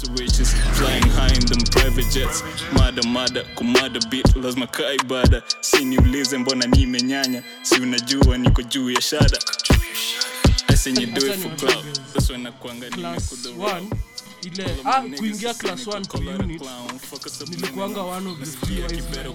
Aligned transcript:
Switches 0.00 0.54
flying 0.78 1.02
high 1.12 1.34
in 1.34 1.44
them 1.44 1.60
private 1.70 2.08
jets. 2.10 2.42
Mada 2.72 3.02
mada 3.06 3.44
kumada 3.54 4.00
bit 4.10 4.36
lazima 4.36 4.66
kaa 4.66 4.92
ibada 4.92 5.42
si 5.60 5.84
niulize 5.84 6.38
mbona 6.38 6.66
nimenyanya 6.66 7.42
si 7.62 7.74
unajua 7.80 8.38
niko 8.38 8.62
juu 8.62 8.90
ya 8.90 9.00
shada. 9.00 9.38
I 10.68 10.74
seen 10.76 11.00
you 11.00 11.06
do 11.06 11.26
it 11.26 11.34
for 11.40 11.56
clout. 11.56 11.84
That's 12.14 12.30
when 12.30 12.42
nakuanga 12.42 12.88
class 12.90 13.32
nimekuda 13.32 13.66
1 13.66 13.82
ile 14.42 14.64
ah, 14.84 15.02
kuingia 15.02 15.54
class 15.54 15.86
1 15.86 16.00
to 16.06 16.18
unit 16.18 16.62
nilikuanga 17.48 18.02
one 18.02 18.30
of 18.30 18.38
the 18.38 18.66
few 18.66 18.86
kile 18.86 19.30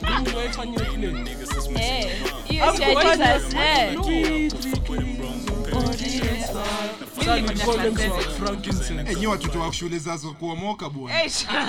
Enyi 9.11 9.27
watoto 9.27 9.59
wa 9.59 9.73
shule 9.73 9.99
zazo 9.99 10.31
kuomoka 10.33 10.89
bwana. 10.89 11.19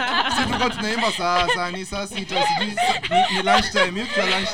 Tulikuwa 0.45 0.71
tunaimba 0.71 1.13
saa 1.13 1.49
saa 1.55 1.71
saa 1.85 2.07
sita 2.07 2.47
sijui 2.47 2.67
ni, 2.67 3.37
ni 3.37 3.43
hiyo 4.01 4.07
kwa 4.15 4.27
lunch 4.27 4.49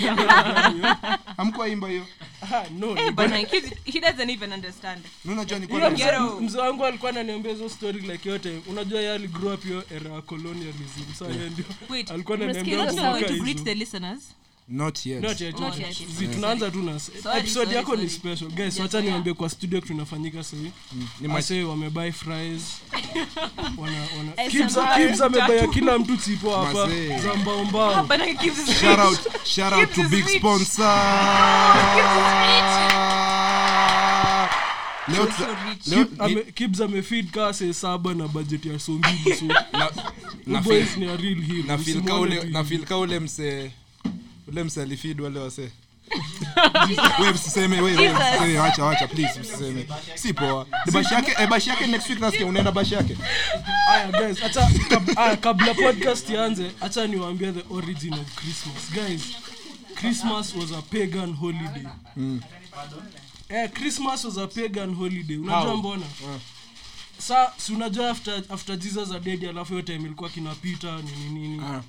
mzee- 6.41 6.60
wangu 6.60 6.84
alikuwa 6.87 7.10
ananiambia 7.10 7.52
hizo 7.52 7.69
story 7.69 8.01
like 8.01 8.29
yote. 8.29 8.60
Unajua 8.66 9.01
yeye 9.01 9.12
aligrow 9.15 9.55
up 9.55 9.65
hiyo 9.65 9.84
era 9.96 10.10
ya 10.10 10.21
colonialism. 10.23 11.15
So 11.19 11.24
yeye 11.30 11.51
ndio 11.51 11.65
alikuwa 12.10 12.38
ananiambia 12.38 12.79
not 14.69 15.07
yet. 15.07 15.23
Not 15.23 15.41
yet, 15.41 15.61
Not 15.61 15.79
yet. 15.79 16.01
yet. 16.21 16.33
Tunaanza 16.34 16.71
tu 16.71 16.83
na 16.83 16.93
episode 16.93 17.48
sorry, 17.48 17.75
yako 17.77 17.97
ni 17.97 18.09
special. 18.11 18.48
Guys 18.51 18.79
wacha 18.80 19.01
niambie 19.01 19.35
kwa 19.35 19.49
studio 19.51 19.80
tunafanyika 19.80 20.45
sahii 20.45 20.73
nimase 21.21 21.63
ma- 21.63 21.68
wamebuy 21.68 22.13
fries. 22.13 22.63
Wana 23.79 23.99
wana 24.18 24.51
Kibs. 24.51 24.79
Kibs 24.96 25.21
amebaya 25.21 25.66
kila 25.66 25.99
mtu 25.99 26.16
chipo 26.16 26.57
hapa. 26.57 26.88
Za 27.23 27.35
mbao 27.35 27.65
mbao. 27.65 28.09
Shout 28.80 28.99
out 28.99 29.18
shout 29.45 29.73
out 29.73 29.93
to 29.95 30.02
big 30.09 30.27
sponsor. 30.38 30.99
Leo 35.09 35.27
Kibs 36.55 36.80
amefeed 36.80 37.30
kaa 37.30 37.52
see 37.52 37.73
saba 37.74 38.15
na 38.15 38.29
budget 38.29 38.66
ya 38.66 38.79
so 38.79 38.93
mbili 38.93 39.37
so 39.37 39.45
na- 39.45 39.90
na 40.46 40.60
na 42.07 42.18
ule 42.21 42.37
tu 42.37 42.46
na 42.51 42.63
hivi. 42.63 42.79
ule 43.01 43.21
mse 43.21 43.71
ule 44.53 44.65
mse 44.65 44.83
alifeed 44.83 45.21
wale 45.21 45.39
wase. 45.41 45.71
Wewe 47.21 47.33
msiseme 47.33 47.81
wewe 47.81 47.97
wewe 47.99 48.13
msiseme 48.15 48.59
acha 48.61 48.91
acha 48.91 49.09
please 49.09 49.41
msiseme 49.41 49.87
si 50.15 50.33
poa. 50.35 50.67
Bashi 50.93 51.15
yake 51.15 51.35
eh, 51.43 51.49
bashi 51.49 51.71
yake 51.71 51.87
next 51.87 52.09
week 52.11 52.21
nasikia 52.21 52.47
unaenda 52.47 52.73
bashi 52.73 52.95
yake. 52.95 53.17
Aya 53.91 54.13
guys 54.13 54.43
acha 54.43 54.71
kab, 54.89 55.11
aya, 55.17 55.37
kabla 55.37 55.75
podcast 55.75 56.30
ianze 56.30 56.71
acha 56.80 57.07
niwaambie 57.07 57.53
the 57.53 57.75
origin 57.75 58.13
of 58.13 58.35
christmas. 58.35 58.91
Guys 58.93 59.23
christmas 59.95 60.55
was 60.55 60.73
a 60.73 60.83
pagan 60.83 61.33
holiday. 61.35 61.87
Eh, 63.49 63.71
christmas 63.71 64.25
was 64.25 64.39
a 64.39 64.47
pagan 64.47 64.95
holiday. 64.95 65.37
Unajua 65.37 65.61
How? 65.71 65.77
mbona? 65.77 66.06
Sa 67.19 67.53
si 67.56 67.73
unajua 67.73 68.11
after, 68.11 68.43
after 68.49 68.77
jesus 68.78 69.11
adedi 69.12 69.47
alafu 69.49 69.73
hiyo 69.73 69.83
time 69.83 69.99
ilikuwa 70.05 70.31
kinapita 70.31 70.97
nini 71.03 71.41
nini. 71.41 71.62
Ah. 71.65 71.83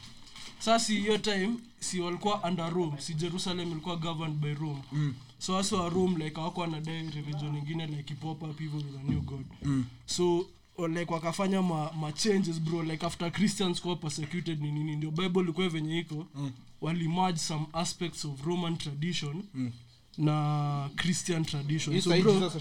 Sa 0.64 0.80
si 0.80 0.96
hiyo 0.96 1.18
time 1.18 1.54
si 1.80 2.00
walikuwa 2.00 2.44
under 2.44 2.74
rome 2.74 3.02
si 3.02 3.14
jerusalem 3.14 3.72
ilikuwa 3.72 3.96
governed 3.96 4.38
by 4.38 4.54
rome 4.54 4.82
mm. 4.92 5.14
so 5.40 5.54
wasi 5.54 5.76
wa 5.76 5.90
rome 5.90 6.26
like 6.26 6.42
awako 6.42 6.64
anadai 6.64 7.10
religion 7.10 7.56
ingine 7.56 7.88
like 7.88 8.14
ipop 8.14 8.44
up 8.44 8.60
hivyo 8.60 8.78
with 8.78 8.96
a 9.00 9.12
new 9.12 9.22
god 9.22 9.46
mm. 9.64 9.86
so 10.06 10.46
like 10.90 11.14
wakafanya 11.14 11.62
ma, 11.62 11.92
ma 11.94 12.12
changes 12.12 12.62
bro 12.62 12.84
like 12.84 13.06
after 13.06 13.32
christians 13.32 13.82
kuwa 13.82 13.96
persecuted 13.96 14.62
ni 14.62 14.72
nini 14.72 14.96
ndio 14.96 15.12
bible 15.12 15.42
ilikuwa 15.42 15.70
venye 15.70 16.00
iko 16.00 16.28
mm. 16.36 16.52
walimerge 16.82 17.40
some 17.40 17.66
aspects 17.74 18.26
of 18.26 18.46
roman 18.46 18.78
tradition 18.78 19.44
mm. 19.54 19.72
na 20.18 20.90
christian 20.96 21.46
tradition 21.46 22.02
so 22.02 22.10
bro, 22.10 22.52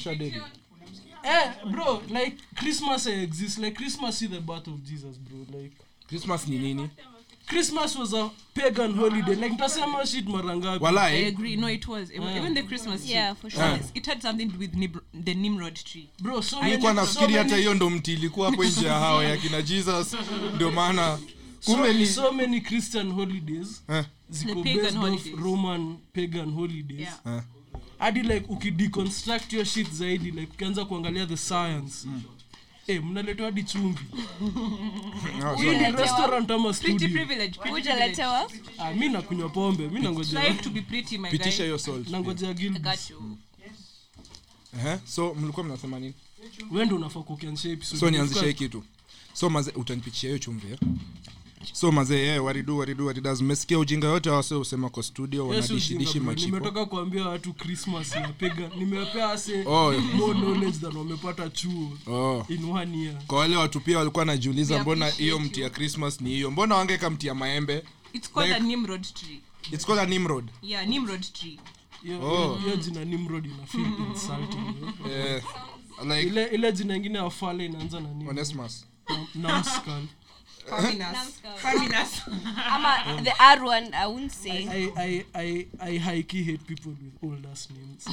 eh, 1.23 1.53
bro 1.71 2.03
like 2.09 2.37
christmas 2.55 3.07
exists 3.07 3.59
like 3.59 3.77
christmas 3.77 4.23
is 4.23 4.31
the 4.31 4.41
birth 4.41 4.69
of 4.69 4.81
jesus 4.81 5.19
bro 5.19 5.61
like 5.61 5.77
christmas 6.09 6.49
ni 6.49 6.59
nini 6.59 6.89
christmas 7.53 7.97
was 7.97 8.15
a 8.15 8.31
pagan 8.55 8.95
holiday 8.95 9.35
like 9.35 9.49
ntasema 9.55 10.07
shit 10.07 10.27
mara 10.29 10.57
ngapi 10.57 10.77
I 10.77 10.79
walai 10.85 11.25
agree. 11.27 11.57
No, 11.57 11.71
it 11.71 11.89
was. 11.89 12.11
It 12.11 12.19
was- 12.21 12.37
Even 12.37 12.55
the 12.55 12.63
Christmas 12.63 13.01
tree. 13.03 13.13
Yeah, 13.15 13.35
for 13.37 13.51
sure. 13.51 13.79
It 13.95 14.07
had 14.07 14.21
something 14.23 14.47
to 14.47 14.53
do 14.53 14.59
with 14.59 14.75
Nib- 14.75 15.03
the 15.25 15.35
Nimrod 15.35 15.75
tree. 15.75 16.09
bro 16.21 16.43
so 16.43 16.62
nilikuwa 16.62 16.95
many- 16.95 17.07
nafikiri 17.07 17.33
so 17.33 17.39
hata 17.39 17.57
hiyo 17.57 17.75
ndo 17.75 17.91
mti 17.91 18.12
ilikuwa 18.12 18.51
hapo 18.51 18.65
nje 18.65 18.87
ya 18.87 18.95
hawa 18.95 19.25
ya 19.25 19.37
kina 19.37 19.62
jesus 19.62 20.17
ndio 20.55 20.71
maana 20.73 21.19
kumbe 21.65 21.87
so, 21.93 21.99
ni 21.99 22.07
so 22.07 22.33
many 22.33 22.61
christian 22.61 23.12
holidays 23.12 23.83
eh, 23.89 24.05
ziko 24.31 24.55
The 24.55 24.62
pagan 24.62 24.75
based 24.83 24.97
off 24.97 25.03
holidays. 25.03 25.37
roman 25.45 25.97
pagan 26.15 26.51
holidays 26.55 27.01
Yeah. 27.01 27.19
eh. 27.37 27.43
hadi 27.99 28.23
like 28.23 28.47
ukideconstruct 28.49 29.53
your 29.53 29.65
shit 29.65 29.91
zaidi 29.93 30.31
like 30.31 30.53
ukianza 30.55 30.85
kuangalia 30.85 31.27
the 31.27 31.37
science 31.37 32.09
Eh, 32.87 33.04
mnaletewa 33.04 33.48
hadi 33.48 33.62
chumvi 33.62 34.04
hii 35.56 35.70
ni 35.78 35.93
restaurant 35.93 36.50
ama 36.50 36.75
ah, 38.78 38.94
mi 38.94 39.09
nakunywa 39.09 39.48
pombe 39.48 39.88
mi 39.88 40.00
nangojea. 40.00 40.41
Strive 40.43 40.62
to 40.62 40.70
be 40.70 40.81
pretty, 40.81 41.19
my 41.19 41.31
pitisha 41.31 41.56
guy. 41.56 41.76
hiyo 41.78 42.04
nangojea 42.10 42.54
eh 44.87 44.98
so 45.04 45.34
mlikuwa 45.34 45.66
mnasema 45.66 45.98
nini? 46.00 46.15
Wendo 46.70 46.97
unafaa 46.97 47.20
kukianzisha 47.22 47.97
so 47.97 48.10
nianzisha 48.10 48.47
hii 48.47 48.54
kitu. 48.54 48.84
So 49.32 49.50
maze 49.50 49.70
utanipichia 49.70 50.28
hiyo 50.28 50.38
chumvi 50.38 50.72
eh? 50.72 50.78
So 51.73 51.93
mazee 51.93 52.34
eh, 52.34 52.45
waridu 52.45 52.78
waridu 52.78 53.06
waridas 53.06 53.41
mmesikia 53.41 53.78
ujinga 53.78 54.06
yote 54.09 54.31
wase 54.31 54.55
usema 54.55 54.91
kwa 54.91 55.03
studio 55.03 55.49
wanadishidishi 55.49 56.21
machipo 56.21 56.56
nimetoka 56.56 56.87
kuambia 56.87 57.28
watu 57.28 57.53
christmas 57.53 58.12
ya 58.15 58.28
pega 58.28 58.71
nimepea 58.78 59.31
ase 59.31 59.65
Oh. 59.67 59.93
more 60.15 60.34
knowledge 60.34 60.78
than 60.78 60.97
wamepata 60.97 61.50
chuo 61.50 61.91
oh. 62.06 62.47
in 62.49 62.65
one 62.71 62.99
year 62.99 63.23
kwa 63.27 63.39
wale 63.39 63.56
watu 63.56 63.81
pia 63.81 63.99
walikuwa 63.99 64.25
najiuliza 64.25 64.78
mbona 64.83 65.09
hiyo 65.09 65.39
mti 65.39 65.61
ya 65.61 65.71
christmas 65.71 66.21
ni 66.21 66.31
hiyo 66.31 66.50
mbona 66.50 66.75
wangeka 66.75 67.11
mti 67.11 67.27
ya 67.27 67.34
maembe 67.34 67.84
It's 68.12 68.33
called 68.33 68.50
Like- 68.53 68.56
a 68.56 68.67
Nimrod 68.67 69.03
tree. 69.15 69.41
its 69.73 69.87
called 69.87 70.03
a 70.03 70.06
nimrod 70.06 70.44
Yeah, 70.62 70.87
Nimrod 70.89 71.21
tree. 71.33 71.61
hiyo 72.03 72.21
Oh. 72.33 72.55
hiyo 72.65 72.77
jina 72.77 73.05
nimrod 73.05 73.47
ina 73.47 73.67
feel 73.67 73.87
insulting 74.11 74.75
yeah. 75.11 75.37
eh, 75.37 75.43
like 76.05 76.21
ile 76.29 76.47
ile 76.47 76.73
jina 76.73 76.97
ingine 76.97 77.19
ya 77.19 77.31
fale 77.31 77.67
inaanza 77.67 78.00
na 78.00 78.09
nimrod 78.09 78.29
onesmus 78.31 78.87
Na- 79.09 79.27
Namskull. 79.34 80.03
ama 82.73 83.23
the 83.23 83.33
r 83.39 83.65
one 83.65 83.89
i 83.93 84.06
won't 84.06 84.33
say. 84.33 84.69
I, 84.69 84.93
I, 84.97 85.25
I, 85.34 85.67
I 85.81 85.99
high-key 85.99 86.43
hate 86.45 86.67
people 86.67 86.91
with 86.91 87.23
old 87.33 87.47
ass 87.53 87.69
names 87.71 88.09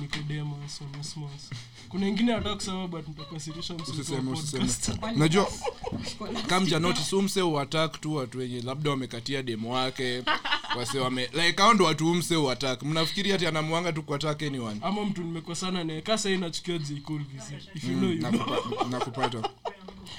Nicodemus, 0.00 0.80
Onesimus. 0.82 1.50
kuna 1.88 2.08
ingine 2.08 2.32
hata 2.32 2.54
kusema 2.54 2.88
but 2.88 3.08
nitakasirisha 3.08 3.74
mtu 3.74 3.84
wa 3.90 3.96
usiseme 3.96 4.30
usiseme. 4.30 4.64
podcast. 4.64 4.90
unajua 5.16 5.48
kamja 6.48 6.78
notice 6.78 7.16
umse 7.16 7.42
uatak 7.42 8.00
tu 8.00 8.14
watu 8.14 8.38
wenye 8.38 8.62
labda 8.62 8.90
wamekatia 8.90 9.42
demo 9.42 9.72
wake 9.72 10.22
wase 10.78 10.98
wame 10.98 11.22
like 11.32 11.62
hao 11.62 11.74
ndo 11.74 11.84
watu 11.84 12.10
umse 12.10 12.36
uatak 12.36 12.82
mnafikiri 12.82 13.30
hati 13.30 13.46
anamwanga 13.46 13.92
tu 13.92 14.02
kuatak 14.02 14.42
anyone? 14.42 14.80
Ama 14.82 15.04
mtu 15.04 15.22
nimekosana 15.22 15.84
naye 15.84 16.00
kasa 16.02 16.28
hii 16.28 16.36
nachukia. 16.36 16.76
Cole 17.04 17.24
if 17.74 17.84
you 17.84 17.96
know 17.96 18.10
you 18.10 18.18
know. 18.18 18.30
nakupata 18.90 19.38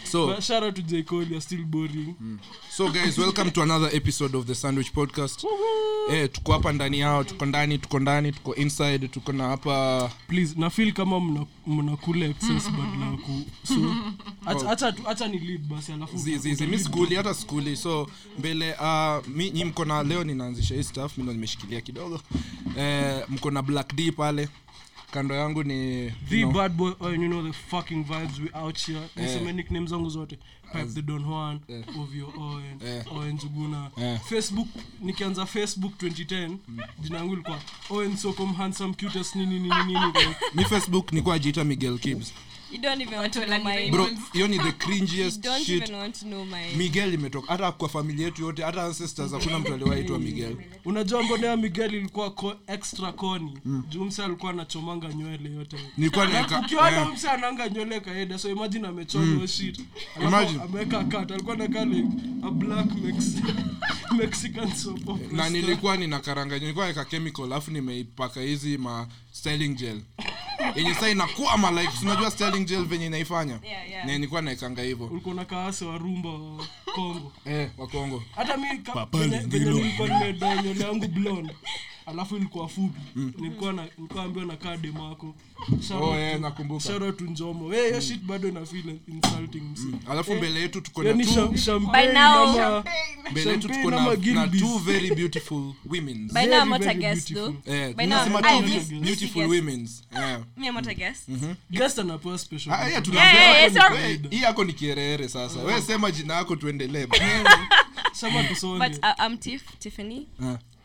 so 0.03 0.27
But 0.27 0.43
shout 0.43 0.63
out 0.63 0.75
to 0.75 0.81
J. 0.81 1.03
Cole 1.03 1.23
you're 1.29 1.41
still 1.41 1.63
boring. 1.65 2.15
So 2.69 2.89
guys 2.91 3.17
welcome 3.17 3.51
to 3.51 3.61
another 3.61 3.89
episode 3.95 4.35
of 4.37 4.45
the 4.45 4.55
sandwich 4.55 4.91
podcast. 4.93 5.45
Eh 6.11 6.29
tuko 6.31 6.53
hapa 6.53 6.73
ndani 6.73 6.99
yao 6.99 7.23
tuko 7.23 7.45
ndani 7.45 7.77
tuko 7.77 7.99
ndani 7.99 8.31
tuko 8.31 8.55
inside 8.55 9.07
tuko 9.07 9.31
na 9.33 9.47
hapa 9.47 10.11
please 10.27 10.53
na 10.57 10.69
feel 10.69 10.93
kama 10.93 11.19
mna- 11.19 11.45
mnakula 11.67 12.25
excess 12.25 12.69
badala 12.71 13.05
ya 13.11 13.17
ku 13.17 13.41
so 13.63 13.73
acha- 14.45 14.69
acha 14.71 14.91
tu- 14.91 15.09
acha 15.09 15.27
ni 15.27 15.39
lead 15.39 15.61
basi 15.67 15.91
alafu 15.91 16.17
zizi 16.17 16.67
mi 16.67 16.79
skuli 16.79 17.15
hata 17.15 17.33
skuli 17.33 17.75
so 17.75 18.07
mbele 18.39 18.73
uh, 18.73 19.27
mi 19.27 19.51
nyi 19.51 19.65
mko 19.65 19.85
na 19.85 20.03
leo 20.03 20.23
ninaanzisha 20.23 20.75
hii 20.75 20.83
staff 20.83 21.17
mi 21.17 21.23
ndo 21.23 21.33
nimeshikilia 21.33 21.81
kidogo. 21.81 22.21
Eh, 22.77 23.23
mko 23.29 23.51
na 23.51 23.61
black 23.61 23.95
d 23.95 24.11
pale 24.11 24.49
kando 25.11 25.35
yangu 25.35 25.63
ni 25.63 26.11
the 26.29 26.41
no. 26.41 26.51
bad 26.51 26.71
boy 26.71 26.91
oh, 26.99 27.09
you 27.09 27.27
know 27.27 27.43
the 27.43 27.53
fucking 27.53 28.03
vibes 28.03 28.39
we 28.39 28.49
out 28.53 28.79
here 28.85 29.01
niseme 29.15 29.53
nickname 29.53 29.87
zangu 29.87 30.09
zote 30.09 30.39
pipe 30.73 30.93
the 30.93 31.01
don 31.01 31.23
juan 31.23 31.59
ovio 31.99 32.33
owen 32.37 32.79
yeah. 32.85 33.13
owen 33.13 33.39
zuguna 33.39 33.91
yeah. 33.97 34.21
facebook 34.21 34.67
nikianza 35.01 35.45
facebook 35.45 35.93
2010 36.03 36.57
jina 36.99 37.17
yangu 37.17 37.33
ilikuwa 37.33 37.59
owen 37.89 38.17
socom 38.17 38.53
handsome 38.53 38.93
cutest 38.93 39.35
nini 39.35 39.59
nini 39.59 39.75
nini 39.85 40.35
ni 40.53 40.65
facebook 40.71 41.13
nikuwa 41.13 41.35
ajiita 41.35 41.63
miguel 41.63 41.99
kibs 41.99 42.33
You 42.71 42.79
don't 42.79 43.01
even 43.01 43.13
want 43.19 43.33
to 43.33 43.39
know 43.45 43.49
Watu 43.53 43.63
my 43.63 43.75
walani- 43.75 43.91
bro 43.91 44.09
hiyo 44.33 44.47
ni 44.47 44.59
the 44.59 44.71
cringiest 44.85 45.47
shit. 45.65 45.69
even 45.83 45.95
want 45.95 46.19
to 46.19 46.25
know 46.25 46.45
my 46.45 46.75
miguel 46.75 47.13
imetoka. 47.13 47.47
Hata 47.47 47.71
kwa 47.71 47.89
familia 47.89 48.25
yetu 48.25 48.41
yote 48.45 48.63
hata 48.63 48.83
ancestors 48.83 49.31
hakuna 49.31 49.59
mtu 49.59 49.73
aliwaitwa 49.73 50.19
miguel. 50.19 50.57
Unajua 50.85 51.23
mbonea 51.23 51.57
miguel 51.57 51.93
ilikuwa 51.93 52.31
ko, 52.31 52.55
extra 52.67 53.11
koni 53.11 53.57
juu 53.89 54.03
mse 54.05 54.23
alikuwa 54.23 54.51
anachomanga 54.51 55.13
nywele 55.13 55.51
yote. 55.51 55.77
Ukiona 56.59 57.01
eh, 57.01 57.07
mse 57.13 57.29
ananga 57.29 57.69
nywele 57.69 57.99
kaeda 57.99 58.37
so 58.39 58.49
imagine 58.49 58.87
amechoma 58.87 59.25
mm. 59.25 59.47
shit. 59.47 59.81
Ameweka 60.63 61.03
kat 61.03 61.31
alikuwa 61.31 61.55
nakaa 61.55 61.85
like 61.85 62.07
a 62.47 62.51
black 62.51 62.95
Mex 62.95 63.35
mexican 64.17 64.71
soap 64.75 65.31
na 65.31 65.49
nilikuwa 65.49 65.97
nina 65.97 66.19
karanga 66.19 66.59
nilikuwa 66.59 67.05
chemical 67.05 67.43
alafu 67.45 67.71
nimeipaka 67.71 68.41
hizi 68.41 68.77
ma 68.77 69.07
styling 69.31 69.69
gel 69.75 70.01
yenye 70.75 70.93
saa 70.93 71.09
inakuwa 71.09 71.57
ma 71.57 71.71
like 71.71 71.91
unajua 72.01 72.31
sterling 72.31 72.65
gel 72.65 72.85
venye 72.85 73.05
inaifanya? 73.05 73.59
Yeah, 73.63 73.89
yeah. 73.89 74.05
nilikuwa 74.05 74.41
naekanga 74.41 74.81
hivyo. 74.81 75.05
Ulikuwa 75.05 75.35
na 75.35 75.45
kaase 75.45 75.85
wa 75.85 75.97
rumba 75.97 76.29
wa 76.29 76.65
kongo. 76.95 77.31
Eh 77.45 77.69
wa 77.77 77.87
Kongo. 77.87 78.23
Hata 78.35 78.57
mi 78.57 78.67
venye 79.47 79.71
nilikuwa 79.71 80.07
nimeda 80.07 80.47
yangu 80.85 81.07
blonde 81.07 81.55
alafu 82.07 82.35
ilikuwa 82.37 82.67
fupi. 82.69 82.99
Mm. 83.15 83.33
nilikuwa 83.37 83.73
na, 83.73 83.87
nilikuwa 83.97 84.23
ambiwa 84.23 84.45
oh, 86.01 86.15
njomo. 87.21 87.73
Eh, 87.73 88.01
shit 88.01 88.21
bado 88.21 88.51
na 88.51 88.65
insulting 89.07 89.61
mm, 89.77 89.99
alafu 90.09 90.31
eh, 90.31 90.37
mbele 90.37 90.59
yetu 90.61 90.81
tuko 90.81 91.03
na 91.03 91.13
tu 91.13 91.17
na 92.13 92.83
mbele 93.31 93.51
yetu 93.51 93.67
tuko 93.69 93.91
two 94.59 94.77
very 94.79 95.15
beautiful 95.15 95.73
women 95.89 96.29
beautiful. 97.13 97.53
Eh, 97.65 97.93
mm-hmm. 101.27 101.55
ah, 102.71 102.89
hii 104.29 104.41
yako 104.41 104.63
ni 104.63 104.73
kierere 104.73 105.29
sasa. 105.29 105.59
Uh-huh. 105.59 105.65
Wewe 105.65 105.81
sema 105.81 106.11
jina 106.11 106.33
yako 106.33 106.55
tuendelee. 106.55 107.07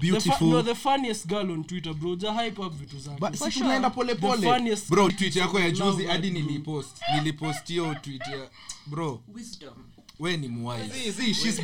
beautiful. 0.00 0.32
the, 0.38 0.38
fa- 0.38 0.44
no, 0.44 0.50
yako 5.38 5.60
ya 5.60 5.70
juzi 5.70 6.04
hadi 6.04 6.30
nilipost. 6.30 6.96
Nilipost 7.14 7.68
hiyo 7.68 7.94
bro. 8.86 9.22
We 10.18 10.36
ni 10.36 10.48
mwai. 10.48 10.88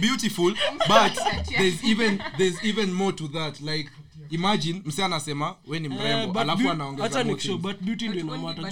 Beautiful 0.01 0.53
but 0.89 1.15
there's 1.59 1.85
even 1.85 2.19
there's 2.39 2.65
even 2.65 2.93
more 2.93 3.13
to 3.13 3.29
that. 3.29 3.61
Like 3.61 3.91
imagine 4.31 4.83
mse 4.85 5.05
anasema 5.05 5.57
we 5.67 5.81
ni 5.81 5.89
mrembo 5.89 6.33
uh, 6.33 6.41
alafu 6.41 6.71
anaongezaandoinamata 6.71 8.63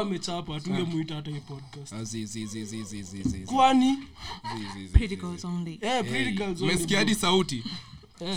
amechapa 0.00 0.60
tungemuita 0.60 1.14
hata 1.14 1.30
hii 1.30 1.40
hadi 6.94 7.14
sauti? 7.14 7.64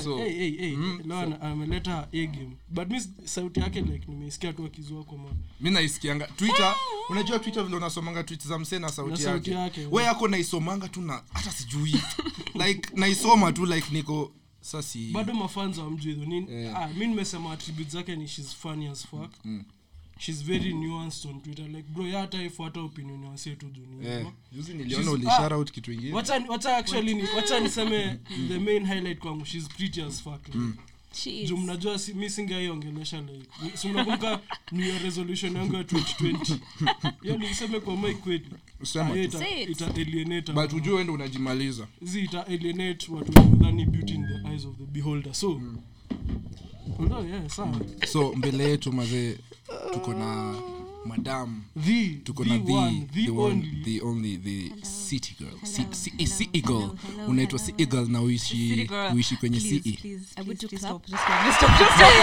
So, 0.04 0.18
hey, 0.18 0.32
hey, 0.32 0.52
hey, 0.58 0.78
leo 1.06 1.20
ana- 1.20 1.42
ameleta 1.42 2.08
a 2.14 2.26
game. 2.26 2.58
But 2.70 2.90
mi 2.90 3.02
sauti 3.26 3.60
yake 3.60 3.82
like 3.82 4.06
nimeisikia 4.08 4.54
tu 4.54 4.66
akizua 4.66 5.04
kwa 5.04 5.18
ma 5.18 5.30
mi 5.62 5.70
naisikianga. 5.72 6.28
Twitter 6.28 6.76
unajua 7.10 7.40
twitter 7.40 7.64
vile 7.64 7.78
unasomanga 7.78 8.24
tweet 8.24 8.48
za 8.48 8.60
msee 8.60 8.80
na 8.80 8.90
sauti, 8.90 9.12
Na 9.12 9.18
sauti 9.18 9.52
yake, 9.52 9.82
yake, 9.82 9.96
we 9.96 10.04
yako 10.04 10.28
naisomanga 10.28 10.88
tu 10.90 11.02
na 11.02 11.24
hata 11.34 11.52
sijui. 11.52 11.96
Like 12.66 12.90
naisoma 12.96 13.52
tu 13.52 13.66
like 13.66 13.88
niko 13.92 14.32
sasi 14.62 15.12
bado 15.12 15.34
mafanza 15.34 15.84
wa 15.84 15.92
mji 15.92 16.14
ni 16.14 16.48
Eh. 16.52 16.76
ah, 16.78 16.88
mi 16.88 17.08
nimesema 17.08 17.52
attribute 17.52 17.90
zake 17.90 18.16
ni 18.16 18.28
shes 18.28 18.56
funny 18.56 18.88
as 18.88 19.08
fuck 19.08 19.32
shes 20.20 20.44
very 20.44 20.74
nuanced 20.74 21.26
on 21.26 21.42
twitter. 21.42 21.66
Like 21.68 21.84
bro 21.90 22.08
ya 22.08 22.20
hata 22.20 22.44
ifuata 22.44 22.82
opinion 22.82 23.24
ya 23.24 23.30
wasee 23.30 23.56
tu 23.56 23.66
ni 23.66 24.08
Eh, 24.08 24.26
ah, 24.28 24.32
niseme 27.60 28.20
the 28.48 28.60
main 28.60 28.86
highlight 28.86 29.20
kwangu 29.20 29.46
she's 29.46 29.68
pretty 29.68 30.02
as 30.02 30.22
fuck 30.24 30.48
like. 30.48 30.58
mm. 30.58 30.74
Juu 31.46 31.58
mnajua 31.58 32.00
si, 32.00 32.14
mi 32.14 32.30
singaiongelesha 32.30 33.22
like 33.22 33.78
si 33.78 33.88
mnakumbuka 33.88 34.40
new 34.72 34.86
year 34.86 35.02
resolution 35.04 35.56
yangu 35.56 35.76
ya 35.76 35.82
2020 35.84 36.58
hiyo 37.24 37.38
niiseme 37.38 37.80
kwa 37.80 37.98
mai 37.98 38.14
kweli 38.16 38.46
but 40.54 40.74
ujue 40.74 41.04
ndo 41.04 41.14
unajimaliza. 41.14 41.88
Zi 42.02 42.20
ita 42.22 42.48
alienate 42.48 43.12
watu 43.12 43.32
wanadhani 43.40 43.86
beauty 43.86 44.14
in 44.14 44.28
the 44.28 44.50
eyes 44.52 44.66
of 44.66 44.78
the 44.78 44.84
beholder. 44.86 45.34
So 45.34 45.62
although 47.00 47.30
yeah 47.30 47.50
sawa. 47.50 47.82
So 48.08 48.34
mbele 48.36 48.64
yetu 48.70 48.94
mazee 48.94 49.38
tuko 49.94 50.14
na 50.14 50.56
madam 51.06 51.64
the 51.76 52.16
tuko 52.24 52.44
na 52.46 52.58
the, 52.58 52.74
one 52.74 53.08
the, 53.14 53.26
the, 53.26 53.32
one, 53.32 53.52
only 53.52 53.82
the 53.84 54.02
only 54.02 54.38
the 54.38 54.72
city 54.86 55.36
girl 55.40 55.58
C- 55.64 55.86
C- 55.92 56.26
city 56.26 56.64
unaitwa 57.28 57.60
city 57.60 57.84
eagle 57.84 58.06
na 58.06 58.22
uishi 58.22 58.90
uishi 59.14 59.38
kwenye 59.38 59.60
please, 59.60 59.76
city 59.76 59.98
please, 60.02 60.26
please, 60.36 60.68
please 60.68 60.78
stop, 60.86 61.06
just 61.08 61.24
stop, 61.24 61.44
just 61.46 61.58
stop, 61.58 61.72
just 61.80 61.96
stop. 61.96 62.14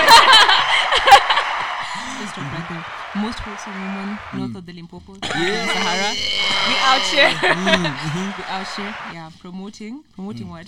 Just 2.21 2.33
stop 2.33 2.53
right 2.53 2.69
there. 2.69 2.85
Most 3.15 3.39
wholesome 3.39 3.73
woman 3.73 4.19
north 4.35 4.57
of 4.57 4.67
the 4.67 4.73
Limpopo, 4.73 5.15
Sahara. 5.23 6.13
We 6.69 6.75
out 6.85 7.03
here. 7.11 7.31
we 8.37 8.45
out 8.45 8.67
here. 8.77 8.95
Yeah, 9.15 9.31
promoting, 9.41 10.05
promoting 10.15 10.49
what? 10.51 10.67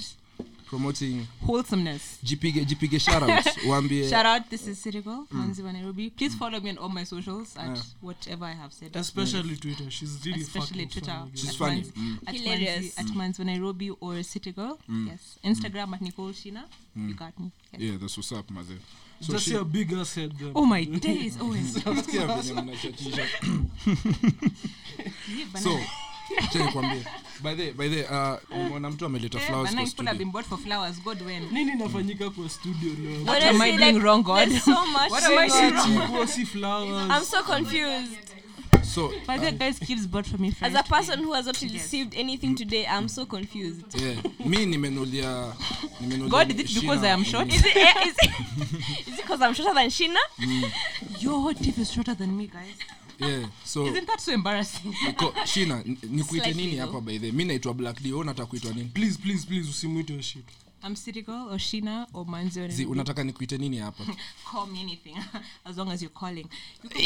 Promoting 0.72 1.26
Wholesomeness. 1.46 2.18
jipige 2.22 2.64
jipige 2.64 2.98
shout 2.98 3.22
out 3.22 3.46
waambie 3.68 4.08
Shout 4.08 4.24
out, 4.26 4.48
this 4.48 4.66
is 4.66 4.78
Sirigo 4.82 5.26
Manzi 5.30 5.62
mm. 5.62 5.72
Nairobi. 5.72 6.08
Please 6.10 6.34
mm. 6.34 6.38
follow 6.38 6.60
me 6.60 6.70
on 6.70 6.78
all 6.78 6.88
my 6.88 7.04
socials 7.04 7.56
at 7.58 7.66
yeah. 7.76 7.82
whatever 8.00 8.46
I 8.46 8.54
have 8.54 8.72
said. 8.72 8.96
especially 8.96 9.56
twitter 9.56 9.90
she's 9.90 10.24
really 10.24 10.40
Especially 10.40 10.86
fucking 10.86 10.88
Twitter. 10.88 11.10
funny, 11.18 11.30
She's 11.34 11.50
at 11.50 11.56
funny. 11.56 11.82
Manzi- 11.82 11.92
Mm. 11.92 12.18
At 12.26 12.34
Hilarious. 12.34 12.94
Manzi, 12.94 12.98
at 13.00 13.06
Manzi 13.16 13.44
Nairobi 13.44 13.90
or 14.00 14.22
City 14.22 14.52
mm. 14.52 15.08
Yes. 15.08 15.38
Instagram 15.44 15.88
mm. 15.88 15.94
at 15.94 16.00
Nicole 16.00 16.32
Shina. 16.32 16.62
You 16.96 17.14
got 17.14 17.38
me. 17.38 17.50
Yes. 17.72 17.82
yeah 17.82 17.96
that's 18.00 18.16
what's 18.16 18.32
up 18.32 18.50
mazee 18.50 18.78
so 19.20 19.32
just 19.34 19.44
she- 19.44 19.52
your 19.52 19.64
big 19.64 19.92
ass 19.92 20.14
head 20.14 20.32
there 20.40 20.52
Oh 20.54 20.64
my 20.64 20.84
days. 20.84 21.36
Oh, 21.40 21.52
so 25.66 25.78
nikwambie 26.54 27.04
by 27.42 27.54
the 27.54 27.72
by 27.72 27.88
the 27.88 28.02
uh 28.04 28.58
mwana 28.70 28.90
mtu 28.90 29.06
ameleta 29.06 29.38
flowers 29.38 29.70
kwa 29.74 29.82
you 29.82 29.90
could 29.92 30.06
have 30.08 30.16
studio 30.16 30.18
been 30.18 30.30
bought 30.32 30.46
for 30.48 30.58
flowers. 30.58 31.02
God 31.02 31.22
when. 31.22 31.42
nini 31.52 31.72
inafanyika 31.72 32.30
kwa 32.30 32.48
studio 32.48 32.92
leo 33.02 33.24
What 33.24 33.42
am 33.42 33.60
I 33.60 33.72
doing 33.76 33.98
wrong, 33.98 34.22
God? 34.22 34.48
So 34.58 34.86
much 34.86 35.10
What 35.10 35.24
am 35.24 35.38
I 35.38 35.48
doing 35.48 35.72
Chikuo 35.82 36.26
si 36.26 36.46
flowers 36.46 37.10
I'm 37.10 37.24
so 37.24 37.42
confused. 37.42 38.16
so 38.94 39.08
But 39.26 39.40
that 39.40 39.58
guys 39.58 39.78
keeps 39.78 40.06
bought 40.06 40.26
for 40.26 40.38
me 40.40 40.52
As 40.60 40.74
a 40.74 40.82
person 40.82 41.24
who 41.24 41.32
has 41.32 41.46
not 41.46 41.60
received 41.62 42.14
anything 42.16 42.54
today, 42.56 42.86
I'm 42.86 43.08
so 43.08 43.26
confused. 43.26 44.00
yeah 44.00 44.14
mi 44.46 44.66
nimenulia 44.66 45.52
nimenulia 46.00 46.30
God, 46.30 46.50
is 46.50 46.60
it 46.60 46.80
because 46.80 47.00
Shina 47.00 47.08
I 47.08 47.12
am 47.12 47.24
short? 47.24 47.48
Is 47.48 47.64
it 47.64 47.76
is 47.76 48.16
it 48.22 48.30
is 49.08 49.18
it 49.18 49.22
because 49.22 49.40
I'm 49.42 49.54
shorter 49.54 49.74
than 49.74 49.88
Shina? 49.90 50.20
Your 51.20 51.54
tip 51.54 51.78
is 51.78 51.92
shorter 51.92 52.14
than 52.14 52.36
me, 52.36 52.46
guys. 52.46 52.74
Yeah 53.28 53.48
so 53.64 53.86
Isn't 53.86 54.06
that 54.06 54.20
so 54.20 54.32
embarrassing? 54.32 54.94
niko 55.06 55.34
shina 55.44 55.82
n- 55.86 55.96
nikuite 56.02 56.44
Slightly 56.44 56.64
nini 56.66 56.76
though. 56.76 56.86
hapa 56.86 57.00
by 57.00 57.18
the 57.18 57.32
mi 57.32 57.44
naitwa 57.44 57.74
black 57.74 58.00
d 58.02 58.08
wewe 58.08 58.20
unataka 58.20 58.46
kuitwa 58.46 58.72
nini? 58.72 58.88
Please 58.94 59.18
please 59.22 59.46
please 59.46 59.70
usimwite 59.70 60.22
shit 60.22 60.44
I'm 60.84 60.96
City 60.96 61.22
Girl 61.22 61.48
or 61.50 61.58
Shina 61.58 62.06
or 62.12 62.26
Manzi 62.26 62.68
zi 62.68 62.84
unataka 62.84 63.24
nikuite 63.24 63.58
nini 63.58 63.78
hapa? 63.78 64.04
Call 64.52 64.66
me 64.66 64.80
anything 64.80 65.14
as 65.64 65.76
long 65.76 65.90
as 65.90 66.02
you're 66.02 66.18
calling. 66.20 66.46
You 66.82 66.90
can 66.90 66.98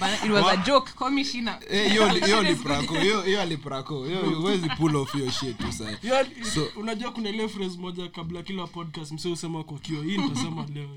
But 0.00 0.24
it 0.24 0.30
was 0.30 0.44
a 0.58 0.62
joke. 0.66 0.90
Call 0.96 1.10
me 1.10 1.22
Shina. 1.24 1.60
Eh, 1.70 1.90
hiyo 1.90 2.12
ni- 2.12 2.20
hiyo 2.20 2.42
ni 2.42 2.54
prako 2.54 2.94
hiyo 3.00 3.22
hiyo 3.22 3.40
aliprako 3.42 4.04
hiyo 4.04 4.20
huwezi 4.20 4.68
pull 4.68 4.96
off 4.96 5.12
hiyo 5.12 5.30
shit 5.30 5.58
tu 5.58 5.72
sasa 5.72 5.98
Yeah, 6.02 6.26
So- 6.54 6.68
unajua 6.76 7.12
kuna 7.12 7.28
ile 7.28 7.48
phrase 7.48 7.78
moja 7.78 8.08
kabla 8.08 8.42
kila 8.42 8.66
podcast 8.66 9.12
mse 9.12 9.28
usema 9.28 9.64
kwa 9.64 9.78
kio 9.78 10.02
hii 10.02 10.16
nitasema 10.18 10.66
leo 10.74 10.88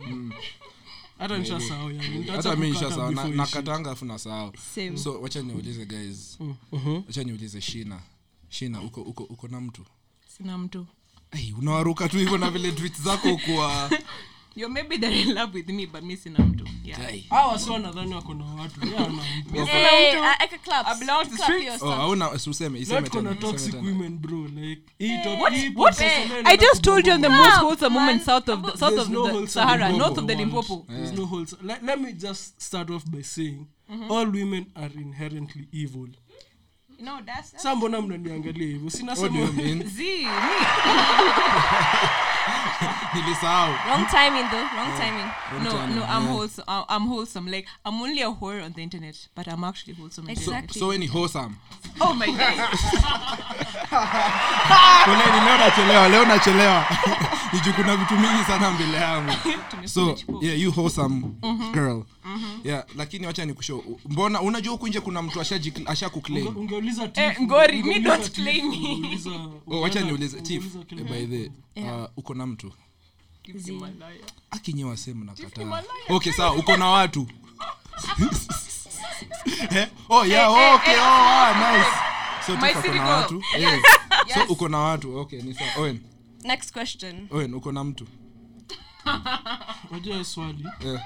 hata 1.19 1.37
nishasahau 1.37 1.91
hata 2.35 2.55
mi 2.55 2.69
nishasahau. 2.69 3.11
Nakatanga 3.11 3.91
afu 3.91 4.05
nasahau. 4.05 4.53
So 5.03 5.21
wacha 5.21 5.41
niulize 5.41 5.85
guys. 5.85 6.37
Mhm. 6.71 7.01
wacha 7.07 7.23
niulize 7.23 7.61
shina. 7.61 7.99
Shina 8.49 8.81
uko 8.81 9.01
uko 9.01 9.23
uko 9.23 9.47
na 9.47 9.61
mtu? 9.61 9.85
Sina 10.37 10.57
mtu. 10.57 10.85
Unawaruka 11.59 12.09
tu 12.09 12.17
hivyo 12.17 12.37
na 12.37 12.51
vile 12.51 12.71
tweet 12.71 13.01
zako 13.01 13.37
kwa 13.37 13.89
You're 14.57 14.69
maybe 14.73 14.97
they're 14.97 15.11
in 15.11 15.35
love 15.35 15.53
with 15.53 15.69
me, 15.69 15.85
but 15.85 16.03
missing 16.03 16.35
out 16.39 16.57
too. 16.57 16.65
Yeah. 16.83 16.97
Hawa 17.29 17.59
si 17.59 17.69
wanadhani 17.69 18.13
wako 18.15 18.33
na 18.33 18.45
watu 18.45 18.85
Yeye 18.85 18.97
ana 18.97 19.23
mtu. 19.39 19.65
Hey, 19.65 20.11
I, 20.19 20.35
I 20.39 20.47
can 20.47 20.59
clap. 20.59 20.87
I 20.87 20.99
belong 20.99 21.23
to 21.23 21.29
Clap 21.29 21.41
streets. 21.43 21.65
your 21.65 21.73
Oh, 21.73 21.77
stuff. 21.77 21.95
hauna 21.95 22.31
useme 22.31 22.79
iseme 22.79 22.99
Not 23.01 23.09
kuna 23.09 23.35
toxic 23.35 23.73
women 23.75 24.17
bro 24.17 24.37
like 24.55 24.81
hii 24.99 25.17
top- 25.23 25.49
hii 25.53 25.69
What? 25.75 25.75
process 25.95 26.31
I 26.45 26.57
just 26.57 26.81
told 26.83 27.07
you 27.07 27.13
I'm 27.13 27.21
the 27.21 27.29
most 27.29 27.57
wholesome 27.59 27.95
woman 27.95 28.19
south 28.19 28.49
of 28.49 28.61
the 28.61 28.77
south 28.77 28.93
There's 28.95 29.09
no 29.09 29.27
the 29.27 29.31
wholesome 29.33 29.47
Sahara, 29.63 29.89
in 29.89 29.97
north 29.97 30.17
of 30.17 30.27
the. 30.27 30.35
Limpopo. 30.35 30.85
There's 30.89 31.11
no 31.13 31.25
wholesome. 31.25 31.59
Let, 31.67 31.83
let 31.83 31.99
me 32.01 32.13
just 32.13 32.61
start 32.61 32.89
off 32.89 33.03
by 33.11 33.21
saying 33.21 33.67
all 34.09 34.25
women 34.25 34.65
are 34.75 34.91
inherently 34.95 35.67
evil 35.71 36.07
No, 36.99 37.19
that's 37.25 37.61
sa 37.63 37.75
mbona 37.75 38.01
mnaniangalia 38.01 38.67
hivyo 38.67 38.89
What 39.05 39.31
do 39.31 39.37
you 39.39 39.51
mean? 39.53 39.83
Z. 39.97 40.03
Me. 40.03 40.25
Nilisahau. 43.17 43.73
Wrong 43.89 44.05
timing 44.11 44.47
though. 44.51 44.67
Wrong 44.77 44.91
timing. 44.97 45.29
No, 45.63 45.71
timing, 45.71 45.95
no, 45.95 46.03
I'm 46.03 46.23
yeah. 46.23 46.31
wholesome. 46.33 46.63
I- 46.67 46.85
I'm 46.89 47.07
wholesome. 47.07 47.47
Like 47.51 47.67
I'm 47.85 48.01
only 48.01 48.21
a 48.21 48.31
whore 48.31 48.63
on 48.63 48.73
the 48.73 48.83
internet, 48.83 49.27
but 49.35 49.47
I'm 49.47 49.63
actually 49.63 49.95
wholesome. 49.95 50.29
exactly. 50.29 50.79
So, 50.79 50.87
so 50.87 50.91
any 50.91 51.07
wholesome. 51.07 51.57
Oh 51.99 52.13
my 52.13 52.27
god. 52.27 52.69
Poleni, 55.05 55.39
leo 55.45 55.57
nachelewa 55.57 56.07
leo 56.09 56.25
nachelewa 56.25 56.85
niju 57.53 57.73
kuna 57.77 57.95
vitu 57.95 58.13
mingi 58.13 58.43
sana 58.47 58.71
mbele 58.71 58.97
yangu 58.97 59.31
so 59.93 60.17
yeah, 60.41 60.59
you 60.59 60.71
wholesome 60.71 61.21
girl 61.73 62.03
yeah 62.63 62.83
lakini 62.95 63.27
wacha 63.27 63.45
nikushow 63.45 63.83
mbona 64.05 64.41
unajua 64.41 64.71
huku 64.71 64.87
nje 64.87 64.99
kuna 64.99 65.21
mtu 65.21 65.39
ungeuliza 66.55 67.09
Eh, 67.13 67.35
don't 67.99 68.31
claim 68.31 68.71
oh, 69.67 69.81
wacha 69.81 70.01
niulize 70.01 70.41
kila 70.41 71.01
eh, 71.01 71.07
by 71.11 71.25
the 71.25 71.51
Yeah. 71.77 71.99
uh, 72.03 72.09
uko 72.17 72.33
na 72.33 72.45
mtu 72.45 72.71
Z. 73.55 73.71
wasemu 74.83 75.23
nakataa 75.23 75.83
okay 76.09 76.33
sawa 76.33 76.53
uko 76.55 76.77
na 76.77 76.89
watu. 76.89 77.27
Eh? 79.71 79.87
oh 80.09 80.25
yeah 80.25 80.51
eh, 80.51 80.75
okay 80.75 80.95
oh 80.95 81.01
ah, 81.01 81.53
nice. 81.57 81.91
So 82.45 82.53
so 84.33 84.53
uko 84.53 84.69
na 84.69 84.77
watu. 84.79 85.17
Okay 85.17 85.41
ni 85.41 85.53
sawa. 85.53 85.69
Owen. 85.77 85.99
Next 86.43 86.71
question. 86.73 87.27
owen 87.31 87.53
uko 87.53 87.71
na 87.71 87.83
mtu. 87.83 88.07
Swali? 90.23 90.65
Eh. 90.85 90.99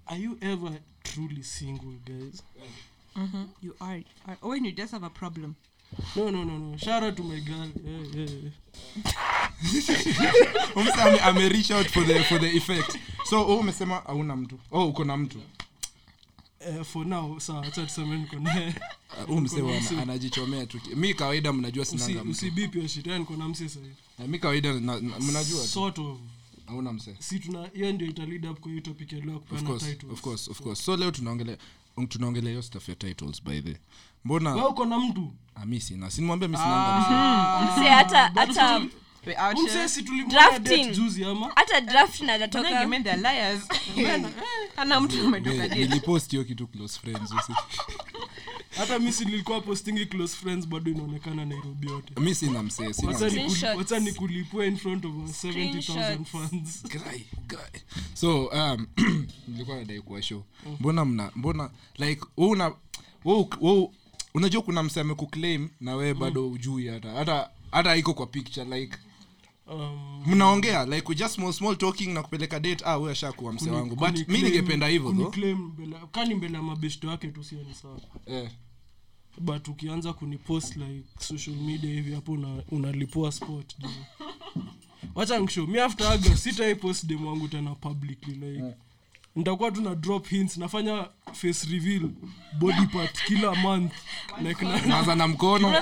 are 0.06 0.22
you 0.22 0.38
ever 0.42 0.80
truly 1.04 1.44
single 1.44 1.98
guys 2.06 2.44
You 3.62 3.76
are. 3.80 4.04
are- 4.28 4.38
Oh, 4.42 4.50
when 4.50 4.66
you 4.66 4.72
just 4.72 4.92
have 4.92 5.06
a 5.06 5.10
problem. 5.10 5.56
no 6.16 6.32
no 6.32 6.44
no 6.44 6.58
no. 6.58 6.78
Shout 6.78 7.04
out 7.04 7.16
to 7.16 7.24
my 7.24 7.40
girl. 7.40 7.70
Yeah, 7.86 8.16
yeah, 8.16 8.30
yeah. 8.30 8.52
Umse 10.76 11.02
ame, 11.02 11.20
ame 11.20 11.50
reach 11.50 11.72
out 11.72 11.88
for 11.88 12.04
the 12.04 12.24
for 12.24 12.40
the 12.40 12.48
effect. 12.58 12.98
So 13.26 13.42
oh, 13.48 13.58
umesema 13.60 13.96
hauna 13.96 14.36
mtu. 14.36 14.60
Oh 14.72 14.88
uko 14.88 15.04
na 15.04 15.18
mtu. 15.18 15.40
Eh, 16.60 16.84
for 16.84 17.06
now 17.06 17.40
sawa 17.40 17.66
acha 17.66 17.86
tuseme 17.86 18.18
niko 18.18 18.36
naye 18.36 18.76
msee 19.40 19.56
Uko 19.56 19.58
na 19.58 19.64
wana- 19.74 19.82
msee. 19.82 20.02
anajichomea 20.02 20.66
tu. 20.66 20.80
Mi 20.96 21.14
kawaida 21.14 21.54
mnajua 21.54 21.86
sinanga 21.86 22.22
usibipi 22.24 22.90
shit. 22.90 23.08
Yani 23.08 23.26
mi 24.28 24.40
kawaida 24.40 24.74
na- 24.74 25.00
na- 25.02 25.20
mnajua 25.20 25.68
sort 25.68 26.00
of. 26.00 26.18
Hauna 26.66 26.94
msee. 26.94 27.16
Si 27.20 27.40
tuna 27.40 27.68
hiyo 27.74 27.92
ndio 27.94 28.08
ita 28.08 28.26
lead 28.26 28.46
up 28.46 28.60
kwa 28.60 28.70
hiyo 28.72 28.82
topic 28.84 29.14
ya 29.14 29.20
leo 29.20 29.36
of 29.38 29.44
kupeana 29.44 29.70
of 30.12 30.22
course 30.22 30.48
of 30.48 30.62
course. 30.62 30.86
So 30.86 30.98
leo 30.98 31.12
tunaongelea 31.12 31.58
tunaongelea 32.10 32.50
hiyo 32.50 32.62
stuff 32.62 32.90
ya 32.90 32.96
titles 32.96 33.44
by 33.44 33.62
the 33.62 33.78
mbona? 34.26 34.56
Wewe 34.56 34.68
uko 34.68 34.86
na 34.86 35.00
mtu? 35.00 35.34
Ah, 35.56 35.66
sina 35.80 36.12
sinimwambia 36.12 36.48
mi 36.48 36.58
sinanga 36.58 37.02
hata 37.96 38.32
hata 38.36 38.82
We're 39.26 39.42
out 39.48 39.58
Umse 39.58 39.74
here. 39.74 39.88
si 39.90 40.04
tulimwona 40.04 40.34
Drafting. 40.34 40.64
date 40.86 40.96
juzi 40.96 41.26
ama? 41.26 41.52
Hata 41.56 41.82
date. 45.40 45.76
nilipost 45.76 46.32
hiyo 46.32 46.44
kitu 46.44 46.68
close 46.68 47.00
friends 47.00 47.32
hata 48.78 49.00
mi 49.00 49.14
si 49.14 49.26
nilikuwa 49.26 49.62
postingi 49.62 50.06
close 50.06 50.36
friends 50.38 50.68
bado 50.68 50.92
inaonekana 50.92 51.46
nairobi 51.46 51.88
yote. 51.88 52.22
Mi 52.22 52.36
sina 52.36 52.64
msee 52.64 52.94
sina 52.94 53.08
Wacha 53.12 53.26
msee. 53.26 53.38
nikuli- 53.44 53.50
Screenshots. 53.56 53.78
wacha 53.78 54.00
nikulipue 54.00 54.68
in 54.68 54.78
front 54.78 55.06
of 55.06 55.12
70000 55.14 55.82
Screenshots. 55.82 56.30
fans. 56.32 56.84
Cry, 56.84 57.26
guy. 57.48 57.80
so 58.14 58.46
um, 58.46 58.88
nilikuwa 59.48 59.78
nadai 59.78 60.02
kuwa 60.02 60.22
show. 60.22 60.44
Mbona 60.80 61.06
mna 61.06 61.32
mbona 61.36 61.70
like 61.98 62.22
una 62.38 62.72
wewe- 63.26 63.48
wewe- 63.62 63.90
unajua 64.34 64.62
kuna 64.62 64.84
msee 64.84 65.02
amekuclaim 65.02 65.70
na 65.82 65.96
wewe 65.96 66.14
bado 66.14 66.50
ujui 66.52 66.88
hata 66.88 67.12
hata 67.12 67.50
hata 67.72 67.96
iko 67.96 68.14
kwa 68.14 68.28
picture 68.28 68.80
like 68.80 68.98
um, 69.68 70.24
mnaongea 70.26 70.86
like 70.86 71.08
we 71.10 71.16
just 71.16 71.36
small, 71.36 71.54
small 71.54 71.76
talking 71.78 72.08
na 72.14 72.24
kupeleka 72.24 72.60
date 72.60 72.84
ah 72.86 72.98
wewe 72.98 73.12
ashakuwa 73.12 73.54
mse 73.54 73.70
wangu. 73.72 73.96
But 73.96 74.28
mi 74.28 74.42
ningependa 74.42 74.88
hivyo 74.88 75.12
mbele 75.14 75.58
kani 76.12 76.36
mbele 76.36 76.54
ya 76.58 76.64
mabeshto 76.64 77.08
wake 77.08 77.28
tu 77.28 77.44
sio 77.44 77.60
ni 77.64 77.74
sawa. 77.74 78.00
Eh 78.26 78.50
but 79.40 79.68
ukianza 79.68 80.14
kunipost 80.14 80.76
like 80.76 81.04
social 81.20 81.56
media 81.56 81.90
hivi 81.90 82.14
hapo 82.14 82.32
una, 82.32 82.64
unalipua 82.72 83.32
spot 83.32 83.76
juu. 83.80 83.90
wacha 85.16 85.40
nkshow 85.40 85.68
mi 85.68 85.80
after 85.80 86.08
aga 86.08 86.38
sitaipost 86.38 87.06
demu 87.06 87.28
wangu 87.30 87.48
tena 87.48 87.76
publicly 87.76 88.34
like 88.36 88.74
nitakuwa 89.36 89.72
tuna 89.72 89.96
drop 89.96 90.28
hints 90.28 90.58
nafanya 90.58 91.08
face 91.34 91.68
reveal 91.72 92.10
body 92.60 92.86
part 92.94 93.24
kila 93.26 93.56
month. 93.56 93.94
Like 94.42 94.66
na, 94.66 94.82
naanza 94.82 95.16
na 95.16 95.28
mkono. 95.28 95.74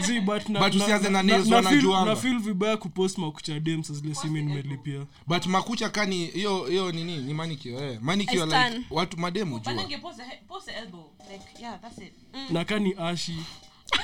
Zi, 0.00 0.20
but 0.26 0.48
na- 0.48 0.60
But 0.60 0.74
usianze 0.74 1.08
na 1.08 1.10
na- 1.10 1.22
nails, 1.22 1.46
na- 1.48 1.60
na 1.60 1.62
feel- 1.62 1.66
wanajuanga. 1.86 2.10
na 2.10 2.16
feel 2.16 2.38
vibaya 2.38 2.76
kupost 2.76 3.18
makucha 3.18 3.60
dem 3.60 3.82
sa 3.84 3.94
zile 3.94 4.14
simi 4.14 4.42
nimelipia 4.42 5.06
but 5.26 5.46
makucha 5.46 5.88
kani 5.88 6.26
hiyo 6.26 6.64
hiyo 6.64 6.92
nini? 6.92 7.16
Ni 7.16 7.34
manicure 7.34 7.92
eh. 7.92 7.98
Manicure 8.02 8.46
like 8.46 8.80
watu 8.90 9.18
mademu 9.20 9.58
jua 9.58 9.74
Banange, 9.74 9.98
pose 9.98 10.16
the 10.16 10.22
he- 10.24 10.40
pose 10.48 10.66
the 10.72 10.78
elbow. 10.78 11.10
Like, 11.32 11.44
yeah, 11.62 11.80
that's 11.80 11.98
it. 11.98 12.12
na 12.50 12.64
kani 12.64 12.94
ashi 12.98 13.36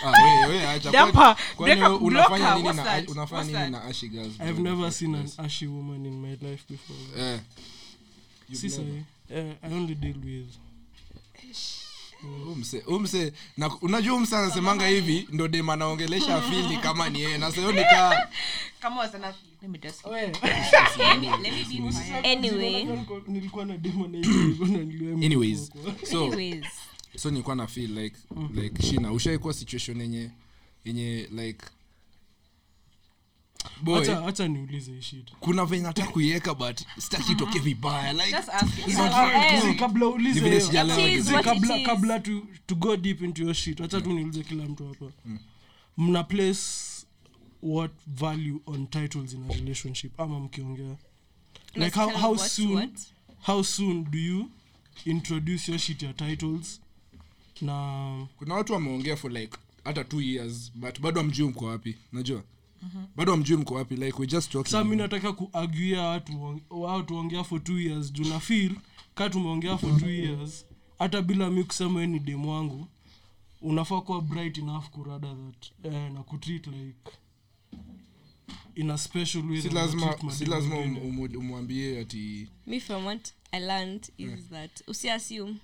ah 0.05 1.37
i've 4.41 4.59
never 4.59 4.93
seen 4.93 5.15
an 5.15 5.31
ashy 5.39 5.67
woman 5.67 6.07
in 6.07 6.21
my 6.21 6.37
life 6.43 6.65
before. 6.69 6.99
Eh. 7.19 7.39
Si 8.53 8.71
sahi 8.71 9.05
eh, 9.31 9.55
i 9.63 9.73
only 9.73 9.95
deal 9.95 10.17
with 10.25 10.49
umse 12.53 12.83
umse 12.87 13.33
na 13.57 13.71
unajua 13.83 14.15
umse 14.15 14.37
anasemanga 14.37 14.87
hivi 14.87 15.29
ndo 15.33 15.49
dem 15.49 15.71
anaongelesha 15.71 16.41
fili 16.43 16.77
kama 16.77 17.09
ni 17.09 17.21
yeye 17.21 17.39
na 17.39 17.53
sio 17.53 17.73
nikaa 17.73 18.29
Come 18.83 18.99
on, 18.99 19.11
Let 19.63 19.71
me 19.71 19.79
just. 19.79 20.07
Let 20.07 20.41
me 20.41 21.65
be 21.69 21.93
quiet. 21.93 22.25
Anyway. 22.25 22.85
Nilikuwa- 22.85 23.23
nilikuwa 23.29 23.65
na 23.65 23.77
demo 23.77 24.09
na 24.09 24.19
hiyo 24.19 24.43
hivyo 24.47 25.15
anyways 25.27 25.71
so 26.11 26.25
Anyways. 26.25 26.65
So 27.21 27.31
nilikuwa 27.31 27.57
na 27.57 27.67
feel 27.67 27.99
like 27.99 28.17
like 28.55 28.83
shina 28.83 29.13
ushaikuwa 29.13 29.55
situation 29.55 30.01
yenye 30.01 30.31
yenye 30.85 31.29
like 31.33 31.65
boy 33.83 34.03
Acha- 34.03 34.27
acha 34.27 34.49
niulize 34.49 34.93
hii 34.93 35.03
shit. 35.03 35.31
kuna 35.41 35.65
venye 35.65 35.83
nataka 35.83 36.11
kuiweka 36.11 36.55
but 36.55 36.81
sitaki 36.99 37.33
itoke 37.33 37.59
vibaya 37.59 38.13
kabla 41.87 42.21
to, 42.21 42.43
to 42.67 42.75
go 42.75 42.97
deep 42.97 43.23
into 43.23 43.43
your 43.43 43.55
shit 43.55 43.89
tu 43.89 44.01
niulize 44.13 44.43
kila 44.43 44.65
mtu 44.65 44.89
hapa. 44.89 45.07
Mna 45.97 46.25
place 46.25 46.61
what 47.63 47.93
value 48.07 48.61
on 48.67 48.87
titles 48.87 49.33
in 49.33 49.45
a 49.51 49.55
relationship? 49.55 50.21
Ama 50.21 50.41
mkiongea. 50.41 50.97
Like 51.75 51.97
how, 52.01 52.11
how 52.11 52.37
soon 52.37 52.73
what? 52.75 52.91
how 53.43 53.63
soon 53.63 54.05
do 54.11 54.19
you 54.19 54.51
introduce 55.05 55.71
your 55.73 55.79
shit 55.79 56.03
ya 56.03 56.13
titles 56.13 56.81
na 57.63 58.27
kuna 58.37 58.55
watu 58.55 58.73
wameongea 58.73 59.17
for 59.17 59.33
like 59.33 59.57
hata 59.85 60.05
two 60.05 60.21
years 60.21 60.73
but 60.75 61.01
bado 61.01 61.21
amjui 61.21 61.49
mko 61.49 61.65
wapi 61.65 61.97
najua 62.13 62.43
bado 63.17 63.33
amjui 63.33 63.57
mko 63.57 63.75
wapi 63.75 63.97
like 63.97 64.19
we 64.21 64.27
just 64.27 64.53
talking. 64.53 64.71
Sasa 64.73 64.85
mi 64.85 64.97
nataka 64.97 65.33
kuaguia 65.33 66.03
watu 66.03 66.61
wao 66.71 67.03
tuongea 67.03 67.45
for 67.45 67.65
two 67.65 67.81
years 67.81 68.13
juu 68.13 68.25
na 68.25 68.41
feel 68.41 68.73
ka 69.15 69.31
tumeongea 69.31 69.79
for 69.79 70.01
two 70.01 70.11
years 70.11 70.65
hata 70.99 71.23
bila 71.23 71.51
mi 71.51 71.65
kusema 71.65 72.07
ni 72.07 72.19
demu 72.19 72.51
wangu 72.53 72.87
unafaa 73.63 74.01
kuwa 74.01 74.21
bright 74.23 74.59
enough 74.59 74.85
kurada 74.89 75.29
that 75.35 75.73
eh, 75.95 76.13
na 76.13 76.23
kutreat 76.23 76.67
like 76.67 77.11
in 78.75 78.91
a 78.91 78.99
special 78.99 79.51
way 79.51 79.61
si 79.63 79.69
lazima 79.69 80.17
si 80.33 80.45
lazima 80.45 80.77
um- 80.77 81.37
umwambie 81.37 82.01
ati 82.01 82.49
me 82.67 82.81
from 82.81 83.07
what 83.07 83.33
i 83.53 83.61
learned 83.61 84.09
is 84.19 84.49
that 84.51 84.89
usiassume 84.89 85.57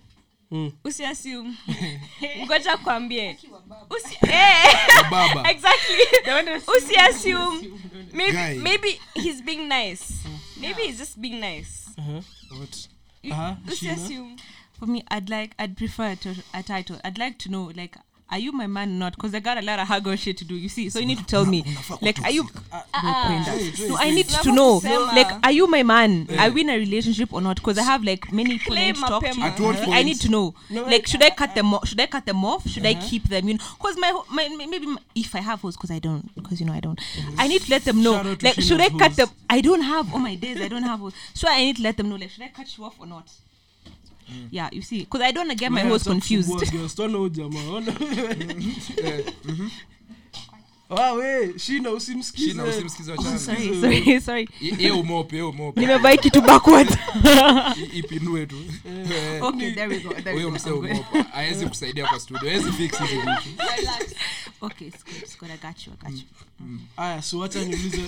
Mm. 0.50 0.72
usiassume 0.84 1.54
ngoja 2.46 2.76
kwambie. 2.76 3.38
Usi- 3.90 4.18
Eh, 4.28 4.74
maybe, 8.12 8.32
maybe 8.62 9.00
he's 9.14 9.42
being 9.42 9.68
nice. 9.68 10.14
Maybe 10.60 10.82
he's 10.82 10.98
just 10.98 11.18
being 11.18 11.40
nice. 11.40 11.88
Uh-huh. 11.98 12.22
what? 12.58 12.88
Sheena. 13.22 13.56
usiassume 13.68 14.36
For 14.78 14.86
me, 14.88 15.02
I'd 15.10 15.30
like, 15.30 15.54
I'd 15.58 15.74
prefer 15.76 16.14
to, 16.16 16.34
a 16.52 16.62
title. 16.62 16.96
I'd 17.02 17.18
like 17.18 17.38
to 17.38 17.48
know, 17.50 17.72
like, 17.74 17.96
are 18.28 18.38
you 18.38 18.50
my 18.52 18.66
man 18.66 18.88
or 18.90 18.94
not? 18.94 19.14
Because 19.16 19.34
I 19.34 19.40
got 19.40 19.56
a 19.56 19.62
lot 19.62 19.78
of 19.78 19.86
hugger 19.86 20.16
shit 20.16 20.36
to 20.38 20.44
do. 20.44 20.54
You 20.56 20.68
see, 20.68 20.90
so 20.90 20.98
you 20.98 21.06
need 21.06 21.18
to 21.18 21.24
tell 21.24 21.44
me, 21.46 21.64
like, 22.02 22.20
are 22.22 22.30
you? 22.30 22.42
No, 22.92 23.96
I 23.98 24.10
need 24.12 24.28
to 24.28 24.52
know, 24.52 24.80
like, 25.14 25.28
are 25.44 25.52
you 25.52 25.66
my 25.68 25.82
man? 25.84 26.26
Are 26.30 26.46
eh. 26.46 26.48
we 26.48 26.62
in 26.62 26.70
a 26.70 26.76
relationship 26.76 27.32
or 27.32 27.40
not? 27.40 27.56
Because 27.56 27.78
I 27.78 27.82
have 27.82 28.02
like 28.02 28.32
many 28.32 28.58
people 28.58 28.76
I 28.76 28.86
need 28.86 28.96
to 28.96 29.00
talk 29.02 29.22
to. 29.22 29.28
mapema. 29.30 29.42
At 29.44 29.60
what 29.60 29.88
I 29.88 30.02
need 30.02 30.20
to 30.22 30.28
know, 30.28 30.54
like, 30.70 31.06
should 31.06 31.22
I 31.22 31.30
cut 31.30 31.54
them? 31.54 31.72
Off? 31.72 31.86
Should 31.86 32.00
I 32.00 32.06
cut 32.06 32.26
them 32.26 32.44
off? 32.44 32.66
Should 32.68 32.84
I 32.86 32.94
keep 32.94 33.24
them? 33.28 33.46
You 33.48 33.54
know, 33.54 33.64
because 33.78 33.96
my, 33.98 34.12
my 34.30 34.48
maybe 34.56 34.86
my- 34.86 35.00
if 35.14 35.34
I 35.34 35.40
have 35.40 35.60
hoes, 35.60 35.76
because 35.76 35.92
I 35.92 36.00
don't, 36.00 36.34
because 36.34 36.60
you 36.60 36.66
know 36.66 36.72
I 36.72 36.80
don't. 36.80 36.98
Mm-hmm. 36.98 37.40
I 37.40 37.46
need 37.46 37.62
to 37.62 37.70
let 37.70 37.84
them 37.84 38.02
know, 38.02 38.14
Shout 38.14 38.26
out 38.26 38.38
to 38.40 38.46
like, 38.46 38.60
should 38.60 38.80
I 38.80 38.88
cut 38.88 39.14
them? 39.16 39.28
I 39.48 39.60
don't 39.60 39.82
have. 39.82 40.12
Oh 40.12 40.18
my 40.18 40.34
days, 40.34 40.60
I 40.60 40.68
don't 40.68 40.82
have 40.82 40.98
hoes. 40.98 41.14
So 41.34 41.46
I 41.48 41.58
need 41.60 41.76
to 41.76 41.82
let 41.82 41.96
them 41.96 42.08
know, 42.08 42.16
like, 42.16 42.30
should 42.30 42.42
I 42.42 42.48
cut 42.48 42.76
you 42.76 42.84
off 42.84 42.96
or 42.98 43.06
not? 43.06 43.30
Yeah, 44.50 44.68
you 44.72 44.82
see, 44.82 44.98
because 45.00 45.22
I 45.22 45.32
don't 45.32 45.46
wanna 45.46 45.54
get 45.54 45.70
my 45.72 45.82
host 45.82 46.06
confused. 46.06 46.48
ona. 47.76 47.92
Ah, 50.90 51.14
we, 51.14 51.58
Shina, 51.58 51.90
usimsikize. 51.90 52.48
Shina, 52.52 52.64
usimsikize 52.64 53.12
Oh, 53.12 53.16
Nimebai 55.76 56.18
kitu 56.18 56.40
backwards. 56.42 56.96
I- 57.24 57.98
ipinue 57.98 58.46
tu 58.46 58.56
Eh, 58.84 59.42
good. 60.80 60.84
umope 60.84 61.04
aezi 61.34 61.66
kusaidia 61.66 62.06
kwa 62.06 62.20
studio 62.20 62.50
aezi 62.50 62.72
fix 62.72 62.98
hizi 62.98 63.14
vitu 63.16 63.30
Okay, 64.60 64.88
it's 64.88 65.04
good. 65.04 65.16
It's 65.22 65.38
good. 65.38 65.50
I 65.50 65.56
got 65.58 65.86
you. 65.86 65.92
I 65.92 66.10
got 66.10 66.20
you. 66.20 66.26
aya 66.96 67.22
so 67.22 67.38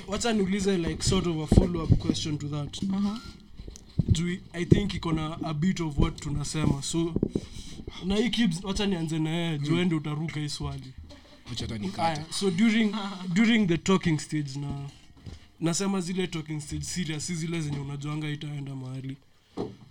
wacha 0.09 0.33
niulize 0.33 0.77
like 0.79 1.03
sort 1.03 1.27
of 1.27 1.37
a 1.53 1.55
follow 1.55 1.83
up 1.85 1.99
question 1.99 2.39
to 2.39 2.49
that 2.49 2.79
juu 4.09 4.37
i 4.53 4.65
think 4.65 4.95
iko 4.95 5.13
na 5.13 5.39
a 5.45 5.55
bit 5.55 5.81
of 5.81 5.99
what 5.99 6.21
tunasema. 6.21 6.83
So 6.83 7.15
na 8.05 8.17
hii 8.17 8.31
kibs 8.31 8.65
wacha 8.65 8.87
nianze 8.87 9.19
na 9.19 9.31
yeye 9.31 9.59
juu 9.59 9.79
ende 9.79 9.95
utaruka 9.95 10.41
hii 10.41 10.49
swali. 10.49 10.93
Aya 12.03 12.25
so 12.31 12.51
during 12.51 12.95
during 13.35 13.67
the 13.69 13.79
talking 13.79 14.19
stage 14.19 14.59
na 14.61 14.89
nasema 15.61 16.01
zile 16.01 16.27
talking 16.27 16.61
stage 16.61 16.85
serious 16.85 17.27
si 17.27 17.35
zile 17.35 17.61
zenye 17.61 17.79
unajuanga 17.79 18.31
itaenda 18.31 18.75
mahali. 18.77 19.17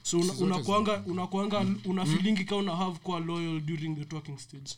So 0.03 0.19
una- 0.19 0.33
unakuanga 0.33 1.03
unakuanga 1.05 1.65
una 1.85 2.05
feelingi 2.05 2.43
ka 2.45 2.55
una 2.55 2.75
have 2.75 2.99
kuwa 2.99 3.19
loyal 3.19 3.59
during 3.61 3.95
the 3.95 4.05
talking 4.05 4.37
stage 4.39 4.71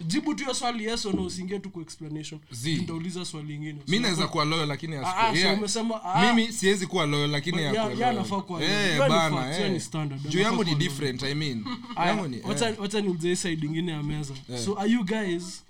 jibu 0.00 0.34
tu 0.34 0.42
hiyo 0.42 0.54
swali 0.54 0.84
yes 0.84 1.04
no 1.04 1.24
usiingie 1.24 1.58
tu 1.58 1.70
kwa 1.70 1.82
explanation. 1.82 2.40
Zii. 2.50 2.76
nitauliza 2.76 3.24
swali 3.24 3.54
ingine. 3.54 3.78
Mi 3.88 3.98
naweza 3.98 4.26
kuwa 4.28 4.44
loyo 4.44 4.66
lakini 4.66 4.96
Ah, 4.96 5.16
ah, 5.16 5.32
so 5.34 5.38
yeah. 5.40 5.58
umesema, 5.58 6.04
ah, 6.04 6.22
mimi 6.34 6.52
siwezi 6.52 6.86
kuwa 6.86 7.06
loyo 7.06 7.26
lakini 7.26 7.62
ya 7.62 7.72
ya- 7.72 7.90
ya 7.92 8.08
anafaa 8.10 8.40
kuwa 8.40 8.62
Eh. 8.62 8.68
Hiyo 8.92 9.04
ni 9.04 9.10
bana, 9.10 9.36
fact, 9.36 9.54
hiyo 9.54 9.66
eh. 9.66 9.72
ni 9.72 9.80
standard. 9.80 10.20
juu 10.22 10.28
Anafaa 10.28 10.42
yangu 10.50 10.64
ni 10.64 10.70
kuwa 10.70 10.78
different 10.80 11.22
i 11.22 11.34
mean. 11.34 11.64
Yangu 12.06 12.28
ni 12.28 12.40
wacha- 12.42 12.68
eh. 12.68 12.80
wacha 12.80 13.00
niulize 13.00 13.28
hii 13.28 13.36
side 13.36 13.66
ingine 13.66 13.92
ya 13.92 14.02
meza. 14.02 14.34
So 14.64 14.78
are 14.78 14.90
you 14.90 15.04
guys 15.04 15.62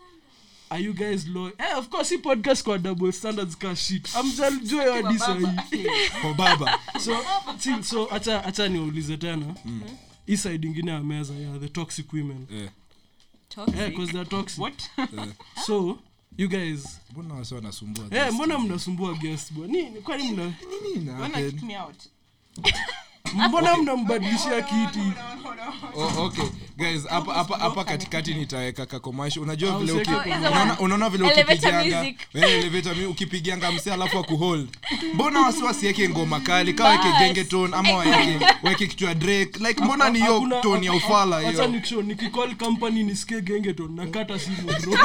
are 0.70 0.82
you 0.82 0.94
guys 0.94 1.26
loyal? 1.26 1.52
Eh, 1.58 1.78
of 1.78 1.88
course 1.88 2.08
hii 2.10 2.18
podcast 2.18 2.62
kwa 2.64 2.78
double 2.78 3.12
standards 3.12 3.56
ka 3.58 3.76
shit. 3.76 4.16
Amjalijua 4.16 4.82
hiyo 4.82 4.94
hadi 5.06 5.18
sahii 5.18 5.46
kwa 6.22 6.34
baba. 6.34 6.78
So 7.04 7.16
chill, 7.58 7.82
so 7.82 8.08
acha 8.14 8.44
acha 8.44 8.68
niulize 8.68 9.16
tena. 9.16 9.54
Hii 10.26 10.36
side 10.36 10.66
ingine 10.68 10.90
ya 10.90 11.00
meza 11.00 11.34
ya 11.34 11.58
the 11.58 11.68
toxic 11.68 12.12
women. 12.12 12.46
Eh, 12.52 12.68
eh, 13.58 14.06
they're 14.12 14.24
toxic. 14.24 14.58
What? 14.60 14.90
So 15.66 15.98
you 16.36 16.48
guys. 16.48 17.00
Mbona 17.12 17.34
wase 17.34 17.54
wanasumbua 17.54 18.04
eh, 18.10 18.32
mbona 18.32 18.58
mnasumbua 18.58 19.14
guest 19.14 19.52
bwana 19.52 19.72
nini? 19.72 20.00
Kwani 20.00 20.32
mna 20.32 20.54
Nini. 20.94 21.10
mbona 23.32 23.76
mnambadilishia 23.76 24.62
kiti? 24.62 25.12
Oh, 25.96 26.24
okay. 26.24 26.44
Guys 26.76 27.06
hapa 27.08 27.34
hapa 27.34 27.56
hapa 27.58 27.84
katikati 27.84 28.34
nitaweka 28.34 28.86
kakomashi. 28.86 29.40
Unajua 29.40 29.78
vile 29.78 29.92
unaona- 30.78 31.10
vile 31.10 31.24
ukipigianga. 31.24 32.06
Elevator 32.34 32.94
mimi 32.94 33.06
ukipigianga 33.06 33.72
mse 33.72 33.92
alafu 33.92 34.18
akuhold. 34.18 34.68
Mbona 35.14 35.40
wasi 35.40 35.62
wasiweke 35.62 36.08
ngoma 36.08 36.40
kali? 36.40 36.72
Kama 36.74 36.90
weke 36.90 37.08
gengeton 37.18 37.74
ama 37.74 37.92
waeke 37.96 38.44
waeke 38.62 38.86
kitu 38.86 39.04
ya 39.04 39.14
drake. 39.14 39.58
Like 39.68 39.84
mbona 39.84 40.10
ni 40.10 40.18
hiyo 40.18 40.42
tone 40.62 40.86
ya 40.86 40.92
ufala 40.92 41.38
hiyo? 41.40 41.50
acha 41.50 41.66
nikisho 41.66 42.02
nikicall 42.02 42.54
company 42.56 43.02
nisikie 43.02 43.40
gengeton 43.40 43.94
nakata 43.94 44.38
simu 44.38 44.56
bro. 44.82 44.98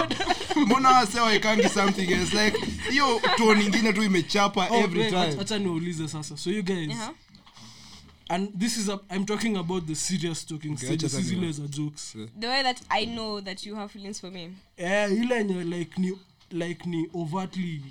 Mbona 0.66 0.90
wase 0.90 1.20
waekangi 1.20 1.70
something 1.70 2.12
else? 2.12 2.44
Like 2.46 2.58
hiyo 2.92 3.22
tone 3.38 3.64
nyingine 3.64 3.94
tu 3.94 4.04
imechapa 4.04 4.68
Oh, 4.70 4.76
every 4.80 5.06
time. 5.10 5.22
acha- 5.42 5.60
niulize 5.60 6.08
sasa. 6.08 6.38
So 6.38 6.50
you 6.52 6.64
guys 6.64 6.90
Uh-huh. 6.90 7.10
And 8.30 8.50
this 8.60 8.78
is 8.78 8.90
a, 8.90 9.00
i'm 9.10 9.26
talking 9.26 9.58
about 9.58 9.86
the 9.88 9.96
serious 9.96 10.46
talking 10.46 10.74
Okay, 10.74 10.86
stages 10.86 11.12
zile 11.12 11.52
za 11.52 11.68
jokes. 11.68 12.16
The 12.40 12.48
way 12.48 12.64
that 12.64 12.82
i 12.90 13.06
know 13.06 13.42
that 13.42 13.66
you 13.66 13.76
have 13.76 13.92
feelings 13.92 14.20
for 14.22 14.32
me. 14.32 14.50
Eh 14.78 15.12
ile 15.12 15.36
yenye 15.36 15.64
like 15.64 16.02
ni 16.02 16.12
like 16.52 16.86
ni 16.90 17.08
overtly 17.14 17.82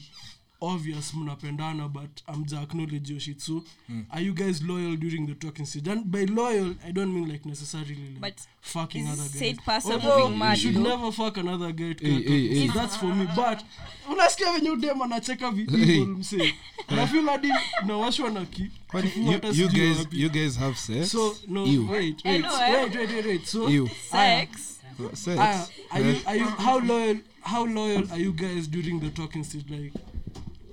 obvious 0.60 1.14
mnapendana 1.14 1.88
but 1.88 2.22
amja 2.26 2.62
acknowledge 2.62 3.10
your 3.12 3.20
shit 3.20 3.40
so 3.40 3.64
are 4.10 4.24
you 4.26 4.32
guys 4.34 4.62
loyal 4.62 4.96
during 4.96 5.26
the 5.26 5.34
talking 5.34 5.66
stage 5.66 5.88
and 5.90 6.04
by 6.04 6.24
loyal 6.24 6.74
i 6.88 6.92
don't 6.92 7.12
mean 7.14 7.28
like 7.32 7.48
necessarily 7.48 7.94
like 7.94 8.20
But 8.20 8.40
fucking 8.60 9.06
other 9.08 9.28
guys. 9.40 9.58
Although, 9.84 10.28
mad, 10.30 10.58
you 10.58 10.62
should 10.72 10.74
though? 10.84 10.96
never 10.96 11.12
fuck 11.12 11.36
another 11.36 11.72
guy 11.72 11.94
Hey, 12.00 12.22
hey, 12.22 12.48
hey. 12.48 12.66
So 12.68 12.72
that's 12.74 12.96
for 12.96 13.06
me 13.14 13.26
but 13.36 13.62
unasikia 14.10 14.52
venye 14.52 14.70
udem 14.70 15.02
anacheka 15.02 15.50
Hey. 15.50 15.64
vievil 15.64 16.52
nafil 16.90 17.26
hadi 17.26 17.48
nawashwa 17.86 18.30
na 18.30 18.44
ki 18.44 18.70
Kwani 18.90 19.10
kifua 19.10 19.32
hata 19.32 19.48
you, 19.48 19.54
you 19.54 19.68
guys 19.68 20.06
you 20.12 20.30
guys 20.30 20.56
have 20.58 20.76
sex? 20.76 21.10
So 21.12 21.36
no 21.48 21.66
Ew. 21.66 21.86
wait 21.90 22.24
wait. 22.24 22.40
Know, 22.42 22.56
eh? 22.62 22.72
wait 22.84 22.94
wait 22.96 23.10
wait 23.10 23.26
wait. 23.26 23.46
So 23.46 23.68
Ew. 23.68 23.88
sex? 24.10 24.80
Sex. 25.14 25.38
Aya, 25.38 25.66
are 25.90 26.00
you 26.10 26.16
are 26.26 26.36
you 26.38 26.44
how 26.46 26.78
loyal 26.80 27.16
how 27.42 27.64
loyal 27.66 28.10
are 28.12 28.18
you 28.20 28.32
guys 28.32 28.66
during 28.68 29.00
the 29.00 29.10
talking 29.10 29.44
stage 29.44 29.64
like 29.70 29.92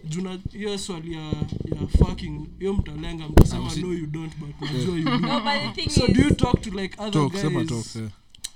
juna 0.09 0.39
hiyo 0.51 0.77
swali 0.77 1.13
ya 1.13 1.21
ya 1.75 1.87
fucking 1.99 2.47
hiyo 2.59 2.73
mtalenga 2.73 3.27
mtasema 3.27 3.75
no 3.75 3.93
you 3.93 4.07
don't 4.07 4.37
but 4.37 4.61
najua 4.61 4.97
you. 4.97 5.03
Do 5.03 5.17
no 5.27 5.39
but 5.39 5.75
the 5.75 5.81
thing 5.81 5.89
so 5.89 6.07
do 6.07 6.21
you 6.21 6.35
talk 6.35 6.61
to 6.61 6.69
like 6.69 7.01
other 7.01 7.11
talk 7.11 7.31
guys? 7.31 7.41
sema 7.41 7.65
talk 7.65 7.95
yeah. 7.95 8.09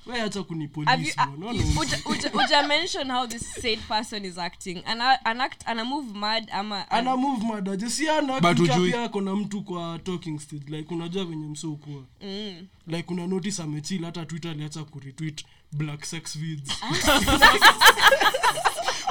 we 0.09 0.21
acha 0.21 0.43
have 0.85 1.03
you 1.03 1.11
uh, 1.17 1.25
bwana 1.25 1.37
no, 1.37 1.47
uja, 1.81 1.99
uja, 2.05 2.31
uja 2.33 2.63
mention 2.67 3.09
how 3.09 3.27
this 3.27 3.53
said 3.61 3.79
person 3.87 4.25
is 4.25 4.37
acting. 4.37 4.81
And 4.85 5.01
an 5.01 5.41
act 5.41 5.63
and 5.67 5.79
a 5.79 5.85
move 5.85 6.15
mad 6.15 6.49
ama 6.51 6.85
ana 6.91 7.17
move 7.17 7.43
madaje 7.43 7.89
si 7.89 8.09
ana 8.09 8.41
But 8.41 8.57
pika 8.57 8.75
ujui- 8.75 8.91
pia 8.91 9.03
ako 9.03 9.21
na 9.21 9.35
mtu 9.35 9.61
kwa 9.61 9.99
talking 9.99 10.39
stage. 10.39 10.77
Like 10.77 10.93
unajua 10.93 11.25
venye 11.25 11.47
mso 11.47 11.79
mm. 12.21 12.67
like 12.87 13.13
una 13.13 13.27
notice 13.27 13.63
amechil 13.63 14.05
hata 14.05 14.25
twitter 14.25 14.51
aliacha 14.51 14.83
kuretweet 14.83 15.45
black 15.71 16.05
sex 16.05 16.37
vids 16.37 16.71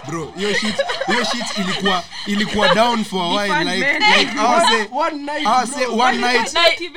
bro 0.09 0.33
hiyo 0.37 0.55
shit 0.55 0.75
hiyo 1.07 1.25
shit 1.25 1.59
ilikuwa 1.59 2.03
ilikuwa 2.27 2.75
down 2.75 3.05
for 3.05 3.21
a 3.23 3.29
while 3.29 3.65
like 3.77 3.93
like 4.19 4.39
was 4.41 4.69
say 4.71 4.87
one 4.93 5.17
night 5.17 5.49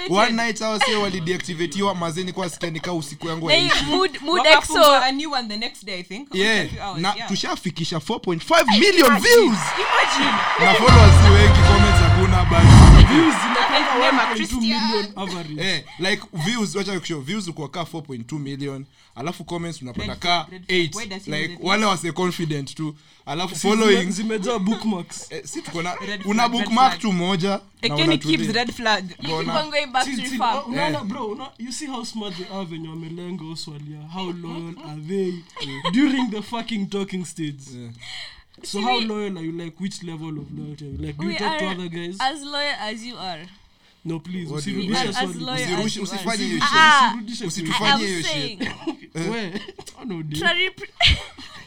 one 0.09 0.31
night 0.31 0.57
say 0.85 0.95
walideactivatiwa 0.95 1.95
mazeni 1.95 2.31
kwa 2.33 2.49
sikanika 2.49 2.93
usiku 2.93 3.27
yangu 3.27 3.47
Hey, 3.47 3.69
mood 3.87 4.17
mood 4.21 4.45
exo. 4.47 4.95
a 5.03 5.11
new 5.11 5.31
one 5.31 5.47
the 5.47 5.57
next 5.57 5.85
day, 5.85 5.99
I 5.99 6.03
think. 6.03 6.35
yeah 6.35 6.65
na 6.97 7.11
tushafikisha 7.27 7.97
4.5 7.97 8.65
million 8.79 9.19
views. 9.19 9.57
Imagine. 9.77 10.31
na 10.59 10.73
followers 10.73 11.15
wengi 11.33 11.59
comments 11.67 12.01
hakuna 12.01 12.45
but 12.45 13.00
Views 13.11 13.35
zinakwanga 13.41 14.33
1.2 14.35 14.61
million. 14.61 15.13
Average. 15.15 15.61
Eh 15.61 15.83
like 15.99 16.23
views 16.33 16.75
wacha 16.75 16.99
kushow 16.99 17.21
views 17.21 17.49
kwa 17.51 17.69
ka 17.69 17.81
4.2 17.81 18.39
million. 18.39 18.85
Alafu 19.15 19.43
comments 19.43 19.81
unapata 19.81 20.07
Red 20.07 20.19
ka 20.19 20.45
flag, 20.45 20.51
red 20.51 20.65
flag. 20.67 20.95
Why 20.95 21.05
8 21.05 21.09
does 21.09 21.25
he 21.25 21.31
know 21.31 21.39
like 21.41 21.57
wale 21.63 21.85
wase 21.85 22.11
confident 22.11 22.75
tu. 22.75 22.95
Alafu 23.25 23.55
following 23.55 24.11
zimejaa 24.11 24.59
bookmarks. 24.59 25.27
Eh, 25.31 25.41
si 25.45 25.61
tuko 25.61 25.81
na 25.81 25.95
una 26.25 26.49
bookmark 26.49 26.99
tu 26.99 27.11
moja 27.13 27.61
Again, 27.83 28.11
it 28.11 28.21
keeps 28.23 28.47
red 28.55 28.71
flag. 28.73 29.03
you 29.21 29.27
keep 29.39 29.47
on 29.49 29.69
going 29.71 29.87
back 29.91 30.05
to 30.05 30.15
chill. 30.15 30.37
no, 30.37 30.99
Uh, 30.99 31.03
bro 31.03 31.47
you 31.57 31.71
see 31.71 31.87
how 31.87 32.03
smart 32.05 32.35
they 32.37 32.45
are 32.57 32.65
venye 32.65 32.87
melengo, 32.95 33.55
Swalia. 33.55 34.07
how 34.13 34.31
loyal 34.31 34.75
are 34.85 35.01
they? 35.07 35.33
During 35.91 36.29
the 36.31 36.41
fucking 36.41 36.87
talking 36.89 37.25
stage 37.25 37.61
Yeah. 37.73 37.89
So 38.63 38.81
how 38.81 38.99
loyal 38.99 39.37
are 39.37 39.45
you 39.45 39.51
like 39.51 39.79
which 39.79 40.03
level 40.03 40.29
of 40.29 40.51
loyalty 40.57 40.85
are 40.85 40.91
you 40.91 40.97
like 40.97 41.17
do 41.17 41.29
you 41.29 41.37
talk 41.37 41.59
to 41.59 41.67
other 41.67 41.89
guys? 41.89 42.17
as 42.19 42.43
loyal 42.43 42.75
as 42.79 43.03
you 43.05 43.17
are. 43.17 43.47
No 44.05 44.19
please 44.19 44.51
usirudishe 44.51 44.97
hiyo. 46.37 46.63
Ah. 46.73 47.13
oh 50.01 50.23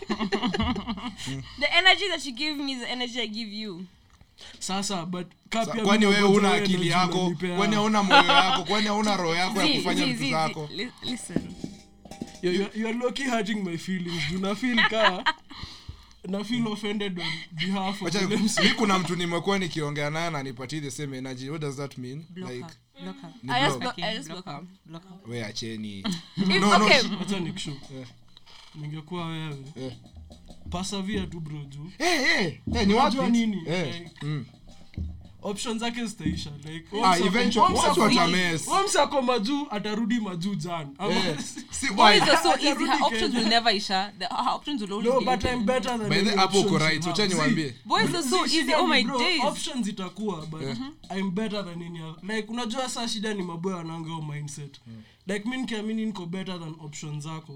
the 1.61 1.77
energy 1.77 2.09
that 2.09 2.25
you 2.27 2.33
give 2.33 2.57
me 2.57 2.73
is 2.73 2.81
the 2.81 2.91
energy 2.91 3.21
I 3.21 3.27
give 3.27 3.49
you. 3.49 3.87
Sasa 4.59 5.07
but 5.07 5.27
kwani 5.85 6.07
wewe 6.07 6.23
una 6.23 6.53
akili 6.55 6.89
yako? 6.89 7.35
kwani 7.57 7.75
hauna 7.75 8.03
moyo 8.03 8.25
yako? 8.25 8.65
Kwani 8.65 8.87
hauna 8.87 9.17
roho 9.17 9.35
yako 9.35 9.63
ya 9.63 9.77
kufanya 9.77 10.07
vitu 10.07 10.31
zako? 10.31 10.61
you're, 10.61 10.75
you're, 10.83 10.93
listen. 11.03 11.55
You- 12.43 12.53
you- 12.53 12.71
you 12.75 12.89
are 12.89 12.99
low-key 12.99 13.25
hurting 13.25 13.63
my 13.65 13.77
feelings. 13.79 14.23
Juu 14.31 14.39
na 14.39 14.55
feel 14.55 14.77
ka 14.91 15.25
na 16.29 16.45
feel 16.45 16.69
offended 16.69 17.19
on 17.19 17.27
behalf 17.53 18.03
of 18.03 18.09
Wacha- 18.15 18.27
ule 18.27 18.37
mi 18.37 18.49
kuna 18.77 18.99
mtu 18.99 19.17
nimekuwa 19.17 19.59
nikiongea 19.59 20.11
naye 20.11 20.31
na 20.31 20.43
nipatie 20.43 20.81
the 20.81 20.91
same 20.91 21.19
energy 21.19 21.49
what 21.51 21.63
does 21.63 21.77
that 21.77 21.99
mean 21.99 22.25
Block 22.31 22.51
like 22.51 22.65
her. 22.65 23.03
Block 23.05 23.21
her. 23.23 23.31
Ni 23.43 23.53
I 23.53 23.61
just 23.67 23.79
block. 23.79 23.97
block- 23.97 24.05
I 24.11 24.17
just 24.17 24.29
Block 24.29 24.45
block 24.45 24.57
her. 24.57 24.65
her. 24.65 24.79
Block 24.87 25.03
her. 25.09 25.31
we 25.33 25.45
acheni 25.45 25.99
If- 26.37 26.49
No, 26.49 26.79
no, 26.79 26.85
okay, 26.87 26.99
sh- 27.01 27.21
Acha 27.23 27.41
nikushow. 27.41 27.75
Eh. 27.75 28.07
ningekuwa 28.75 29.27
wewe 29.27 29.57
Eh. 29.77 29.93
pasavia 30.71 31.27
tu 31.27 31.41
bro 31.41 31.65
juu 31.65 31.91
Eh, 31.99 32.21
eh, 32.41 32.61
eh, 32.75 32.87
ni 32.87 32.95
wapi? 32.95 33.17
Nini 33.31 33.63
Eh, 33.67 34.11
mm. 34.23 34.47
Option 35.45 35.79
zake 35.79 36.05
zitaisha 36.07 36.51
like 36.65 36.97
Wamsa- 36.97 37.27
eventually, 37.27 37.75
Wamsa 37.75 37.89
watu 38.71 38.99
ako- 39.01 39.23
majuu 39.23 39.67
atarudi 39.71 40.21
majuu 40.21 40.55
jana 40.55 40.89
Ama- 40.99 41.15
Eh, 41.15 41.39
si 41.71 41.87
Boys 41.91 42.23
why? 42.23 42.31
are 42.31 42.43
so 42.43 42.55
easy. 42.55 42.69
Atarudi 42.69 42.91
Her 42.91 43.03
options 43.03 43.21
Kenya. 43.21 43.39
will 43.39 43.49
never 43.49 43.75
isha. 43.77 44.13
The, 44.19 44.25
her 44.25 44.49
options 44.55 44.83
will 44.83 44.93
always 44.93 45.09
no 45.09 45.21
be 45.21 45.25
but 45.27 45.45
open. 45.45 45.55
i'm 45.59 45.65
better 45.67 45.99
than 45.99 46.13
any 46.13 46.31
hapo 46.31 46.59
uko 46.61 46.69
options 46.75 46.83
right 46.83 47.03
you 47.05 47.11
wacha 47.11 47.23
have. 47.23 47.35
niwaambie 47.35 47.75
Boys 47.85 48.15
are 48.15 48.23
so 48.23 48.29
See, 48.29 48.45
easy. 48.45 48.57
shida 48.61 48.79
Oh 48.79 48.83
ni 48.87 48.89
my 48.89 49.05
bro, 49.05 49.19
days. 49.19 49.41
options 49.45 49.89
itakuwa 49.89 50.47
but 50.47 50.63
i'm 51.17 51.31
better 51.31 51.65
than 51.65 51.83
any 51.83 52.03
other. 52.03 52.37
like 52.37 52.49
unajua 52.53 52.89
saa 52.89 53.09
shida 53.09 53.35
ni 53.35 53.43
maboya 53.43 53.77
wanangao 53.77 54.23
mindset 54.23 54.81
like 55.27 55.49
mi 55.49 55.57
nikiamini 55.57 56.07
niko 56.07 56.27
better 56.27 56.61
than 56.61 56.75
option 56.85 57.21
zako 57.21 57.53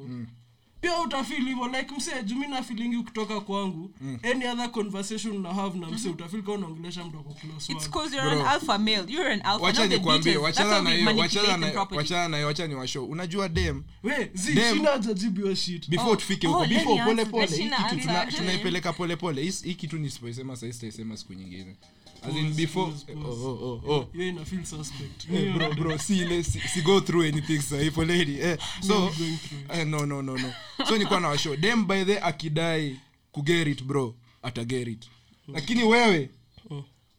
pia 0.80 1.00
utafil 1.00 1.44
hivyo 1.48 1.66
like 1.68 1.94
msee 1.96 2.22
jumi 2.24 2.46
na 2.48 2.62
filingi 2.62 2.96
ukitoka 2.96 3.40
kwangu 3.40 3.90
any 4.22 4.46
other 4.46 4.70
conversation 4.72 5.40
na 5.42 5.54
have 5.54 5.78
na 5.78 5.86
msee 5.86 6.08
utafil 6.10 6.42
kaa 6.42 6.52
unaongelesha 6.52 7.04
mtu 7.04 7.18
ako 7.18 7.34
close 7.34 7.72
It's 7.72 7.82
one. 7.82 7.88
because 7.88 8.16
you're 8.16 8.30
Bro. 8.30 8.40
an 8.40 8.46
alpha 8.46 8.78
male. 8.78 9.04
You're 9.08 9.32
an 9.32 9.40
alpha. 9.44 9.64
wacha 9.64 9.86
nikwambie 9.86 10.36
wachana 10.36 10.82
na 10.82 10.90
hiyo 10.90 11.16
wachana 11.16 11.56
na 11.56 11.70
properly. 11.70 11.98
wachana 11.98 12.28
na 12.28 12.36
hiyo 12.36 12.46
wacha 12.46 12.66
ni 12.66 12.74
washo 12.74 13.04
unajua 13.06 13.48
dem 13.48 13.82
we 14.02 14.30
zi 14.34 15.56
shit 15.56 15.88
before 15.90 16.10
Oh, 16.10 16.16
tufike 16.16 16.46
oh, 16.46 16.50
huko 16.50 16.64
let 16.66 16.78
before 16.78 17.04
pole 17.04 17.24
pole 17.24 17.46
hii 17.46 17.70
kitu 17.90 18.36
tunaipeleka 18.36 18.92
pole 18.92 19.16
pole 19.16 19.42
Hii- 19.42 19.74
kitu 19.74 19.98
nisipoisema 19.98 20.56
sahii 20.56 20.72
sitaisema 20.72 21.16
siku 21.16 21.32
nyingine 21.34 21.76
As 22.22 22.36
in 22.36 22.54
before 22.54 22.92
pause, 22.92 23.06
oh, 23.24 23.48
oh, 23.48 23.80
oh, 23.86 23.94
oh. 23.94 24.08
hiyo 24.12 24.28
ina 24.28 24.44
feel 24.44 24.64
suspect 24.64 25.26
bro 25.54 25.70
bro 25.74 25.98
si 25.98 26.18
ile 26.18 26.42
si, 26.44 26.60
si 26.60 26.82
go 26.82 27.00
through 27.00 27.24
anything 27.26 27.58
sahi 27.62 27.90
poleni 27.90 28.38
eh 28.40 28.58
so 28.86 29.10
eh, 29.72 29.86
no 29.86 30.06
no 30.06 30.22
no 30.22 30.36
no 30.38 30.52
so 30.86 30.92
nilikuwa 30.92 31.20
na 31.20 31.28
washo 31.28 31.56
dem 31.56 31.86
by 31.86 32.04
the 32.04 32.18
akidai 32.20 32.96
kugerit 33.32 33.82
bro 33.84 34.14
atagerit 34.42 35.04
lakini 35.48 35.82
wewe 35.84 36.30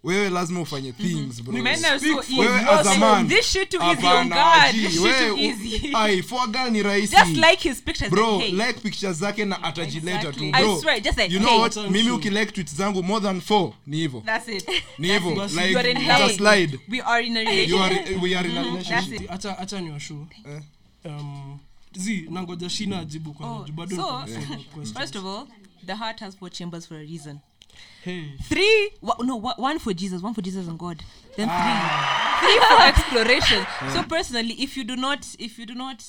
wewe 0.03 0.29
lazima 0.29 0.61
ufanye 0.61 0.91
things 0.91 1.43
bro 1.43 1.53
Men 1.63 1.85
are 1.85 1.99
so 1.99 2.05
easy. 2.21 2.39
wewe 2.39 2.59
as 2.59 2.87
a 2.87 2.95
man 2.97 3.27
This 3.27 3.45
shit 3.51 3.69
too 3.69 3.81
easy. 3.81 4.01
God. 4.01 4.31
This 4.71 4.93
shit 4.93 5.17
too 5.29 5.37
easy. 5.37 5.91
ai 5.95 6.21
for 6.21 6.39
a 6.43 6.47
girl 6.47 6.71
ni 6.71 6.83
rahisi 6.83 7.15
Just 7.15 7.35
like 7.35 7.69
his 7.69 7.81
pictures. 7.81 8.09
bro 8.11 8.37
like, 8.37 8.45
hey. 8.45 8.67
like 8.67 8.79
pictures 8.81 9.17
zake 9.17 9.45
na 9.45 9.63
atajileta 9.63 10.17
Exactly. 10.19 10.51
tu 10.51 10.57
I 10.57 10.61
bro 10.63 10.81
swear, 10.81 10.99
just 11.01 11.17
like, 11.17 11.33
you 11.33 11.39
know 11.39 11.49
hey. 11.49 11.59
what 11.59 11.75
mimi 11.91 12.11
ukilike 12.11 12.51
tweets 12.51 12.75
zangu 12.75 13.03
more 13.03 13.21
than 13.21 13.41
four 13.41 13.73
ni 13.87 13.97
hivyo 13.97 14.21
That's 14.25 14.47
it. 14.47 14.69
ni 14.97 15.07
hivyo 15.07 15.35
Basi 15.35 15.55
like 15.55 15.71
you're 15.71 15.91
in 15.91 15.97
it's 15.97 16.35
slide 16.37 16.79
We 16.89 17.01
are 17.01 17.25
in 17.25 17.37
a 17.37 17.41
you 17.65 17.79
are 17.83 18.15
we 18.21 18.35
are 18.37 18.49
in 18.49 18.57
a 18.57 18.63
relationship 18.63 19.21
it. 19.21 19.31
acha 19.31 19.57
acha 19.59 19.81
ni 19.81 19.89
washu 19.89 20.27
um, 21.05 21.59
zi 21.93 22.27
nangoja 22.29 22.69
shina 22.69 22.99
ajibu 22.99 23.33
kwa 23.33 23.49
Oh, 23.51 23.65
bado 23.73 23.95
so. 23.95 24.25
First 24.93 25.15
of 25.15 25.25
all, 25.25 25.47
the 25.85 25.95
heart 25.95 26.19
has 26.19 26.35
four 26.35 26.49
chambers 26.51 26.85
for 26.87 26.95
a 26.97 27.01
reason. 27.01 27.39
hey 28.03 28.25
Three, 28.49 28.89
no, 29.23 29.35
one 29.57 29.79
for 29.79 29.93
Jesus, 29.93 30.21
one 30.21 30.33
for 30.33 30.41
Jesus 30.41 30.67
and 30.67 30.77
God. 30.79 31.03
Then 31.37 31.47
three, 31.47 32.49
three 32.49 32.59
for 32.67 32.81
exploration. 32.83 33.65
So 33.93 34.03
personally, 34.03 34.53
if 34.59 34.75
you 34.77 34.83
do 34.83 34.95
not, 34.95 35.25
if 35.39 35.57
you 35.59 35.65
do 35.65 35.75
not 35.75 36.03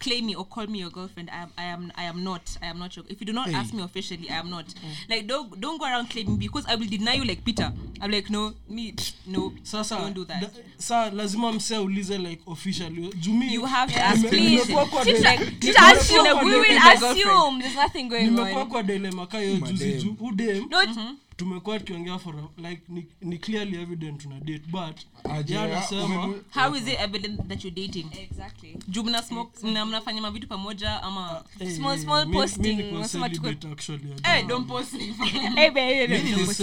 claim 0.00 0.26
me 0.26 0.34
or 0.34 0.44
call 0.44 0.66
me 0.66 0.78
your 0.80 0.90
girlfriend, 0.90 1.30
I 1.30 1.42
am, 1.42 1.50
I 1.58 1.64
am, 1.64 1.92
I 1.96 2.04
am 2.04 2.24
not, 2.24 2.56
I 2.62 2.66
am 2.66 2.78
not 2.78 2.96
your. 2.96 3.04
If 3.08 3.20
you 3.20 3.26
do 3.26 3.32
not 3.32 3.48
ask 3.50 3.72
me 3.74 3.82
officially, 3.82 4.28
I 4.30 4.38
am 4.38 4.50
not. 4.50 4.64
Like 5.08 5.26
don't, 5.26 5.60
don't 5.60 5.78
go 5.78 5.84
around 5.86 6.10
claiming 6.10 6.36
because 6.36 6.64
I 6.66 6.74
will 6.74 6.88
deny 6.88 7.14
you 7.14 7.24
like 7.24 7.44
Peter. 7.44 7.72
I'm 8.00 8.10
like 8.10 8.30
no, 8.30 8.54
me, 8.68 8.94
no, 9.26 9.52
sasa 9.62 9.96
don't 9.96 10.14
do 10.14 10.24
that. 10.24 10.40
da- 10.40 10.48
sa 10.78 11.10
lazima 11.10 11.52
mse 11.52 11.78
ulize 11.78 12.18
like 12.18 12.40
officially 12.46 13.12
jumi 13.20 13.52
You 13.52 13.64
have 13.66 13.92
to 13.92 14.00
ask 14.00 14.26
please. 14.28 14.68
like- 14.68 15.40
assume. 15.92 16.44
We 16.44 16.60
will 16.60 16.78
assume. 16.78 17.60
There's 17.60 17.74
nothing 17.76 18.08
going 18.08 18.24
nimekuwa 18.24 18.66
kwa 18.66 18.82
dilemma 18.82 19.26
kayo 19.26 19.56
juzi 19.56 19.92
juu 19.92 20.16
udem 20.20 20.66
No, 20.70 20.78
tumekuwa 21.40 21.78
tukiongea 21.78 22.18
for 22.18 22.34
a- 22.36 22.68
like 22.70 22.82
ni, 22.88 23.06
ni 23.22 23.38
clearly 23.38 23.76
evident 23.82 24.22
tuna 24.22 24.40
date 24.40 24.62
but 24.70 24.96
anasema 25.30 26.34
How 26.54 26.76
is 26.76 26.82
it 26.88 27.00
evident 27.00 27.48
that 27.48 27.64
you're 27.64 27.82
dating? 27.82 28.06
exactly. 28.22 28.76
Juu 28.88 29.02
mna 29.04 29.22
smoke, 29.22 29.66
mna 29.66 29.86
mnafanya 29.86 30.20
mavitu 30.20 30.46
pamoja 30.48 31.02
ama 31.02 31.44
eh, 31.60 31.68
Small- 31.68 31.98
small 31.98 32.26
mi- 32.26 32.32
posting, 32.32 32.78
unasema 32.94 33.28
tuko- 33.28 33.48
actually 33.72 34.04
Eh, 34.22 34.46
don't 34.46 34.68
post. 34.68 34.94
Hey, 35.56 35.70
baby. 35.70 36.14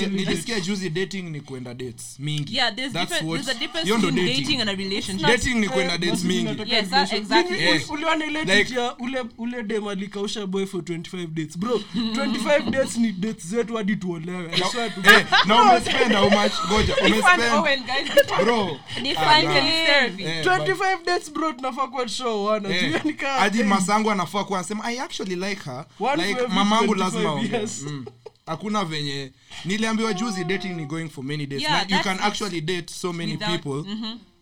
Nilisikia- 0.08 0.60
juzi 0.62 0.90
dating 0.90 1.24
ni 1.30 1.42
kwenda 1.42 1.74
dates 1.74 2.20
mingi 2.20 2.56
Yeah, 2.56 2.76
there's 2.76 2.94
That's 2.94 3.10
different. 3.10 3.30
what- 3.34 3.44
There's 3.44 3.58
a 3.58 3.60
difference 3.60 3.94
between 3.94 4.16
dating. 4.16 4.42
dating 4.44 4.62
and 4.62 4.70
a 4.70 4.74
relationship. 4.76 5.28
dating 5.28 5.56
ni 5.60 5.70
kwenda 5.70 5.94
Eh, 5.94 6.00
dates 6.00 6.24
mingi 6.24 6.48
Yes, 6.72 6.90
that- 6.90 7.14
exactly. 7.18 7.58
Uliona 7.90 8.26
ile 8.26 8.46
date 8.46 8.74
ya 8.74 8.98
ule 8.98 9.24
ule 9.38 9.64
dem 9.64 9.88
alikausha 9.88 10.46
boy 10.48 10.66
for 10.66 10.82
25 10.84 11.28
dates 11.28 11.58
bro 11.58 11.82
25 11.96 12.70
dates 12.72 12.98
ni 12.98 13.12
dates 13.12 13.48
zetu 13.48 13.76
hadi 13.78 13.96
tuolewe 13.96 14.52
Na 15.46 15.62
umespend 15.62 16.14
how 16.16 16.30
much 16.30 16.54
goja 16.70 16.96
Fun 16.96 17.06
umespend 17.14 17.44
Owen, 17.54 17.84
guys. 17.84 18.26
bro 18.44 18.78
Define 19.04 19.44
it. 19.44 19.86
Therapy. 19.86 20.24
25 20.24 21.06
dates 21.06 21.32
bro 21.34 21.52
tunafaa 21.54 21.88
kuwa 21.88 22.08
show 22.10 22.46
wana 22.46 22.70
Juu 22.70 22.76
yani 22.92 23.14
kaa- 23.14 23.40
hadi 23.40 23.60
eh, 23.60 23.66
masangu 23.68 24.12
anafaa 24.12 24.44
kuwa 24.44 24.60
anasema 24.60 24.84
i 24.86 25.00
actually 25.00 25.36
like 25.36 25.62
her 25.66 25.86
like 26.18 26.48
mamangu 26.48 26.96
lazima 26.96 27.32
ongee." 27.32 27.48
years. 27.58 27.82
Mm. 27.82 28.06
hakuna 28.46 28.86
venye 28.86 29.32
niliambiwa 29.66 30.14
juzi 30.14 30.44
dating 30.44 30.74
ni 30.76 30.86
going 30.86 31.10
for 31.10 31.24
many 31.24 31.46
days 31.46 31.62
Yeah, 31.62 31.80
like, 31.82 31.96
you 31.96 32.02
can 32.02 32.20
actually 32.22 32.62
date 32.62 32.94
so 32.94 33.14
many 33.14 33.36
Without- 33.36 33.60
people 33.60 33.92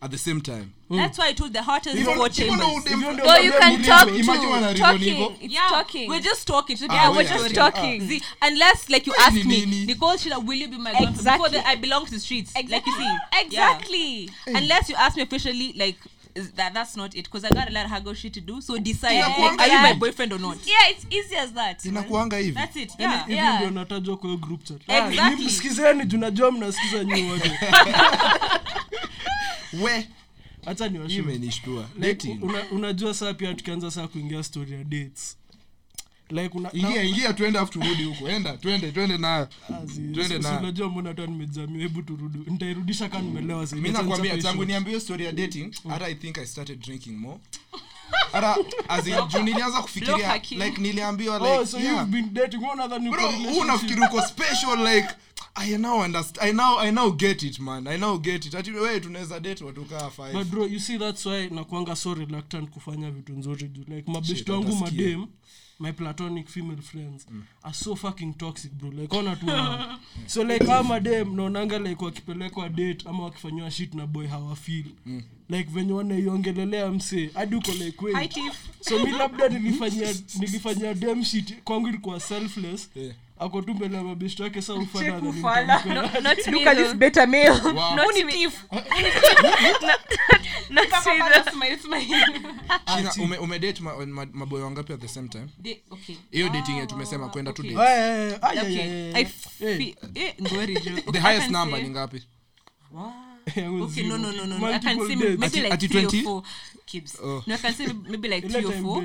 at 0.06 0.12
the 0.12 0.18
same 0.18 0.42
time 0.42 0.68
mm. 0.90 0.98
That's 0.98 1.18
why 1.18 1.28
I 1.30 1.34
told 1.34 1.54
the 1.54 1.62
heart 1.64 1.86
has 1.86 2.00
four 2.04 2.30
chambers. 2.30 2.60
No, 2.60 3.36
you 3.38 3.52
can 3.52 3.82
talk 3.84 4.08
to. 4.08 4.24
Talking. 4.24 5.38
It's 5.42 5.54
Yeah, 5.54 5.68
talking. 5.70 6.10
we're 6.10 6.20
just 6.32 6.48
talking. 6.48 6.78
So 6.78 6.86
Ah, 6.90 6.94
Yeah, 6.96 7.10
we 7.12 7.18
we're 7.18 7.24
just 7.24 7.56
talking. 7.56 8.00
talking. 8.02 8.08
See, 8.10 8.22
unless 8.42 8.90
like 8.90 9.08
you 9.08 9.14
ask 9.20 9.34
me, 9.46 9.86
Nicole 9.86 10.18
Shida, 10.18 10.38
will 10.46 10.54
you 10.64 10.68
be 10.68 10.78
my 10.78 10.92
girlfriend? 10.92 11.16
exactly. 11.16 11.50
Before 11.50 11.50
that, 11.64 11.66
I 11.68 11.76
belong 11.76 12.06
to 12.06 12.12
the 12.12 12.20
streets. 12.20 12.52
exactly. 12.56 12.72
Like 12.72 12.86
you 12.86 12.94
see, 12.94 13.46
Exactly. 13.46 14.30
Yeah. 14.48 14.58
Unless 14.60 14.90
you 14.90 14.96
ask 14.96 15.18
me 15.18 15.24
officially, 15.24 15.74
like 15.76 15.98
is 16.36 16.52
that 16.52 16.74
that's 16.74 16.98
not 16.98 17.16
it, 17.16 17.24
because 17.24 17.46
I 17.46 17.50
got 17.50 17.70
a 17.70 17.72
lot 17.72 17.86
of 17.86 17.92
hago 17.92 18.14
shit 18.16 18.34
to 18.34 18.42
do. 18.42 18.60
So 18.62 18.78
decide, 18.78 19.14
Yeah, 19.14 19.28
like, 19.40 19.60
are 19.62 19.68
you 19.68 19.80
my 19.82 19.94
boyfriend 19.94 20.34
or 20.34 20.40
not? 20.40 20.58
Yeah, 20.68 20.90
it's 20.90 21.06
easy 21.10 21.36
as 21.36 21.52
that. 21.54 21.86
inakuanga 21.86 22.38
hivi 22.38 22.52
That's 22.52 22.76
it. 22.76 22.92
Yeah. 23.00 23.20
hivi 23.26 23.34
Yeah. 23.34 23.56
ndio 23.56 23.70
natajwa 23.72 24.18
kwa 24.18 24.36
group 24.38 24.64
chat 24.64 24.82
Exactly. 24.88 25.20
Ah, 25.20 25.30
ni- 25.30 25.46
msikizeni 25.46 26.06
juu 26.06 26.52
mnasikiza 26.52 27.04
nyinyi 27.04 27.32
wote 27.32 27.52
we. 29.84 30.08
Hacha 30.66 30.88
ni 30.90 30.98
hii 30.98 31.04
washu 31.04 31.20
imenishtua. 31.20 31.82
Like, 31.96 32.00
dating. 32.08 32.44
una, 32.44 32.64
unajua 32.72 33.14
saa 33.14 33.34
pia 33.34 33.54
tukianza 33.54 33.92
saa 33.92 34.08
kuingia 34.08 34.44
story 34.44 34.72
ya 34.74 34.84
dates. 34.84 35.38
Like 36.30 36.58
una, 36.58 36.70
ingia 36.74 37.04
ingia 37.04 37.34
tuende 37.34 37.60
afu 37.60 37.72
turudi 37.72 38.04
huko. 38.04 38.30
Enda 38.30 38.58
twende 38.58 38.92
twende 38.92 39.18
nayo. 39.18 39.48
Twende 40.14 40.28
si- 40.38 40.44
si 40.44 40.50
unajua 40.60 40.90
mbona 40.90 41.10
hata 41.10 41.26
nimejamia 41.26 41.82
hebu 41.82 42.02
turudi. 42.02 42.40
Nitairudisha 42.52 43.10
kama 43.10 43.24
nimelewa 43.24 43.66
zaidi. 43.66 43.88
mi 43.88 43.94
nakwambia 43.94 44.38
tangu 44.38 44.66
niambie 44.66 45.00
story 45.00 45.26
ya 45.26 45.32
dating 45.32 45.76
hata 45.90 46.08
i 46.08 46.16
think 46.16 46.38
i 46.38 46.46
started 46.46 46.80
drinking 46.80 47.18
more. 47.18 47.40
Hata 48.32 48.56
as 48.90 49.08
in 49.08 49.16
juu 49.28 49.42
nilianza 49.42 49.82
kufikiria 49.82 50.34
like 50.36 50.82
niliambiwa 50.82 51.38
like 51.40 51.50
oh 51.52 51.66
so 51.66 51.80
yeah. 51.80 51.96
you've 51.98 52.12
been 52.12 52.34
dating 52.34 52.58
wewe 52.62 52.74
unadhani 52.74 53.10
uko 53.10 53.18
bro 53.18 53.32
huu 53.32 54.06
uko 54.08 54.22
special 54.22 54.96
like 54.96 55.08
i 55.56 55.78
now 55.78 56.02
understand 56.04 56.50
i 56.50 56.54
now 56.54 56.78
i 56.80 56.92
now 56.92 57.12
get 57.12 57.44
it 57.44 57.60
man. 57.60 57.88
I 57.88 57.98
now 57.98 58.18
get 58.18 58.46
it. 58.46 58.56
Ati 58.56 58.72
wewe 58.72 59.00
tunaweza 59.00 59.40
date 59.40 59.64
watu 59.64 59.86
kaa 59.86 60.10
five. 60.10 60.34
But 60.34 60.48
bro 60.48 60.66
you 60.66 60.80
see 60.80 60.98
that's 60.98 61.26
why 61.26 61.50
nakuanga 61.50 61.96
so 61.96 62.14
reluctant 62.14 62.70
kufanya 62.70 63.12
vitu 63.12 63.34
nzuri 63.34 63.68
juu 63.68 63.84
like 63.96 64.12
mabeshto 64.12 64.54
wangu 64.54 64.76
madem 64.76 65.28
my 65.80 65.92
platonic 65.92 66.48
female 66.48 66.82
friends 66.82 67.28
are 67.64 67.74
so 67.74 67.96
fucking 67.96 68.34
toxic 68.34 68.72
bro. 68.74 68.92
Like 68.92 69.16
ona 69.18 69.36
tu 69.36 69.46
so 70.28 70.44
like 70.44 70.66
kama 70.66 70.84
madem 70.84 71.36
naonanga 71.36 71.80
like 71.80 72.06
wakipelekwa 72.06 72.70
date 72.70 73.10
ama 73.10 73.24
wakifanyiwa 73.24 73.72
shit 73.72 73.94
na 73.94 74.08
boy 74.08 74.28
hawafeel 74.28 74.86
like 75.50 75.70
venye 75.72 75.94
wanaiongelelea 75.94 76.92
msee 76.92 77.30
hadi 77.34 77.56
uko 77.56 77.72
like 77.72 77.96
Hi, 78.20 78.52
so 78.82 79.00
mi 79.06 79.12
labda 79.12 79.50
nilifanyia 79.60 80.16
nilifanyia 80.40 80.94
dem 80.94 81.24
shit 81.24 81.64
kwangu 81.64 81.88
ilikuwa 81.88 82.20
selfless. 82.20 82.90
Yeah. 82.96 83.16
Ako 83.46 83.62
tu 83.62 83.74
mbele 83.74 83.98
ya 83.98 84.04
mabeshto 84.04 84.44
yake 84.44 84.62
sa 84.62 84.74
ufala 84.74 85.06
Check 85.12 85.24
na 85.24 85.30
ufala. 85.30 85.78
nitamkana. 85.86 86.22
Not 86.22 86.38
me, 86.48 86.52
Look 86.54 86.68
at 86.68 86.78
this 86.78 86.88
though. 86.88 86.98
better 87.00 87.28
male. 87.28 87.52
Wow. 87.64 87.96
Not 87.96 88.06
Who 88.06 88.14
me. 88.14 88.24
ni 88.24 88.32
Tiff? 88.32 88.64
Not 90.70 90.90
Papa, 90.90 91.14
me, 91.14 91.20
papa, 91.20 91.44
though. 91.44 91.52
smile, 91.52 91.78
smile. 91.78 92.06
China, 92.88 93.12
ume, 93.22 93.38
umedate 93.38 93.82
ma, 93.82 94.06
ma, 94.06 94.26
maboy 94.34 94.62
wangapi 94.62 94.94
at 94.94 95.02
the 95.02 95.08
same 95.08 95.28
time 95.30 95.50
hiyo 96.32 96.50
dating 96.50 96.76
yetu 96.78 96.88
tumesema 96.88 97.30
kwenda 97.30 97.54
tu 97.54 97.66
Eh, 97.66 97.74
eh, 98.82 99.28
eh, 99.62 99.96
the 101.12 101.20
highest 101.20 101.50
number 101.50 101.82
ni 101.84 101.90
ngapi 101.90 102.22
Okay, 103.48 104.08
no, 104.08 104.18
no, 104.18 104.32
no, 104.32 104.46
no, 104.46 104.58
no. 104.58 104.68
I 104.68 104.80
can 104.80 104.98
say 105.08 105.16
maybe 105.16 105.46
Ati- 105.46 105.62
like 105.62 105.74
ati 105.74 105.88
three 105.88 106.06
or 106.06 106.12
four 106.24 106.44
kids. 106.88 107.18
Oh. 107.24 107.44
No, 107.46 107.54
I 107.54 107.58
can 107.58 107.74
say 107.74 107.86
maybe 108.10 108.28
like 108.28 108.50
three 108.50 108.66
or 108.66 108.72
four. 108.72 109.04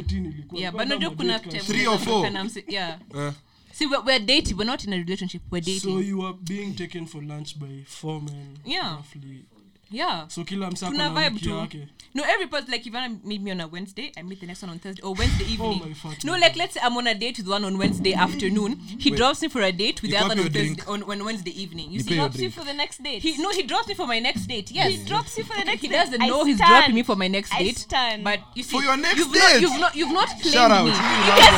Yeah, 0.52 0.70
but 0.72 0.88
kwanza 0.88 1.10
kuna 1.10 1.38
Three 1.38 1.86
or 1.86 1.98
four? 1.98 2.26
yeah. 2.68 2.96
Eh, 3.14 3.32
See, 3.80 3.86
we're, 3.86 4.02
we're 4.02 4.18
dating. 4.18 4.58
We're 4.58 4.64
not 4.64 4.84
in 4.84 4.92
a 4.92 4.98
relationship. 4.98 5.40
We're 5.50 5.62
dating. 5.62 5.80
So 5.94 6.00
you 6.00 6.20
are 6.20 6.34
being 6.34 6.74
taken 6.74 7.06
for 7.06 7.22
lunch 7.22 7.58
by 7.58 7.82
four 7.86 8.20
men. 8.20 8.58
Yeah. 8.62 8.96
Roughly. 8.96 9.46
Yeah. 9.90 10.28
So 10.28 10.44
kila 10.44 10.70
msa 10.70 10.86
tuna 10.86 11.04
akona 11.06 11.20
vibe 11.20 11.34
wiki 11.34 11.44
too 11.46 11.56
yake. 11.56 11.88
No 12.14 12.24
every 12.24 12.46
person 12.46 12.70
like 12.72 12.86
if 12.86 12.94
you 12.94 13.18
meet 13.24 13.40
me 13.40 13.52
on 13.52 13.60
a 13.60 13.66
wednesday 13.68 14.10
i 14.16 14.22
meet 14.22 14.40
the 14.40 14.46
next 14.46 14.62
one 14.62 14.70
on 14.72 14.78
thursday 14.80 15.02
or 15.02 15.14
wednesday 15.14 15.44
evening. 15.44 15.80
my 15.88 15.94
fucking 15.94 16.18
no 16.24 16.32
like 16.36 16.56
let's 16.56 16.74
say 16.74 16.80
i'm 16.82 16.96
on 16.96 17.06
a 17.06 17.14
date 17.14 17.38
with 17.38 17.46
one 17.48 17.64
on 17.64 17.78
wednesday 17.78 18.14
afternoon. 18.14 18.76
He 18.98 19.10
drops 19.10 19.42
me 19.42 19.48
for 19.48 19.62
a 19.62 19.70
date 19.72 20.02
with 20.02 20.10
the 20.10 20.16
other 20.16 20.30
on 20.32 20.38
thursday 20.38 20.74
on, 20.88 21.02
on 21.04 21.24
wednesday 21.24 21.52
evening. 21.62 21.90
You 21.92 22.00
Nipe 22.00 22.08
see? 22.08 22.14
drops 22.16 22.38
you 22.40 22.50
for 22.50 22.64
the 22.64 22.72
next 22.74 23.02
date. 23.02 23.22
he 23.22 23.36
no 23.38 23.50
he 23.50 23.62
drops 23.62 23.86
me 23.88 23.94
for 23.94 24.06
my 24.06 24.18
next 24.18 24.46
date 24.46 24.70
yes. 24.72 24.90
He 24.90 25.04
drops 25.04 25.38
you 25.38 25.44
for 25.44 25.56
the 25.56 25.64
next 25.70 25.80
he 25.82 25.88
doesn't 25.88 26.18
know 26.20 26.44
he's 26.44 26.58
dropping 26.58 26.94
me 26.94 27.02
for 27.04 27.16
my 27.16 27.28
next 27.28 27.54
I 27.54 27.62
date. 27.62 27.78
stand. 27.78 28.24
but 28.24 28.40
you 28.56 28.62
see 28.64 28.76
For 28.76 28.82
your 28.82 28.96
next 28.96 29.18
you've 29.18 29.32
date? 29.32 29.40
not, 29.40 29.60
you've 29.62 29.80
not 29.80 29.96
you've 29.96 30.12
not 30.12 30.28
claimed 30.28 30.54
Shout 30.54 30.70
out. 30.70 30.84
me. 30.84 30.90
You 30.90 30.96
can. 30.96 31.54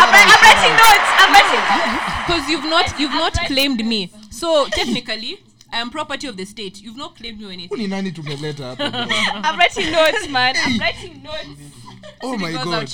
I'm, 0.00 0.08
I'm 0.14 0.40
writing 0.44 0.74
notes. 0.82 1.10
I'm 1.20 1.32
writing. 1.34 2.22
because 2.26 2.48
you've 2.50 2.64
not 2.64 3.00
you've 3.00 3.10
not 3.24 3.34
claimed 3.46 3.84
me. 3.84 4.10
so 4.30 4.66
technically 4.70 5.38
I 5.72 5.78
am 5.78 5.90
property 5.90 6.26
of 6.26 6.36
the 6.36 6.44
state. 6.44 6.82
You've 6.82 6.96
not 6.98 7.16
claimed 7.16 7.40
me 7.40 7.52
anything. 7.52 7.78
Ni 7.78 7.86
nani 7.86 8.12
tumeleta 8.12 8.76
hapa? 8.76 8.84
I'm 9.44 9.58
writing 9.58 9.90
notes, 9.90 10.28
man. 10.28 10.54
I'm 10.58 10.78
writing 10.78 11.22
notes. 11.22 11.46
oh 12.22 12.36
my 12.36 12.52
god 12.52 12.88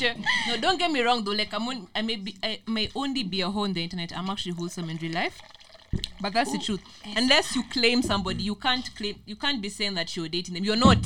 No, 0.48 0.56
don't 0.58 0.78
get 0.78 0.90
me 0.90 1.00
wrong 1.00 1.24
though. 1.24 1.32
Like 1.32 1.52
I'm 1.52 1.66
on, 1.68 1.88
I 1.94 2.02
may 2.02 2.16
be, 2.16 2.36
I 2.42 2.60
may 2.66 2.88
only 2.94 3.24
be 3.24 3.40
a 3.40 3.50
hoe 3.50 3.64
on 3.64 3.72
the 3.72 3.82
internet. 3.82 4.16
I'm 4.16 4.30
actually 4.30 4.52
wholesome 4.52 4.88
in 4.90 4.96
real 4.98 5.12
life. 5.12 5.40
But 6.20 6.34
that's 6.34 6.52
the 6.52 6.58
truth. 6.58 6.80
Unless 7.16 7.56
you 7.56 7.62
claim 7.64 8.02
somebody, 8.02 8.42
you 8.44 8.54
can't 8.54 8.94
claim. 8.94 9.16
You 9.26 9.36
can't 9.36 9.60
be 9.60 9.68
saying 9.70 9.94
that 9.94 10.16
you're 10.16 10.28
dating 10.28 10.54
them. 10.54 10.64
You're 10.64 10.76
not. 10.76 10.98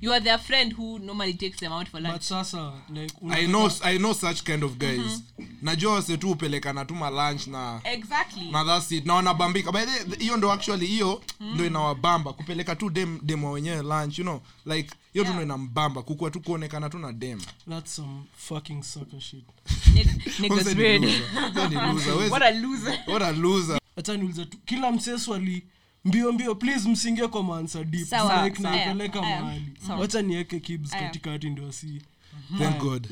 You 0.00 0.10
are 0.12 0.18
their 0.18 0.38
friend 0.38 0.72
who 0.72 0.98
normally 0.98 1.34
takes 1.34 1.60
them 1.60 1.72
out 1.72 1.86
for 1.86 2.00
but 2.00 2.24
sasa 2.24 2.72
like 2.90 3.12
I 3.30 3.46
know, 3.46 3.70
I 3.84 3.98
know 3.98 4.12
such 4.12 4.44
kind 4.44 4.64
of 4.64 4.76
guys 4.76 5.22
najua 5.62 5.94
wase 5.94 6.16
tu 6.16 6.30
upelekana 6.30 6.84
tu 6.84 6.94
malunch 6.94 7.46
na 7.46 7.80
Exactly. 7.84 8.50
na 8.50 8.64
that's 8.64 8.92
it 8.92 9.06
na 9.06 9.14
wanabambika. 9.14 9.72
By 9.72 9.80
the 9.84 10.16
hiyo 10.16 10.36
ndo 10.36 10.52
actually 10.52 10.86
hiyo 10.86 11.22
ndo 11.40 11.66
inawabamba. 11.66 12.32
Kupeleka 12.32 12.76
tu 12.76 12.90
dem 12.90 13.18
demo 13.22 13.50
wenyewe 13.52 13.82
lunch 13.82 14.18
you 14.18 14.24
know? 14.24 14.40
Like 14.66 14.90
hiyo 15.12 15.24
tu 15.24 15.32
ndo 15.32 15.42
inambamba. 15.42 16.02
Kukua 16.02 16.30
tu 16.30 16.40
kuonekana 16.40 16.90
tu 16.90 16.98
na 16.98 17.12
dem. 17.12 17.40
That's 17.68 17.96
some 17.96 18.22
fucking 18.36 18.82
soccer 18.82 19.20
shit. 19.20 19.44
Niggas 20.38 20.66
weird. 20.76 21.04
What 22.30 22.42
a 22.42 22.50
loser. 22.50 22.98
what 23.12 23.22
a 23.22 23.32
loser. 23.32 23.78
Hata 23.96 24.16
niulize 24.16 24.44
tu 24.44 24.58
kila 24.64 24.92
msee 24.92 25.18
swali 25.18 25.62
mbio 26.04 26.32
mbio 26.32 26.54
please 26.54 26.88
msingie 26.88 27.28
kwa 27.28 27.42
mansa 27.42 27.84
deep. 27.84 28.12
Like 28.12 28.68
Aya, 28.68 28.94
mahali. 28.94 29.62
Wacha 29.98 30.22
niweke 30.22 30.60
kibs 30.60 30.90
katikati 30.90 31.50
ndio 31.50 31.72
si 31.72 32.02
thank 32.58 32.78
god. 32.78 33.08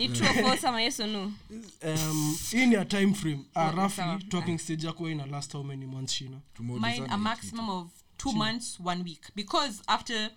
Um, 1.82 2.36
hii 2.50 2.66
ni 2.66 2.76
a 2.76 2.84
time 2.84 3.14
frame. 3.14 3.44
Uh, 3.56 3.72
roughly 3.76 4.24
talking 4.28 4.58
stage 4.58 4.86
yako 4.86 5.10
ina 5.10 5.26
last 5.26 5.52
how 5.52 5.62
many 5.62 5.86
months 5.86 6.14
shina 6.14 6.40
Mine 6.58 7.06
a 7.10 7.18
maximum 7.18 7.70
of 7.70 7.88
two 8.18 8.32
months, 8.32 8.78
one 8.80 9.02
week. 9.02 9.22
Because 9.34 9.82
after 9.88 10.30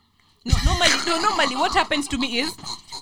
no 0.46 0.56
normally 0.66 0.92
no 1.08 1.22
normally 1.22 1.56
what 1.56 1.72
happens 1.74 2.08
to 2.08 2.18
me 2.18 2.40
is 2.40 2.52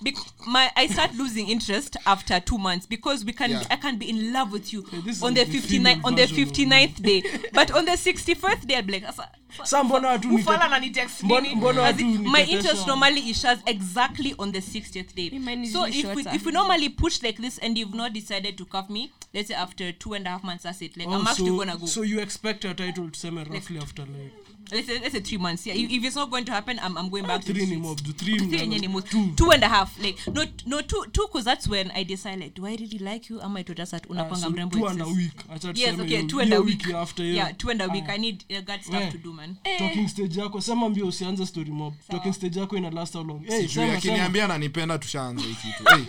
bec- 0.03 0.15
my 0.47 0.69
I 0.75 0.87
start 0.87 1.13
losing 1.15 1.47
interest 1.49 1.97
after 2.05 2.39
two 2.39 2.57
months 2.57 2.85
because 2.85 3.25
we 3.25 3.33
can 3.33 3.49
Yeah. 3.51 3.63
I 3.71 3.75
can 3.77 3.97
be 3.97 4.09
in 4.09 4.31
love 4.33 4.51
with 4.51 4.71
you 4.73 4.85
is 5.07 5.23
on 5.23 5.33
the 5.33 5.41
like 5.41 5.51
the 5.51 5.59
59 5.59 5.95
female 5.95 6.05
on 6.05 6.15
the 6.15 6.23
59th 6.27 7.01
day. 7.01 7.23
But 7.53 7.71
on 7.71 7.85
the 7.85 7.91
61st 7.93 8.67
day 8.67 8.75
I'll 8.75 8.83
be 8.83 8.93
like 8.93 9.03
"Asa- 9.07 9.29
sa 9.63 9.83
mbona 9.83 10.19
ufala 10.19 10.61
ananitext 10.65 11.23
Mbona- 11.23 11.41
nini?" 11.41 11.55
mbona 11.55 11.93
my 12.31 12.41
interest 12.43 12.87
normally 12.87 13.29
issues 13.29 13.59
exactly 13.65 14.35
on 14.39 14.51
the 14.51 14.59
60th 14.61 15.13
day. 15.15 15.29
So 15.71 15.85
if 15.85 16.15
we, 16.15 16.23
if 16.33 16.45
we 16.45 16.51
normally 16.51 16.89
push 16.89 17.21
like 17.23 17.37
this 17.41 17.57
and 17.57 17.77
you've 17.77 17.93
not 17.95 18.13
decided 18.13 18.57
to 18.57 18.65
cuff 18.65 18.89
me 18.89 19.11
let's 19.33 19.47
say 19.47 19.55
after 19.55 19.91
two 19.91 20.13
and 20.13 20.27
a 20.27 20.29
half 20.29 20.43
months 20.43 20.63
that's 20.63 20.81
it. 20.81 20.95
Like 20.97 21.07
Oh, 21.07 21.13
i'm 21.13 21.27
actually 21.27 21.47
so, 21.49 21.57
gonna 21.57 21.77
go. 21.77 21.85
so 21.87 22.01
you 22.03 22.19
expect 22.19 22.63
your 22.63 22.73
title 22.75 23.09
tuseme 23.09 23.43
roughly 23.49 23.77
after 23.79 24.03
like 24.03 24.33
let's 24.71 24.87
say, 24.87 24.99
let's 24.99 25.13
say 25.13 25.19
three 25.19 25.37
months. 25.37 25.65
Yeah 25.67 25.73
if 25.75 26.03
it's 26.03 26.15
not 26.15 26.29
going 26.29 26.45
to 26.45 26.51
happen 26.51 26.79
i'm, 26.83 26.97
I'm 26.97 27.09
going 27.09 27.25
back 27.25 27.41
to 27.41 27.53
three 27.53 27.65
the 27.65 27.75
ni 27.75 27.95
streets. 27.97 28.21
three 28.23 28.37
Three 28.39 28.67
ni 28.67 29.01
two 29.01 29.31
two 29.35 29.51
and 29.51 29.63
a 29.63 29.67
half 29.67 30.01
like 30.03 30.17
no 30.27 30.43
no 30.65 30.81
two 30.81 31.05
two 31.13 31.27
because 31.27 31.45
that's 31.45 31.67
when 31.67 31.91
i 31.91 32.03
decide 32.03 32.39
like 32.39 32.53
do 32.53 32.65
i 32.65 32.71
really 32.71 32.99
like 32.99 33.29
you? 33.29 33.41
Am 33.41 33.57
i 33.57 33.63
to 33.63 33.73
just 33.75 33.93
at 33.93 34.05
Ah, 34.05 34.13
unapanga 34.13 34.35
so 34.37 34.49
mrembo 34.49 34.71
two 34.77 34.87
and 34.87 35.01
a 35.01 35.05
week 35.07 35.33
acha 35.53 35.71
yes 35.75 35.99
okay 35.99 36.27
two 36.27 36.39
and 36.39 36.53
a 36.53 36.61
week 36.61 36.87
after 36.93 37.23
yeah, 37.23 37.33
yeah. 37.33 37.51
two 37.57 37.69
and 37.69 37.81
a 37.81 37.87
week 37.87 38.03
uh, 38.09 38.13
i 38.13 38.17
need 38.17 38.43
uh, 38.49 38.61
that 38.65 38.83
stuff 38.83 39.01
Yeah. 39.01 39.11
to 39.11 39.17
do 39.17 39.33
man. 39.33 39.57
Talking 39.77 40.07
stage 40.07 40.39
yako 40.39 40.61
sema 40.61 40.89
mbio 40.89 41.07
usianze 41.07 41.45
story 41.45 41.71
mob. 41.71 41.93
Talking 42.09 42.33
stage 42.33 42.59
yako 42.59 42.77
ina 42.77 42.89
last 42.89 43.13
how 43.13 43.23
long? 43.23 43.39
Hey, 43.45 43.67
sema, 43.67 43.69
sema. 43.69 43.93
akiniambia 43.93 44.47
nanipenda 44.47 44.97
tushaanza 44.97 45.43
hiki 45.43 45.67
kitu. 45.67 45.83
Hey. 45.95 46.03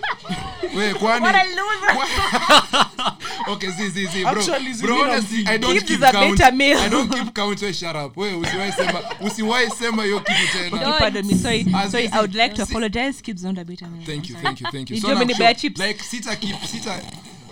wewe 0.78 0.94
kwani 0.94 1.26
okay 3.52 3.70
see, 3.70 3.90
see, 3.90 4.06
see, 4.06 4.22
bro. 4.22 4.30
Actually, 4.32 4.74
bro 4.82 5.02
honestly 5.02 5.44
i 5.46 5.58
don't 5.58 5.72
Gibbs 5.74 5.86
keep 5.86 5.98
is 5.98 6.02
a 6.02 6.12
count. 6.12 6.56
male. 6.56 6.78
i 6.78 6.88
don't 6.88 7.08
keep 7.12 7.34
count. 7.34 7.58
So 7.58 7.72
shut 7.72 7.96
up. 7.96 8.16
Wewe 8.16 8.34
usiwahi 8.34 8.72
sema 8.72 9.02
usiwahi 9.26 9.70
sema 9.70 10.04
hiyo 10.04 10.20
kitu 10.20 10.52
tena. 10.52 10.76
Okay, 10.76 10.98
pardon 10.98 11.26
me. 11.26 11.34
Sorry 11.34 11.66
As 11.74 11.90
sorry 11.90 12.08
i 12.12 12.18
would 12.18 12.34
like 12.34 12.54
to 12.54 12.62
apologize. 12.62 13.22
Don't 13.22 13.64
beta 13.64 13.86
me 13.86 14.04
thank 14.06 14.30
you 14.30 14.36
thank 14.36 14.60
you 14.60 14.70
thank 14.70 14.90
you. 14.90 15.00
So 15.00 15.14
now, 15.14 15.20
like 15.20 16.02
sita 16.02 16.36
keep 16.36 16.56
sita 16.64 17.00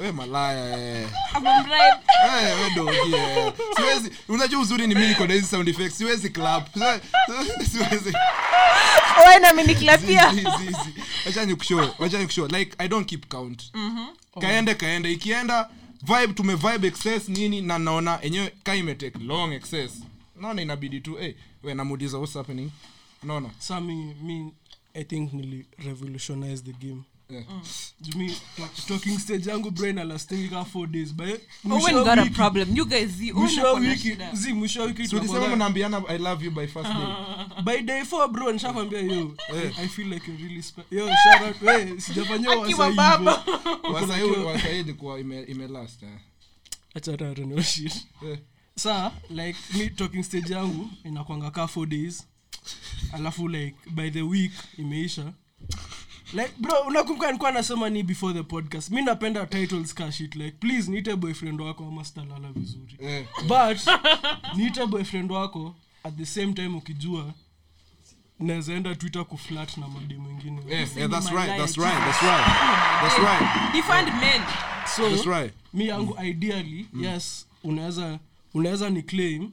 we 0.00 0.12
malaya 0.12 0.78
eh. 1.02 1.08
Bribe. 1.40 2.00
Eh, 2.24 2.56
we 2.62 2.70
dogi, 2.74 3.14
eh. 3.16 3.52
siwezi 3.76 4.10
unajua 4.28 4.60
uzuri 4.60 4.86
ni 4.86 4.94
mimi 4.94 5.08
niko 5.08 5.26
na 5.26 5.34
hizi 5.34 5.46
sound 5.46 5.68
effects 5.68 5.98
siwezi 5.98 6.30
clap. 6.30 6.68
Siwezi. 7.72 8.12
Wena 9.28 9.48
ameniklapia 9.50 10.30
Zi- 10.34 10.40
zi- 10.40 11.32
zi. 11.32 11.46
nikushow 11.46 11.88
wacha 11.98 12.18
nikushow 12.18 12.46
like 12.46 12.74
i 12.78 12.88
don't 12.88 13.08
keep 13.08 13.26
count. 13.28 13.72
Kaende 14.40 14.74
kaende. 14.74 15.12
Ikienda 15.12 15.68
vibe 16.02 16.32
tume 16.32 16.54
vibe 16.54 16.86
excess 16.88 17.28
nini 17.28 17.60
na 17.60 17.78
naona 17.78 18.18
enyewe 18.22 18.52
ka 18.62 18.74
imetake 18.76 19.18
long 19.18 19.52
excess. 19.52 19.92
Naona 20.40 20.62
inabidi 20.62 21.00
tu 21.00 21.14
hey, 21.16 21.32
we 21.62 21.74
namuuliza 21.74 22.18
what's 22.18 22.34
happening? 22.34 22.70
Naona. 23.22 23.50
Sa 23.58 23.80
mi, 23.80 24.14
mi 24.22 24.52
i 24.94 25.04
think 25.04 25.32
nili 25.32 25.66
revolutionize 25.78 26.62
the 26.62 26.72
game 26.86 27.02
Yeah. 27.30 27.44
Juu 28.00 28.18
mi 28.18 28.36
talk- 28.58 28.86
talking 28.88 29.18
stage 29.18 29.50
yangu 29.50 29.70
brain 29.70 29.98
alastingi 29.98 30.48
ka 30.48 30.64
four 30.64 30.86
days 30.86 31.12
by 31.14 31.36
owen 31.70 31.94
got 32.04 32.18
a 32.18 32.30
problem 32.30 32.76
you 32.76 32.84
guys 32.84 33.10
see 33.18 33.30
Owen 33.32 33.42
mwisho 33.42 33.62
wa 33.62 33.70
ako 33.70 33.80
na 33.80 33.88
wiki 33.90 34.02
shida. 34.08 34.34
zi 34.34 34.52
mwisho 34.52 34.80
wa 34.80 34.86
wiki 34.86 35.08
so 35.08 35.16
ulisema 35.16 35.56
mnaambiana 35.56 36.02
i 36.08 36.18
love 36.18 36.44
you 36.44 36.50
by 36.50 36.66
first 36.66 36.90
day 36.90 37.06
by 37.64 37.82
day 37.82 38.04
four 38.04 38.28
bro 38.28 38.52
nishakwambia 38.52 39.00
yo 39.00 39.36
Eh. 39.54 39.78
i 39.78 39.88
feel 39.88 40.08
like 40.08 40.30
you're 40.30 40.44
really 40.44 40.62
spe- 40.62 40.84
yo 40.96 41.06
shout 41.08 41.42
out 41.42 41.56
hey 41.60 42.00
sijafanyia 42.00 42.50
Akiwa 42.52 42.92
baba. 42.92 43.44
wasahii 43.94 44.30
wasahii 44.30 44.80
ilikuwa 44.80 45.20
ime, 45.20 45.42
ime 45.42 45.64
eh. 45.64 46.18
acha 46.94 47.16
tata 47.16 47.42
no 47.44 47.62
shit 47.62 48.06
Eh. 48.26 48.38
saa 48.76 49.12
like 49.30 49.58
mi 49.74 49.90
talking 49.90 50.22
stage 50.22 50.52
yangu 50.54 50.90
inakwanga 51.04 51.50
ka 51.50 51.66
four 51.68 51.86
days 51.88 52.26
alafu 53.12 53.48
like 53.48 53.76
by 53.90 54.10
the 54.10 54.22
week 54.22 54.52
imeisha 54.78 55.32
like 56.32 56.52
bro 56.58 56.80
unakumbuka 56.80 57.26
nilikuwa 57.26 57.52
nasema 57.52 57.90
ni 57.90 58.02
before 58.02 58.34
the 58.34 58.42
podcast. 58.42 58.90
Mi 58.90 59.02
napenda 59.02 59.46
titles 59.46 59.94
ka 59.94 60.12
shit 60.12 60.34
like 60.34 60.50
please 60.50 60.90
niite 60.90 61.16
boyfriend 61.16 61.60
wako 61.60 61.84
ama 61.88 62.04
sitalala 62.04 62.52
vizuri. 62.52 62.96
Eh. 63.00 63.26
but 63.42 63.78
niite 64.56 64.86
boyfriend 64.86 65.32
wako 65.32 65.74
at 66.04 66.16
the 66.16 66.26
same 66.26 66.52
time 66.52 66.76
ukijua 66.76 67.34
nawezaenda 68.38 68.94
twitter 68.94 69.24
kuflat 69.24 69.76
na 69.76 69.88
made 69.88 70.16
mwingine. 70.16 70.60
Yeah, 70.68 70.96
yeah, 70.96 71.10
that's 71.10 71.30
right, 71.32 71.56
that's 71.58 71.76
right, 71.76 71.98
that's 71.98 72.22
right, 72.22 72.46
that's 73.02 73.18
right, 73.18 73.72
defend 73.72 74.08
men. 74.20 74.42
So 74.96 75.10
that's 75.10 75.26
right. 75.26 75.52
mi 75.74 75.86
yangu 75.86 76.16
ideally 76.24 76.86
yes 77.00 77.46
unaweza 77.64 78.18
unaweza 78.54 78.90
ni 78.90 79.02
claim. 79.02 79.50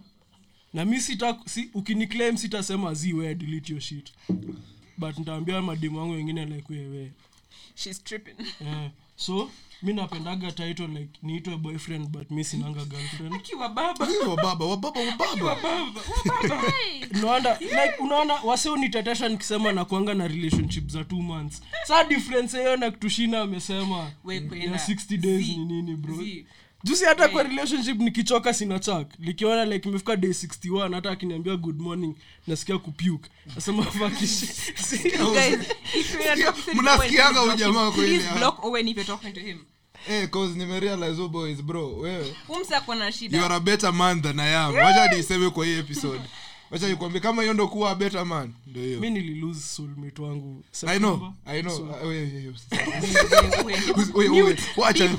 Na 0.74 0.86
mi 0.86 1.02
sita 1.02 1.38
si, 1.46 1.70
ukiniclaim 1.74 2.38
sitasema 2.38 2.94
zi 2.94 3.14
we 3.14 3.36
delete 3.36 3.74
your 3.74 3.82
shit 3.82 4.12
but 4.98 5.18
ntaambia 5.18 5.62
mademu 5.62 6.00
wangu 6.00 6.14
wengine 6.14 6.46
like 6.46 6.74
wewe 6.74 7.12
she's 7.76 8.04
tripping. 8.04 8.36
Yeah. 8.62 8.90
so 9.16 9.50
mi 9.84 9.94
napendaga 9.94 10.52
title 10.52 10.88
like 10.88 11.20
niitwe 11.24 11.58
boyfriend 11.58 12.10
but 12.10 12.32
mi 12.32 12.44
sinanga 12.44 12.86
girlfriend. 12.86 13.34
Akiwa 13.36 13.70
baba. 13.70 14.08
Wababa 14.28 14.66
wababa 14.66 15.00
wababa 15.44 16.02
unaona 17.12 17.58
like 17.80 17.94
unaona 18.00 18.34
wase 18.34 18.70
unitetesha 18.70 19.30
nikisema 19.30 19.72
nakuanga 19.72 20.14
na 20.14 20.28
relationship 20.28 20.88
za 20.90 21.04
two 21.04 21.22
months. 21.22 21.62
Saa 21.84 22.04
difference 22.04 22.58
hiyo 22.60 22.78
na 22.78 22.92
kutushina 22.92 23.42
amesema. 23.42 23.98
Ya 23.98 24.12
kwenda. 24.42 24.78
60 24.78 25.18
days 25.18 25.48
ni 25.48 25.58
nini 25.66 25.96
bro? 25.96 26.16
Zi. 26.16 26.46
Jusi 26.84 27.06
hata 27.06 27.28
kwa 27.28 27.44
relationship 27.44 28.00
nikichoka 28.00 28.54
sina 28.54 28.80
chak 28.80 29.08
likiona 29.20 29.66
like 29.66 29.90
imefika 29.90 30.16
day 30.16 30.30
61 30.32 30.94
hata 30.96 31.12
akiniambia 31.12 31.56
good 31.56 31.82
morning 31.82 32.16
nasikia 32.48 32.78
kupuke. 32.78 33.30
Nasema 33.56 33.84
fuck 33.84 34.14
this 34.20 34.40
shit. 34.90 35.06
You 35.20 35.32
guys, 35.34 35.60
if 35.96 36.14
you're 36.14 36.34
in 36.34 36.42
a 36.42 36.46
toxic 36.46 36.74
Mnasikianga 36.76 37.40
Owen, 37.40 37.52
huyu 37.52 37.58
jamaa 37.60 37.92
kweli, 37.92 38.20
please 38.20 38.40
block 38.40 38.64
Owen 38.66 38.88
if 38.88 38.98
you're 38.98 39.08
talking 39.08 39.34
to 39.34 39.40
him. 39.40 39.58
Eh, 40.10 40.30
cause 40.30 40.56
nimerealize 40.58 41.22
oh 41.22 41.28
boys 41.28 41.62
bro 41.62 41.96
wewe. 41.98 42.36
Umsa 42.50 42.82
kuna 42.82 43.12
shida. 43.12 43.38
You 43.38 43.44
are 43.46 43.56
a 43.56 43.60
better 43.60 43.94
man 43.94 44.22
than 44.22 44.40
i 44.40 44.56
am. 44.56 44.76
Wacha 44.76 45.08
niseme 45.16 45.50
kwa 45.50 45.66
hii 45.66 45.80
episode 45.80 46.22
wacha 46.72 46.88
nikwambie 46.90 47.22
kama 47.22 47.42
hiyo 47.42 47.54
ndo 47.54 47.68
kuwa 47.68 47.96
better 47.96 48.26
man 48.26 48.54
ndio 48.68 48.84
hiyo. 48.84 49.00
Mi 49.00 49.10
nililose 49.10 49.60
soulmate 49.60 50.22
wangu 50.22 50.64
I 50.88 50.98
know, 51.00 51.34
I 51.46 51.62
know. 51.62 51.90
Wacha, 54.78 55.10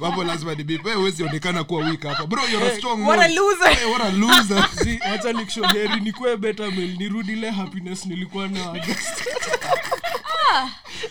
hapo 0.00 0.24
lazima 0.24 0.54
ni 0.54 0.64
beep. 0.64 0.84
Wewe 0.84 0.96
huwezi 0.96 1.22
onekana 1.22 1.64
kuwa 1.64 1.84
weak 1.84 2.02
hapa. 2.02 2.26
Bro 2.26 2.42
you're 2.52 2.72
a 2.72 2.76
strong 2.76 3.02
what 3.08 3.20
a 3.20 3.28
loser. 3.28 3.74
Hey, 3.74 3.90
what 3.92 4.02
a 4.02 4.10
loser. 4.10 4.68
Zi, 4.84 4.98
wacha 5.10 5.32
nikshoneri 5.32 6.00
nikuwe 6.00 6.36
betamel 6.36 6.96
nirudi 6.98 7.32
ile 7.32 7.50
happiness 7.50 8.06
nilikuwa 8.06 8.48
na 8.48 8.64
August. 8.64 9.22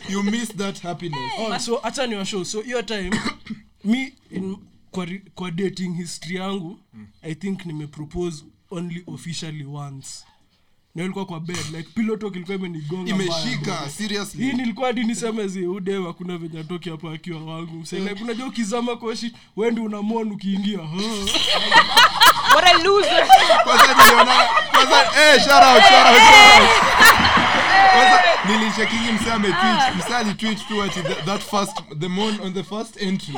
you 0.10 0.24
miss 0.24 0.56
that 0.58 0.82
happiness. 0.82 1.32
Oh, 1.40 1.60
so 1.60 1.80
acha 1.84 2.08
ni 2.08 2.16
washow. 2.16 2.44
So 2.46 2.62
hiyo 2.62 2.82
time 2.82 3.12
mi 3.84 4.14
in, 4.32 4.58
kwa, 4.92 5.08
kwa 5.36 5.52
dating 5.52 5.96
history 5.98 6.36
yangu 6.36 6.80
i 7.22 7.36
think 7.36 7.66
nimepropose 7.66 8.44
only 8.72 9.04
officially 9.08 9.66
once. 9.66 10.26
Na 10.96 11.04
ilikuwa 11.04 11.26
kwa 11.26 11.40
bed 11.40 11.66
like 11.78 11.90
pillow 11.96 12.18
talk 12.18 12.36
ilikuwa 12.36 12.58
imenigonga 12.58 13.16
hii 14.38 14.54
nilikuwa 14.54 14.88
hadi 14.88 15.04
niseme 15.04 15.48
zi 15.48 15.68
udem 15.68 16.06
hakuna 16.06 16.38
venye 16.38 16.60
atoki 16.60 16.90
hapo 16.90 17.10
akiwa 17.10 17.44
wangu. 17.46 17.86
Kunajua 18.20 18.48
ukizama 18.48 18.96
koshi 18.96 19.34
wendi 19.56 19.82
unamon 19.82 20.32
ukiingia 20.32 20.80
what 22.56 22.66
a 22.66 22.84
loser. 22.84 23.28
Kwanza 23.64 23.94
niliona 23.94 24.34
kwanza 24.72 24.98
eh 25.02 25.40
shout 25.44 25.64
out 25.64 25.84
shout 25.84 26.06
out 26.08 26.22
shout 26.22 26.58
out 26.58 27.38
kwanza 27.94 28.22
nilishakingi 28.48 29.10
ametwitch 29.10 29.32
ametweet 29.34 30.12
alitwitch 30.12 30.68
tu 30.68 30.84
ati 30.84 31.02
that, 31.02 31.26
that 31.26 31.42
first 31.42 31.78
the 32.00 32.08
moon 32.08 32.40
on 32.44 32.54
the 32.54 32.64
first 32.64 33.02
entry. 33.02 33.36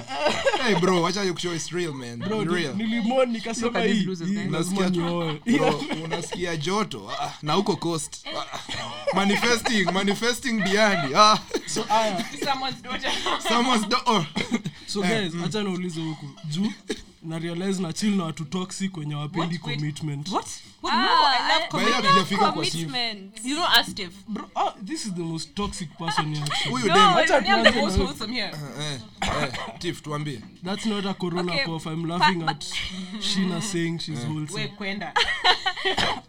Hey 0.65 0.75
bro 0.75 1.01
wacha 1.01 1.23
you 1.23 1.37
show 1.37 1.53
is 1.53 1.71
real 1.71 1.93
man. 1.93 2.19
Bro, 2.19 2.43
ni- 2.45 2.55
real. 2.55 2.75
nilimon 2.75 3.29
nikasema 3.29 3.79
at 3.79 3.85
these 3.85 3.93
hii. 3.99 4.03
losers, 4.05 4.29
hii 4.29 4.35
guys. 4.35 4.51
lazima 4.51 4.79
unasikia 4.81 5.03
nioe 5.03 5.41
bro, 5.57 5.83
unasikia 6.05 6.55
joto. 6.57 7.11
Ah, 7.21 7.31
na 7.41 7.53
huko 7.53 7.75
coast. 7.75 8.25
Ah, 8.37 8.59
manifesting 9.15 9.91
manifesting 9.91 10.61
biani 10.63 11.15
ah, 11.15 11.37
so 11.65 11.85
aya 11.89 12.25
someone's 12.45 12.81
daughter. 12.81 13.11
Someone's 13.47 13.87
door 13.87 14.25
so 14.87 15.01
guys 15.01 15.33
hacha 15.41 15.63
naulize 15.63 16.01
huku. 16.01 16.25
Juu 16.49 16.71
na 17.23 17.39
realize 17.39 17.81
na 17.81 17.93
chill 17.93 18.15
na 18.15 18.23
watu 18.23 18.45
toxic 18.45 18.97
wenye 18.97 19.15
wapendi 19.15 19.55
What? 19.57 19.65
Wait. 19.67 19.77
commitment. 19.79 20.29
What? 20.31 20.47
What? 20.81 20.93
No 20.93 20.99
i 20.99 21.39
love 21.53 21.63
I- 21.63 21.71
By 21.71 21.85
the 21.85 21.85
way, 21.85 22.01
commitment. 22.01 22.53
Kwa 22.53 22.65
Steve. 22.65 22.85
commitment. 22.85 23.45
You 23.45 23.55
know 23.55 23.65
us 23.81 23.87
Steve. 23.87 24.11
Bro 24.27 24.49
this 24.85 25.05
is 25.05 25.13
the 25.13 25.21
most 25.21 25.55
toxic 25.55 25.89
person 25.97 26.33
here 26.35 26.43
actually. 26.43 26.71
huyu 26.71 26.87
no 26.87 26.93
dem 26.93 27.03
Acha 27.17 27.37
I'm 27.37 27.63
the 27.63 27.71
tuanze 27.71 27.81
most 27.81 27.97
na- 27.97 28.05
wholesome 28.05 28.33
here. 28.33 28.51
Eh, 28.79 28.99
eh, 29.21 29.51
Tiff 29.79 30.01
tuambie. 30.01 30.41
That's 30.63 30.85
not 30.85 31.05
a 31.05 31.13
corona 31.13 31.51
Okay, 31.53 31.65
cough. 31.65 31.85
I'm 31.87 32.05
laughing 32.05 32.41
pa- 32.45 32.51
at 32.51 32.65
shina 33.21 33.61
saying 33.61 33.99
she's 33.99 34.23
wholesome. 34.25 34.67
Kwenda. 34.77 35.13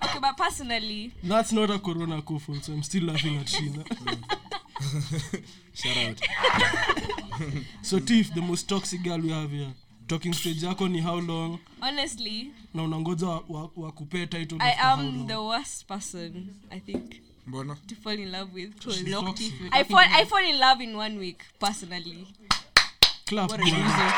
Okay 0.05 0.21
but 0.21 0.37
personally 0.37 1.13
that's 1.23 1.53
not 1.53 1.71
a 1.71 1.79
corona 1.79 2.23
cough 2.23 2.49
also. 2.49 2.73
I'm 2.73 2.83
still 2.83 3.05
laughing 3.05 3.37
at 3.39 3.47
shina 3.47 3.85
shout 5.75 5.97
out. 5.97 6.21
So 7.83 7.99
tiff 8.01 8.33
the 8.35 8.41
most 8.43 8.69
toxic 8.69 9.03
girl 9.03 9.19
we 9.21 9.31
have 9.31 9.51
here 9.51 9.73
talking 10.07 10.35
stage 10.35 10.67
yako 10.67 10.89
ni 10.89 11.01
how 11.01 11.21
long? 11.21 11.59
Honestly 11.81 12.51
na 12.75 12.83
unangoja 12.83 13.27
wakupee 13.27 14.19
wa, 14.19 14.23
wa 14.23 14.27
title 14.27 14.59
i 14.61 14.75
am 14.79 15.27
the 15.27 15.37
worst 15.37 15.87
person 15.87 16.47
i 16.71 16.81
think 16.81 17.15
mbona? 17.47 17.77
to 17.87 17.95
fall 18.03 18.19
in 18.19 18.33
love 18.33 18.53
with. 18.55 18.73
I 19.73 19.85
fall 19.85 20.05
I 20.13 20.25
fall 20.25 20.45
in 20.45 20.59
love 20.59 20.81
in 20.85 20.97
one 20.97 21.19
week 21.19 21.43
personally. 21.59 22.27
Clap, 23.27 23.51
What 23.51 23.61
a 23.61 23.65
loser. 23.65 24.11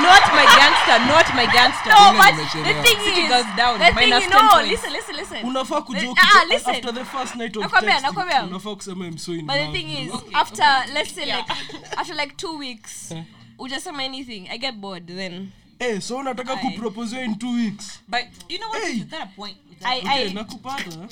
not 0.00 0.24
my 0.32 0.46
gangster 0.56 0.98
not 1.06 1.34
my 1.34 1.46
gangster. 1.52 1.90
No, 1.90 2.16
but 2.16 2.32
the 2.64 2.74
thing 2.82 3.24
is, 3.24 3.28
goes 3.28 3.56
down, 3.56 3.78
the 3.78 3.92
thing 3.92 4.08
you 4.08 4.30
know, 4.30 4.62
listen, 4.62 4.92
listen, 4.92 5.16
listen. 5.16 5.44
unafaa 5.44 5.82
kujoke 5.82 6.20
Ah, 6.20 6.44
listen. 6.48 6.74
after 6.74 6.92
the 6.92 7.04
first 7.04 7.36
night 7.36 7.56
of 7.56 7.62
Nakwambia, 7.62 7.90
texting, 7.90 8.02
nakwambia. 8.02 8.42
unafaa 8.44 8.74
kusema 8.74 9.06
I'm 9.06 9.18
so 9.18 9.32
in 9.32 9.46
But 9.46 9.56
the 9.56 9.72
thing 9.72 9.90
is, 9.90 10.12
after 10.32 10.84
let's 10.94 11.14
say 11.14 11.26
like 11.26 11.50
after 11.96 12.14
like 12.16 12.36
two 12.36 12.58
weeks, 12.58 13.12
ujasema 13.58 14.02
anything, 14.02 14.48
I 14.50 14.58
get 14.58 14.74
bored. 14.74 15.06
Then. 15.06 15.48
Hey, 15.78 16.00
so 16.00 16.16
unataka 16.16 16.52
Aye. 16.52 16.62
kupropose 16.70 17.24
in 17.24 17.34
two 17.38 17.52
weeks? 17.54 18.00
But 18.08 18.24
you 18.48 18.58
know 18.58 18.68
what? 18.70 18.82
Hey. 18.82 18.98
you 18.98 19.04
got 19.04 19.22
a 19.22 19.26
point. 19.36 19.56
I 19.84 19.98
okay, 19.98 20.28
I 20.30 20.32
nakupata 20.32 21.08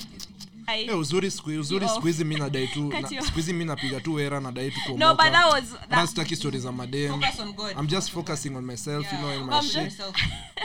I 0.67 0.83
Eh, 0.87 0.97
uzuri 0.99 1.31
uzuri 1.57 1.89
siku 1.89 2.07
hizi 2.07 2.23
mi 2.23 2.35
nadai 2.35 2.67
tu 2.67 2.93
siku 3.25 3.35
hizi 3.35 3.53
mi 3.53 3.65
napiga 3.65 3.99
tu 4.01 4.13
wera 4.13 4.39
nadai 4.39 4.71
tu 4.71 4.79
stories 6.35 6.61
za 6.63 6.71
madem. 6.71 7.21
I'm 7.79 7.87
just 7.87 8.11
focusing 8.11 8.55
on 8.55 8.65
myself 8.65 9.05
you 9.13 9.17
know 9.19 9.29
and 9.29 9.45
my 9.45 9.61
shit. 9.61 9.93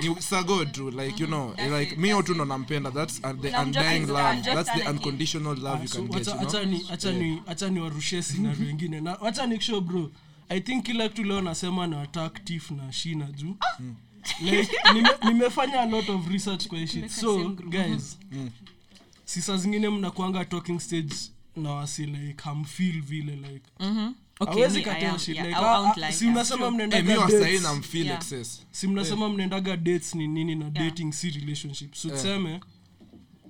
ni 0.03 0.16
sa 0.23 0.43
tu 0.73 0.90
like 0.90 1.21
you 1.21 1.27
know 1.27 1.53
That's 1.59 1.71
like 1.71 1.97
mi 1.99 2.12
that's 2.12 2.35
ndo 2.35 2.45
nampenda. 2.45 2.90
That's 2.90 3.21
uh, 3.25 3.33
the 3.43 3.51
No, 3.51 3.61
undying 3.62 4.07
love. 4.07 4.43
that's 4.43 4.71
the 4.73 4.88
unconditional 4.90 5.55
love 5.55 5.83
you 5.83 5.88
can 5.90 6.07
get 6.07 6.27
you 6.27 6.33
know? 6.35 6.49
acha 6.49 6.64
ni- 6.64 6.87
acha 6.90 7.12
ni- 7.12 7.43
acha 7.47 7.69
ni 7.71 7.81
warushie 7.81 8.23
scenario 8.23 8.71
ingine. 8.71 9.01
Na 9.01 9.19
wacha 9.21 9.47
nikshow 9.47 9.81
bro 9.81 10.11
i 10.51 10.61
think 10.61 10.85
kila 10.85 11.09
kitu 11.09 11.25
leo 11.25 11.41
nasema 11.41 11.87
na 11.87 12.03
attack 12.03 12.45
tif 12.45 12.71
na 12.71 12.93
shina 12.93 13.33
juu. 13.33 13.57
Like, 14.41 14.71
nime, 14.95 15.09
nimefanya 15.25 15.81
a 15.81 15.87
lot 15.87 16.13
of 16.13 16.29
research 16.29 16.67
kwa 16.67 16.87
shit. 16.87 17.09
So 17.09 17.49
guys 17.49 18.19
si 19.25 19.43
saa 19.43 19.57
zingine 19.57 19.89
mnakuanga 19.89 20.45
talking 20.45 20.81
stage 20.81 21.15
na 21.57 21.71
wasi 21.73 22.07
like 22.07 22.43
hamfeel 22.43 23.01
vile 23.03 23.37
like. 23.37 23.67
Mm-hmm. 23.81 24.15
Yeah, 24.57 25.97
like 25.97 26.13
si 26.13 26.27
mnasema 26.27 26.67
Eh, 26.67 26.73
mnaendaga 26.73 27.27
dates. 27.27 27.63
na 27.63 27.75
mfeel 27.75 28.07
Yeah. 28.07 28.19
excess 28.19 28.67
si 28.71 28.87
mnasema 28.87 29.29
mnaendaga 29.29 29.77
dates 29.77 30.15
ni 30.15 30.29
nini 30.29 30.55
na 30.55 30.71
dating 30.71 31.13
si 31.13 31.31
relationship. 31.31 31.95
So 31.95 32.11
tuseme 32.11 32.61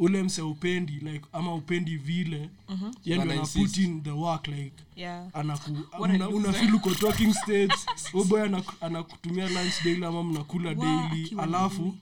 ule 0.00 0.22
mse 0.22 0.42
upendi 0.42 0.92
like 0.92 1.24
ama 1.32 1.54
upendi 1.54 1.96
vile 1.96 2.50
yani 3.04 3.22
Ana 3.22 3.32
ana 3.32 3.46
put 3.46 3.76
in 3.76 4.02
the 4.02 4.10
work 4.10 4.48
like 4.48 4.72
yeah. 4.96 5.26
anaku 5.32 5.70
What 5.98 6.10
una- 6.10 6.26
loser. 6.26 6.74
uko 6.74 6.90
talking 6.94 7.34
stage 7.34 7.74
uboy 8.14 8.42
anakutumia 8.80 9.48
lunch 9.48 9.84
daily 9.84 10.04
ama 10.04 10.24
mnakula 10.24 10.74
daily 10.74 11.34
alafu 11.38 11.94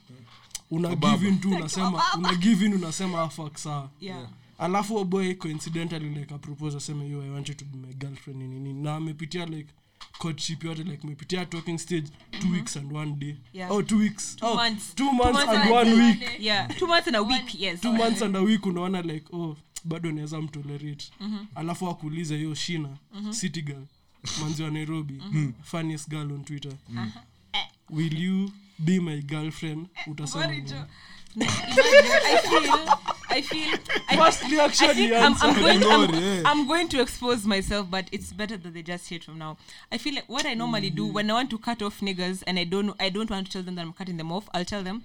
una 0.70 0.96
give 0.96 1.28
in 1.28 1.40
tu 1.40 1.50
unasema 1.50 2.02
una 2.18 2.34
give 2.34 2.66
in 2.66 2.74
unasema 2.74 3.22
ah, 3.22 3.30
saa. 3.54 3.88
Yeah. 4.00 4.28
Alafu 4.58 4.96
oboy 4.96 5.34
coincidentally 5.34 6.08
like 6.10 6.34
apropose 6.34 6.76
aseme 6.76 7.08
yo 7.08 7.22
i 7.22 7.30
want 7.30 7.48
you 7.48 7.54
to 7.54 7.64
be 7.64 7.86
my 7.86 7.94
girlfriend 7.94 8.42
nini 8.42 8.72
na 8.74 8.96
amepitia 8.96 9.46
like 9.46 9.68
courtship 10.18 10.64
yote 10.64 10.84
like 10.84 11.06
mepitia 11.06 11.46
talking 11.46 11.78
stage 11.78 12.06
two 12.40 12.52
weeks 12.52 12.76
and 12.76 12.92
one 12.92 13.12
day. 13.18 13.36
Yeah. 13.52 13.72
oh 13.72 13.82
two 13.82 13.98
weeks. 13.98 14.36
Two 14.36 14.46
oh, 14.46 14.54
months. 14.54 14.94
two 14.94 15.12
months 15.12 15.32
months 15.32 15.52
and 15.52 15.62
and 15.62 15.70
one 15.70 16.06
week. 16.06 16.36
yeah. 16.38 16.68
Two 16.68 16.86
months 16.86 17.06
and 17.06 17.16
a 17.16 17.22
week 17.22 17.54
yes. 17.60 17.80
two 17.80 17.92
months 17.92 18.22
and 18.22 18.36
a 18.36 18.42
week 18.42 18.66
unaona 18.66 19.02
like 19.02 19.26
oh 19.32 19.56
bado 19.84 20.12
naweza 20.12 20.40
mtolerate. 20.40 21.10
Alafu 21.54 21.88
akuulize 21.90 22.36
hiyo 22.36 22.54
shina 22.54 22.88
city 23.30 23.62
girl 23.62 23.84
manzi 24.40 24.62
wa 24.62 24.70
nairobi 24.70 25.22
funniest 25.62 26.08
girl 26.08 26.32
on 26.32 26.44
twitter. 26.44 26.72
Will 27.90 28.18
you 28.22 28.50
be 28.78 29.00
my 29.00 29.22
girlfriend? 29.22 29.86
Utasema 30.06 30.46
nini? 30.46 30.72
I 33.38 33.42
feel 33.42 33.68
I 33.68 33.78
I, 34.08 34.16
First 34.16 34.44
I 34.44 34.50
reaction 34.50 34.88
think 34.94 35.10
ni 35.10 35.16
I'm. 35.16 35.34
I'm 35.40 35.54
going 35.60 35.84
I'm, 35.84 36.14
yeah. 36.14 36.42
I'm 36.44 36.66
going 36.66 36.88
to 36.88 37.00
expose 37.00 37.46
myself 37.46 37.88
but 37.90 38.06
it's 38.10 38.32
better 38.32 38.56
that 38.56 38.74
they 38.74 38.82
just 38.82 39.08
hear 39.08 39.18
it 39.18 39.24
from 39.24 39.38
now 39.38 39.56
I 39.92 39.98
feel 39.98 40.14
like 40.16 40.28
what 40.28 40.44
I 40.44 40.54
normally 40.54 40.90
do 40.90 41.06
when 41.06 41.30
I 41.30 41.34
want 41.34 41.50
to 41.50 41.58
cut 41.58 41.80
off 41.82 42.00
niggas 42.00 42.42
and 42.48 42.58
I 42.58 42.64
don't 42.64 42.94
I 42.98 43.08
don't 43.10 43.30
want 43.30 43.46
to 43.46 43.52
tell 43.52 43.62
them 43.62 43.76
that 43.76 43.82
I'm 43.82 43.92
cutting 43.92 44.16
them 44.16 44.32
off 44.32 44.48
I'll 44.52 44.64
tell 44.64 44.82
them 44.82 45.04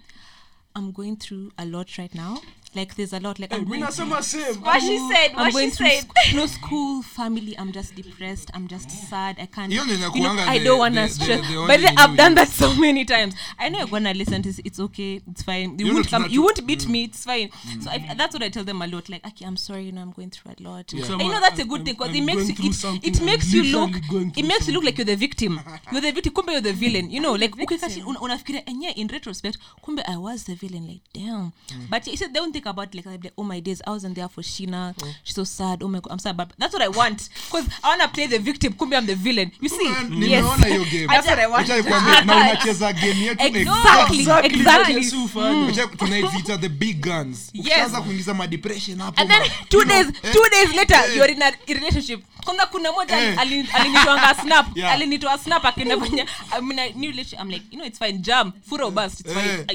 I'm 0.75 0.91
going 0.91 1.17
through 1.17 1.51
a 1.59 1.65
lot 1.65 1.97
right 1.99 2.13
now 2.15 2.41
like 2.75 2.95
there's 2.95 3.13
a 3.13 3.19
lot 3.19 3.39
like 3.39 3.53
I'm 3.53 3.65
going 3.65 3.85
same 3.91 4.09
What 4.09 4.23
she 4.23 4.97
said, 5.11 5.31
I'm 5.35 5.51
going 5.51 5.69
she 5.69 5.75
through 5.75 5.89
said. 5.89 6.03
sc- 6.03 6.35
no 6.35 6.45
school, 6.47 7.01
family. 7.03 7.57
I'm 7.57 7.71
just 7.71 7.95
depressed. 7.95 8.51
I'm 8.53 8.67
just 8.67 8.89
sad. 8.89 9.37
I 9.39 9.45
can't. 9.45 9.71
You 9.71 9.85
know, 9.85 10.35
I 10.47 10.59
don't 10.63 10.79
want 10.79 10.95
to 10.95 11.01
the- 11.01 11.25
the- 11.25 11.41
the 11.41 11.65
but 11.67 11.79
the, 11.81 11.93
I've 11.97 12.17
done 12.17 12.35
that 12.35 12.47
so 12.49 12.73
many 12.75 13.05
times. 13.05 13.35
I 13.59 13.69
know 13.69 13.79
you're 13.79 13.87
gonna 13.87 14.13
listen 14.13 14.41
to 14.43 14.49
this. 14.49 14.59
It's 14.65 14.79
okay. 14.79 15.21
It's 15.29 15.43
fine. 15.43 15.77
You, 15.79 15.87
You 15.87 15.93
won't 15.93 16.07
come. 16.09 16.27
You 16.29 16.41
won't 16.43 16.65
beat 16.65 16.87
me. 16.87 17.05
It's 17.05 17.23
fine. 17.25 17.49
So 17.81 17.89
I, 17.89 18.13
that's 18.17 18.33
what 18.33 18.43
I 18.43 18.49
tell 18.49 18.63
them 18.63 18.81
a 18.81 18.87
lot. 18.87 19.09
Like, 19.09 19.25
okay, 19.27 19.45
I'm 19.45 19.57
sorry. 19.57 19.83
You 19.85 19.91
know, 19.91 20.01
I'm 20.01 20.11
going 20.11 20.29
through 20.29 20.53
a 20.59 20.63
lot. 20.63 20.91
Yeah. 20.93 21.05
And 21.11 21.21
you 21.21 21.29
know 21.29 21.39
that's 21.41 21.59
a 21.59 21.63
I'm- 21.63 21.69
good 21.69 21.85
thing 21.85 21.95
because 21.95 22.15
it 22.15 22.21
makes 22.21 22.47
you. 22.49 22.55
It, 23.03 23.03
it 23.17 23.21
makes 23.21 23.53
you 23.53 23.63
look. 23.63 23.91
It 24.37 24.45
makes 24.45 24.67
you 24.67 24.73
look 24.73 24.83
like 24.83 24.97
you're 24.97 25.05
the 25.05 25.15
victim. 25.15 25.59
You're 25.91 26.01
the 26.01 26.11
victim. 26.11 26.33
Kumbe 26.33 26.51
you're 26.51 26.61
the 26.61 26.73
villain. 26.73 27.09
You 27.09 27.19
know, 27.25 27.33
like 27.33 27.51
ukikaa 27.55 28.07
una- 28.07 28.19
unafikiria 28.19 28.63
and 28.67 28.81
yeah, 28.83 28.91
in 28.95 29.07
retrospect, 29.07 29.57
kumbe 29.81 30.01
I 30.07 30.17
was 30.17 30.43
the 30.45 30.55
villain. 30.55 30.87
Like 30.87 31.01
damn. 31.13 31.51
But 31.89 32.07
you 32.07 32.17
said 32.17 32.33
they 32.33 32.39
don't 32.39 32.51
think 32.53 32.62
think 32.63 32.73
about 32.77 32.95
like, 32.95 33.05
like 33.05 33.31
oh 33.37 33.43
my 33.43 33.59
days 33.59 33.81
i 33.85 33.89
wasn't 33.89 34.15
there 34.15 34.27
for 34.29 34.41
sheena. 34.41 34.93
Mm. 34.95 35.13
she's 35.23 35.35
so 35.35 35.43
sad. 35.43 35.83
Oh 35.83 35.87
my 35.87 35.99
god 35.99 36.11
i'm 36.13 36.19
sad 36.19 36.37
but 36.37 36.51
that's 36.57 36.73
what 36.73 36.81
i 36.81 36.87
want. 36.87 37.29
Because 37.51 37.67
i 37.83 37.89
want 37.89 38.01
to 38.01 38.07
play 38.09 38.27
the 38.27 38.39
victim. 38.39 38.73
Kumbe 38.73 38.95
i'm 38.95 39.05
the 39.05 39.15
villain. 39.15 39.51
You 39.59 39.69
see? 39.69 39.85
Yes. 40.11 40.45
hiyo 40.65 40.85
game. 40.85 41.07
That's 41.07 41.27
what 41.27 41.39
i 41.39 41.47
want. 41.47 41.67
Na 42.25 42.35
unacheza 42.37 42.93
game 42.93 43.25
yetu 43.25 43.43
exactly 43.45 44.19
Exactly. 44.19 44.59
Exactly. 44.59 45.01
Mm. 45.35 45.97
Tunaivita 45.97 46.57
the 46.57 46.69
big 46.69 47.01
guns. 47.01 47.51
Ukishaanza 47.59 48.01
kuingiza 48.01 48.33
madepression 48.33 48.99
hapo 48.99 49.21
and 49.21 49.29
then 49.29 49.39
ma- 49.41 49.47
two 49.69 49.77
you 49.79 49.85
know, 49.85 50.03
days 50.03 50.13
eh, 50.23 50.33
two 50.33 50.49
days 50.51 50.75
later 50.75 50.95
eh, 50.97 51.15
you're 51.17 51.31
in 51.31 51.41
a 51.41 51.51
relationship. 51.67 52.23
Kwanza 52.45 52.65
kuna 52.65 52.91
moja 52.91 53.17
Eh. 53.21 53.39
ali- 53.39 53.67
alinitoanga 53.73 54.35
snap. 54.41 54.67
Yeah. 54.77 54.91
alinitoa 54.93 55.37
snap 55.37 55.65
akinafanya 55.65 56.25
i'm 56.57 56.71
in 56.71 56.79
a 56.79 56.89
new 56.95 57.11
relationship. 57.11 57.39
I'm 57.39 57.49
like 57.49 57.63
you 57.71 57.77
know 57.77 57.85
it's 57.87 57.99
fine. 57.99 58.17
Jam. 58.21 58.53
Furo 58.69 58.91
bust. 58.91 59.19
It's 59.19 59.33
fine. 59.33 59.65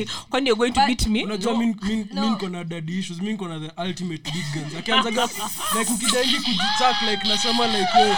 Eh. 0.00 0.06
Kwani 0.30 0.46
you're 0.48 0.56
going 0.58 0.72
to 0.72 0.86
beat 0.86 1.06
me? 1.06 1.24
Unajua 1.24 1.52
no, 1.52 1.58
mi- 1.58 2.06
mi 2.24 2.30
niko 2.30 2.48
na 2.48 2.64
daddy 2.64 2.98
issues 2.98 3.20
mi 3.20 3.28
niko 3.32 3.48
na 3.48 3.58
the 3.58 3.82
ultimate 3.82 4.22
big 4.32 4.44
guns. 4.54 4.74
Akianzaga 4.78 5.28
like 5.78 5.90
ukidaingi 5.92 6.36
kujitak 6.36 7.02
like 7.10 7.28
nasema 7.28 7.66
like 7.66 7.98
yo, 7.98 8.16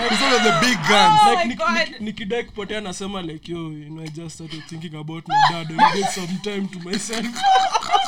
it's 0.00 0.18
the 0.42 0.58
big 0.60 0.78
guns. 0.88 1.20
Oh 1.26 1.32
like 1.34 1.44
nik- 1.48 1.58
nik- 1.74 2.00
nikidai 2.00 2.44
kupotea 2.44 2.80
nasema 2.80 3.22
like 3.22 3.52
yo 3.52 3.58
you 3.58 3.84
know 3.90 4.02
i 4.04 4.08
just 4.08 4.34
started 4.34 4.62
thinking 4.68 4.94
about 4.94 5.24
my 5.28 5.34
dad. 5.50 5.72
I 5.78 5.96
get 6.00 6.10
some 6.12 6.38
time 6.42 6.68
to 6.68 6.78
myself 6.88 7.26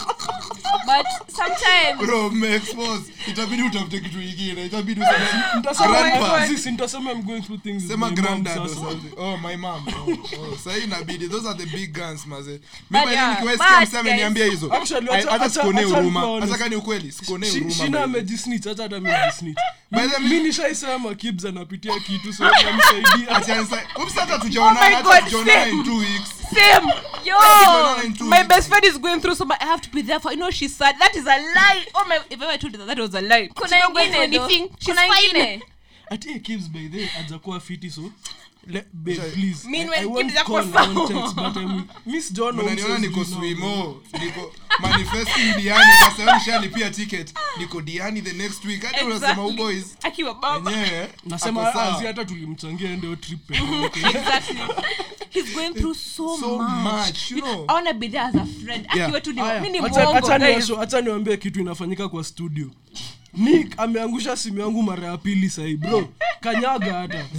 but 0.96 1.06
sometimes 1.36 1.98
bro 2.06 2.26
umeexpose 2.26 3.12
itabidi 3.28 3.62
utafute 3.62 4.00
kitu 4.00 4.22
ingine 4.22 4.66
itabidi 4.66 5.00
useme 5.00 5.42
Nitasema 5.56 5.88
Grandpa. 5.98 6.40
like, 6.40 6.56
sisi, 6.56 6.70
nitasema 6.70 7.12
i'm 7.12 7.22
going 7.22 7.40
through 7.42 7.62
things 7.62 7.88
sema 7.88 8.10
granddad 8.10 8.58
or 8.58 8.68
something. 8.68 9.12
Oh 9.16 9.36
my 9.36 9.56
mom. 9.56 9.86
Oh, 9.88 10.10
oh. 10.40 10.56
sahi 10.64 10.80
inabidi. 10.84 11.28
Those 11.28 11.48
are 11.48 11.58
the 11.58 11.66
big 11.76 11.92
guns 11.98 12.26
maze. 12.26 12.60
Mimi 12.90 13.12
yeah, 13.12 13.30
nikiwasikia 13.30 13.80
mseme 13.80 14.16
niambia 14.16 14.44
hizo? 14.46 14.72
Actually, 14.74 15.08
Ai- 15.10 15.22
acha- 15.22 15.30
hata 15.30 15.50
sikuonee 15.50 15.82
huruma. 15.84 16.40
hata 16.40 16.58
kani 16.58 16.76
ukweli 16.76 17.12
sikuonee 17.12 17.50
huruma 17.50 17.70
shina 17.70 17.84
by 17.86 17.90
the 17.90 17.96
way. 17.96 18.04
amejisnitch 18.04 18.64
hata 18.66 18.82
hata 18.82 18.96
amejisnitch 18.96 19.58
By 19.90 20.00
the 20.00 20.06
way- 20.16 20.28
mi 20.28 20.40
nishaisema 20.40 21.14
kibs 21.14 21.44
anapitia 21.44 22.00
kitu 22.00 22.32
so 22.32 22.44
namsaidia 22.44 23.36
Acha 23.36 23.54
hata 24.20 24.38
tujaonana, 24.38 25.00
Oh 25.00 25.10
hata 25.10 25.22
tujaonana 25.22 25.66
in 25.68 25.84
two 25.84 25.96
weeks. 25.96 26.30
same. 26.54 26.92
Yo 27.24 27.34
Tujaonana 27.36 28.04
in 28.04 28.14
two 28.14 28.24
my 28.24 28.44
best 28.44 28.68
friend 28.68 28.84
is 28.84 28.98
going 29.00 29.20
through 29.20 29.36
so 29.38 29.46
i 29.60 29.66
have 29.66 29.82
to 29.82 29.88
be 29.92 30.02
there 30.02 30.20
for 30.20 30.32
you 30.32 30.38
know 30.38 30.50
she's 30.50 30.76
sad 30.80 30.96
that 30.98 31.14
is 31.14 31.26
a 31.26 31.36
lie. 31.56 31.84
Oh 31.94 32.04
my 32.08 32.18
if 32.30 32.40
i 32.42 32.56
told 32.56 32.72
you 32.72 32.78
that 32.78 32.86
that 32.86 32.98
was 32.98 33.14
a 33.14 33.20
lie. 33.20 33.48
Kuna 33.54 33.68
She's 33.68 33.78
not 33.78 33.92
going 33.94 34.12
ingine 34.12 34.22
anything. 34.22 34.68
She's 34.78 34.94
kuna 34.94 35.00
fine. 35.00 35.30
Ingine 35.30 35.62
ati 36.10 36.28
hey, 36.32 36.38
kibs 36.40 36.68
by 36.68 36.88
the 36.88 36.98
way, 36.98 37.06
hajakuwa 37.06 37.60
fiti 37.60 37.90
so 37.90 38.12
le, 38.66 38.84
babe, 38.92 39.20
please. 39.32 39.68
Meanwhile, 39.68 40.00
I, 40.00 40.02
I 40.02 40.06
won't 40.06 40.34
call, 40.44 40.56
I 40.58 41.06
text, 41.08 41.36
but 41.36 41.56
I'm 41.62 41.88
miss 42.06 42.30
John 42.30 42.58
unaniona 42.58 42.98
niko 42.98 43.24
swimo 43.24 44.02
niko 44.20 44.52
manifesting 44.80 45.54
diani 45.56 45.90
nasema 46.04 46.38
nishalipia 46.38 46.90
ticket. 46.90 47.34
Niko 47.58 47.80
diani 47.80 48.22
the 48.22 48.32
next 48.32 48.64
week. 48.64 48.82
Hadi 48.84 49.04
unasema 49.04 49.30
Exactly. 49.32 49.54
uboys. 49.54 49.96
Akiwa 50.02 50.34
baba. 50.34 50.70
Wenyewe 50.70 51.08
nasema 51.24 51.64
hata 51.64 52.24
tulimchangia 52.24 52.96
ndio 52.96 53.16
trip. 53.16 53.46
Peke 53.46 54.00
exactly 54.18 54.58
he's 55.30 55.54
going 55.54 55.74
through 55.74 55.94
so, 55.94 56.36
so 56.36 56.58
much, 56.58 57.06
much, 57.06 57.30
you 57.30 57.40
know. 57.40 57.66
be 57.98 58.08
there 58.08 58.22
as 58.22 58.34
a 58.34 58.46
friend. 58.46 58.86
Yeah. 58.94 59.10
acha- 59.10 60.16
acha 60.16 60.38
acha 60.80 61.00
niwambie 61.00 61.36
kitu 61.36 61.60
inafanyika 61.60 62.08
kwa 62.08 62.24
studio. 62.24 62.70
Nick 63.34 63.74
ameangusha 63.76 64.36
simu 64.36 64.60
yangu 64.60 64.82
mara 64.82 65.08
ya 65.08 65.18
pili 65.18 65.50
sahii 65.50 65.76
bro. 65.76 66.08
Kanyaga 66.40 66.92
hata. 66.94 67.26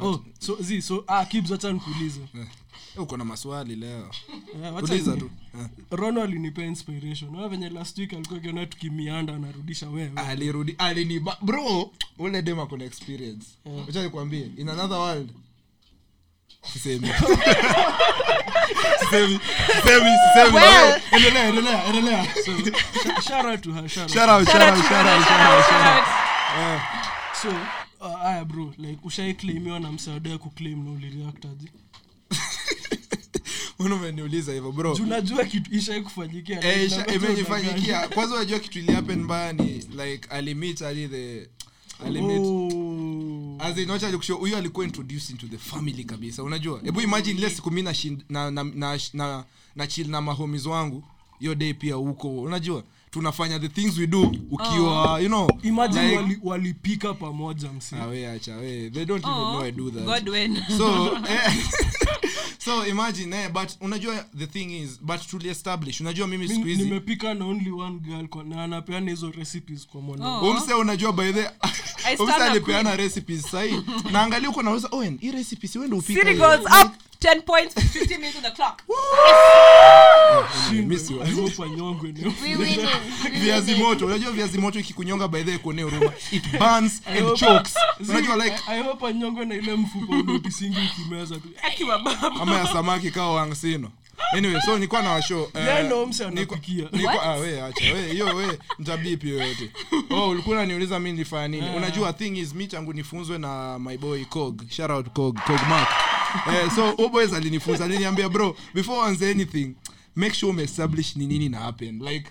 Oh, 0.00 0.20
so, 0.38 0.56
zi, 0.60 0.82
so 0.82 1.04
ah, 1.06 1.24
kibs 1.24 1.52
acha 1.52 1.72
nikuulize. 1.72 2.20
Eh, 2.34 2.46
uko 3.02 3.16
na 3.16 3.24
maswali 3.24 3.76
leo. 3.76 4.10
Eh, 4.64 4.74
uliza 4.82 5.16
tu. 5.16 5.30
Eh. 5.60 5.66
rono 5.90 6.22
alinipea 6.22 6.66
inspiration. 6.66 7.36
Wewe 7.36 7.48
venye 7.48 7.68
last 7.70 7.98
week 7.98 8.12
alikuwa 8.12 8.38
akiona 8.38 8.66
tukimianda 8.66 9.34
anarudisha 9.34 9.88
wewe. 9.88 10.12
Alirudi 10.16 10.76
bro 11.42 11.90
ule 12.18 12.42
dem 12.42 12.60
ako 12.60 12.76
na 12.76 12.84
experience. 12.84 13.46
Acha 13.88 14.02
nikwambie 14.02 14.50
in 14.56 14.68
another 14.68 14.98
world 14.98 15.30
sisemi. 16.72 17.08
Sisemi. 19.00 19.40
Sisemi 19.66 20.10
sisemi. 20.34 20.54
Well. 20.54 21.00
endelea 21.12 21.48
endelea 21.48 21.84
endelea. 21.84 22.24
So, 22.44 22.52
sh- 22.58 23.22
shout 23.28 23.44
out 23.44 23.60
to 23.62 23.72
her, 23.72 23.88
shout 23.88 24.04
out. 24.04 24.12
shout 24.14 24.28
out 24.28 24.48
shout 24.48 24.62
out 24.62 24.84
shout 24.84 25.06
out 25.06 25.24
shout 25.24 25.46
out 25.46 25.64
shout 25.68 25.86
out. 25.86 26.80
So 27.42 27.48
uh, 28.00 28.26
aya 28.26 28.44
bro 28.44 28.72
like 28.78 28.98
ushaiklaimiwa 29.04 29.80
na 29.80 29.92
msaada 29.92 30.38
kuclaim 30.38 30.84
na 30.84 30.90
ulireactaji 30.90 31.68
Mbona 33.78 33.94
umeniuliza 33.94 34.52
hivyo 34.52 34.72
bro? 34.72 34.92
Unajua 34.92 35.44
kitu 35.44 35.74
ishai 35.74 36.00
kufanyikia 36.02 36.64
Eh, 36.64 36.90
like, 36.92 37.14
imejifanyikia 37.14 38.08
kwanza 38.08 38.34
unajua 38.36 38.58
kitu 38.58 38.78
ilihappen 38.78 39.18
mbaya 39.22 39.52
ni 39.52 39.64
like 40.04 40.28
alimit 40.30 40.82
ali 40.82 41.08
the 41.08 41.48
alimit 42.06 42.40
Oh. 42.44 42.91
As 43.58 43.78
in 43.78 43.90
wacha 43.90 44.10
nikushow, 44.10 44.38
huyo 44.38 44.56
alikuwa 44.56 44.86
introduced 44.86 45.30
into 45.30 45.46
the 45.46 45.58
family 45.58 46.04
kabisa. 46.04 46.42
Unajua? 46.42 46.80
Hebu 46.84 47.00
imagine 47.00 47.38
ile 47.38 47.50
siku 47.50 47.70
mimi 47.70 47.82
na, 47.82 47.90
shin- 47.94 48.18
na, 48.28 48.50
na, 48.50 48.64
na, 48.64 48.98
na, 49.12 49.44
na 49.76 49.86
chill 49.86 50.08
na 50.10 50.20
mahomies 50.20 50.66
wangu 50.66 51.04
hiyo 51.40 51.54
day 51.54 51.74
pia 51.74 51.94
huko. 51.94 52.28
Unajua? 52.40 52.82
Tunafanya 53.10 53.58
the 53.58 53.68
things 53.68 53.98
we 53.98 54.06
do 54.06 54.34
ukiwa 54.50 55.20
you 55.20 55.28
know 55.28 55.48
imagine 55.62 56.02
like- 56.10 56.16
wali- 56.16 56.38
walipika 56.42 57.14
pamoja 57.14 57.72
msi 57.72 57.94
awe 57.96 58.26
acha 58.30 58.56
we. 58.56 58.90
They 58.90 59.04
don't 59.04 59.24
even 59.24 59.34
know 59.36 59.60
I 59.62 59.72
do 59.72 59.90
that. 59.90 60.04
Godwin 60.04 60.62
so 60.78 61.06
eh, 61.28 61.54
so 62.64 62.86
imagine 62.86 63.36
eh, 63.36 63.50
but 63.52 63.68
unajua 63.80 64.24
the 64.38 64.46
thing 64.46 64.82
is 64.82 65.00
but 65.00 65.26
tuliestablish 65.30 66.00
unajua 66.00 66.26
mimi 66.26 66.48
siku 66.48 66.64
hizi 66.64 66.82
nimepika 66.82 67.34
na 67.34 67.44
only 67.44 67.70
one 67.70 67.98
girl 67.98 68.28
kwa, 68.28 68.44
na 68.44 68.64
anapeana 68.64 69.10
hizo 69.10 69.30
recipes 69.30 69.86
kwa 69.86 70.00
mwana 70.00 70.28
Oh. 70.28 70.50
umse 70.50 70.74
unajua 70.74 71.12
by 71.12 71.32
the 71.32 71.50
umse 72.22 72.34
alipeana 72.34 72.96
recipes 72.96 73.42
sahii 73.50 73.82
naangalia 74.12 74.50
uko 74.50 74.62
nauza 74.62 74.88
owen 74.90 75.18
hii 75.20 75.30
recipes 75.32 75.76
wende 75.76 75.96
upika 75.96 76.34
goes 76.34 76.60
up 76.60 76.92
10 77.22 77.42
points 77.42 77.74
15 77.74 78.18
minutes 78.18 78.36
on 78.36 78.42
the 78.42 78.50
clock. 78.50 78.82
Miss 80.72 81.10
you. 81.10 81.22
I 81.22 81.30
hope 81.30 81.62
anyongwe 81.62 82.12
na- 82.12 82.32
we 82.42 82.56
winning. 82.56 82.86
We 83.24 83.30
viazi 83.44 83.74
moto. 83.74 84.06
Unajua 84.06 84.30
viazi 84.32 84.58
moto 84.58 84.78
ikikunyonga 84.80 85.28
by 85.28 85.42
kuonea 85.58 85.84
huruma. 85.84 86.12
It 86.32 86.50
burns 86.58 87.02
and 87.06 87.36
chokes. 87.36 87.74
Unajua 88.08 88.36
like 88.36 88.56
I- 88.68 88.78
I 88.78 88.82
hope 88.82 89.06
anyongwe 89.06 89.44
na 89.44 89.54
ile 89.54 89.74
mfuko 89.76 90.12
unotisingi 90.12 90.78
ukimeza 90.92 91.34
tu. 91.36 91.48
Ama 92.40 92.54
ya 92.58 92.66
samaki 92.66 93.10
kawa 93.10 93.34
wangsino 93.34 93.90
anyway 94.36 94.60
so 94.60 94.74
nilikuwa 94.74 95.02
na 95.02 95.10
washow 95.10 95.42
uh, 95.42 95.60
Yeye 95.66 95.82
ndo 95.82 96.06
mse 96.06 96.24
niko- 96.24 96.54
anapikia. 96.54 96.84
niko- 96.92 97.20
ah, 97.22 97.34
we 97.36 97.62
acha 97.62 97.94
we 97.94 98.12
hiyo 98.12 98.26
we 98.26 98.58
mtabipi 98.78 99.28
yoyote 99.30 99.70
oh 100.10 100.28
ulikuwa 100.28 100.56
unaniuliza 100.56 101.00
mi 101.00 101.12
nilifanya 101.12 101.48
nini? 101.48 101.70
Unajua 101.76 102.12
thing 102.12 102.38
is 102.38 102.54
mi 102.54 102.66
tangu 102.66 102.92
nifunzwe 102.92 103.38
na 103.38 103.78
my 103.78 103.96
boy 103.96 104.24
cog. 104.24 104.62
Shout 104.70 104.90
out 104.90 105.06
cog 105.08 105.38
cog 105.46 105.60
mark 105.68 105.88
eh, 106.52 106.70
so 106.74 106.90
huyo 106.92 107.08
boys 107.08 107.32
alinifunza 107.32 107.84
aliniambia 107.84 108.28
bro 108.28 108.56
before 108.74 109.02
anze 109.08 109.30
anything 109.30 109.74
make 110.16 110.34
sure 110.34 110.50
umeestablish 110.50 111.16
ni 111.16 111.26
nini 111.26 111.48
na 111.48 111.58
happen. 111.58 111.98
Like 112.02 112.30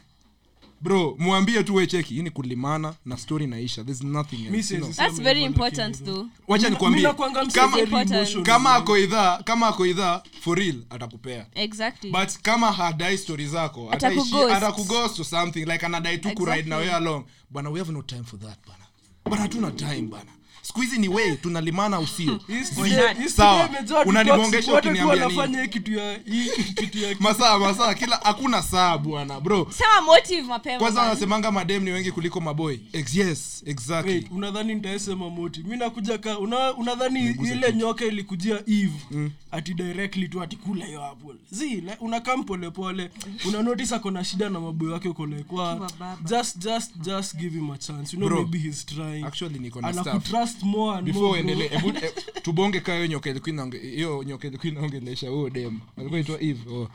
bro 0.82 1.16
mwambie 1.20 1.64
tu 1.64 1.76
wecheki 1.76 2.14
hii 2.14 2.22
ni 2.22 2.30
kulimana 2.30 2.94
na 3.06 3.18
story 3.18 3.48
naisha 3.48 3.84
there's 3.84 4.02
nothing 4.04 4.46
else, 4.46 4.74
you 4.74 4.80
know. 4.82 4.94
that's 4.94 5.22
very 5.22 5.44
important 5.44 6.04
though. 6.06 6.28
Wacha 6.48 6.70
nikwambie 6.70 7.08
kama, 7.54 7.80
Important. 7.80 8.42
kama 8.46 8.74
ako 8.76 8.98
idhaa 8.98 9.38
kama 9.44 9.68
ako 9.68 9.86
idhaa 9.86 10.22
for 10.42 10.58
real 10.58 10.76
atakupea. 10.90 11.46
Exactly. 11.56 12.12
But 12.12 12.30
kama 12.42 12.72
hadai 12.72 13.18
story 13.18 13.48
zako 13.48 13.90
ataishi- 13.92 13.96
Atakughost. 13.96 14.52
atakughost 14.56 15.20
or 15.20 15.26
something 15.26 15.66
like 15.66 15.86
anadai 15.86 16.18
tu 16.18 16.30
kuride 16.30 16.52
Exactly. 16.52 16.70
na 16.70 16.78
wewe 16.78 16.92
along. 16.94 17.24
Bana 17.50 17.70
we 17.70 17.80
have 17.80 17.92
no 17.92 18.02
time 18.02 18.24
for 18.24 18.40
that 18.40 18.58
bana 18.68 18.86
bana 19.26 19.42
hatuna 19.42 19.72
time 19.72 20.02
bana 20.02 20.32
siku 20.62 20.82
hizi 20.82 21.00
ni 21.00 21.08
wei 21.08 21.38
tunalimana 21.38 22.00
usio 22.00 22.40
sawa. 23.36 23.70
tu 23.70 23.96
ukiniambia 24.74 24.92
nini? 24.92 25.08
wanafanya 25.38 25.62
hii 25.62 25.68
kitu 25.68 25.94
ya 25.94 26.14
hii 26.26 26.50
kitu 26.76 26.98
ya 26.98 27.16
masaa 27.20 27.60
masaa 27.60 27.94
kila 27.94 28.16
hakuna 28.24 28.62
saa 28.62 28.98
bwana 28.98 29.40
bro. 29.40 29.72
Kwanza 30.80 31.02
wanasemanga 31.02 31.52
madem 31.52 31.84
ni 31.84 31.92
wengi 31.92 32.12
kuliko 32.12 32.40
maboy. 32.42 32.78
Ex- 32.94 33.20
yes 33.20 33.64
exactly. 33.66 34.14
Wait, 34.14 34.32
unadhani 34.32 34.76
nitaesema 34.76 35.30
moti 35.30 35.64
mi 35.64 35.78
nakuja 35.78 36.18
ka 36.18 36.40
una, 36.40 36.74
unadhani 36.74 37.20
ile 37.30 37.74
nyoka 37.74 38.06
ilikujia 38.06 38.56
eve 38.68 38.92
mm. 39.12 39.32
ati 39.52 39.74
directly 39.74 40.28
tu 40.28 40.42
ati 40.42 40.58
hiyo 40.86 41.06
apple. 41.06 41.36
Zi 41.52 41.84
unakam 42.00 42.44
polepole 42.44 43.10
una 43.48 43.62
notice 43.62 43.96
ako 43.96 44.12
shida 44.24 44.50
na 44.50 44.60
maboyo 44.60 44.94
wake 44.94 45.10
uko 45.10 45.26
like 45.26 45.56
wa 45.56 45.76
Kiwa 45.76 45.92
baba. 46.00 46.18
just 46.30 46.58
just 46.58 46.92
just 46.98 47.36
give 47.36 47.56
him 47.60 47.72
a 47.72 47.78
chance. 47.78 48.14
You 48.14 48.20
know 48.20 48.30
Bro, 48.30 48.42
maybe 48.42 48.60
he's 48.60 48.86
trying. 48.86 49.26
actually 49.26 49.60
niko 49.60 49.82
na 49.82 49.94
staff. 49.94 50.32
eh, 52.04 52.12
tubonge 52.44 52.80
kayo 52.80 52.98
hiyo 52.98 53.08
nyoka 53.08 53.30
ilikuwa 53.30 53.56
inaonge- 53.56 53.82
hiyo 53.96 54.24
nyoka 54.24 54.48
ilikuwa 54.48 54.72
inaongelesha 54.72 55.30
huo 55.30 55.50
dem 55.50 55.80
alikuwa 55.98 56.20
itwa 56.20 56.42
eve 56.42 56.70
oh. 56.76 56.88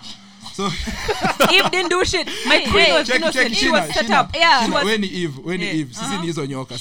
so 0.57 0.73
Eve 1.55 1.69
didn't 1.71 1.91
do 1.91 2.05
shit. 2.05 2.27
My 2.49 2.61
queen 2.71 2.93
was 2.93 3.07
check 3.07 3.17
innocent. 3.17 3.49
check 3.49 3.59
She 3.59 3.69
was 3.71 3.91
set 3.95 4.11
up. 4.11 4.35
Yeah. 4.37 4.65
She 4.67 4.71
was 4.73 4.85
we 4.85 4.99
eve 5.23 5.41
we 5.45 5.59
Yeah. 5.65 5.77
eve 5.79 5.95
sisi 5.95 6.17
ni 6.21 6.27
hizo 6.27 6.47
nyoka 6.47 6.79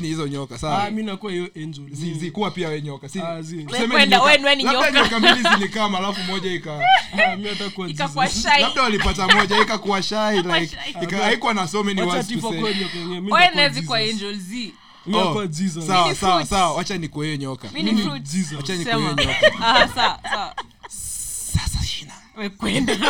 ni 0.00 0.08
hizo 0.08 0.26
nyoka 0.28 0.54
Ah, 0.54 0.58
sawa 0.58 0.90
nakuwa 1.02 1.32
hiyo 1.32 1.48
angel 1.56 1.84
Zi- 1.90 2.14
zikuwa 2.14 2.50
pia 2.50 2.68
we 2.68 2.82
nyoka 2.82 3.08
si 3.08 3.20
Ah, 3.20 3.42
Kwenda, 3.90 4.18
ni 4.54 4.64
nyoka. 4.64 4.90
nyoka 4.90 5.18
mbili 5.18 5.48
zilikama 5.54 5.98
alafu 5.98 6.20
moja 6.22 6.52
ika 6.52 6.80
Ah, 7.12 7.36
ikakuwa 7.88 8.28
shy. 8.28 8.60
labda 8.60 8.82
walipata 8.82 9.28
moja 9.28 9.62
ikakuwa 9.62 10.02
shy 10.02 10.14
like 10.60 10.76
na 11.54 11.68
so 11.68 11.82
many 11.84 12.02
words 12.02 12.28
to 12.28 12.34
say 12.50 12.58
kuwa 12.58 12.72
nyoka 12.74 12.98
yenyewe, 12.98 13.20
mi 13.20 13.32
Wewe 13.32 13.48
nitakuwa 13.48 13.82
kwa 13.82 13.98
angel 13.98 14.36
z 14.38 14.54
Mi 14.54 14.72
Oh, 15.14 15.48
sawa 15.86 16.14
sawa 16.14 16.46
sawa 16.46 16.74
wacha 16.74 16.98
nikuee 16.98 17.36
nyoka 17.38 17.68
Mini 17.72 18.02
fruits. 18.02 18.32
Jesus. 18.32 18.52
wacha 18.56 18.76
nikuwe 18.76 18.96
nyoka 18.96 19.52
Aha, 19.60 19.88
sawa, 19.94 20.20
sawa. 20.30 20.54
sasa 20.88 21.84
shina 21.86 22.12
kwenda. 22.56 22.96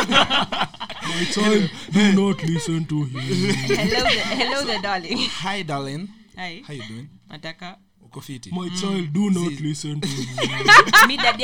My 1.09 1.25
child, 1.25 1.69
do 1.91 2.11
not 2.11 2.43
listen 2.43 2.85
to 2.85 3.03
him. 3.03 3.19
Hello 3.19 4.03
there- 4.03 4.35
hello 4.35 4.65
there, 4.65 4.79
darling. 4.81 5.17
hi 5.17 5.63
darling 5.63 6.07
Hi. 6.35 6.63
how 6.67 6.73
you 6.73 6.83
doing 6.87 7.07
Nataka 7.29 7.77
uko 8.09 8.21
fiti? 8.21 8.49
My 8.51 8.69
child, 8.69 9.11
do 9.13 9.29
not 9.29 9.53
Zi- 9.53 9.63
listen 9.63 10.01
to 10.01 10.07
him. 10.07 10.27
mi 11.07 11.17
dadi 11.17 11.43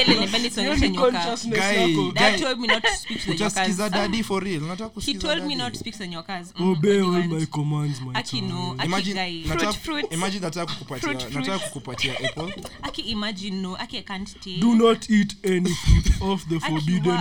utasikiza 3.28 3.90
for 4.24 4.44
real. 4.44 4.62
Nataka 4.62 4.90
Mm, 8.72 8.78
nataka- 9.48 10.66
kukupatia 10.66 11.14
nataka 11.30 11.60
kukupatia 11.60 12.14
apple. 12.20 12.64
Aki 12.82 13.02
imagine 13.02 13.62
no 13.62 13.76
aki 13.76 14.02
can't 14.02 14.34
take. 14.34 14.58
Do 14.60 14.74
not 14.76 15.10
eat 15.10 15.36
any 15.46 15.70
fruit 15.70 16.22
of 16.22 16.46
the 16.50 16.60
forbidden 16.60 17.20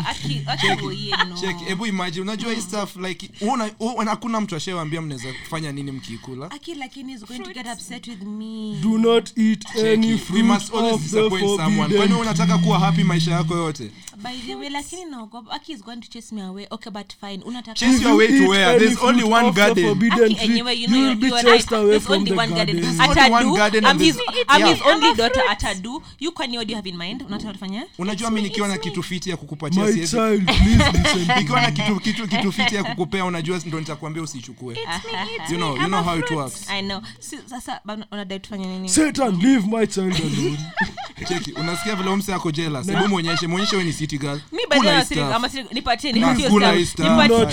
check 1.41 1.57
hebu 1.67 1.87
imagine 1.87 2.23
unajua 2.23 2.53
hii 2.53 2.61
stuff 2.61 2.97
like 2.97 3.31
una, 3.41 3.71
hakuna 4.11 4.41
mtu 4.41 4.57
ashewambia 4.57 5.03
mnaweza 5.03 5.33
kufanya 5.33 5.73
nini 5.73 5.93
mkiikula. 5.93 6.51
Aki 6.51 6.75
lakini 6.75 7.13
is 7.13 7.25
going 7.27 7.39
to 7.39 7.53
get 7.53 7.67
upset 7.75 8.09
with 8.09 8.23
me. 8.23 8.79
Do 8.83 8.99
not 8.99 9.34
eat 9.37 9.77
any 9.77 10.13
we 10.13 10.19
fruit 10.19 10.45
must 10.45 10.75
always 10.75 10.95
of 10.95 11.01
the 11.01 11.07
disappoint 11.07 11.61
someone 11.61 11.95
kwani 11.97 12.15
unataka 12.15 12.59
kuwa 12.59 12.79
happy 12.79 13.05
maisha 13.05 13.31
yako 13.31 13.55
yote 13.55 13.91
by 14.17 14.37
the 14.47 14.55
way 14.55 14.69
lakini 14.71 15.05
naogopa 15.05 15.53
aki 15.55 15.73
is 15.73 15.85
going 15.85 15.97
to 15.97 16.09
chase 16.09 16.35
me 16.35 16.43
away 16.43 16.67
okay 16.71 16.93
but 16.93 17.13
fine 17.21 17.43
unataka 17.45 17.75
Chase 17.75 18.03
you 18.03 18.09
away 18.09 18.27
to 18.29 18.49
where? 18.49 18.79
There's 18.79 18.99
only 19.03 19.25
one 19.25 19.53
garden. 19.53 19.85
Aki 20.03 20.39
anyway, 20.41 20.75
you 20.75 20.89
know, 20.89 20.97
you 20.97 21.03
you, 21.03 21.09
will 21.09 21.15
be 21.17 21.31
chased 21.43 21.73
away 21.73 21.99
from 21.99 22.25
the 22.25 22.35
garden. 22.35 22.55
garden. 22.57 22.81
There's 22.81 23.01
only 23.01 23.31
one 23.31 23.45
Atadu, 23.45 23.57
garden 23.57 23.85
I'm 23.85 23.99
his, 23.99 24.19
I'm 24.49 24.63
his 24.67 24.81
only 24.87 25.15
daughter. 25.15 25.41
Atadu, 25.49 26.03
you 26.19 26.31
kwani 26.33 26.57
what 26.57 26.69
you 26.69 26.77
have 26.77 26.87
in 26.87 26.97
mind? 26.97 27.23
Unataka 27.23 27.53
kufanya 27.53 27.87
unajua 27.99 28.31
mimi 28.31 28.43
nikiwa 28.43 28.69
na 28.69 28.79
kitu 28.79 29.03
fiti 29.03 29.31
ya 29.31 29.37
kukupatia 29.37 29.83
My 29.83 29.93
siwezi 29.93 30.17
child, 30.17 30.45
please 30.47 30.99
listen 30.99 31.37
nikiwa 31.39 31.61
na 31.63 31.71
kitu, 31.71 32.01
kitu, 32.01 32.29
kitu 32.29 32.53
fiti 32.53 32.75
ya 32.75 32.85
kukupea 32.85 33.25
unajua 33.25 33.61
ndio 33.67 33.81
nitakwambia 33.81 34.23
usichukue 34.23 34.79
you 35.51 35.57
know, 35.57 35.77
you 35.77 35.87
know 35.87 36.03
how 36.03 36.19
it 36.19 36.31
works 36.31 36.71
I 36.71 36.83
know. 36.83 37.03
Sasa 37.47 37.81
unadai 38.11 38.41
tufanye 38.41 38.67
nini? 38.67 38.89
Satan, 39.25 39.41
leave 39.41 39.67
my 39.67 39.87
child 39.87 40.13
alone. 40.21 40.59
cheki 41.29 41.53
unasikia 41.53 41.95
vile 41.97 42.11
umse 42.11 42.35
ako 42.35 42.51
jealous 42.51 42.87
hebu 42.87 43.09
muonyeshe 43.09 43.47
muonyeshe 43.47 43.77
wewe 43.77 43.87
ni 43.87 43.93
city 43.93 44.19
girl 44.19 44.41
Mi 44.53 44.61
serious. 45.05 45.11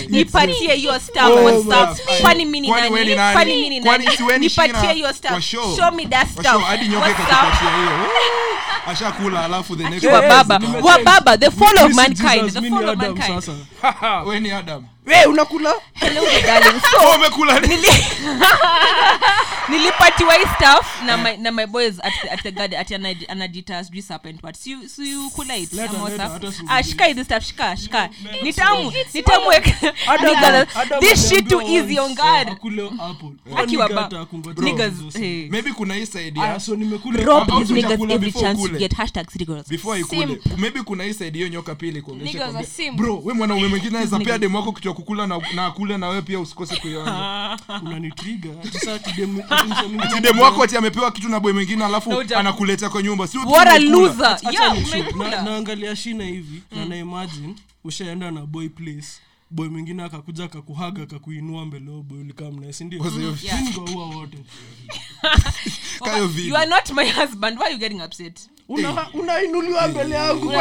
Nipatie, 0.10 0.76
hiyo 0.76 1.00
stuff 1.00 1.22
Oh. 1.24 1.64
Kwani 2.22 2.46
mimi 2.46 2.62
ni 2.62 2.68
nani? 2.72 3.16
Kwani 3.34 3.56
mimi 3.56 3.70
ni 3.70 3.82
Kwani 3.82 4.06
nani? 4.06 4.18
si 4.18 4.24
we 4.24 4.38
ni 4.38 4.48
Nipatie 4.48 4.94
hiyo 4.94 5.14
stuff. 5.14 5.40
Show. 5.44 5.92
Me 5.96 6.06
that 6.06 6.28
stuff. 6.28 6.64
hadi 6.64 6.88
nyoke 6.88 7.10
up? 7.10 7.18
hiyo 7.20 7.92
ashakula 8.88 9.46
alafu 9.46 9.76
the 9.76 9.90
next 9.90 10.04
wa 10.06 10.22
baba. 10.22 10.60
Wa 10.82 11.00
baba, 11.00 11.38
the 11.38 11.52
fall 11.52 11.78
of 11.86 11.94
mankind. 11.94 12.52
The 12.54 12.62
fall 12.70 12.90
of 12.90 12.98
mankind. 12.98 13.44
wewe 14.28 14.40
ni 14.40 14.52
adam 14.52 14.84
We, 15.06 15.26
unakula? 15.26 15.74
Hello. 15.94 16.22
So, 16.22 16.98
Oh, 17.02 17.16
umekula 17.16 17.60
nini? 17.60 17.88
nilipatiwa 19.70 20.34
hii 20.34 20.46
stuff 20.56 21.02
na 21.06 21.18
my, 21.18 21.38
na 21.38 21.52
my 21.52 21.66
boys 21.66 22.00
at 22.04 22.14
the, 22.22 22.30
at 22.30 22.44
the 22.44 22.52
garden 22.52 22.80
ati 22.80 22.96
anajita 23.28 23.84
sijui 23.84 24.02
serpent 24.02 24.42
but 24.42 24.56
si 24.56 24.90
si 24.90 25.12
you 25.12 25.30
kula 25.30 25.58
it 25.58 25.70
si- 25.70 25.80
ah 26.68 26.84
shika 26.84 27.06
hizi 27.06 27.24
stuff 27.26 27.44
shika 27.44 27.78
shika. 27.78 28.10
Ni 28.44 28.54
tamu 28.54 28.94
ni 29.14 29.24
tamu 29.24 29.52
Adam- 29.52 30.30
Nigga, 30.30 30.68
Adam 30.76 31.00
this 31.00 31.30
shit 31.30 31.48
too 31.50 31.62
easy 31.62 32.00
on 32.00 32.06
once, 32.06 32.16
guard 32.22 32.48
apple. 32.50 33.32
Akiwa 33.58 33.88
Nigga 33.88 34.10
ba- 34.10 34.28
niggas 34.62 34.94
maybe 35.50 35.72
kuna 35.74 35.94
hii 35.94 36.06
side 36.06 36.40
ya 36.40 36.60
so 36.60 36.76
nimekula 36.76 37.24
rob 37.24 37.48
these 37.60 37.74
niggas 37.74 38.00
every 38.12 38.32
chance 38.32 38.62
you 38.64 38.70
get 38.70 38.94
hashtag 38.96 39.30
city 39.30 39.46
girls. 39.46 39.70
Before 39.70 40.00
ikule. 40.00 40.40
Maybe 40.58 40.82
kuna 40.84 41.04
hii 41.04 41.14
side 41.14 41.38
hiyo 41.38 41.48
nyoka 41.50 41.76
pili 41.76 42.02
kuonyesha 42.02 42.52
bro 42.96 43.18
wewe 43.18 43.34
mwanaume 43.34 43.68
mwingine 43.68 43.90
anaweza 43.92 44.20
pia 44.20 44.38
demo 44.38 44.58
yako 44.60 44.72
kitu 44.72 44.91
ya 44.92 44.96
kukula 44.96 45.28
na, 45.28 45.42
na 45.56 45.66
akule 45.66 45.98
na 45.98 46.08
wewe 46.10 46.22
pia 46.22 46.40
usikose 46.40 46.76
kuiona 46.76 47.60
unanitrigger. 47.86 48.52
Ati 48.66 48.80
saa 48.80 48.94
ati 48.96 49.12
demu- 49.12 49.44
ati 49.50 49.68
msee 49.68 49.82
mwingine 49.88 50.04
ati 50.04 50.22
demu 50.22 50.42
wako 50.42 50.64
ati 50.64 50.78
amepewa 50.78 51.12
kitu 51.12 51.30
na 51.30 51.40
boy 51.40 51.54
mwingine 51.54 51.86
alafu 51.86 52.24
anakuletea 52.36 52.90
kwa 52.90 53.02
nyumba 53.04 53.28
si 53.28 53.38
what 53.38 53.68
a 53.68 53.76
umekula. 53.76 53.98
loser 54.00 54.26
Acha 54.26 54.52
yeah 54.64 54.74
nishow. 54.80 55.00
Na- 55.00 55.04
umekula 55.06 55.42
naangalia 55.42 55.96
shina 55.96 56.24
hivi 56.24 56.62
mm. 56.72 56.90
na 56.90 56.96
imagine 56.98 57.56
ushaenda 57.84 58.32
na 58.32 58.42
boy 58.42 58.70
place 58.70 59.08
boy 59.52 59.68
mwingine 59.70 60.04
akakuja 60.04 60.44
akakuhaga 60.44 61.04
akakuinua 61.04 61.66
mbele 61.66 61.92
yao 61.92 62.02
boy 62.02 62.20
ulikaa 62.20 62.52
mnaye 62.52 62.74
si 62.74 62.84
ndio? 62.84 63.00
Kwa 63.00 63.10
hiyo- 63.12 63.38
Yeah. 63.44 63.60
Mimi 63.62 63.70
ndio 63.70 63.86
huwa 63.94 64.06
wote. 64.06 64.38
You 66.48 66.58
are 66.58 66.66
not 66.70 66.92
my 66.92 67.12
husband 67.12 67.58
why 67.60 67.64
are 67.66 67.74
you 67.74 67.80
getting 67.80 68.02
upset? 68.02 68.50
Unainuliwa 69.14 69.88
mbele 69.88 70.16
yangu 70.16 70.52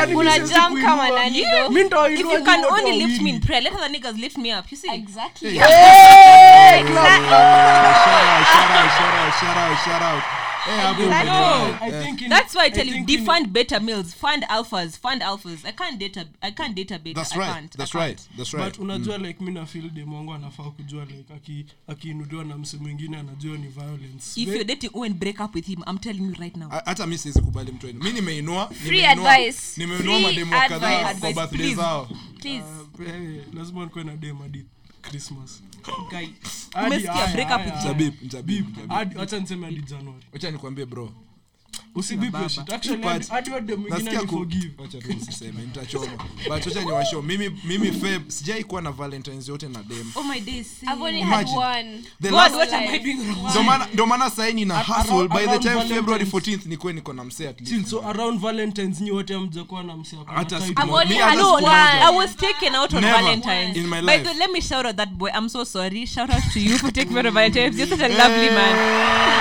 mimi? 10.67 10.99
Mimi 10.99 11.03
you 11.03 11.09
you 11.09 11.13
see 11.13 11.21
Exactly. 11.21 11.89
I 11.89 12.05
think 12.05 12.23
in- 12.23 12.31
That's 12.31 12.55
why 12.55 12.65
I 12.65 12.71
tell 12.71 12.87
I 12.87 12.91
you, 12.91 12.97
in- 12.97 13.07
defund 13.07 13.53
beta 13.53 13.81
males, 13.81 14.15
fund 14.15 14.43
alphas, 14.49 14.99
fund 14.99 15.23
alphas. 15.23 15.65
I 15.65 15.73
can't 15.73 15.99
data, 15.99 16.21
a, 16.43 16.47
I 16.47 16.51
can't 16.53 16.75
data 16.77 16.95
a 16.95 16.99
beta. 16.99 17.15
That's 17.21 17.33
I 17.37 17.39
can't. 17.47 17.77
That's 17.77 17.95
I 17.95 17.99
can't. 17.99 18.09
right. 18.09 18.29
That's 18.37 18.55
right. 18.55 18.65
but 18.73 18.79
unajua 18.81 19.19
like 19.19 19.41
mi 19.45 19.51
na 19.53 19.67
feel 19.67 19.91
dem 19.91 20.13
wangu 20.15 20.33
anafaa 20.35 20.71
kujua 20.71 21.05
like 21.05 21.35
aki- 21.35 21.67
akiinuliwa 21.89 22.45
na 22.45 22.59
msi 22.59 22.77
mwingine 22.77 23.17
anajua 23.19 23.57
ni 23.59 23.67
violence 23.69 24.41
If 24.41 24.49
you're 24.49 24.65
dating 24.65 24.91
Owen, 24.95 25.15
break 25.15 25.41
up 25.41 25.55
with 25.55 25.67
him. 25.67 25.83
I'm 25.87 25.99
telling 25.99 26.23
you 26.25 26.35
right 26.35 26.57
now. 26.57 26.69
Hata 26.85 27.07
mi 27.07 27.19
siwezi 27.19 27.41
kubali 27.43 27.73
mtu 27.73 27.87
wenu 27.87 28.05
mi 28.05 28.13
nimeinua 28.13 28.69
Free 28.87 29.07
advice. 29.07 29.59
nimeinua 29.77 30.21
mademo 30.21 30.57
kadhaa 30.69 31.15
kwa 31.15 31.33
birthday 31.33 31.75
zao 31.75 32.09
Please. 32.41 32.65
Eh, 33.07 33.43
lazima 33.55 33.85
nikuwe 33.85 34.05
na 34.05 34.17
dem 34.17 34.39
hadi 34.39 34.67
wacha 39.17 39.41
niseme 39.41 39.67
hadi 39.67 39.83
januari 39.83 40.25
wacha 40.33 40.51
nikwambie 40.51 40.87
bro 40.87 41.13
nisiseme 45.09 45.63
nitachoma 45.63 46.07
but 46.49 46.87
wacha 46.93 47.23
mimi 47.23 47.51
mimi 47.65 47.93
feb 47.93 48.29
sijai 48.31 48.65
kuwa 48.65 48.83
na 48.83 48.91
valentines 48.91 49.49
yote 49.49 49.69
na 49.69 49.83
dem 49.83 50.13
Oh 50.17 50.23
my 50.23 50.41
days. 50.41 50.67
I've 50.83 51.01
only 51.03 51.21
Imagine. 51.21 51.61
had 51.61 51.85
one. 51.87 52.03
the 52.21 52.29
God, 52.31 52.37
last 52.37 52.55
what 52.55 52.73
am 52.73 52.89
I 52.89 52.99
doing 52.99 53.19
wrong? 53.19 53.51
ndo 53.51 53.63
maana 53.63 53.87
ndo 53.95 54.07
maana 54.07 54.31
nina 54.55 54.79
hustle 54.79 55.29
by 55.29 55.47
the 55.47 55.59
time 55.59 55.81
february 55.89 56.25
14th 56.25 56.67
nikuwe 56.67 56.93
niko 56.93 57.13
na 57.13 57.25
msee 57.25 57.49
at 57.49 57.61
least 57.61 57.87
so 57.89 58.09
around 58.09 58.41
valentines 58.41 59.01
nyi 59.01 59.11
wote 59.11 59.35
amjakuwa 59.35 59.83
na 59.83 59.97
msi 59.97 60.17
Hata 60.27 60.45
title. 60.45 60.67
siku 60.67 60.83
I've 60.83 60.93
only 60.93 61.15
Me, 61.15 61.21
had 61.21 61.25
hata 61.31 61.43
No, 61.43 61.49
siku 61.57 61.61
no, 61.61 61.67
moja. 61.67 62.09
I 62.09 62.17
was 62.17 62.37
taken 62.37 62.75
out 62.75 62.95
on 62.95 63.01
Never 63.01 63.17
Valentine's. 63.23 63.77
in 63.77 63.87
my 63.87 64.01
By 64.03 64.19
the 64.19 64.29
way, 64.29 64.35
let 64.39 64.51
me 64.53 64.61
shout 64.61 64.87
out 64.87 64.97
that 64.97 65.09
boy. 65.19 65.31
I'm 65.35 65.49
so 65.49 65.65
sorry. 65.65 66.07
Shout 66.07 66.31
out 66.31 66.43
to 66.53 66.61
you 66.61 66.79
for 66.79 66.91
taking 66.93 67.13
me 67.15 67.21
on 67.21 67.35
Valentine's. 67.35 67.79
You're 67.79 67.89
such 67.89 68.01
a 68.01 68.09
lovely 68.09 68.49
man. 68.51 68.77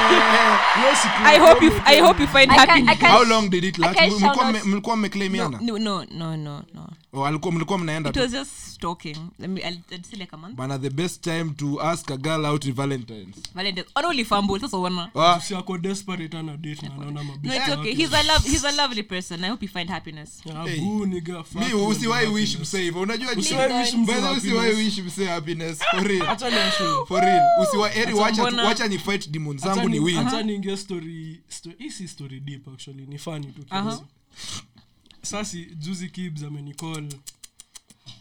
I 1.22 1.38
hope 1.40 1.62
you, 1.62 1.72
I 1.86 1.98
hope 1.98 2.20
you 2.20 2.28
find 2.28 2.39
Can- 2.48 2.60
happiness. 2.60 3.00
How 3.00 3.24
long 3.26 3.50
did 3.50 3.64
it 3.64 3.78
last 3.78 4.00
mlikuwa 4.66 4.96
mmeclaimiana 4.96 5.60
No, 5.62 5.78
no, 5.78 6.06
no, 6.12 6.38
no, 6.38 6.64
no. 6.74 6.88
Oh, 7.14 7.26
alikuwa 7.26 7.52
mlikuwa 7.54 7.80
mnaenda 7.80 8.10
It 8.10 8.18
was 8.18 8.32
just 8.32 8.52
stalking. 8.52 9.18
Me. 9.40 9.62
I'll, 9.62 9.78
I'll 9.92 10.04
say 10.04 10.18
like 10.20 10.30
a 10.34 10.38
month. 10.38 10.56
bana 10.56 10.78
the 10.80 10.90
best 10.90 11.22
time 11.24 11.50
to 11.58 11.82
ask 11.82 12.12
a 12.12 12.18
girl 12.18 12.46
out 12.46 12.66
in 12.66 12.74
valentines 12.74 13.36
Valentine's. 13.56 13.88
Only 13.96 14.24
fumble. 14.24 14.60
That's 14.60 14.74
all 14.74 14.82
one. 14.84 15.42
Si 15.42 15.56
ako 15.56 15.78
desperate 15.78 16.38
ana 16.38 16.58
date 16.58 16.82
na 16.84 16.94
anaona 16.94 17.24
No, 17.24 17.54
it's 17.54 17.70
okay. 17.70 17.94
He's 17.96 18.14
a 18.14 18.24
love. 18.24 18.44
He's 18.46 18.64
a 18.64 18.72
lovely 18.72 19.04
person. 19.04 19.44
I 19.44 19.48
hope 19.50 19.64
you 19.64 19.70
find 19.70 19.90
happiness. 19.90 20.42
Hey. 20.44 20.80
boo, 20.80 21.06
nigga, 21.06 21.44
fuck 21.44 21.62
mi 21.62 21.70
you 21.70 21.80
and 21.80 21.92
usiwai 21.92 22.24
your 22.24 22.34
wish 22.34 22.60
msee 22.60 22.82
hivyo 22.82 23.02
unajua 23.02 23.32
Usiwahi 23.34 23.74
wish 23.74 23.94
msee 23.94 24.30
usiwahi 24.38 24.74
wish 24.76 24.98
msee 24.98 25.26
happiness 25.26 25.80
for 25.92 26.04
real 26.08 26.30
Acha 26.30 26.50
niwashow. 26.50 27.06
for 27.06 27.22
real 27.24 27.42
usiwa 27.64 27.96
eri 27.96 28.14
wacha 28.14 28.44
wacha 28.44 28.88
ni 28.88 29.00
fight 29.00 29.30
demons 29.30 29.62
zangu 29.62 29.90
ni 29.90 30.00
ni- 30.00 30.00
win 30.00 30.18
acha 30.18 30.44
niingie 30.44 30.78
story 30.78 31.42
sto- 31.50 31.72
hii 31.78 31.90
si 31.92 32.08
story 32.08 32.40
deep 32.40 32.68
actually 32.68 33.06
ni 33.06 33.18
funny 33.18 33.48
tu 33.48 33.64
kiasi. 33.66 34.04
Sasi 35.30 35.66
juzi 35.80 36.10
kibs 36.10 36.44
amenicall 36.44 37.08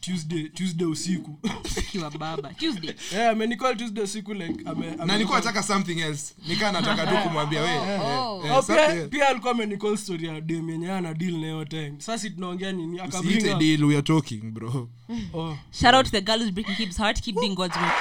tuesday 0.00 0.48
tuesday 0.48 0.86
usiku 0.86 1.38
Akiwa 1.78 2.10
baba. 2.10 2.54
Tuesday. 2.54 2.94
yeah, 3.12 3.32
amenicall 3.32 3.76
tuesday 3.76 4.04
usiku 4.04 4.34
like 4.34 4.62
ame, 4.68 4.86
ame 4.88 4.96
na 4.96 5.12
nilikuwa 5.12 5.38
nataka 5.38 5.62
something 5.62 6.00
else 6.00 6.34
nikaa 6.48 6.72
nataka 6.72 7.06
tu 7.06 7.16
kumwambia 7.28 7.62
we 7.62 7.68
eh, 7.70 8.00
Oh. 8.02 8.42
eh, 8.46 8.56
Oh, 8.58 8.62
pia, 8.62 8.94
eh. 8.96 9.08
pia 9.08 9.28
alikuwa 9.28 9.52
amenicall 9.52 9.96
story 9.96 10.26
ya 10.26 10.40
dem 10.40 10.70
yenye 10.70 10.92
ana 10.92 11.14
deal 11.14 11.32
na 11.32 11.38
hiyo 11.46 11.64
time 11.64 11.94
sasa 11.98 12.30
tunaongea 12.30 12.72
nini 12.72 13.00
akabringa 13.00 13.54
deal 13.54 13.84
we 13.84 13.94
are 13.94 14.02
talking 14.02 14.40
bro 14.50 14.88
oh, 15.34 15.56
Shout 15.72 15.94
out 15.94 16.04
to 16.06 16.10
the 16.12 16.20
girl 16.20 16.38
who's 16.40 16.52
breaking 16.52 16.76
Kib's 16.76 16.96
heart. 16.96 17.20
Keep 17.20 17.34
doing 17.36 17.54
God's 17.54 17.76
work. 17.76 17.92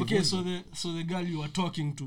okay 0.00 0.22
so 0.22 0.42
the 0.42 0.62
so 0.74 0.92
the 0.92 1.02
girl 1.04 1.28
you 1.28 1.42
are 1.42 1.52
talking 1.52 1.92
to 1.96 2.04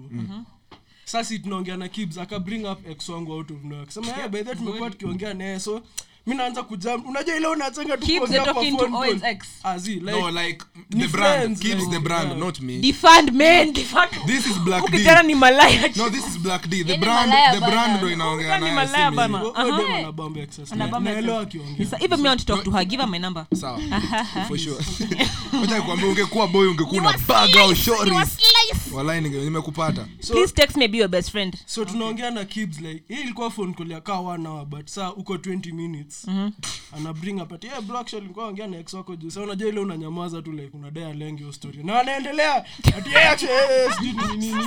sasa 1.06 1.38
tunaongea 1.40 1.78
na 1.78 1.88
kibs 1.88 2.18
akabring 2.18 2.66
up 2.66 2.88
ex 2.90 3.10
wangu 3.10 3.32
out 3.32 3.52
of 3.52 3.64
nowhere. 3.64 3.82
Akasema 3.84 4.08
yeah, 4.08 4.30
by 4.30 4.44
the 4.44 4.56
tumekuwa 4.56 4.90
tukiongea 4.90 5.34
naye 5.34 5.60
so 5.60 5.82
mi 6.28 6.36
naanza 6.36 6.64
kujam 6.64 7.06
unajua 7.06 7.36
ile 7.36 7.48
unachanga 7.48 7.98
tu 7.98 8.06
Kibs 8.06 8.18
kuongea 8.20 8.42
are 8.42 8.54
kwa 8.54 8.64
phone 8.64 8.78
call. 8.78 8.94
Owen's 8.96 9.24
ex. 9.24 9.46
Like, 9.88 10.12
no 10.12 10.32
like 10.32 10.66
ni 10.90 11.08
brand 11.08 11.40
friends, 11.42 11.60
keeps 11.60 11.82
like, 11.82 11.92
the 11.92 12.00
brand 12.00 12.40
not 12.40 12.60
me 12.62 12.78
Defund 12.82 13.32
men. 13.32 13.74
Defund. 13.74 14.10
this 14.28 14.46
is 14.48 14.58
black 14.60 14.82
d 14.92 14.98
Ukijana 14.98 15.24
ni 15.24 15.36
malaya. 15.36 15.92
no 15.96 16.10
this 16.10 16.28
is 16.28 16.38
black 16.40 16.68
d 16.70 16.84
the 16.84 16.90
Yeye 16.94 17.00
brand 17.00 17.30
malaya 17.30 17.54
the 17.54 17.60
bana. 17.60 17.72
brand 17.72 17.98
ndo 17.98 18.12
inaongea 18.12 18.46
Ukijana 18.58 18.70
ni 18.70 18.76
naye 18.76 18.88
malaya 18.88 19.12
mimi. 19.12 19.18
bana. 19.18 19.38
Huyo 19.40 20.14
dem 20.30 20.44
excess. 20.44 20.72
Anabamba 20.72 21.12
naelewa 21.12 21.42
akiongea. 21.42 21.76
Yes, 21.80 21.94
even 22.04 22.22
me 22.22 22.30
want 22.30 22.46
to 22.46 22.56
talk 22.56 22.64
to 22.66 22.72
her. 22.72 22.86
Give 22.86 23.02
her 23.02 23.10
my 23.12 23.20
number. 23.20 23.46
sawa 23.56 23.80
for 24.48 24.58
sure 24.58 24.76
wacha 25.62 25.78
nikwambie 25.78 26.10
ungekuwa 26.10 26.48
boy 26.48 26.68
ungekuwa 26.68 27.02
na 27.02 27.18
bag 27.28 27.56
au 27.58 27.76
shoris 27.76 28.38
walai 28.94 29.22
ninge- 29.22 29.44
nimekupata 29.44 30.08
Please 30.28 30.54
text 30.54 30.78
me 30.78 30.88
be 30.88 30.98
your 30.98 31.10
best 31.10 31.32
friend. 31.32 31.58
so 31.66 31.86
tunaongea 31.86 32.32
na 32.32 32.46
kibs 32.46 32.80
like 32.82 33.04
hii 33.16 33.22
ilikuwa 33.22 33.52
phone 33.52 33.74
call 33.74 33.92
ya 33.92 34.02
kaa 34.02 34.20
one 34.20 34.48
hour 34.50 34.66
but 34.66 34.88
saa 34.88 35.12
uko 35.14 35.36
20 35.36 35.74
minutes 35.74 36.15
ana 36.92 37.14
bring 37.14 37.42
up 37.42 37.54
ati 37.54 37.68
yeah, 37.68 37.82
bro 37.82 37.98
actually 38.00 38.22
nilikuwa 38.22 38.48
ongea 38.48 38.68
na 38.68 38.78
ex 38.78 38.94
wako 38.94 39.16
juu. 39.16 39.30
Sasa 39.30 39.42
unajua 39.42 39.70
ile 39.70 39.80
unanyamaza 39.80 40.42
tu 40.42 40.52
like 40.52 40.78
unadai 40.78 41.04
alenge 41.04 41.40
hiyo 41.42 41.54
story. 41.54 41.84
Na 41.84 42.00
anaendelea. 42.00 42.66
Yeah, 43.12 43.32
actually 43.32 43.54
eh, 43.54 43.86
eh, 43.86 43.94
sijui 44.00 44.38
nini. 44.38 44.56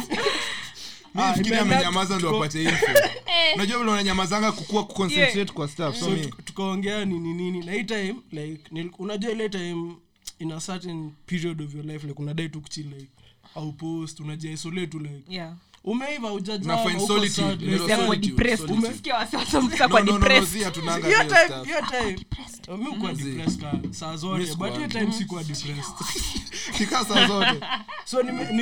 Ah, 1.15 1.35
fikiri 1.35 1.57
imeenda 1.57 1.77
amenyamaza 1.77 2.19
ndo 2.19 2.37
apate 2.37 2.63
info. 2.63 2.87
Unajua 3.55 3.79
vile 3.79 3.91
unanyamazanga 3.91 4.53
kukua 4.53 4.85
kuconcentrate 4.87 5.53
kwa 5.53 5.69
stuff 5.69 5.97
so 5.97 6.07
so 6.17 6.31
tukaongea 6.45 7.05
nini 7.05 7.35
nini. 7.35 7.65
Na 7.67 7.73
hii 7.73 7.85
time 7.85 8.15
like 8.33 8.91
unajua 8.99 9.31
ile 9.33 9.49
time 9.49 9.95
in 10.39 10.53
a 10.53 10.61
certain 10.61 11.11
period 11.27 11.61
of 11.63 11.75
your 11.75 11.85
life 11.85 12.07
like 12.07 12.23
unadai 12.23 12.49
tu 12.49 12.61
kuchi 12.61 12.83
like 12.83 13.09
au 13.55 13.73
post 13.73 14.21
unajiisolate 14.21 14.87
tu 14.87 14.99
like 14.99 15.23
Yeah. 15.29 15.55
Umeiva 15.91 16.32
ujaja 16.32 16.64
Una 16.64 16.78
find 16.78 17.07
solitude, 17.07 17.64
you 17.66 17.76
know, 17.76 17.86
They're 17.86 17.97
more 17.97 18.07
solitude, 18.07 18.26
depressed. 18.36 18.66
solitude. 18.66 18.86
Ukisikia 18.89 19.14
wasi- 19.14 19.36
wasi- 19.36 19.57
wasi- 19.57 19.68
no 19.78 19.89
kwa 19.89 20.01
no 20.01 20.07
no 20.07 20.12
no 20.12 20.18
depressed. 20.18 20.49
si 20.59 20.64
hatunanga 20.64 21.07
hiyo 21.07 21.18
hiyo 21.22 21.28
time 21.34 21.45
stuff. 21.49 21.66
hiyo 21.66 21.80
time 21.91 22.26
mi 22.78 22.86
ukuwa 22.89 23.12
depressed 23.14 23.61
ka 23.61 23.72
saa 23.91 24.16
zote. 24.16 24.55
But 24.55 24.76
hiyo 24.76 24.89
time 24.89 25.12
sikuwa 25.12 25.45
depressed. 25.45 25.95
Saa 27.05 27.26
zote. 27.28 27.61
So 28.05 28.22
nime- 28.22 28.53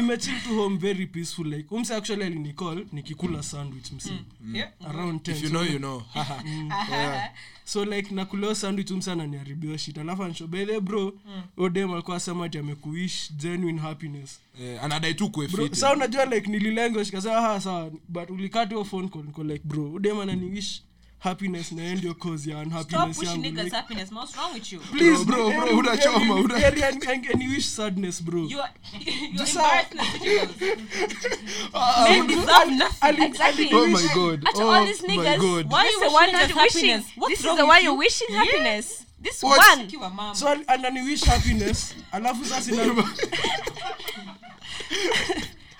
to 0.48 0.54
home 0.54 0.76
very 0.76 1.06
peaceful 1.06 1.46
like 1.46 1.74
umse 1.74 1.94
actually 1.94 2.24
alinicall 2.24 2.86
nikikula 2.92 3.42
sandwich 3.42 3.92
msi. 3.92 4.12
Yeah. 4.52 4.70
around 4.88 5.22
10 5.22 5.32
if 5.36 5.42
you 5.42 5.48
know 5.50 5.64
you 5.64 5.78
know. 5.78 6.02
Yeah. 6.90 7.30
So 7.66 7.84
like 7.84 8.14
nakuleo 8.14 8.54
sandwich 8.54 8.90
umse 8.90 9.12
ananiharibia 9.12 9.78
shit. 9.78 9.98
Alafu 9.98 10.24
anshobedhe 10.24 10.80
bro 10.80 11.12
mm. 11.26 11.42
odem 11.56 11.92
alikuwa 11.92 12.16
asema 12.16 12.44
ati 12.44 12.58
amekuish 12.58 13.32
genuine 13.32 13.80
happiness. 13.80 14.40
Eh, 14.60 14.84
anadai 14.84 15.14
tu 15.14 15.30
kue 15.30 15.48
sa 15.72 15.92
unajua 15.92 16.24
like 16.24 16.50
nililengo 16.50 17.02
ha 17.22 17.60
sawa. 17.60 17.90
But 18.08 18.30
ulikata 18.30 18.68
hiyo 18.70 18.84
phone 18.84 19.08
call 19.08 19.24
niko 19.24 19.44
like 19.44 19.62
bro 19.64 19.92
odem 19.92 20.20
ananiwish 20.20 20.82
happiness 21.18 21.72
na 21.72 21.94
ndio 21.94 22.14
cause 22.14 22.50
ya 22.50 22.58
unhappiness 22.58 23.22
yangu 23.22 23.42
niggas' 23.42 23.70
happiness. 23.70 24.12
What's 24.12 24.36
wrong 24.36 24.54
with 24.54 24.72
you? 24.72 24.80
please 24.80 25.24
Bro, 25.24 25.50
bro, 25.50 25.78
unachoma, 25.78 26.18
heri- 26.34 26.44
una- 26.44 26.58
heri 26.58 26.82
ang- 26.82 27.08
angeniwish 27.10 27.64
sadness 27.66 28.22
bro 28.22 28.46
You 28.46 28.60
are, 28.60 28.72
you 29.32 29.40
are 29.60 29.84
girls. 29.90 30.50
Ah, 31.74 32.06
Men 32.08 32.26
deserve 32.26 32.70
nothing. 32.70 33.22
Exactly. 33.22 33.70
oh 33.72 33.86
my 33.86 34.06
god 34.14 34.44
at 34.48 34.54
oh 34.56 34.68
all 34.72 34.84
these 34.86 35.02
niggas, 35.02 35.38
god 35.40 35.72
Why 35.72 35.88
you 35.90 36.00
wishing 36.00 36.54
happiness? 36.56 37.04
What's 37.16 37.30
This 37.30 37.40
is 37.40 37.46
wrong 37.46 37.56
the 37.56 37.66
why 37.66 37.78
you? 37.78 37.84
you're 37.84 37.98
wishing 37.98 38.26
Yeah. 38.30 38.44
happiness. 38.44 39.02
This 39.20 39.42
What? 39.42 39.58
one. 39.78 40.34
So 40.34 40.48
al- 40.48 40.64
ananiwish 40.68 41.24
happiness 41.24 41.94
alafu 42.12 42.44
sasa 42.44 42.72
ina- 42.72 43.04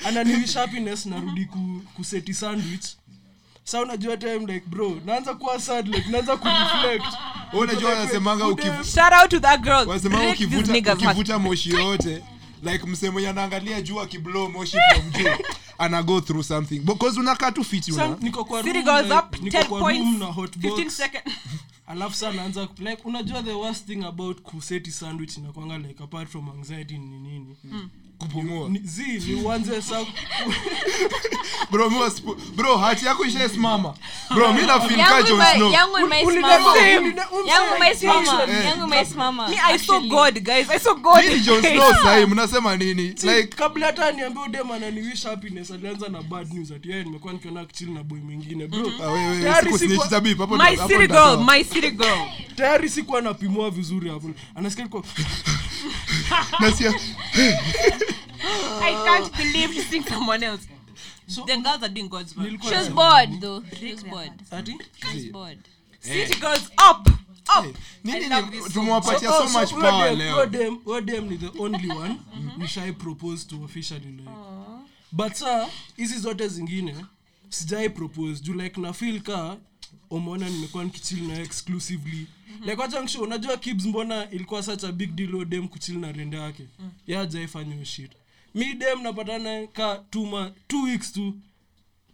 ananiwish 0.05 0.55
happiness 0.55 1.07
narudi 1.07 1.45
ku, 1.45 1.83
kuseti 1.97 2.35
sandwich 2.35 2.87
sa 3.67 3.81
unajua 3.81 4.17
time 4.17 4.39
like 4.39 4.67
bro 4.67 5.01
naanza 5.07 5.35
kuwa 5.35 5.61
sad 5.61 5.89
like 5.89 6.11
naanza 6.11 6.37
kureflect 6.37 7.05
unajua 7.63 7.91
wanasemanga 7.91 8.45
ukivu- 8.45 8.85
Shout 8.85 9.13
out 9.23 9.31
to 9.31 9.41
that 9.41 9.61
girl. 9.61 9.89
wanasema 9.89 10.31
ukivuta 10.31 10.93
ukivuta 10.95 11.39
moshi 11.39 11.71
yote 11.71 12.23
like 12.63 12.87
msee 12.87 13.11
mwenye 13.11 13.29
anaangalia 13.29 13.83
juu 13.83 14.01
akiblow 14.01 14.49
moshi 14.49 14.77
from 14.93 15.11
juu 15.11 15.31
ana 15.79 16.03
go 16.03 16.21
through 16.21 16.45
something 16.45 16.79
because 16.79 17.21
unakaa 17.21 17.53
tu 17.53 17.65
fiti 17.65 17.93
una 17.93 18.17
niko 18.21 18.45
kwa 18.45 18.63
room, 19.93 20.19
na 20.19 20.25
hot 20.27 20.57
15 20.57 20.91
seconds. 20.91 21.35
Alafu 21.87 22.17
sa 22.17 22.33
naanza 22.33 22.69
like 22.79 23.03
unajua 23.05 23.43
the 23.43 23.53
worst 23.53 23.87
thing 23.87 24.05
about 24.05 24.41
kuseti 24.41 24.91
sandwich 24.91 25.37
inakwanga 25.37 25.79
like 25.79 26.03
apart 26.05 26.29
from 26.29 26.49
anxiety 26.51 26.99
ni 26.99 27.19
nini 27.19 27.57
kupumua 28.19 28.69
Ni- 28.69 28.79
zi 28.85 29.03
ni 29.27 29.35
uanze 29.43 29.83
sa 29.83 30.01
bro 31.71 31.91
mi 31.91 31.97
wasipo- 31.99 32.37
bro 32.57 32.77
hati 32.77 33.07
yako 33.07 33.25
ishaesimama 33.25 33.95
bro 34.35 34.53
mi 34.53 34.63
nafeel 34.67 35.05
ka 35.05 35.23
Jon 35.23 35.43
Snow. 35.55 35.73
yangu 35.73 35.99
imesimama. 35.99 36.77
Yangu 37.47 37.77
imesimama. 37.77 38.43
Yangu 38.43 38.87
imesimama. 38.87 39.49
Me, 39.49 39.57
I 39.65 39.79
saw 39.79 40.01
God, 40.01 40.41
guys. 40.41 40.71
I 40.71 40.79
saw 40.79 40.95
God. 40.95 41.25
Ni 41.25 41.41
Jon 41.41 41.63
Snow 41.63 41.93
sahi 42.03 42.27
mnasema 42.27 42.77
nini 42.77 43.03
like 43.03 43.47
kabla 43.47 43.87
hata 43.87 44.13
niambia 44.13 44.43
udem 44.43 44.71
ananiwish 44.71 45.25
happiness 45.25 45.71
alianza 45.71 46.09
na 46.09 46.23
bad 46.23 46.53
news 46.55 46.71
ati 46.71 46.91
yeye 46.91 47.05
nimekuwa 47.05 47.33
nikiona 47.33 47.65
kichili 47.65 47.91
na 47.93 48.03
boy 48.03 48.21
mwingine 48.21 48.67
bro 48.67 48.83
wewe, 49.01 49.13
wewe, 49.13 49.43
Tayari 49.43 49.67
siku 49.67 49.79
sikuwa- 49.79 49.97
snitch 49.99 50.11
tabii, 50.11 50.35
hapo 50.35 50.57
My 50.57 50.77
city 50.77 51.07
girl. 51.07 51.45
My 51.51 51.65
tayari 52.57 52.89
sikuwa 52.89 53.21
napimua 53.23 53.71
vizuri 53.71 54.11
hapo 54.11 54.31
anasikia 54.55 54.89
kwa 54.89 55.03
Nasikia- 56.61 57.01
I 58.83 58.95
can't 59.05 59.37
believe 59.37 59.75
she's 59.75 59.89
seeing 59.91 60.05
someone 60.09 60.47
else. 60.47 60.69
So- 61.29 61.45
the 61.47 61.57
girls 61.57 61.83
are 61.83 61.89
doing 61.89 62.09
God's 62.09 62.37
work. 62.37 62.63
She 62.63 62.75
was 62.75 62.89
bored 62.91 63.41
though. 63.41 63.65
She 63.81 63.93
was 63.93 64.05
bored. 64.05 64.33
ati 64.51 64.79
She 65.01 65.15
was 65.17 65.25
bored. 65.33 65.59
City 66.01 66.41
girls 66.41 66.71
up. 66.91 67.09
Up. 67.59 67.65
nini 68.05 68.25
I 68.25 68.29
love 68.29 68.45
ni- 68.51 68.51
this 68.51 68.65
song. 68.65 68.73
tumewapatia 68.73 69.29
so 69.33 69.49
much 69.49 69.71
huyo 69.73 69.91
power 69.91 70.17
leo 70.17 70.47
dem- 70.47 71.05
dem 71.05 71.29
ni 71.29 71.37
the 71.39 71.51
only 71.63 71.91
one 71.91 72.17
nishai 72.59 72.93
propose 72.93 73.47
to 73.47 73.65
officially 73.65 74.07
like 74.11 74.31
but 75.13 75.33
sa 75.35 75.69
hizi 75.97 76.19
zote 76.19 76.49
zingine 76.49 76.95
sijai 77.49 77.91
propose 77.91 78.43
juu 78.43 78.55
like 78.55 78.81
na 78.81 78.93
feel 78.93 79.21
ka 79.21 79.57
umeona 80.11 80.49
nimekuwa 80.49 80.85
nikichil 80.85 81.23
na 81.29 81.41
exclusively. 81.41 82.27
Like 82.61 82.81
wacha 82.81 83.01
unajua 83.23 83.57
kibs 83.57 83.85
mbona 83.85 84.31
ilikuwa 84.31 84.63
such 84.63 84.85
a 84.85 84.93
big 84.93 85.11
deal 85.15 85.31
huyo 85.31 85.45
dem 85.45 85.69
kuchil 85.69 85.99
na 85.99 86.13
rende 86.13 86.37
yake? 86.37 86.67
Mm. 86.79 86.91
hiyo 87.73 87.85
shit. 87.85 88.13
Mi 88.55 88.75
dem 88.75 89.03
napatana 89.03 89.67
ka 89.67 90.05
tuma 90.11 90.41
ma- 90.41 90.51
two 90.69 90.83
weeks 90.83 91.13
tu. 91.13 91.35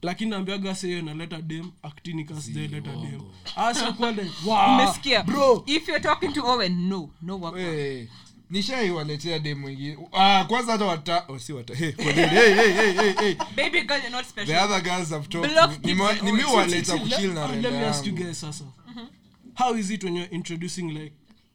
Lakini 0.03 0.31
naambiaga 0.31 0.75
seyo 0.75 1.03
naleta 1.03 1.43
dem 1.43 1.71
aktini 1.83 2.25
ka 2.25 2.41
sijaileta 2.41 2.91
dem. 2.97 3.21
Asakuwa 3.57 4.11
like 4.11 4.31
wow, 4.47 4.79
bro. 5.27 5.65
If 5.67 5.89
you're 5.89 6.03
talking 6.03 6.33
to 6.33 6.47
Owen, 6.47 6.89
no, 6.89 7.11
no 7.23 7.37
work. 7.37 7.57
Hey, 7.57 8.07
nishaiwaletea 8.53 9.39
de 9.39 9.55
mwingine 9.55 9.99
ah, 10.13 10.45
kwanza 10.45 10.73
hata 10.73 10.85
wata 10.85 11.25
oh, 11.29 11.39
si 11.39 11.53
wata 11.53 11.75
hey, 11.75 11.93
hey, 11.93 12.13
hey, 12.13 12.55
hey, 12.55 12.93
hey, 12.93 13.13
hey. 13.13 13.35
Baby 13.57 13.83
girl, 13.83 13.99
you're 13.99 14.11
not 14.11 14.27
the 14.47 14.57
other 14.57 14.83
girls 14.83 15.11
have 15.11 15.29
talked. 15.29 15.85
Nimewaleta 16.23 16.99
kuchill 16.99 17.33
na 17.33 17.47
let 17.47 17.73
me 17.73 17.85
ask 17.87 18.07
you 18.07 18.13
guys 18.13 18.41
sasa. 18.41 18.65
How 19.55 19.77
is 19.77 19.91
it 19.91 20.05
when 20.05 20.17
you're 20.17 20.35
introducing 20.35 20.91
like 20.95 21.13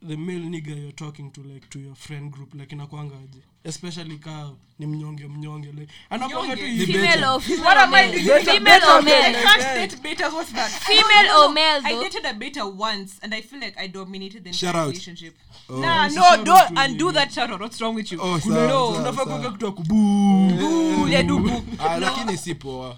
the 0.08 0.18
male 0.18 0.50
nigger 0.50 0.78
you're 0.78 0.92
talking 0.96 1.32
to 1.32 1.42
like 1.44 1.70
to 1.70 1.80
your 1.80 1.96
friend 1.96 2.32
group? 2.32 2.54
Like 2.54 2.76
inakwangaje 2.76 3.42
especially 3.64 4.18
ka 4.18 4.52
ni 4.80 4.86
mnyonge 4.86 5.28
mnyonge 5.28 5.68
like 5.72 5.94
anakwanga 6.10 6.56
tu 6.56 6.66
hivi. 6.66 6.94
Female 6.94 7.24
or 7.26 7.42
What 7.66 7.78
am 7.78 7.94
I 7.94 8.12
doing? 8.12 8.46
Female 8.46 8.84
or 8.84 9.00
I 9.00 9.02
male? 9.02 9.34
can't 9.44 9.62
date 9.92 10.02
beta 10.04 10.30
What's 10.30 10.52
that? 10.52 10.70
Female 10.70 11.32
or 11.38 11.50
male 11.54 11.82
I 11.84 11.94
dated 12.04 12.26
a 12.26 12.34
beta 12.34 12.66
once, 12.66 13.20
and 13.24 13.34
I 13.34 13.42
feel 13.42 13.60
like 13.60 13.76
I 13.80 13.88
dominated 13.88 14.44
the 14.44 14.54
Shout 14.54 14.76
entire 14.76 14.88
relationship. 14.88 15.36
Oh. 15.70 15.80
Nah, 15.80 16.08
no, 16.08 16.44
don't 16.44 16.78
and 16.78 16.98
do 17.00 17.12
that 17.12 17.34
shout 17.34 17.50
out. 17.52 17.60
What's 17.60 17.82
wrong 17.82 17.96
with 17.96 18.12
you? 18.12 18.20
Oh, 18.22 18.40
sawa, 18.40 18.68
No. 18.68 18.88
unafaa 18.88 19.26
kuweka 19.26 19.52
kitu 19.52 19.66
ya 19.66 19.72
kubuu 19.72 20.50
Boo, 20.52 21.08
yeah, 21.08 21.24
do 21.26 21.40
boo. 21.40 21.64
Ah, 21.80 22.00
lakini 22.00 22.38
si 22.38 22.56
poa 22.56 22.98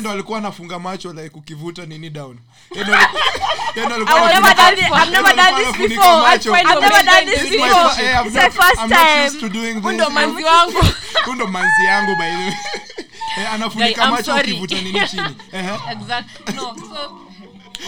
ndo 0.00 0.10
alikuwa 0.10 0.38
anafunga 0.38 0.78
macho 0.78 1.12
like 1.12 1.30
ukivuta 1.38 1.86
nini 1.86 2.10
down 2.10 2.38
ndo 2.74 2.96
manzi 10.26 10.44
wangu. 10.44 10.84
huu 11.24 11.32
ndo 11.34 11.46
manzi 11.46 11.84
yangu 11.84 12.16
by 12.16 12.30
the 12.30 12.36
way 12.36 12.52
Eh, 13.38 13.52
anafunika 13.52 14.10
macho 14.10 14.34
ukivuta 14.36 14.74
nini 14.80 15.08
chini 15.08 15.22
exactly. 15.92 16.54
No, 16.54 16.62
so 16.76 17.20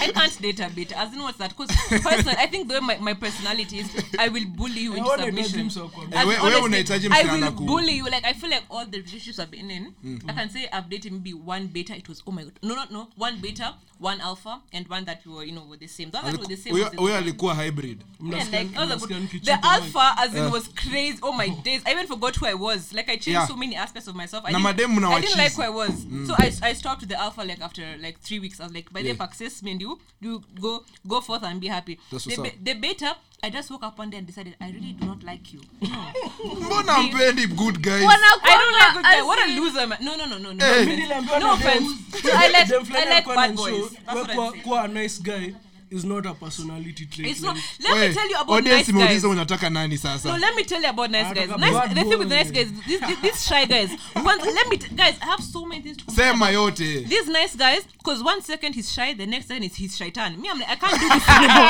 I 0.01 0.13
can't 0.13 0.41
date 0.43 0.61
a 0.61 0.69
beta. 0.71 0.99
As 0.99 1.13
in 1.13 1.23
what's 1.23 1.39
that? 1.39 1.51
Because 1.57 1.75
personally, 2.03 2.37
I 2.39 2.47
think 2.47 2.69
the 2.69 2.75
way 2.75 2.81
my, 2.81 2.99
my 2.99 3.15
personality 3.15 3.79
is, 3.79 3.89
I 4.19 4.29
will 4.29 4.45
bully 4.47 4.81
you 4.81 4.95
into 4.95 5.09
Hawana 5.11 5.25
submission. 5.27 5.69
lazima 5.69 5.83
wakwambie. 5.83 6.17
As 6.19 6.27
we- 6.27 6.37
honestly, 6.37 7.09
I 7.11 7.23
will 7.41 7.51
bully 7.53 7.93
you. 7.97 8.05
Like 8.05 8.25
I 8.25 8.33
feel 8.33 8.51
like 8.51 8.65
all 8.71 8.87
the 8.87 8.99
relationships 8.99 9.39
I've 9.39 9.51
been 9.51 9.71
in, 9.71 9.95
I 10.29 10.33
can 10.33 10.51
say 10.51 10.69
I've 10.73 10.89
dated 10.89 11.13
maybe 11.13 11.33
one 11.35 11.67
beta. 11.69 11.97
It 11.97 12.09
was 12.09 12.23
oh 12.27 12.33
my 12.33 12.43
god, 12.45 12.53
no, 12.63 12.75
no, 12.75 12.85
no, 12.91 13.09
one 13.17 13.39
beta, 13.41 13.75
one 13.99 14.21
alpha, 14.21 14.61
and 14.73 14.87
one 14.89 15.05
that 15.05 15.25
we 15.27 15.33
were, 15.33 15.45
you 15.45 15.53
know, 15.53 15.65
were 15.69 15.77
the 15.77 15.87
same. 15.87 16.11
The 16.11 16.19
one 16.19 16.33
that 16.33 16.41
were 16.41 16.47
the 16.47 16.57
same. 16.57 16.75
Huyo- 16.75 16.83
was 16.85 16.91
the- 16.93 16.97
huyo 16.99 17.17
alikuwa 17.17 17.55
hybrid 17.55 18.03
Yeah, 18.21 18.45
like, 18.51 18.77
all 18.79 18.87
the, 18.89 18.95
mnasikia 18.97 19.17
good- 19.17 19.23
nikicheka 19.23 19.61
the 19.63 19.69
alpha 19.69 20.15
as 20.19 20.35
in 20.35 20.51
was 20.51 20.69
crazy. 20.75 21.19
Oh 21.23 21.33
my 21.33 21.49
days! 21.65 21.83
I 21.87 21.93
even 21.93 22.07
forgot 22.07 22.37
who 22.37 22.47
I 22.47 22.55
was. 22.55 22.93
Like 22.93 23.09
I 23.09 23.17
changed 23.17 23.29
Yeah. 23.29 23.47
so 23.49 23.57
many 23.57 23.77
aspects 23.77 24.09
of 24.09 24.15
myself. 24.17 24.45
I 24.47 24.53
Na 24.53 24.73
didn't, 24.73 25.05
I 25.05 25.21
didn't 25.21 25.39
like 25.39 25.53
who 25.55 25.63
I 25.63 25.69
was. 25.69 26.07
So 26.27 26.35
I, 26.39 26.53
I 26.63 26.73
stopped 26.75 27.09
the 27.09 27.19
alpha 27.21 27.43
like 27.45 27.61
after 27.61 27.97
like 28.01 28.19
three 28.21 28.39
weeks. 28.41 28.61
I 28.61 28.65
was 28.65 28.73
like, 28.75 28.93
by 28.93 29.03
the 29.03 29.09
Yeah. 29.09 29.17
success, 29.27 29.63
me 29.63 29.71
and 29.73 29.81
you, 29.85 29.99
you 30.21 30.43
go 30.61 30.83
go 31.07 31.21
forth 31.21 31.43
and 31.45 31.61
be 31.61 31.69
happy. 31.69 31.99
The, 32.11 32.41
be- 32.43 32.59
the 32.73 32.75
better 32.75 33.13
I 33.45 33.51
just 33.51 33.71
woke 33.71 33.83
up 33.85 33.99
one 33.99 34.09
day 34.11 34.17
and 34.19 34.27
decided 34.27 34.55
I 34.61 34.71
really 34.71 34.93
do 34.93 35.07
not 35.07 35.23
like 35.23 35.53
you. 35.53 35.61
mbona 36.61 36.99
mpendi 37.03 37.47
good 37.47 37.83
guys 37.83 38.03
I 38.43 38.57
don't 38.59 38.73
like 38.73 38.95
good 38.95 39.03
guys 39.03 39.25
What 39.25 39.39
a 39.39 39.47
loser, 39.61 39.87
man. 39.87 39.99
No, 40.01 40.17
no, 40.17 40.25
no, 40.27 40.39
no, 40.39 40.53
no. 40.53 40.65
hey. 40.65 40.85
No 40.85 40.97
niliambiwa 40.97 41.39
no 41.41 41.53
offense. 41.53 41.89
I 42.25 42.49
like 42.49 42.71
I 42.73 43.05
like 43.15 43.27
bad 43.27 43.57
boys. 43.57 43.91
That's 44.07 44.17
what 44.17 44.31
I'm 44.31 44.37
saying. 44.53 44.63
kuwa 44.63 44.85
a 44.85 44.89
nice 44.89 45.19
guy 45.23 45.55
is 45.95 46.05
not 46.05 46.27
a 46.27 46.35
personality 46.35 47.07
trait 47.07 47.29
It's 47.29 47.41
not. 47.41 47.57
Let 47.81 48.09
me 48.09 48.15
tell 48.15 48.29
you 48.29 48.37
about 48.37 48.65
nice 48.65 48.91
guys. 48.91 49.25
unataka 49.25 49.71
nani 49.71 49.95
No, 49.95 49.97
sasa 49.97 50.33
let 50.33 50.55
me 50.57 50.65
tell 50.65 50.83
you 50.83 50.89
about 50.89 51.11
nice 51.11 51.33
guys. 51.35 51.49
Nice, 51.59 51.89
the 51.95 51.95
thing 51.95 52.19
with 52.19 52.29
nice 52.29 52.51
guys, 52.51 52.71
these, 52.87 53.01
these, 53.01 53.21
these 53.23 53.47
shy 53.47 53.65
guys. 53.65 53.91
One, 54.15 54.39
let 54.39 54.69
me, 54.69 54.77
t- 54.77 54.95
guys, 54.95 55.17
I 55.23 55.27
have 55.27 55.41
so 55.43 55.65
many 55.65 55.83
things 55.83 55.97
to 55.99 56.11
sema 56.11 56.47
yote 56.47 57.09
These 57.09 57.29
nice 57.29 57.57
guys, 57.57 57.85
because 57.87 58.23
one 58.23 58.43
second 58.43 58.75
he's 58.75 58.93
shy, 58.93 59.15
the 59.15 59.27
next 59.27 59.47
second 59.47 59.65
is 59.65 59.77
he's 59.77 59.97
shaitan. 59.97 60.41
Me, 60.41 60.49
I'm 60.51 60.59
like, 60.59 60.69
I 60.71 60.77
can't 60.77 61.01
do 61.01 61.09
this 61.09 61.29
anymore. 61.29 61.55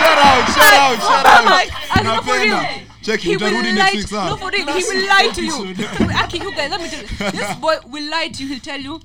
shout 0.00 0.18
out 0.18 0.48
shout 0.54 0.74
out 0.74 0.98
shout 0.98 1.26
out 1.26 1.44
Like, 1.44 1.70
for 2.24 2.38
real. 2.38 2.64
Check 3.02 3.20
He 3.20 3.36
will 3.36 3.50
lie. 3.52 3.90
To, 3.92 4.14
no, 4.14 4.36
for 4.36 4.50
real. 4.50 4.66
He 4.66 4.84
will 4.84 5.06
lie 5.08 5.30
to 5.32 5.44
you. 5.50 5.74
Aki, 6.14 6.38
you 6.38 6.54
guys, 6.56 6.70
let 6.70 6.80
me 6.80 6.88
tell 6.88 7.02
you. 7.02 7.08
This 7.38 7.54
boy 7.56 7.76
will 7.86 8.10
lie 8.10 8.28
to 8.28 8.42
you. 8.42 8.48
He'll 8.50 8.60
tell 8.60 8.80
you. 8.80 9.00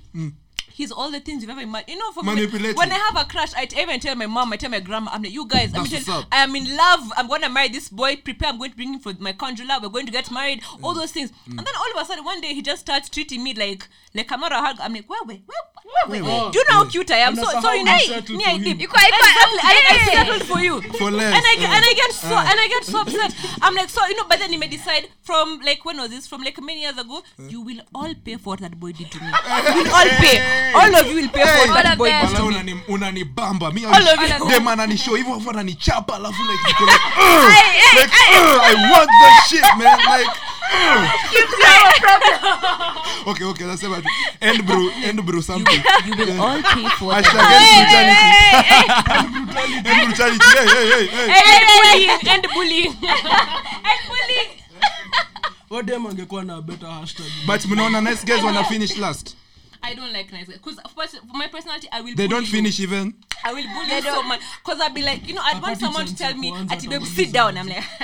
He's 0.75 0.91
all 0.91 1.09
the 1.09 1.21
things 1.21 1.41
you've 1.41 1.49
ever 1.51 1.61
imagined. 1.61 1.89
You 1.91 1.97
know, 1.99 2.11
for 2.11 2.21
me, 2.35 2.45
when 2.75 2.91
I 2.91 2.95
have 2.95 3.15
a 3.15 3.23
crush, 3.23 3.53
I 3.55 3.63
t- 3.65 3.79
even 3.81 3.97
tell 4.01 4.13
my 4.15 4.25
mom, 4.25 4.51
I 4.51 4.57
tell 4.57 4.69
my 4.69 4.81
grandma, 4.81 5.11
I'm 5.13 5.23
like, 5.23 5.31
you 5.31 5.47
guys, 5.47 5.73
I'm 5.73 5.85
That's 5.85 6.03
tell. 6.05 6.25
I 6.31 6.43
am 6.43 6.53
in 6.55 6.65
love. 6.75 7.11
I'm 7.15 7.27
gonna 7.29 7.47
marry 7.49 7.69
this 7.69 7.87
boy. 7.87 8.17
Prepare. 8.17 8.49
I'm 8.49 8.57
going 8.57 8.71
to 8.71 8.75
bring 8.75 8.93
him 8.93 8.99
for 8.99 9.13
my 9.19 9.31
conjurer. 9.31 9.67
We're 9.81 9.89
going 9.89 10.05
to 10.05 10.11
get 10.11 10.29
married. 10.31 10.61
All 10.83 10.93
those 10.93 11.11
things. 11.11 11.31
And 11.47 11.57
then 11.59 11.75
all 11.79 11.91
of 11.97 12.03
a 12.03 12.05
sudden, 12.05 12.25
one 12.25 12.41
day 12.41 12.53
he 12.53 12.61
just 12.61 12.81
starts 12.81 13.07
treating 13.07 13.41
me 13.41 13.53
like 13.53 13.87
like 14.13 14.29
I'm 14.31 14.41
not 14.41 14.51
a 14.51 14.57
hug. 14.57 14.77
I'm 14.81 14.93
like, 14.93 15.09
where, 15.09 15.23
where, 15.23 15.37
where, 15.45 16.21
where, 16.23 16.31
Oh, 16.33 16.51
Do 16.51 16.59
you 16.59 16.65
know 16.69 16.75
how 16.83 16.85
cute 16.89 17.09
I 17.11 17.17
am? 17.17 17.35
So, 17.35 17.43
so 17.43 17.71
you 17.73 17.83
know, 17.85 17.91
me, 18.37 18.43
I 18.45 18.57
did. 18.57 18.81
Exactly. 18.81 19.59
I, 19.63 19.81
I 19.89 20.13
settled 20.13 20.43
for 20.43 20.59
you. 20.59 20.81
For 20.81 21.11
less, 21.11 21.35
And 21.35 21.43
I, 21.45 21.55
get- 21.59 21.69
uh, 21.69 21.73
and 21.75 21.85
I 21.85 21.93
get 21.93 22.11
so 22.11 22.35
and 22.35 22.59
I 22.59 22.67
get 22.67 22.83
so 22.83 23.01
upset. 23.01 23.35
I'm 23.61 23.75
like, 23.75 23.89
so 23.89 24.05
you 24.07 24.15
know, 24.17 24.25
but 24.27 24.39
then 24.39 24.51
he 24.51 24.57
may 24.57 24.67
decide 24.67 25.07
from 25.21 25.59
like 25.65 25.85
when 25.85 25.97
was 25.97 26.09
this? 26.09 26.27
From 26.27 26.43
like 26.43 26.61
many 26.61 26.81
years 26.81 26.97
ago, 26.97 27.21
you 27.49 27.61
will 27.61 27.79
all 27.93 28.13
pay 28.25 28.35
for 28.37 28.51
what 28.51 28.59
that 28.61 28.79
boy 28.79 28.91
did 28.93 29.11
to 29.11 29.19
me. 29.19 29.27
you 29.67 29.83
will 29.83 29.93
all 29.93 30.09
pay. 30.23 30.64
All 30.73 30.95
of 30.95 31.07
you 31.07 31.15
will 31.15 31.29
pay 31.29 31.41
for 31.41 31.47
Hey. 31.47 31.69
what 31.69 31.77
All 31.77 31.83
that 31.83 31.97
boy 31.97 32.09
them. 32.09 32.27
did 32.27 32.39
Wala 32.39 32.39
to 32.39 32.45
me. 32.63 32.73
unani- 32.73 32.81
unanibamba. 32.87 33.71
Mi 33.71 33.85
All 33.85 34.07
of 34.07 34.21
you. 34.41 34.47
dem 34.49 34.67
ananishow 34.67 35.15
hivyo 35.15 35.35
afu 35.35 35.49
ananichapa 35.49 36.15
alafu 36.15 36.43
like 36.43 36.67
niko 36.67 36.85
like 36.85 37.03
like 38.01 38.13
i 38.63 38.75
want 38.91 39.09
that 39.21 39.47
shit 39.49 39.75
man. 39.77 39.99
Like 40.19 40.31
okay 43.25 43.45
okay 43.45 43.65
nasema 43.67 44.01
tu 44.01 44.09
end 44.41 44.63
bro 44.63 44.91
end 45.03 45.21
bro 45.21 45.41
something. 45.41 45.83
You 46.05 46.15
will 46.17 46.41
all 46.41 46.61
pay 46.63 46.89
for 46.89 47.07
what 47.07 47.25
end 47.25 47.35
brutality. 47.35 47.75
end 49.89 50.05
brutality 50.07 50.45
hey 50.57 50.67
hey 50.67 50.89
hey 50.89 51.07
hey. 51.07 51.29
Bullying 51.67 52.09
and 52.29 52.47
bullying. 52.53 52.95
And 53.83 53.99
bullying. 54.07 54.49
Odem 55.69 56.05
angekuwa 56.07 56.43
na 56.43 56.61
better 56.61 56.89
hashtag. 56.89 57.25
but 57.45 57.65
mnaona 57.65 58.01
nice 58.01 58.25
guys 58.25 58.43
wana 58.43 58.63
finish 58.63 58.97
last 58.97 59.35
I 59.83 59.93
don't 59.93 60.11
like 60.13 60.31
nice 60.31 60.47
because 60.47 60.79
for 60.95 61.37
my 61.37 61.47
personality, 61.47 61.87
I 61.91 62.01
will. 62.01 62.15
they 62.15 62.27
bully 62.27 62.41
don't 62.41 62.53
you. 62.53 62.59
even 62.83 63.13
I 63.43 63.53
will 63.53 63.63
bully 63.63 63.95
you 63.95 64.01
so 64.01 64.23
much 64.23 64.41
because 64.63 64.81
I'll 64.81 64.93
be 64.93 65.01
like, 65.03 65.27
you 65.27 65.33
know, 65.35 65.41
I'd 65.43 65.61
want 65.61 65.79
someone 65.79 66.05
to 66.05 66.15
tell 66.15 66.35
me, 66.35 66.51
"Ati 66.71 66.87
babe, 66.87 67.03
sit 67.03 67.31
down." 67.31 67.57
I'm 67.57 67.67
like, 67.67 67.83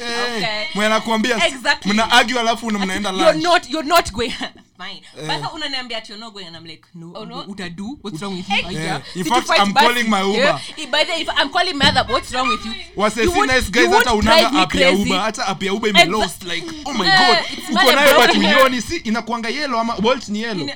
okay. 0.00 0.66
mwe 0.74 1.46
Exactly. 1.46 1.92
mna 1.92 2.10
argue 2.12 2.40
alafu 2.40 2.66
una- 2.66 2.78
mnaenda 2.78 3.10
You're 3.10 3.42
not, 3.42 3.70
you're 3.70 3.88
not 3.88 4.12
going. 4.12 4.32
Fine. 4.78 5.02
But 5.14 5.40
how 5.42 5.50
unaniambia 5.54 5.98
ati 5.98 6.12
you're 6.14 6.46
and 6.46 6.56
I'm 6.56 6.64
like, 6.64 6.86
no, 6.94 7.12
Oh, 7.14 7.24
no. 7.24 7.44
utadu. 7.44 7.98
What's 8.00 8.20
wrong 8.22 8.36
with 8.36 8.48
you? 8.48 8.56
Yeah. 8.70 9.00
Aija? 9.00 9.16
In 9.16 9.24
fact, 9.24 9.50
I'm 9.50 9.72
basi? 9.74 9.86
calling 9.86 10.10
my 10.10 10.22
Uber. 10.22 10.38
Yeah. 10.38 10.86
By 10.90 11.04
the 11.04 11.12
if 11.20 11.28
I'm 11.30 11.50
calling 11.50 11.76
my 11.78 11.88
other, 11.88 12.04
what's 12.12 12.32
wrong 12.34 12.48
with 12.48 12.64
you? 12.64 12.72
wase 12.96 13.22
You 13.22 13.46
nice 13.46 13.70
guys 13.70 13.88
hata 13.88 14.14
unanga 14.14 14.52
app 14.62 14.74
ya 14.74 14.90
uber 14.92 15.18
hata 15.20 15.46
app 15.46 15.62
ya 15.62 15.72
uber 15.74 15.90
Exa- 15.90 16.02
imelost 16.02 16.42
like 16.44 16.64
oh 16.86 16.92
my 16.94 17.06
god 17.06 17.38
uko 17.70 17.92
nayo 17.92 18.14
but 18.16 18.30
problem. 18.30 18.80
si 18.80 18.96
inakuanga 18.96 19.48
yellow 19.48 19.80
ama 19.80 20.00
bolt 20.00 20.28
ni 20.28 20.42
yellow 20.42 20.64
uh, 20.66 20.70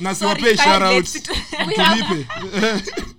na 0.00 0.14
shout 0.14 0.40
let 0.42 0.82
outs 0.82 1.14
it- 1.16 1.28
We 1.66 1.74
have- 1.74 1.98
tulipe 1.98 2.26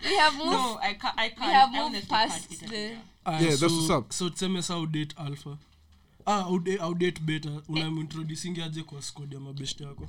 we 0.10 0.16
have 0.18 0.38
moved 0.38 0.52
No, 0.52 0.80
I 0.82 0.94
can't. 0.94 1.14
I 1.18 1.30
can't. 1.30 1.48
we 1.48 1.54
have 1.54 1.72
moved 1.72 2.08
past 2.10 2.50
the 2.70 2.98
Yeah, 3.26 3.56
that's 3.56 3.62
what's 3.62 3.90
up. 3.90 4.14
so 4.14 4.30
tuseme 4.30 4.62
sa 4.62 4.78
udate 4.78 5.16
alpha 5.18 5.58
ah 6.26 6.46
audate 6.82 7.22
beta 7.22 7.62
unamintroducingi 7.68 8.62
aje 8.62 8.84
kwa 8.84 9.02
squad 9.02 9.34
ya 9.34 9.40
mabeshte 9.40 9.84
yako 9.84 10.08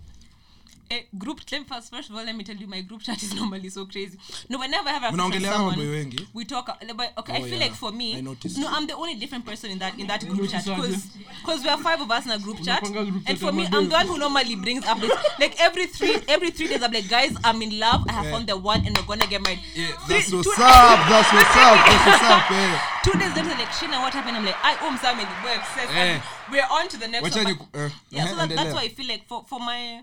Eh, 0.90 1.00
group 1.16 1.40
let 1.50 1.60
me 1.62 1.66
first, 1.66 1.90
first 1.90 2.10
of 2.10 2.16
all 2.16 2.24
let 2.24 2.36
me 2.36 2.44
tell 2.44 2.54
you 2.56 2.66
my 2.66 2.82
group 2.82 3.00
chat 3.02 3.20
is 3.22 3.34
normally 3.40 3.70
so 3.70 3.86
crazy 3.86 4.18
no 4.50 4.58
whenever 4.58 4.88
i 4.90 4.92
have 4.92 5.14
a 5.14 5.16
Mnaongelea 5.16 5.50
mambo 5.58 5.80
wengi? 5.80 6.26
we 6.34 6.44
talk 6.44 6.68
uh, 6.68 6.94
but, 6.94 7.10
okay 7.16 7.32
i 7.32 7.38
Oh, 7.38 7.42
feel 7.44 7.52
yeah. 7.58 7.64
like 7.64 7.72
for 7.74 7.90
me 7.90 8.20
no 8.20 8.36
i'm 8.68 8.86
the 8.86 8.94
only 8.94 9.14
different 9.14 9.46
person 9.46 9.70
in 9.70 9.78
that 9.78 9.98
in 9.98 10.06
that 10.06 10.20
group 10.28 10.48
chat 10.50 10.66
Notice 10.66 11.06
because 11.40 11.62
we 11.62 11.68
are 11.70 11.78
five 11.78 12.00
of 12.02 12.10
us 12.10 12.26
in 12.26 12.32
a 12.32 12.38
group 12.38 12.62
chat 12.62 12.82
and 13.26 13.38
for 13.38 13.50
me 13.52 13.66
i'm 13.72 13.88
the 13.88 13.94
one 13.94 14.06
who 14.06 14.18
normally 14.18 14.56
brings 14.56 14.84
updates 14.84 15.16
like 15.40 15.58
every 15.58 15.86
three 15.86 16.16
every 16.28 16.50
three 16.50 16.68
days 16.68 16.82
i'm 16.82 16.92
like 16.92 17.08
guys 17.08 17.34
i'm 17.44 17.62
in 17.62 17.78
love 17.80 18.04
i 18.08 18.12
have 18.12 18.26
found 18.26 18.46
the 18.46 18.56
one 18.56 18.84
and 18.86 18.96
we're 18.98 19.06
gonna 19.06 19.26
get 19.26 19.42
married 19.42 19.60
Yeah, 19.74 19.86
Three- 20.06 20.16
that's 20.16 20.32
what's 20.32 20.54
two- 20.54 20.62
up 20.62 21.00
that's 21.08 21.32
what's 21.32 21.56
up 21.56 21.78
that's 21.86 22.06
what's 22.06 22.24
up 22.30 22.50
yeah. 22.50 22.80
two 23.04 23.18
days 23.18 23.34
later 23.34 23.48
like 23.56 23.72
Shina, 23.72 24.00
what 24.02 24.12
happened 24.12 24.36
i'm 24.36 24.44
like 24.44 24.56
i 24.62 24.76
own 24.86 24.98
some 24.98 25.18
and 25.18 25.28
we're 25.42 25.56
obsessed 25.56 25.92
Eh. 25.96 26.20
We're 26.50 26.66
on 26.70 26.88
to 26.88 26.96
the 26.98 27.08
next 27.08 27.24
Wacha 27.26 27.44
one. 27.44 27.54
but- 27.72 27.80
eh, 27.80 27.90
yeah, 28.10 28.26
so 28.26 28.36
that, 28.36 28.48
that's 28.56 28.74
why 28.74 28.82
I 28.82 28.88
feel 28.88 29.06
like 29.08 29.26
for, 29.28 29.44
for 29.48 29.58
my 29.60 30.02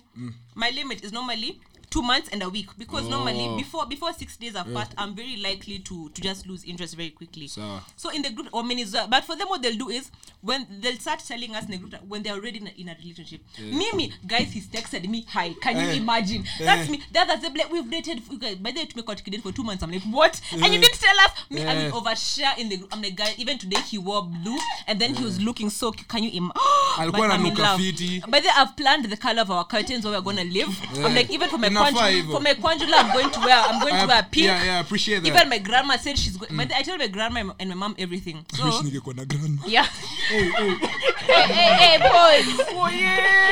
my 0.55 0.69
limit 0.71 1.03
is 1.03 1.11
normally 1.11 1.59
two 1.91 2.01
months 2.01 2.29
and 2.31 2.41
a 2.41 2.49
week 2.49 2.67
because 2.77 3.07
normally 3.07 3.45
Oh. 3.47 3.57
before 3.57 3.85
before 3.85 4.13
six 4.13 4.37
days 4.37 4.55
have 4.55 4.73
passed, 4.73 4.93
I'm 4.97 5.13
very 5.13 5.35
likely 5.37 5.79
to 5.79 6.09
to 6.09 6.21
just 6.21 6.47
lose 6.47 6.63
interest 6.63 6.95
very 6.95 7.09
quickly. 7.11 7.47
so, 7.47 7.79
So 7.97 8.09
in 8.09 8.21
the 8.23 8.29
group 8.31 8.47
or 8.53 8.63
minutes, 8.63 8.95
but 9.09 9.23
for 9.25 9.35
them 9.35 9.49
what 9.49 9.61
they'll 9.61 9.77
do 9.77 9.89
is 9.89 10.09
when 10.41 10.65
they'll 10.81 10.97
start 10.97 11.19
telling 11.27 11.53
us 11.55 11.65
in 11.65 11.71
the 11.71 11.77
group 11.77 11.93
when 12.07 12.23
they're 12.23 12.33
already 12.33 12.57
in 12.59 12.67
a, 12.67 12.71
in 12.81 12.89
a 12.89 12.95
relationship. 12.95 13.41
Mimi, 13.59 14.11
guys, 14.25 14.51
he's 14.53 14.67
texted 14.67 15.07
me, 15.07 15.25
hi, 15.29 15.53
can 15.61 15.75
you 15.75 15.81
Eh. 15.91 15.93
imagine? 15.97 16.43
That's 16.59 16.87
Eh. 16.87 16.91
me. 16.91 17.03
The 17.11 17.19
others 17.19 17.41
they'll 17.41 17.53
like, 17.53 17.71
we've 17.71 17.89
dated. 17.91 18.21
Guys, 18.39 18.55
by 18.55 18.71
the 18.71 18.79
way, 18.79 18.87
out 19.07 19.23
dated 19.23 19.43
for 19.43 19.51
two 19.51 19.63
months. 19.63 19.83
I'm 19.83 19.91
like, 19.91 20.01
what? 20.03 20.39
And 20.51 20.61
you 20.61 20.79
Eh. 20.79 20.81
didn't 20.81 20.99
tell 20.99 21.19
us. 21.19 21.31
Me, 21.49 21.61
I 21.63 21.75
Eh. 21.75 21.89
will 21.91 22.01
overshare 22.01 22.57
in 22.57 22.69
the 22.69 22.77
group. 22.77 22.93
I'm 22.93 23.01
like, 23.01 23.15
guy 23.15 23.35
even 23.37 23.57
today 23.57 23.81
he 23.81 23.97
wore 23.97 24.23
blue 24.23 24.57
and 24.87 24.99
then 24.99 25.13
he 25.13 25.23
was 25.23 25.39
looking 25.41 25.69
so. 25.69 25.91
Can 25.91 26.23
you 26.23 26.29
imagine? 26.31 26.61
Alikuwa 26.97 27.25
ananuka 27.33 27.77
fiti. 27.77 28.19
By 28.27 28.39
the 28.39 28.47
way, 28.47 28.53
I've 28.57 28.75
planned 28.75 29.05
the 29.09 29.17
color 29.17 29.41
of 29.41 29.51
our 29.51 29.65
curtains 29.65 30.05
where 30.05 30.13
we're 30.13 30.21
gonna 30.21 30.43
live. 30.43 30.69
I'm 30.95 31.13
like, 31.15 31.29
even 31.29 31.49
for 31.49 31.57
my 31.57 31.69
Inafaa 31.89 32.11
quanjula, 32.11 32.32
for 32.32 32.41
my 32.41 32.53
quanjula, 32.53 32.93
I'm 33.03 33.13
going 33.13 33.29
to 33.32 33.39
wear, 33.39 33.63
I'm 33.67 33.79
going 33.82 33.95
to 34.01 34.07
wear 34.07 34.19
a 34.19 34.23
pink. 34.23 34.45
yeah, 34.45 34.63
yeah, 34.63 34.79
appreciate 34.79 35.23
that. 35.23 35.27
Even 35.27 35.49
my 35.49 35.59
grandma 35.59 35.97
said 35.97 36.17
she's 36.17 36.38
going. 36.38 36.55
But 36.57 36.73
I 36.73 36.82
tell 36.84 36.97
my 36.97 37.07
grandma 37.07 37.53
and 37.59 37.69
my 37.69 37.75
mom 37.75 37.95
everything. 37.97 38.45
Wish 38.63 38.75
So 38.75 38.84
ningekuwa 38.84 39.15
na 39.15 39.25
grandma 39.25 39.61
yeah. 39.67 39.86
hey, 40.29 41.47
hey, 41.47 41.73
hey, 41.73 41.97
pause. 41.99 42.65
Oh 42.73 42.89
yeah. 42.89 43.51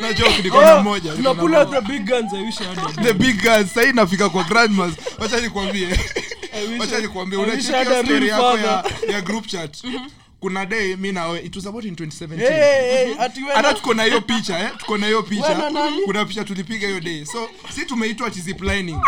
na 0.00 0.12
joke 0.12 0.42
niko 0.42 0.60
na 0.62 0.82
moja 0.82 1.16
tuna 1.16 1.34
pull 1.34 1.54
out 1.54 1.70
the 1.70 1.80
big 1.80 2.06
guns 2.06 2.32
i 2.34 2.42
wish 2.42 2.60
I 2.60 2.64
had 2.64 3.04
the 3.04 3.14
big 3.14 3.42
guns 3.42 3.72
sahii 3.74 3.92
nafika 3.92 4.28
kwa 4.28 4.44
grandmas 4.44 4.94
wacha 5.18 5.40
nikwambie 5.40 5.88
wacha 6.78 6.98
nikwambie 7.00 7.38
I 7.38 7.42
wish 7.56 7.70
I 7.70 7.72
unacheki 7.72 7.72
had 7.72 7.88
hiyo 7.88 8.00
a 8.00 8.04
story 8.04 8.28
yako 8.28 8.58
ya, 8.58 8.84
ya 9.12 9.20
group 9.20 9.46
chat 9.46 9.84
kuna 10.40 10.66
day 10.66 10.96
mi 10.96 11.12
nawe 11.12 11.40
it 11.40 11.56
was 11.56 11.66
about 11.66 11.84
in 11.84 11.94
2017 11.94 12.38
Hey, 12.38 13.06
hey, 13.06 13.14
hata 13.54 13.74
tuko 13.74 13.94
na 13.94 14.04
hiyo 14.04 14.20
picha 14.20 14.58
eh? 14.58 14.70
tuko 14.78 14.98
na 14.98 15.06
hiyo 15.06 15.22
picha. 15.22 15.70
Kuna 16.04 16.24
picha 16.24 16.44
tulipiga 16.44 16.86
hiyo 16.88 17.00
day. 17.00 17.24
So 17.24 17.48
si 17.74 17.86
tumeitwa 17.86 18.26
ati 18.26 18.40
ziplining 18.40 18.98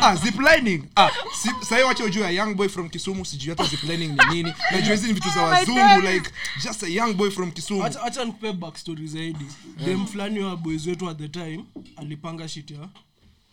ah, 0.00 0.16
ziplining 0.16 0.84
ah, 0.96 1.10
si, 1.42 1.48
sasa 1.60 1.86
wacha 1.86 2.04
ujue 2.04 2.26
a 2.26 2.30
young 2.30 2.54
boy 2.54 2.68
from 2.68 2.88
kisumu 2.88 3.24
sijui 3.24 3.48
hata 3.50 3.64
ziplining 3.64 4.08
ni 4.08 4.34
nini. 4.34 4.52
Najua 4.72 4.90
hizi 4.94 5.06
ni 5.06 5.12
vitu 5.12 5.28
za 5.30 5.42
wazungu 5.42 6.00
like 6.00 6.30
just 6.64 6.82
a 6.82 6.88
young 6.88 7.12
boy 7.14 7.30
from 7.30 7.50
kisumu. 7.52 7.82
Acha- 7.84 8.02
acha 8.04 8.24
nikupe 8.24 8.52
backstory 8.52 9.06
zaidi. 9.06 9.46
Dem 9.84 10.06
fulani 10.06 10.40
wa 10.40 10.56
boys 10.56 10.86
wetu 10.86 11.10
at 11.10 11.18
the 11.18 11.28
time 11.28 11.64
alipanga 11.96 12.48
shit 12.48 12.70
ya 12.70 12.88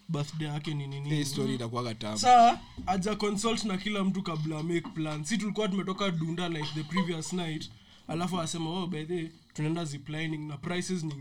birthday 0.09 0.47
yake 0.47 0.73
ni 0.73 0.87
nini? 0.87 1.09
Hii 1.09 1.25
story 1.25 1.55
itakuwa 1.55 1.95
tamu. 1.95 2.17
Saa 2.17 2.59
aja 2.85 3.15
consult 3.15 3.63
na 3.63 3.77
kila 3.77 4.03
mtu 4.03 4.21
kabla 4.21 4.63
make 4.63 4.81
plan. 4.81 5.23
Si 5.23 5.37
tulikuwa 5.37 5.67
tumetoka 5.67 6.11
dunda 6.11 6.49
like 6.49 6.67
the 6.75 6.83
previous 6.83 7.33
night 7.33 7.69
alafu 8.07 8.41
asema 8.41 8.69
oh 8.69 8.87
by 8.87 9.05
the 9.05 9.31
tunaenda 9.53 9.85
ziplining 9.85 10.47
na 10.47 10.57
prices 10.57 11.03
ni 11.03 11.13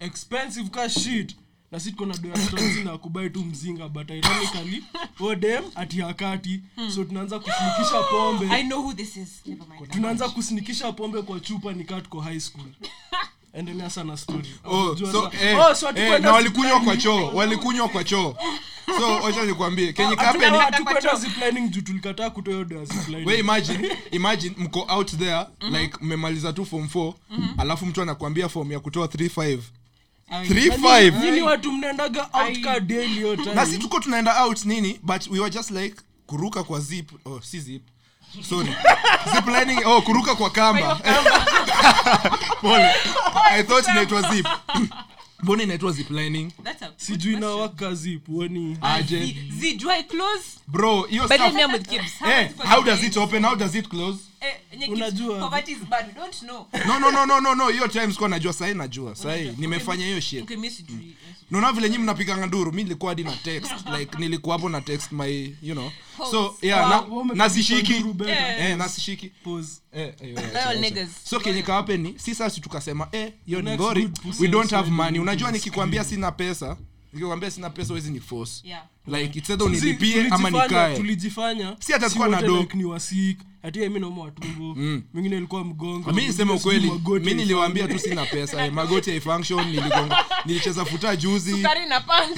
expensive 0.00 0.68
ka 0.70 0.88
shit. 0.88 1.36
Na 1.70 1.80
si 1.80 1.90
tuko 1.90 2.06
na 2.06 2.16
doya 2.16 2.36
stones 2.36 2.84
na 2.84 2.98
kubai 2.98 3.30
tu 3.30 3.44
mzinga 3.44 3.88
but 3.88 4.10
ironically 4.10 4.84
odem 5.20 5.64
ati 5.74 6.00
hakati. 6.00 6.60
So 6.94 7.04
tunaanza 7.04 7.38
kusinikisha 7.38 7.98
I 7.98 8.04
pombe 8.10 8.62
know 8.62 8.82
who 8.82 8.94
this 8.94 9.16
is. 9.16 9.42
Never 9.46 9.68
mind. 9.68 9.90
tunaanza 9.90 10.28
kusinikisha 10.28 10.92
pombe 10.92 11.22
kwa 11.22 11.40
chupa 11.40 11.72
nikaa 11.72 12.00
tuko 12.00 12.20
high 12.20 12.40
school 12.40 12.66
endelea 13.54 13.90
sana 13.90 14.16
story 14.16 14.54
Oh, 14.64 14.96
so, 14.96 15.06
sa- 15.12 15.30
eh, 15.44 15.58
Oh, 15.60 15.74
so 15.74 15.88
eh, 15.94 16.20
na 16.20 16.32
walikunywa 16.32 16.80
kwa 16.80 16.96
choo 16.96 17.30
walikunywa 17.34 17.88
kwa 17.88 18.04
choo. 18.04 18.36
So 18.98 19.14
wacha 19.24 19.44
nikwambie 19.44 19.92
kenye 19.92 20.16
kapeni 20.16 20.58
hatukwenda 20.58 21.14
ziplining 21.14 21.68
juu 21.70 21.80
tulikataa 21.80 22.30
kutoa 22.30 22.52
hiyo 22.54 22.64
doya 22.64 22.84
ziplining. 22.84 23.26
we 23.26 23.38
imagine 23.38 23.96
imagine 24.10 24.54
mko 24.58 24.86
out 24.88 25.16
there 25.18 25.46
like 25.70 25.96
mmemaliza 26.00 26.52
tu 26.52 26.66
form 26.66 26.84
4 26.94 27.12
alafu 27.58 27.86
mtu 27.86 28.02
anakuambia 28.02 28.48
form 28.48 28.72
ya 28.72 28.80
kutoa 28.80 29.06
35 29.06 29.58
Ai, 30.30 30.46
Three 30.48 30.68
na 30.68 30.74
five. 30.74 31.14
nyinyi- 31.14 31.24
nyinyi 31.30 31.42
watu 31.42 31.72
mnaendaga 31.72 32.28
daily 32.80 33.36
na 33.54 33.66
si 33.66 33.78
tuko 33.78 34.00
tunaenda 34.00 34.44
out 34.44 34.64
nini 34.64 35.00
but 35.02 35.26
we 35.30 35.38
were 35.38 35.50
just 35.54 35.70
like 35.70 35.94
kuruka 36.26 36.62
kwa 36.64 36.80
zip 36.80 37.10
oh 37.26 37.40
si 37.40 37.60
zip 37.60 37.82
sorry. 38.42 38.74
Oh 39.84 40.02
kuruka 40.02 40.34
kwa 40.34 40.50
kamba. 40.50 40.94
Pole. 42.60 42.90
I 43.50 43.62
thought 43.62 43.88
inaitwa 43.88 44.22
zip. 44.22 44.46
Mbona 45.42 45.62
inaitwa 45.62 45.92
sijui 46.96 47.36
na 47.36 47.48
aje. 48.82 49.36
bro 50.68 51.02
hiyo. 51.02 51.28
How 52.68 52.82
does 52.82 53.02
it 53.02 53.16
open? 53.16 53.44
How 53.44 53.56
does 53.56 53.74
it 53.74 53.88
close 53.88 54.18
Unajua. 54.88 55.38
No 56.86 57.54
no 57.54 57.68
hiyo 57.68 57.88
time 57.88 58.10
sikuwa 58.12 58.28
najua 58.28 58.52
sahii 58.52 58.74
najua 58.74 59.14
sahii 59.16 59.50
nimefanya 59.58 60.06
hiyo 60.06 60.20
shit. 60.20 60.40
naona 61.50 61.72
vile 61.72 61.90
nyi 61.90 61.98
mnapiganga 61.98 62.46
nduru 62.46 62.72
mi 62.72 62.82
nilikuwa 62.82 63.10
hadi 63.10 63.24
na 63.24 63.32
text 63.36 63.72
like 63.98 64.18
nilikuwa 64.18 64.56
hapo 64.56 64.68
na 64.68 64.80
text 64.80 65.12
my 65.12 65.54
you 65.62 65.74
know. 65.74 65.90
So 66.30 66.56
yeah 66.62 66.88
na, 66.90 67.00
Wow, 67.00 67.18
wame- 67.18 67.34
nazishiki. 67.34 67.92
eh 68.60 68.76
nasishiki. 68.76 69.32
Eh, 69.92 70.14
eh, 70.20 70.34
eh, 70.36 70.36
so 71.24 71.40
kenye 71.40 71.62
kawapeni 71.62 72.14
si 72.18 72.34
sasi 72.34 72.60
tukasema 72.60 73.08
eh 73.12 73.32
hiyo 73.46 73.62
ni 73.62 73.70
ngori 73.70 74.08
we 74.40 74.48
don't 74.48 74.70
have 74.70 74.90
money. 74.90 75.18
Unajua 75.20 75.50
nikikwambia 75.52 76.04
sina 76.04 76.32
pesa 76.32 76.76
nikikwambia 77.12 77.50
sina 77.50 77.70
pesa 77.70 77.94
wezi 77.94 78.10
ni 78.10 78.20
force. 78.20 78.68
Yeah. 78.68 78.82
like 79.06 79.38
it's 79.38 79.50
either 79.50 79.66
unilipie 79.66 80.14
ama 80.30 80.50
nikae. 80.64 80.96
Si 81.80 81.92
hata 81.92 82.10
tukuwa 82.10 82.28
na 82.28 82.42
do. 82.42 82.60
like 82.60 83.44
ati 83.64 83.88
mi 83.88 84.00
nauma 84.00 84.32
mwingine 85.14 85.36
ilikuwa 85.36 85.64
mgongo. 85.64 86.12
Mi 86.12 86.26
niseme 86.26 86.52
ukweli 86.52 86.90
mi 87.20 87.34
niliwaambia 87.34 87.88
tu 87.88 87.98
sina 87.98 88.26
pesa. 88.26 88.66
Eh, 88.66 88.72
magoti 88.72 89.10
haifunction 89.10 89.66
niligonga. 89.66 90.24
Nilicheza 90.44 90.84
futa 90.84 91.16
juzi. 91.16 91.50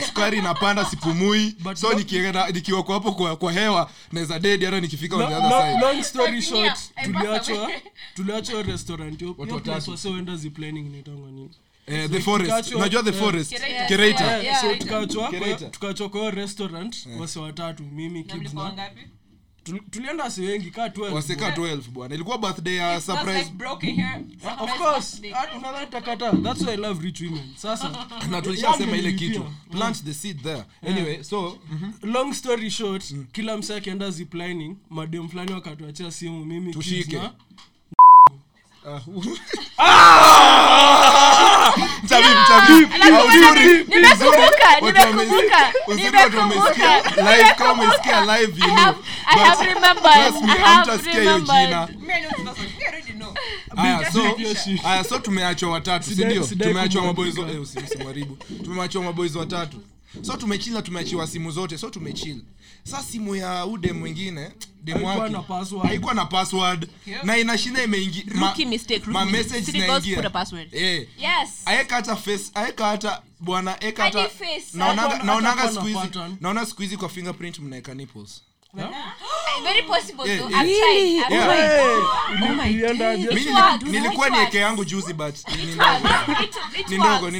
Sukari 0.07 0.39
inapanda. 0.39 0.85
sipumui. 0.85 1.55
But 1.61 1.77
so 1.77 1.93
nikienda 1.95 2.51
nikiwa 2.51 2.83
kwa 2.83 2.95
hapo 2.95 3.12
kwa, 3.12 3.37
kwa 3.37 3.53
hewa 3.53 3.91
naweza 4.12 4.39
dedi 4.39 4.64
hata 4.64 4.81
nikifika 4.81 5.16
on 5.16 5.22
No- 5.31 5.41
no- 5.49 5.81
long 5.81 6.03
story 6.03 6.43
short 6.43 6.79
tuliachwa 7.05 7.70
tuliachwa 8.14 8.62
restaurant. 8.62 9.20
Hiyo- 9.20 9.33
hiyo 9.45 9.61
place 9.61 9.91
wasioenda 9.91 10.37
ziplining 10.37 10.87
inaitangwa 10.87 11.31
nini. 11.31 11.51
Eh, 11.87 12.11
the 12.11 12.20
forest. 12.20 12.70
Tukaachwa- 12.72 13.03
the 13.05 13.12
forest. 13.12 13.51
Keraita. 13.51 13.87
Keraita. 13.89 14.24
Yeah, 14.24 14.45
Yeah, 14.45 14.61
so 14.61 14.74
tukaachwa 15.72 16.09
kwa- 16.09 16.20
hiyo 16.20 16.31
restaurant 16.31 17.07
wase 17.18 17.39
watatu 17.39 17.83
mimi 17.83 18.22
Na 18.22 18.89
Tulienda 19.90 20.30
si 20.30 20.40
wengi 20.42 20.70
kaa 20.70 20.86
12 20.88 21.12
waseka 21.12 21.50
12 21.50 21.80
bwana. 21.90 22.14
ilikuwa 22.14 22.38
birthday 22.38 22.74
ya 22.76 23.00
surprise 23.00 23.38
like 23.38 23.50
broken 23.50 24.00
of 24.60 24.78
course. 24.78 25.20
Ah, 25.34 25.56
unadhani 25.58 25.86
takata 25.90 26.32
that's 26.32 26.60
why 26.62 26.70
i 26.72 26.76
love 26.76 27.04
rich 27.04 27.20
women. 27.20 27.54
Sasa 27.56 28.06
na 28.30 28.42
tulishasema 28.42 28.96
ile 28.96 29.12
kitu. 29.12 29.44
Plant 29.70 30.04
the 30.04 30.14
seed 30.14 30.42
there. 30.42 30.64
Anyway 30.88 31.22
so 31.24 31.58
long 32.02 32.32
story 32.34 32.70
short 32.70 33.14
kila 33.32 33.56
msa 33.56 33.76
akienda 33.76 34.10
ziplining 34.10 34.76
madem 34.90 35.28
fulani 35.28 35.52
wakatuachia 35.52 36.10
simu 36.10 36.44
mimi 36.44 36.72
Tushike. 36.72 37.16
na- 37.16 37.32
Ah, 38.88 39.00
so 55.08 55.18
tumeachwa 55.18 55.70
watatu 55.70 56.04
sindio 56.10 56.44
tumeachwa 58.64 59.02
maboys 59.02 59.34
watatu. 59.36 59.76
So 60.22 60.36
tumechila 60.36 60.82
tumeachiwa 60.82 61.26
simu 61.26 61.50
zote. 61.50 61.78
So 61.78 61.90
tumechil 61.90 62.42
sa 62.91 63.03
simu 63.03 63.37
ya 63.37 63.66
ude 63.66 63.93
mwingine 63.93 64.51
Haikuwa 64.93 65.28
na 65.28 65.43
password. 65.43 65.89
haikuwa 65.89 66.14
na 66.14 66.24
password. 66.26 66.89
Na 67.22 67.39
inashinda 67.39 67.82
imeingia 67.82 68.22
Rookie 68.41 68.66
mistake, 68.66 68.99
rookie 68.99 69.12
ma 69.12 69.24
mistake. 69.24 69.43
message 69.43 69.66
City 69.66 69.78
girls 69.78 70.03
zinaingia 70.03 70.16
put 70.16 70.26
a 70.26 70.30
password. 70.30 70.74
eh. 70.74 71.09
Yes. 71.18 71.62
aeka 71.64 71.97
hata 71.97 72.16
aeka 72.55 72.87
hata 72.87 73.22
bwana 73.41 73.84
eka 73.84 74.03
hata 74.05 74.28
naonanga 76.41 76.66
siku 76.66 76.82
hizi 76.82 76.97
kwa 76.97 77.09
fingerprint 77.09 77.59
mnaeka 77.59 77.95
nipples. 77.95 78.43
Yeah, 78.78 78.91
nilikuwa 83.90 84.30
ni 84.30 84.38
eke 84.38 84.59
yangu 84.59 84.84
juzi 84.84 85.12
but 85.12 85.34
ni 85.57 85.64
ndogo 85.74 86.09
It- 86.42 86.80
it 86.80 86.88
Ni 86.88 86.98
ndogo, 86.98 87.30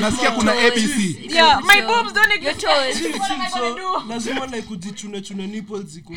nasikia 0.00 0.30
kuna 0.30 0.52
toes. 0.52 0.72
abc 0.72 1.00
You 1.00 1.14
can 1.28 1.36
Yeah, 1.36 1.58
put 1.58 1.66
my 1.66 1.76
your- 1.78 1.86
boobs 1.86 2.12
don't 2.14 2.28
your 2.28 2.46
exist. 2.48 2.60
toes. 2.60 3.20
What 3.20 3.30
am 3.30 3.40
I 3.42 3.50
So, 3.50 3.58
gonna 3.58 3.74
do? 3.80 4.02
lazima 4.08 4.46
like 4.46 4.62
kujichune 4.62 5.20
chune 5.20 5.46
nipples 5.46 5.84
ziko 5.84 6.12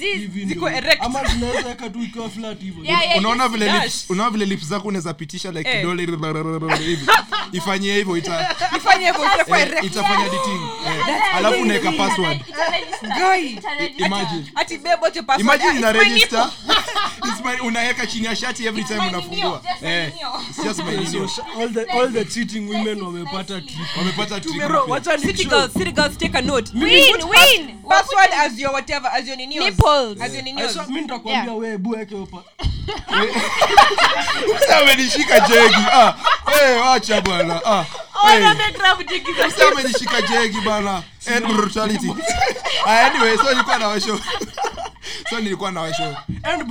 hivi 0.00 0.44
ziko 0.44 0.66
ndio. 0.68 0.78
erect. 0.78 1.02
ama 1.02 1.24
zinaweza 1.24 1.70
eka 1.70 1.90
tu 1.90 2.02
ikiwa 2.02 2.30
flat 2.30 2.60
hivyo. 2.60 2.84
Yeah, 2.84 3.02
yeah, 3.04 3.18
unaona 3.18 3.48
vile 3.48 3.72
lips 3.72 4.06
unaona 4.08 4.30
vile 4.30 4.44
lips 4.44 4.64
zako 4.64 4.88
unaweza 4.88 5.14
pitisha 5.14 5.50
like 5.52 5.70
Eh. 5.70 5.76
kidole 5.80 6.02
hivi. 6.84 7.06
Ifanyie 7.52 7.94
hivyo 7.96 8.15
ita 8.16 8.56
Nifanye 8.72 9.06
hivyo, 9.06 9.24
itakuwa 9.34 9.60
eh, 9.60 9.84
itafanya 9.84 10.26
editing 10.26 10.60
eh. 10.86 11.36
alafu 11.36 11.62
unaweka 11.62 11.92
password 11.92 12.40
It's 12.40 12.58
a 12.58 12.70
register. 12.70 13.08
Guy. 13.08 13.46
It's 13.46 13.64
a 13.66 13.74
register. 13.78 14.06
imagine 14.06 14.50
Ati 14.54 14.78
babe, 14.78 15.00
what's 15.02 15.16
password? 15.22 15.40
imagine 15.40 15.68
Ah, 15.70 15.74
ina 15.78 15.92
register 15.92 16.50
unaweka 17.64 18.06
chini 18.06 18.26
ya 18.26 18.36
shati 18.36 18.66
every 18.66 18.84
time 18.84 19.00
unafungua 19.08 19.28
ninio, 19.30 19.60
just 19.62 19.82
my 19.82 19.88
eh 19.90 20.12
just 20.64 20.78
my 20.84 21.06
So, 21.26 21.42
all 21.60 21.68
the 21.68 21.84
all 21.92 22.08
the 22.12 22.24
cheating 22.24 22.68
women 22.68 23.02
wamepata 23.02 23.60
trip 23.60 23.96
wamepata 23.98 24.40
trick 24.40 24.88
wacha 24.88 25.16
ni 25.16 25.22
City 25.22 25.44
girls, 25.44 25.72
city 25.72 25.92
girls, 25.92 26.16
take 26.18 26.38
a 26.38 26.42
note. 26.42 26.70
Win, 26.74 26.84
win. 27.28 27.78
Password 27.88 28.30
as 28.34 28.58
your 28.58 28.72
whatever, 28.72 29.08
as 29.12 29.26
your 29.28 29.36
ninios. 29.36 29.64
Nipples. 29.64 30.20
As 30.20 30.32
your 30.34 30.42
I 30.42 30.44
ninios. 30.52 30.72
swear, 30.72 30.88
mi 30.88 31.00
nitakwambia 31.00 31.44
Yeah. 31.44 31.56
we 31.58 31.72
ebu 31.72 31.90
weke 31.90 32.14
upa 32.14 32.42
Msa 34.56 34.78
amenishika 34.78 35.40
jegi 35.40 35.84
ah 35.92 36.14
eh 36.60 36.80
wacha 36.80 37.20
bwana 37.20 37.60
ah 37.66 37.84
Msa 39.46 39.70
jegi 40.22 40.60
bana 40.60 41.02
ah 42.86 43.00
anyway 43.06 43.36
so 43.36 43.50
nilikuwa 43.52 43.78
na 43.78 43.88
washo. 43.88 44.20
So 45.30 45.40
nilikuwa 45.40 45.72
na 45.72 45.80
and 46.44 46.62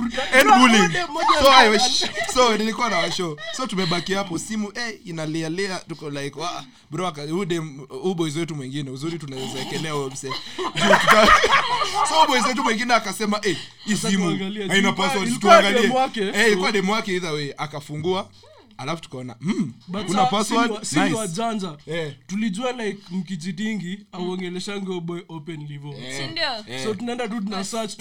bullying. 0.58 0.92
so 1.40 1.50
I 1.50 1.68
was, 1.68 2.04
so 2.34 2.56
nilikuwa 2.56 2.90
na 2.90 2.96
washo. 2.98 3.36
So 3.56 3.66
tumebaki 3.66 4.14
hapo. 4.14 4.38
Simu 4.38 4.72
eh 4.74 5.00
inalia 5.04 5.48
lia 5.48 5.78
tuko 5.88 6.10
like 6.10 6.40
wa 6.40 6.64
bro 6.90 7.06
aka- 7.06 7.22
huyu 7.22 8.14
boys 8.14 8.36
wetu 8.36 8.54
mwingine. 8.54 8.90
Uzuri 8.90 9.18
tunaweza 9.18 9.60
ekelea 9.60 9.94
so 12.08 12.26
boys 12.28 12.46
wetu 12.46 12.64
mwingine 12.64 12.94
akasema 12.94 13.40
eh 13.42 13.56
hii 13.84 13.96
simu 13.96 14.38
haina 14.68 14.92
password 14.92 15.40
tuangalie. 15.40 15.80
eh 16.34 16.46
ilikuwa 16.46 16.72
dem 16.72 16.88
wake 16.88 17.12
either 17.12 17.32
way. 17.32 17.52
Akafungua 17.58 18.28
alafu 18.78 19.02
tukaona 19.02 19.36
mm, 19.40 19.72
kuna 20.06 20.26
password? 20.26 20.82
si 20.84 21.00
nice. 21.00 21.14
Wajanja 21.14 21.76
Eh. 21.86 22.12
tulijua 22.26 22.72
like 22.72 22.98
mkijidingi 23.10 24.06
auongeleshange 24.12 25.00
boy 25.00 25.20
open 25.28 25.66
livo 25.66 25.94
Eh, 25.98 26.30
Ndio. 26.30 26.74
eh. 26.76 26.84
so 26.84 26.94
tunaenda 26.94 27.28
tu 27.28 27.40
tuna 27.40 27.64
search 27.64 27.96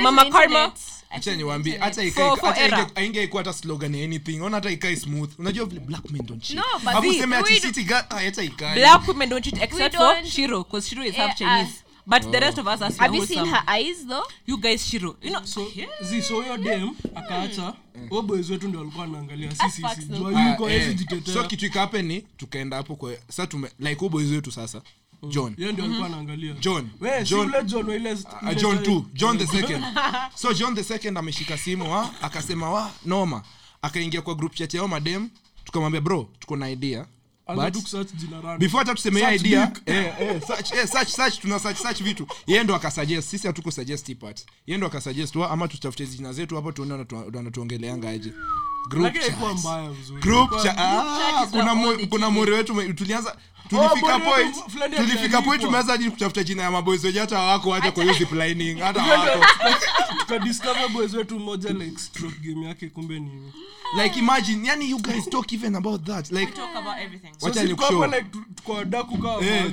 Mama 0.00 0.30
Karma. 0.30 0.72
Acha 1.10 1.36
niwaambie 1.36 1.78
hata 1.78 2.02
aingeikuwa 2.94 3.42
hata 3.42 3.52
slogan 3.52 3.94
ya 3.94 4.04
anything. 4.04 4.40
Ona 4.40 4.56
hata 4.56 4.70
ikae 4.70 4.96
smooth. 4.96 5.30
Unajua 5.38 5.66
vile 5.66 5.80
black 5.80 6.10
men 6.10 6.26
don't 6.26 6.42
cheat. 6.42 6.56
No, 6.58 6.64
but 6.78 6.88
Alafu 6.88 7.08
we- 7.08 7.36
ati 7.36 7.60
city 7.60 7.84
girl 7.84 8.02
hata 8.08 8.42
ikae. 8.42 8.74
Black 8.74 9.08
women 9.08 9.28
don't 9.28 9.44
cheat 9.44 9.62
except 9.62 9.96
for 9.96 10.24
Shiro, 10.24 10.64
because 10.64 10.88
Shiro 10.88 11.04
is 11.04 11.14
half 11.14 11.36
Chinese. 11.38 11.62
us. 11.70 11.84
but 12.06 12.22
the 12.32 12.40
rest 12.40 12.58
of 12.58 12.66
us 12.66 12.82
are 12.82 12.94
Have 12.98 13.14
you 13.16 13.26
seen 13.26 13.44
her 13.46 13.62
eyes 13.66 14.06
though? 14.06 14.24
you 14.46 14.56
guys 14.56 14.82
shiro 14.88 15.16
you 15.22 15.30
know 15.30 15.44
so 15.44 15.66
zi 16.02 16.22
so 16.22 16.34
huyo 16.42 16.56
dem 16.58 16.90
akaacha. 17.14 17.74
Huyo 18.08 18.22
boys 18.22 18.50
wetu 18.50 18.68
ndio 18.68 18.80
walikuwa 18.80 19.04
wanaangalia 19.04 19.50
sisi 19.50 19.82
sisi 19.94 20.06
jua 20.06 20.50
yuko 20.50 20.70
jitetea. 20.70 21.34
So 21.34 21.44
kitu 21.44 21.66
ikape 21.66 22.02
ni 22.02 22.20
tukaenda 22.20 22.76
hapo 22.76 22.96
kwa 22.96 23.12
sa 23.28 23.46
tume 23.46 23.70
like 23.78 24.08
boys 24.08 24.30
wetu 24.30 24.52
sasa 24.52 24.82
john. 25.28 25.54
Yeye 25.58 25.72
ndio 25.72 25.84
alikuwa 25.84 26.06
anaangalia. 26.06 26.52
John. 26.54 26.88
We 27.00 27.24
si 27.24 27.30
john. 27.30 27.52
john 27.66 27.88
wa 27.88 27.96
ile 27.96 28.12
Uh, 28.12 28.54
john 28.56 28.82
t 28.82 29.04
john 29.14 29.38
the 29.38 29.46
second. 29.46 29.84
so 30.34 30.52
john 30.52 30.74
the 30.74 30.84
second 30.84 31.18
ameshika 31.18 31.58
simu 31.58 31.92
wa 31.92 32.10
akasema 32.22 32.70
wa 32.70 32.90
noma 33.04 33.42
akaingia 33.82 34.22
kwa 34.22 34.34
group 34.34 34.54
chat 34.54 34.74
yao 34.74 34.88
madem 34.88 35.28
tukamwambia 35.64 36.00
bro 36.00 36.28
tuko 36.38 36.56
na 36.56 36.70
idea. 36.70 37.06
Before 38.58 38.78
hata 38.78 38.94
tuseme 38.94 39.34
idea 39.34 39.72
eh, 39.86 40.14
eh, 40.20 40.42
search, 40.46 40.72
eh, 40.72 40.86
search, 40.88 41.08
search, 41.08 41.38
tuna 41.40 41.58
search, 41.58 41.76
search 41.78 42.02
vitu. 42.02 42.26
Yeye 42.46 42.64
ndo 42.64 42.74
akasuggest 42.74 43.28
sisi 43.30 43.46
hatuku 43.46 43.72
suggest 43.72 44.14
part. 44.14 44.46
Yeye 44.66 44.78
ndo 44.78 44.86
akasuggest 44.86 45.36
wa 45.36 45.50
ama 45.50 45.68
tutafute 45.68 46.06
jina 46.06 46.32
zetu 46.32 46.56
hapo 46.56 46.72
tuone 46.72 47.06
wanatuongeleanga 47.34 48.08
aje. 48.10 48.32
Group 48.88 49.12
chat 49.14 49.22
haikuwa 49.22 49.54
mbaya 49.54 49.90
vizuri. 49.90 50.22
group 50.22 50.50
Ilikuwa- 50.52 50.78
ah, 50.78 51.46
kuna 51.46 51.70
all 51.72 52.06
kuna 52.08 52.26
TV. 52.30 52.50
wetu 52.52 52.94
tulianza 52.94 53.36
tulifika 53.70 54.00
bwana 54.00 54.24
point 54.24 54.56
wetu 54.56 54.96
tulifika 54.96 55.42
point 55.42 55.62
tumeanza 55.62 55.92
hadi 55.92 56.10
kutafuta 56.10 56.44
jina 56.44 56.62
ya 56.62 56.70
maboys 56.70 57.04
wenye 57.04 57.18
hata 57.20 57.38
wako 57.38 57.72
hata 57.72 57.92
kwa 57.92 58.02
hiyo 58.04 58.14
hata 58.84 59.02
wako 59.02 59.46
tukadiscover 60.20 60.88
boys 60.88 61.14
wetu 61.14 61.38
mmoja 61.38 61.70
like 61.70 61.98
stroke 61.98 62.36
game 62.40 62.66
yake 62.66 62.88
kumbe 62.88 63.20
ni 63.20 63.52
like 63.96 64.18
imagine 64.18 64.66
yani 64.68 64.90
you 64.90 64.98
guys 64.98 65.28
talk 65.30 65.52
even 65.52 65.74
about 65.74 66.04
that 66.04 66.30
like 66.32 66.52
eh 69.42 69.64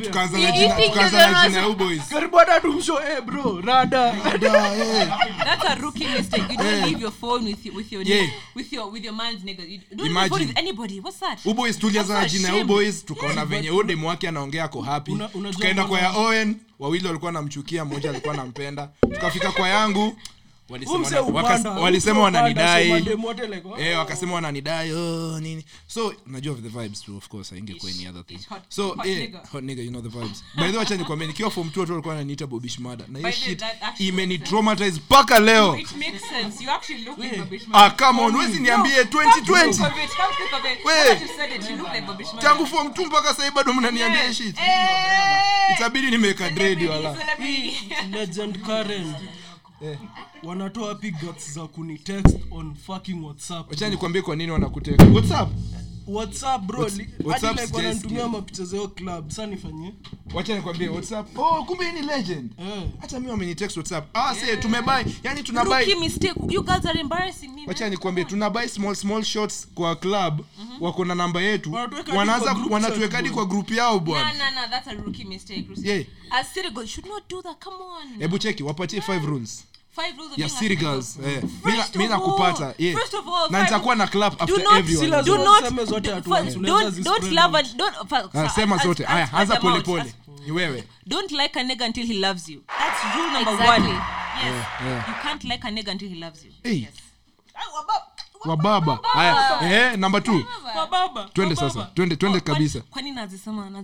karibu 2.10 2.38
hata 2.38 2.60
tumsho 2.62 3.02
eh 3.02 3.22
bro 3.22 3.62
rada. 3.62 4.08
Eh. 4.08 5.08
That's 5.46 5.66
a 5.66 5.76
rookie 5.76 6.08
mistake. 6.08 6.44
You 6.50 6.58
don't 6.58 6.86
leave 6.86 7.02
your 7.02 7.12
phone 7.12 7.46
with 7.46 7.66
with 7.76 7.92
your 7.92 8.04
Yeah. 8.08 8.28
with 8.56 8.74
your 8.74 8.92
with 8.92 9.04
your 9.04 9.14
man's 9.14 9.44
nigga. 9.44 9.64
You 9.64 9.80
don't 9.96 10.08
Imagine. 10.08 10.30
phone 10.30 10.48
with 10.48 10.58
anybody. 10.58 11.00
What's 11.00 11.20
that? 11.20 11.46
Uboys 11.46 11.80
tulianza 11.80 12.14
na 12.14 12.20
That's 12.20 12.34
a 12.34 12.38
jina 12.38 12.56
uboys 12.56 13.06
tukaona 13.06 13.46
venye 13.46 13.70
huyo 13.70 13.84
demu 13.84 14.08
wake 14.08 14.28
anaongea 14.28 14.64
ako 14.64 14.82
happy. 14.82 15.18
Tukaenda 15.52 15.86
kwa 15.86 16.00
ya 16.00 16.12
owen 16.12 16.56
wawili 16.80 17.08
walikuwa 17.08 17.32
namchukia 17.32 17.86
mmoja 17.86 18.10
alikuwa 18.10 18.36
nampenda 18.36 18.90
tukafika 19.02 19.52
kwa 19.52 19.70
yangu 19.70 20.16
walisema 20.70 21.10
so 22.02 22.22
wananidai 22.22 22.94
like, 23.02 23.68
oh. 23.68 23.78
eh 23.80 23.98
wakasema 23.98 24.34
wananidai 24.34 24.92
oh, 24.92 25.40
nini. 25.40 25.66
So 25.88 26.14
najua 26.26 26.56
the 26.56 26.70
vibes 26.70 27.02
too 27.02 27.18
of 27.18 27.28
course 27.28 27.50
haingekuwa 27.50 27.92
any 27.92 28.08
other 28.08 28.26
thing. 28.26 28.40
hot- 28.50 28.62
so 28.70 28.88
hot 28.88 29.06
eh, 29.06 29.18
nigga. 29.18 29.40
hot 29.52 29.64
nigga 29.64 29.84
you 29.84 29.90
know 29.90 30.02
the 30.02 30.10
vibes. 30.10 30.44
By 30.56 30.64
the 30.72 30.78
way 30.78 30.82
acha 30.82 30.96
nikwambie 30.96 31.28
nikiwa 31.28 31.52
form 31.52 31.68
2 31.68 31.80
watu 31.80 31.92
walikuwa 31.92 32.14
wananiita 32.16 32.48
bobish 32.48 32.80
mada 32.80 33.06
na 33.08 33.20
hiyo 33.20 33.32
shit 33.32 33.64
imeni 34.00 34.38
traumatize 34.38 35.00
mpaka 35.00 35.40
leo. 35.40 35.78
It 35.78 35.92
makes 35.92 36.22
sense. 36.30 36.64
You 36.64 36.72
actually 36.72 37.04
look 37.04 37.18
like 37.18 37.36
Bobby 37.38 37.62
ah 37.74 37.90
come 37.90 38.22
on 38.22 38.36
wezi 38.36 38.60
niambie 38.60 39.04
2020 39.04 39.12
Come 39.12 39.44
think 39.44 39.82
of 39.82 40.04
it, 40.04 40.10
come 40.16 40.34
think 40.38 40.54
of 40.54 40.66
it. 40.72 40.86
Wait. 40.86 40.98
Now 40.98 41.14
that 41.16 41.22
you 41.22 41.28
said 41.38 41.52
it, 41.56 41.70
you 41.70 41.76
look 41.78 41.94
like 41.94 42.08
Bobby 42.08 42.24
Schmurda. 42.26 42.42
tangu 42.42 42.66
form 42.68 42.88
2 42.88 43.06
mpaka 43.06 43.34
sasa 43.34 43.52
bado 43.52 43.74
mnaniambia 43.74 44.34
shit. 44.34 44.58
Eh, 44.58 45.76
itabidi 45.76 46.12
nimeweka 46.12 46.50
dread 46.50 46.84
wala 46.84 47.18
legend 48.16 48.16
legend 48.16 48.58
karen 49.80 49.98
wanatoa 50.44 50.88
wapi 50.88 51.12
za 51.12 51.52
za 51.52 51.68
kunitext 51.68 52.38
on 52.52 52.76
fucking 52.76 53.24
whatsapp. 53.26 53.70
Wacha 53.70 53.90
nikwambie 53.90 54.22
kwa 54.22 54.36
nini 54.36 54.52
wanakuteka 54.52 55.06
what's 55.06 55.32
up 55.32 55.50
whatsapp 56.08 56.62
bro 56.62 56.84
What's- 56.84 56.98
li- 56.98 57.10
WhatsApp 57.24 57.60
hadi 57.60 57.74
wananitumia 57.74 58.28
mapicha 58.28 58.66
zao 58.66 58.88
club 58.88 59.30
sa 59.30 59.46
nifanyie 59.46 59.94
wacha 60.34 60.56
nikwambie 60.56 60.88
what's 60.90 61.12
oh 61.38 61.64
kumbe 61.64 61.92
ni 61.92 62.02
legend 62.02 62.52
Eh. 62.60 62.84
hata 63.02 63.20
mimi 63.20 63.32
wamenitext 63.32 63.78
whatsapp 63.78 64.06
ah 64.18 64.36
say 64.36 64.56
tumebuy 64.58 65.04
yani 65.24 65.44
Rookie 65.86 65.96
mistake. 65.96 66.34
You 66.50 66.64
guys 66.64 66.86
are 66.86 67.00
embarrassing 67.00 67.48
me. 67.48 67.64
wacha 67.68 67.90
nikwambie 67.90 68.26
tunabuy 68.26 68.68
small 68.68 68.96
small 68.96 69.24
shots 69.24 69.68
kwa 69.76 69.96
club 69.96 70.42
wako 70.80 71.06
na 71.06 71.16
namba 71.16 71.42
yetu 71.42 71.74
wanaanza 72.16 72.46
kwa 72.46 72.54
grup 72.56 72.72
wanatuweka 72.72 73.16
hadi 73.18 73.30
kwa 73.30 73.46
group 73.46 73.72
yao 73.72 73.94
Nah, 73.96 74.00
bwana 74.04 74.34
nah, 74.34 74.52
nah. 74.56 74.70
That's 74.70 74.88
a 74.88 74.94
rookie 74.94 75.26
mistake. 75.26 75.68
Yeah. 75.82 76.04
As 76.32 76.54
city 76.54 76.88
should 76.88 77.08
not 77.10 77.24
do 77.30 77.42
that. 77.42 77.64
Come 77.64 77.76
on. 77.84 78.20
hebu 78.20 78.40
cheki 78.40 78.64
wapatie 78.64 79.02
five 79.02 79.26
rules 79.26 79.38
rules 79.38 79.60
of 79.60 79.77
ya 80.38 80.50
girl. 80.76 81.04
eh 81.26 81.44
nakupata 82.10 82.74
yeah 82.78 82.96
na 83.50 83.60
five- 83.60 83.64
nitakuwa 83.64 83.96
na 83.96 84.08
after 84.40 84.56
zote 88.78 89.04
haya 89.04 89.34
anza 89.34 89.60
ni 90.46 90.52
wewe 90.52 90.84
Don't 91.08 91.32
like 91.32 91.60
a 91.60 91.64
nigga 91.64 91.86
until 91.86 92.06
he 92.06 92.14
loves 92.14 92.50
you. 92.50 92.64
That's 92.68 93.16
rule 93.16 93.32
number 93.32 93.54
Exactly. 93.54 93.92
one. 93.92 94.02
Yes. 94.44 95.08
You 95.08 95.14
can't 95.24 95.44
like 95.44 95.64
a 95.68 95.72
nigga 95.72 95.92
until 95.92 96.10
he 96.10 96.16
loves 96.16 96.44
you. 96.46 96.52
Hey. 96.64 96.82
Yes. 96.82 96.94
Wababa. 98.46 98.92
wa 98.92 98.98
baba. 98.98 99.10
Haya. 99.10 99.92
Eh 99.92 99.98
number 99.98 100.22
2 100.22 100.44
twende 101.34 101.56
sasa. 101.56 101.84
twende 101.94 102.16
twende 102.16 102.40
kabisa. 102.40 102.82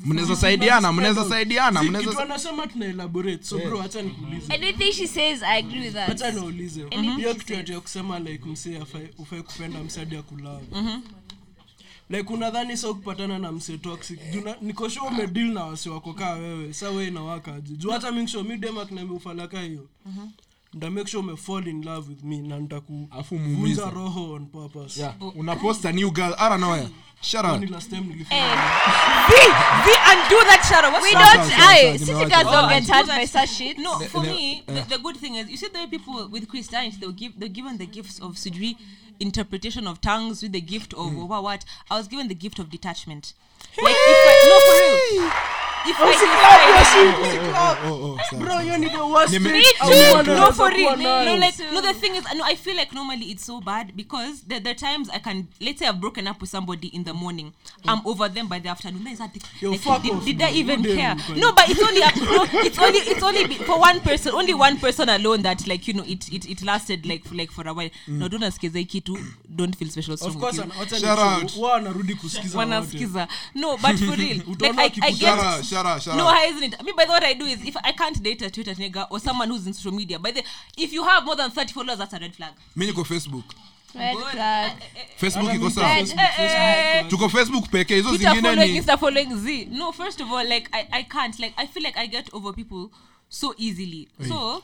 mnaweza 0.06 0.36
saidiana 0.36 0.94
mnaweza 0.94 1.26
saidiana 1.26 1.80
Si 1.84 1.90
kitu 1.90 2.20
anasema 2.20 2.68
tuna 2.68 2.86
elaborate. 2.86 3.44
So 3.44 3.58
bro 3.58 3.82
acha 3.82 4.02
nikuulize. 4.02 4.54
Anything 4.54 4.92
she 4.92 5.08
says, 5.08 5.44
I 5.44 5.58
agree 5.60 5.80
with 5.82 5.94
that. 5.94 6.10
acha 6.10 6.32
niulize. 6.32 6.84
Anything 6.92 7.16
hiyo 7.16 7.36
kitu 7.36 7.58
ati 7.58 7.72
ya 7.72 7.80
kusema 7.80 8.20
like 8.20 8.46
msee 8.46 8.78
ufai 9.18 9.44
kupenda 9.44 9.80
msadi 9.80 10.16
ya 10.16 10.22
kulava 10.22 10.62
like 12.10 12.34
unadhani 12.34 12.78
sa 12.78 12.88
kupatana 12.88 13.40
na 13.40 13.52
msee 13.52 13.78
toxic? 13.78 14.20
Juna 14.32 14.56
nikosho 14.62 15.00
sure 15.00 15.08
umedeal 15.08 15.48
na 15.48 15.64
wasi 15.66 15.90
wako 15.90 16.14
kaa 16.14 16.34
wewe. 16.34 16.74
Sa 16.74 16.90
we 16.90 17.08
inawakaji 17.08 17.76
juu 17.76 17.90
hata 17.90 18.12
make 18.12 18.28
sure 18.28 18.44
mi 18.44 18.58
ufalaka 19.16 19.62
hiyo. 19.62 19.88
Nda 20.06 20.24
make 20.74 21.08
sure 21.08 21.22
umefall 21.24 21.66
in 21.68 21.82
love 21.82 22.10
with 22.10 22.24
me 22.24 22.42
na 22.42 22.58
Afu 22.58 23.36
roho 23.94 24.36
on 24.36 24.46
purpose. 24.48 24.98
Yeah. 24.98 25.14
Unapost 25.20 25.86
a 25.86 25.92
new 25.94 26.12
girl. 26.12 26.34
Ara 26.38 26.58
noya. 26.58 26.90
No, 33.78 34.00
for 34.00 34.22
the- 34.22 34.32
me, 34.32 34.64
the, 34.68 34.86
the 34.90 34.98
good 34.98 35.18
thing 35.18 35.36
is, 35.36 35.50
you 35.50 35.58
see, 35.58 35.68
the 35.70 35.88
people 35.90 36.28
with 36.30 36.50
Christianity, 36.50 36.98
they'll 37.00 37.12
give, 37.12 37.40
they're 37.40 37.48
given 37.50 37.78
the 37.78 37.86
gifts 37.86 38.20
of 38.20 38.36
sujui 38.36 38.76
interpretation 39.20 39.88
of 39.88 40.02
tongues 40.02 40.42
with 40.44 40.52
the 40.52 40.60
gift 40.62 40.94
of 40.94 41.16
what, 41.16 41.44
what. 41.44 41.66
I 41.90 41.98
was 41.98 42.08
given 42.10 42.28
the 42.28 42.36
gift 42.36 42.60
of 42.60 42.70
detachment. 42.70 43.34
Like, 43.82 43.96
if 43.98 44.18
I, 44.28 44.36
no, 44.50 44.60
for 44.60 45.24
real. 45.24 45.63
I, 45.86 47.78
oh 47.86 48.18
oh 48.20 48.38
the 48.48 49.40
the 52.44 52.56
feel 52.56 52.76
like 52.76 52.94
normally 52.94 53.26
it's 53.26 53.46
so 53.46 53.60
bad 53.62 53.96
because 53.96 54.42
there, 54.42 54.60
there 54.60 54.74
times 54.74 55.10
I 55.10 55.20
can, 55.20 55.48
let's 55.62 55.80
say 55.80 55.88
I've 55.88 56.00
broken 56.00 56.28
up 56.28 56.40
with 56.42 56.50
somebody 56.50 56.88
in 56.88 57.04
the 57.04 57.14
morning, 57.14 57.54
I'm 57.88 58.06
over 58.08 58.30
them 58.30 58.48
by 58.48 58.60
the 58.60 58.70
afternoon. 58.70 59.04
Then 59.04 59.18
like, 59.18 59.32
Yo, 59.60 59.72
like, 59.72 60.04
did, 60.04 60.26
did. 60.26 60.42
I 60.42 60.52
even 60.52 60.84
care? 60.84 61.16
No, 61.36 61.52
but 61.54 61.70
it's 61.70 61.82
only, 61.82 62.00
no, 62.00 62.48
it's 62.66 62.80
only, 62.80 63.00
it's 63.00 63.24
only 63.24 63.48
be- 63.48 63.56
for 63.56 63.80
one 63.80 64.00
person, 64.00 64.32
only 64.34 64.54
one 64.54 64.78
person 64.78 65.10
alone 65.10 65.42
that, 65.44 65.68
like, 65.68 65.88
you 65.88 65.94
know, 65.94 66.04
it, 66.06 66.32
it, 66.32 66.50
it 66.50 66.64
lasted 66.64 67.06
like, 67.06 67.24
for, 67.26 67.36
like 67.36 67.52
for 67.52 67.68
a 67.68 67.74
while. 67.74 67.90
No, 68.08 68.28
don't 68.28 68.44
askiza 68.44 68.80
hii 68.80 68.86
kitu, 68.86 69.18
don't 69.56 69.76
feel 69.76 69.90
special. 69.90 70.14
of 70.14 70.38
course 70.38 70.60
anarudi 71.76 72.16
kusikiza 72.16 72.58
wanasikiza. 72.58 73.28
no 73.56 73.78
but 73.78 73.96
for 73.98 74.16
real 74.18 74.38
like 74.60 74.98
I, 75.02 75.08
I 75.08 75.12
get 75.12 75.64
shara 75.74 76.00
shara 76.00 76.18
no 76.18 76.28
I 76.28 76.46
isn't 76.46 76.64
it? 76.74 76.84
Mean, 76.84 76.96
by 76.96 77.06
the 77.06 77.12
what 77.12 77.24
i 77.24 77.34
do 77.34 77.46
is 77.46 77.66
if 77.66 77.76
i 77.84 77.92
can't 77.92 78.22
date 78.24 78.42
a 78.42 78.50
twitter 78.50 78.74
nigga 78.76 79.08
or 79.12 79.20
someone 79.20 79.50
who's 79.50 79.68
in 79.68 79.74
social 79.74 79.92
media 79.92 80.20
by 80.20 80.32
the 80.32 80.44
if 80.78 80.94
you 80.94 81.04
have 81.04 81.26
more 81.26 81.36
than 81.36 81.52
30 81.52 81.74
followers 81.74 81.98
that's 82.00 82.14
a 82.14 82.20
red 82.20 82.34
flag. 82.36 82.54
Mimi 82.76 82.92
niko 82.92 83.04
facebook. 83.06 83.44
Red 83.96 84.18
flag. 84.18 84.72
facebook 85.18 85.48
Hata 85.48 85.56
iko 85.60 85.70
sawa. 85.70 85.88
Facebook, 85.88 86.18
Facebook, 86.18 86.96
eh, 86.96 87.08
tuko 87.10 87.30
facebook 87.30 87.70
pekee 87.70 87.96
hizo 87.96 88.10
Twitter 88.10 88.30
zingine 88.34 88.50
following 88.50 88.72
ni 88.72 88.78
insta 88.78 88.98
following 88.98 89.36
z. 89.38 89.66
No 89.72 89.92
first 89.92 90.22
of 90.22 90.32
all 90.32 90.48
like 90.48 90.70
i, 90.72 90.88
I 91.00 91.04
can't 91.04 91.40
like 91.40 91.54
i 91.58 91.68
feel 91.68 91.84
like 91.84 91.98
i 92.00 92.08
get 92.08 92.30
over 92.34 92.54
people 92.54 92.90
so 93.30 93.54
easily. 93.58 94.08
So 94.28 94.64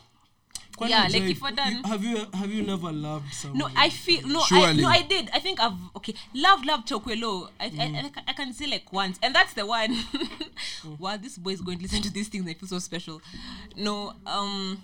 Kwani 0.79 0.91
yeah 0.91 1.07
like 1.11 1.23
if 1.29 1.43
i 1.43 1.51
done 1.51 1.83
have 1.83 2.03
you 2.03 2.17
have 2.33 2.51
you 2.51 2.63
never 2.63 2.91
loved 2.91 3.33
someone? 3.33 3.59
No 3.59 3.69
i 3.75 3.89
feel 3.89 4.25
no 4.27 4.41
I, 4.51 4.73
no 4.73 4.87
i 4.87 5.01
did. 5.01 5.29
I 5.33 5.39
think 5.39 5.59
i've 5.59 5.73
okay 5.97 6.13
love 6.33 6.63
love 6.65 6.85
chokwelo 6.85 7.49
I, 7.59 7.65
I, 7.65 7.85
I, 8.05 8.11
I 8.29 8.33
can 8.33 8.53
say 8.53 8.67
like 8.67 8.91
once. 8.93 9.19
And 9.21 9.35
that's 9.35 9.53
the 9.53 9.65
one. 9.65 9.95
Wow 10.99 11.17
this 11.17 11.37
boy 11.37 11.51
is 11.51 11.61
going 11.61 11.77
to 11.77 11.83
listen 11.83 12.01
to 12.01 12.11
these 12.11 12.29
things. 12.29 12.47
I 12.47 12.53
feel 12.53 12.69
so 12.69 12.79
special. 12.79 13.21
No 13.75 14.13
um 14.25 14.81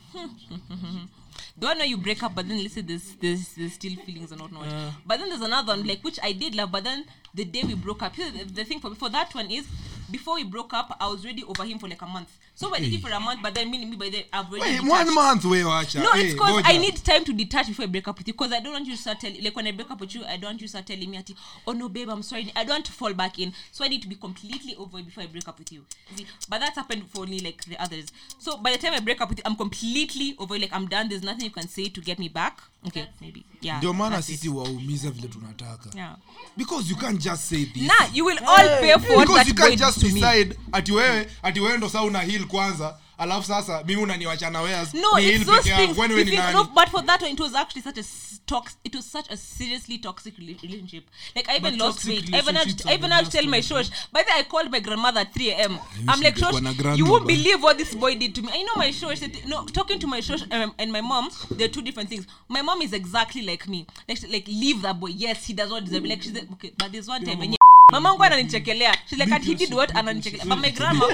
the 1.57 1.65
one 1.67 1.77
where 1.77 1.87
you 1.87 1.97
break 1.97 2.21
up 2.23 2.35
but 2.35 2.47
then 2.47 2.61
listen 2.61 2.85
there's 2.85 3.15
there's, 3.21 3.53
there's 3.55 3.73
still 3.73 3.95
feelings 4.05 4.31
and 4.31 4.41
whatnot. 4.41 4.67
But 5.05 5.19
then 5.19 5.29
there's 5.29 5.41
another 5.41 5.73
one 5.73 5.87
like 5.87 6.01
which 6.03 6.19
i 6.23 6.31
did 6.33 6.55
love 6.55 6.71
but 6.71 6.83
then 6.83 7.05
the 7.33 7.45
day 7.45 7.63
we 7.63 7.75
broke 7.75 8.01
up. 8.03 8.15
The, 8.15 8.43
the 8.45 8.63
thing 8.63 8.79
for, 8.79 8.95
for 8.95 9.09
that 9.09 9.33
one 9.35 9.51
is 9.51 9.65
before 10.11 10.35
we 10.35 10.43
broke 10.43 10.73
up 10.73 10.95
i 10.99 11.07
was 11.07 11.23
already 11.23 11.43
over 11.43 11.63
him 11.63 11.79
for 11.79 11.87
like 11.87 12.01
a 12.01 12.05
month 12.05 12.29
so 12.55 12.69
we're 12.71 12.79
dating 12.79 12.99
for 12.99 13.09
a 13.11 13.19
month 13.19 13.41
but 13.43 13.53
then 13.53 13.69
me, 13.69 13.83
me 13.85 13.95
by 13.97 14.09
then 14.09 14.23
i've 14.31 14.45
already 14.49 14.61
Wait, 14.61 14.71
detached. 14.81 14.89
one 14.89 15.13
month 15.15 15.45
we 15.45 15.63
watch. 15.65 15.95
No, 15.95 16.09
it's 16.13 16.33
because. 16.33 16.61
I 16.65 16.77
need 16.77 16.95
time 16.97 17.23
to 17.25 17.33
detach 17.33 17.67
before 17.67 17.83
I 17.83 17.87
break 17.87 18.07
up 18.07 18.17
with 18.17 18.27
you. 18.27 18.33
Because 18.33 18.51
I 18.53 18.59
don't 18.59 18.73
want 18.73 18.85
you 18.85 18.95
to 18.95 19.01
start 19.01 19.19
telling, 19.19 19.43
like 19.43 19.55
when 19.55 19.67
I 19.67 19.71
break 19.71 19.91
up 19.91 19.99
with 19.99 20.15
you, 20.15 20.23
I 20.25 20.37
don't 20.37 20.51
want 20.51 20.61
you 20.61 20.67
to 20.67 20.69
start 20.69 20.85
telling 20.85 21.09
me, 21.09 21.19
oh 21.67 21.71
no, 21.73 21.89
babe, 21.89 22.09
I'm 22.09 22.23
sorry. 22.23 22.51
I 22.55 22.63
don't 22.63 22.75
want 22.75 22.85
to 22.85 22.91
fall 22.91 23.13
back 23.13 23.39
in. 23.39 23.53
So 23.71 23.83
I 23.83 23.87
need 23.87 24.01
to 24.03 24.07
be 24.07 24.15
completely 24.15 24.75
over 24.75 25.01
before 25.01 25.23
I 25.23 25.27
break 25.27 25.47
up 25.47 25.59
with 25.59 25.71
you. 25.71 25.83
See? 26.15 26.25
But 26.49 26.59
that's 26.59 26.75
happened 26.75 27.09
for 27.09 27.21
only 27.21 27.39
like 27.39 27.63
the 27.65 27.77
others. 27.81 28.05
So 28.39 28.57
by 28.57 28.71
the 28.71 28.77
time 28.77 28.93
I 28.93 28.99
break 28.99 29.21
up 29.21 29.29
with 29.29 29.39
you, 29.39 29.43
I'm 29.45 29.55
completely 29.55 30.35
over. 30.39 30.57
Like 30.57 30.73
I'm 30.73 30.87
done. 30.87 31.09
There's 31.09 31.23
nothing 31.23 31.45
you 31.45 31.51
can 31.51 31.67
say 31.67 31.85
to 31.89 32.01
get 32.01 32.19
me 32.19 32.29
back. 32.29 32.61
Okay, 32.87 33.07
maybe. 33.19 33.45
Yeah. 33.61 33.77
ndio 33.77 33.93
maana 33.93 34.21
sisi 34.21 34.49
waumiza 34.49 35.11
vile 35.11 35.27
tunataka 35.27 35.89
Yeah. 35.95 36.15
because 36.57 36.89
you 36.89 36.95
can't 36.95 37.21
just 37.21 37.43
say 37.45 37.65
this 37.65 37.83
Nah, 37.83 38.07
you 38.13 38.25
will 38.25 38.37
all 38.47 38.79
pay 38.79 38.93
for 38.99 39.15
what 39.17 39.27
that 39.27 39.47
you 39.47 39.53
can't 39.55 39.79
just 39.79 39.94
to 39.99 40.07
me. 40.07 40.13
decide 40.13 40.55
ati 40.71 40.91
wewe 40.91 41.27
ati 41.43 41.59
wewe 41.59 41.77
ndo 41.77 41.89
saa 41.89 42.01
una 42.01 42.19
heal 42.19 42.45
kwanza 42.45 42.97
alafu 43.17 43.47
sasa 43.47 43.83
mimi 43.83 44.01
unaniwachana 44.01 44.61
wears 44.61 44.93
No, 44.93 45.19
ni 45.19 45.27
it's 45.27 45.45
those 45.45 45.75
things. 45.75 45.97
ni 45.97 46.35
nani 46.35 46.53
no, 46.53 46.63
but 46.63 46.89
for 46.89 47.05
that 47.05 47.21
one, 47.21 47.31
it 47.31 47.39
was 47.39 47.55
actually 47.55 47.81
such 47.81 47.97
a 47.97 48.03
tox. 48.45 48.77
It 48.83 48.95
was 48.95 49.05
such 49.05 49.31
a 49.31 49.37
seriously 49.37 49.97
toxic 49.97 50.37
relationship. 50.37 51.05
Like 51.35 51.49
I 51.49 51.55
even 51.57 51.77
But 51.77 51.85
lost 51.85 52.05
weight. 52.05 52.33
I 52.33 52.39
even 52.39 52.55
had, 52.55 52.81
I 52.85 52.93
even 52.93 53.11
had 53.11 53.25
to 53.25 53.31
tell 53.31 53.45
my 53.45 53.59
shosh. 53.61 53.89
By 54.11 54.23
the 54.23 54.31
way, 54.31 54.39
I 54.39 54.43
called 54.43 54.71
my 54.71 54.79
grandmother 54.79 55.21
at 55.21 55.33
3 55.33 55.49
a.m. 55.51 55.79
I'm 56.07 56.19
like, 56.21 56.35
shosh, 56.35 56.97
you 56.97 57.05
won't 57.05 57.25
believe 57.27 57.63
what 57.63 57.77
this 57.77 57.95
boy 57.95 58.15
did 58.15 58.35
to 58.35 58.41
me. 58.41 58.49
I 58.53 58.63
know 58.63 58.73
my 58.75 58.89
shosh. 58.89 59.21
No, 59.47 59.65
talking 59.65 59.99
to 59.99 60.07
my 60.07 60.19
shosh 60.19 60.43
um, 60.53 60.73
and 60.77 60.91
my 60.91 61.01
mom, 61.01 61.29
they're 61.51 61.69
two 61.69 61.81
different 61.81 62.09
things. 62.09 62.27
My 62.49 62.61
mom 62.61 62.81
is 62.81 62.93
exactly 62.93 63.41
like 63.43 63.67
me. 63.67 63.87
Like, 64.09 64.19
like 64.29 64.47
leave 64.47 64.81
that 64.81 64.99
boy. 64.99 65.07
Yes, 65.07 65.45
he 65.45 65.53
does 65.53 65.69
not 65.69 65.85
deserve. 65.85 66.03
Like 66.05 66.21
she's 66.21 66.33
like, 66.33 66.51
okay, 66.53 66.71
but 66.77 66.91
there's 66.91 67.07
one 67.07 67.23
time 67.23 67.39
when. 67.39 67.55
You 67.91 67.93
mama 68.01 68.09
wangu 68.09 68.23
ananichekelea. 68.23 68.95
She's 69.05 69.19
like 69.19 69.43
he 69.43 69.55
did 69.55 69.73
what? 69.73 69.93
Ananichekelea. 69.93 70.49
But 70.49 70.57
my 70.57 70.71
grandma 70.71 71.07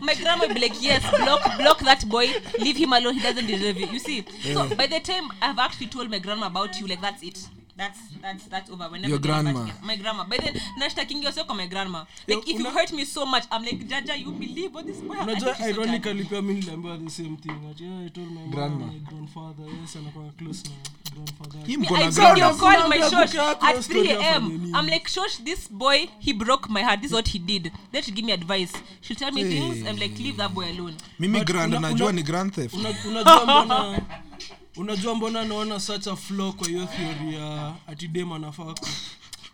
my 0.00 0.14
grandma 0.14 0.46
will 0.46 0.54
be 0.54 0.60
like 0.60 0.82
yes 0.82 1.02
block 1.10 1.56
block 1.56 1.78
that 1.80 2.06
boy. 2.08 2.28
Leave 2.58 2.76
him 2.76 2.92
alone. 2.92 3.14
He 3.14 3.20
doesn't 3.20 3.46
deserve 3.46 3.78
you 3.78 3.86
you 3.86 3.98
see? 3.98 4.24
So 4.52 4.68
by 4.74 4.86
the 4.86 5.00
time 5.00 5.30
i've 5.42 5.58
actually 5.58 5.86
told 5.86 6.10
my 6.10 6.18
grandma 6.18 6.46
about 6.46 6.78
you 6.80 6.86
like 6.86 7.00
that's 7.00 7.22
it 7.22 7.48
that's 7.78 7.98
that's 8.22 8.44
that's 8.46 8.70
over 8.70 8.88
whenever 8.90 9.08
Your 9.08 9.18
grandma. 9.20 9.50
again. 9.62 9.74
my 9.82 9.96
grandma 9.96 10.24
but 10.28 10.40
then 10.40 10.54
nashtakingi 10.80 11.22
yourself 11.24 11.48
my 11.54 11.66
grandma 11.66 12.04
like 12.26 12.46
Yo, 12.46 12.54
if 12.54 12.60
una, 12.60 12.68
you 12.68 12.74
hurt 12.74 12.92
me 12.92 13.04
so 13.04 13.24
much 13.26 13.44
i'm 13.50 13.62
like 13.64 13.88
jaja 13.88 14.14
you 14.18 14.32
believe 14.32 14.74
what 14.74 14.86
this 14.86 15.00
boy 15.00 15.16
unajua 15.16 15.56
ironically 15.60 16.24
pia 16.24 16.42
mimi 16.42 16.60
niliambiwa 16.60 16.98
the 16.98 17.10
same 17.10 17.36
thing 17.36 17.54
that 17.68 17.80
yeah, 17.80 18.06
I 18.06 18.08
told 18.10 18.30
my 18.30 18.40
mom, 18.40 18.50
Grandma. 18.50 18.86
my 18.86 18.98
grandfather 18.98 19.64
yes 19.80 19.96
anakuwa 19.96 20.30
close 20.38 20.62
na 20.68 20.74
grandfather 21.14 21.68
Me, 21.68 21.86
I 21.88 22.04
na 22.04 22.10
video 22.10 22.54
grandma. 22.54 22.88
my 22.88 22.98
shosh 22.98 23.34
at 23.62 23.84
3 23.84 24.10
a.m. 24.12 24.74
I'm 24.74 24.86
like, 24.86 25.08
shosh, 25.08 25.44
this 25.44 25.68
boy, 25.68 26.08
he 26.18 26.32
broke 26.32 26.68
my 26.68 26.82
heart. 26.82 27.00
This 27.00 27.10
is 27.10 27.14
what 27.14 27.28
he 27.28 27.38
did. 27.38 27.72
Then 27.92 28.02
she 28.02 28.12
give 28.12 28.24
me 28.24 28.32
advice. 28.32 28.72
She'll 29.00 29.16
tell 29.16 29.32
me 29.32 29.44
things. 29.44 29.86
I'm 29.88 29.96
like, 29.96 30.18
leave 30.18 30.36
that 30.36 30.54
boy 30.54 30.64
alone. 30.70 30.94
mimi 31.18 31.44
grand 31.44 31.72
najua 31.74 32.12
ni 32.12 32.22
grand 32.22 32.52
theft 32.54 32.74
unajua 32.74 33.42
mbona 33.44 34.00
unajua 34.78 35.14
mbona 35.14 35.44
naona 35.44 35.80
such 35.80 36.06
a 36.06 36.16
flaw 36.16 36.52
kwa 36.52 36.68
hiyo 36.68 36.86
theory 36.86 37.34
ya 37.34 37.74
ati 37.86 38.08
dem 38.08 38.32
anafaa 38.32 38.74
ku 38.74 38.88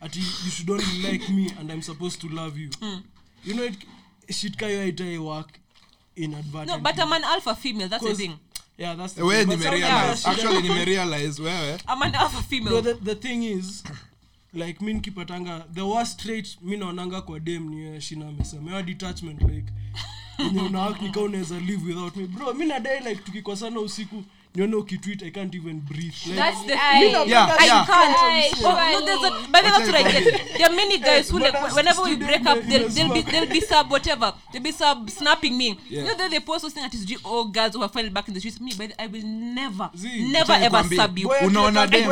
ati 0.01 0.18
you 0.18 0.51
should 0.51 0.70
only 0.70 1.12
like 1.12 1.33
me 1.33 1.51
and 1.61 1.70
i'm 1.70 1.83
supposed 1.83 2.20
to 2.20 2.29
love 2.29 2.61
you 2.61 2.70
you 3.45 3.55
know 3.55 3.64
it, 3.64 3.87
shit 4.31 4.57
kayo 4.57 4.81
haitai 4.81 5.18
work 5.18 5.59
inadvertently. 6.16 6.77
No, 6.77 6.79
but 6.79 6.99
I'm 6.99 7.12
an 7.12 7.25
alpha 7.25 7.55
female. 7.55 7.89
That's 7.89 8.05
the 8.05 8.14
thing. 8.14 8.39
yeah 8.79 8.95
that's 8.95 9.14
the 9.14 9.25
we 9.25 9.35
thing. 9.35 9.47
But 9.47 9.59
nimerealize 9.59 10.29
actually 10.29 10.62
nimerealize 10.62 11.43
wewe 11.43 11.79
I'm 11.89 12.03
an 12.03 12.14
alpha 12.14 12.43
No, 12.61 12.81
the, 12.81 12.95
the 12.95 13.14
thing 13.14 13.45
is 13.45 13.85
like 14.53 14.81
mi 14.81 14.95
nikipatanga 14.95 15.64
the 15.75 15.83
worst 15.83 16.20
trait 16.20 16.59
mi 16.62 16.77
naonanga 16.77 17.20
kwa 17.22 17.41
dem 17.41 17.68
ni 17.68 17.83
eh, 17.83 18.01
shina 18.01 18.29
amesemewa 18.29 18.83
detachment 18.83 19.43
like 19.43 19.72
enye 20.39 20.68
nika 21.03 21.20
unaweza 21.20 21.61
live 21.61 21.87
without 21.87 22.16
me 22.16 22.27
bro 22.27 22.55
mi 22.55 22.66
nadai 22.66 23.01
like 23.01 23.22
tukikosana 23.22 23.81
usiku 23.81 24.25
nione 24.55 24.76
ukitweet 24.76 25.22
i 25.22 25.30
can't 25.30 25.55
even 25.55 25.80
breathe 25.80 26.14
like, 26.26 26.36
That's 26.36 26.61
the 26.62 26.66
thing. 26.68 27.28
Yeah, 27.28 27.57
I 27.61 27.66
yeah. 27.66 27.86
can't. 27.86 28.16
Aye, 28.18 28.50
Oh, 28.64 29.00
no, 29.00 29.07
there's 29.07 29.24
a, 29.24 29.30
but 29.50 29.62
then 29.62 29.72
that's 29.72 29.86
what 29.86 29.94
I 29.96 30.02
get. 30.12 30.59
There 30.59 30.66
are 30.66 30.76
many 30.76 30.98
guys 30.98 31.30
who 31.30 31.38
like 31.38 31.74
whenever 31.74 32.02
we 32.02 32.16
break 32.16 32.46
up, 32.46 32.59
they'll, 32.62 32.88
they'll 32.88 33.12
be 33.12 33.22
they'll 33.22 33.48
be 33.48 33.61
sub 33.61 33.90
whatever. 33.90 34.32
They'll 34.52 34.62
be 34.62 34.72
sub 34.72 35.11
snapping 35.11 35.57
me. 35.59 35.78
Yeah. 35.88 36.00
You 36.00 36.07
know, 36.07 36.14
then 36.16 36.30
they 36.30 36.40
post 36.40 36.62
those 36.62 36.72
things 36.72 36.90
that 36.90 36.94
is 36.94 37.24
all 37.24 37.48
girls 37.48 37.74
who 37.74 37.82
are 37.82 37.88
finally 37.88 38.11
back 38.12 38.28
in 38.28 38.34
the 38.34 38.40
streets. 38.40 38.61
Me, 38.61 38.72
but 38.78 38.92
I 38.98 39.07
will 39.09 39.22
never, 39.26 39.90
Zee, 39.96 40.30
never 40.30 40.52
ever 40.52 40.82
sub 40.94 41.18
you. 41.18 41.28
Unaona 41.42 41.86
dem. 41.86 42.09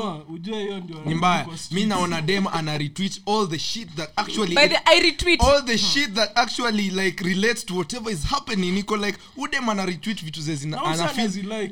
kunyoa 0.00 0.24
ujue 0.28 0.62
hiyo 0.62 0.78
ndio 0.80 0.96
ni 1.04 1.14
mbaya 1.14 1.44
kwa 1.44 1.54
mi 1.70 1.84
naona 1.86 2.20
dem 2.22 2.46
ana 2.46 2.78
retweet 2.78 3.22
all 3.26 3.48
the 3.48 3.58
shit 3.58 3.88
that 3.96 4.10
actually 4.16 4.54
By 4.54 4.68
the 4.68 4.88
I 4.88 5.00
retweet. 5.00 5.40
all 5.42 5.64
the 5.64 5.78
shit 5.78 6.14
that 6.14 6.30
actually 6.38 6.90
like 6.90 7.24
relates 7.24 7.66
to 7.66 7.74
whatever 7.74 8.12
is 8.12 8.24
happening 8.24 8.72
niko 8.74 8.96
like 8.96 9.18
udem 9.36 9.68
ana 9.68 9.86
retweet 9.86 10.24
vitu 10.24 10.40
ze 10.42 10.54
zina 10.54 10.84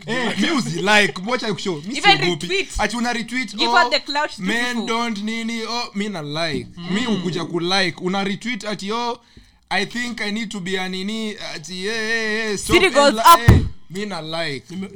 Eh 0.07 0.38
mi 0.40 0.51
uzilike 0.51 1.14
watch 1.26 1.44
kushow 1.44 1.82
mi 1.86 1.94
siogopi. 2.18 2.46
ati 2.78 2.96
una 2.96 3.12
retweet 3.12 3.55
oh, 3.66 3.72
men 4.46 4.86
don't 4.86 5.18
nini 5.22 5.62
oh 5.62 5.90
mi 5.94 6.09
na 6.09 6.22
like. 6.22 6.68
Mi 6.90 7.07
ukuja 7.07 7.44
kulike 7.44 8.01
una 8.01 8.24
retweet 8.24 8.64
ati 8.64 8.92
oh 8.92 9.20
i 9.70 9.86
think 9.86 10.20
i 10.20 10.32
need 10.32 10.49
to 10.51 10.61
be 10.61 10.80
anini 10.80 11.34
ati 11.55 11.86
eh 11.86 11.94
eh 11.94 12.51
eh 12.53 12.59
stop 12.59 12.76
and 12.86 12.94
goes 12.94 13.14
li- 13.14 13.20
up. 13.44 13.51
eh, 13.51 13.61
mi 13.90 14.07
na 14.07 14.20
like. 14.22 14.74
Nime- 14.74 14.88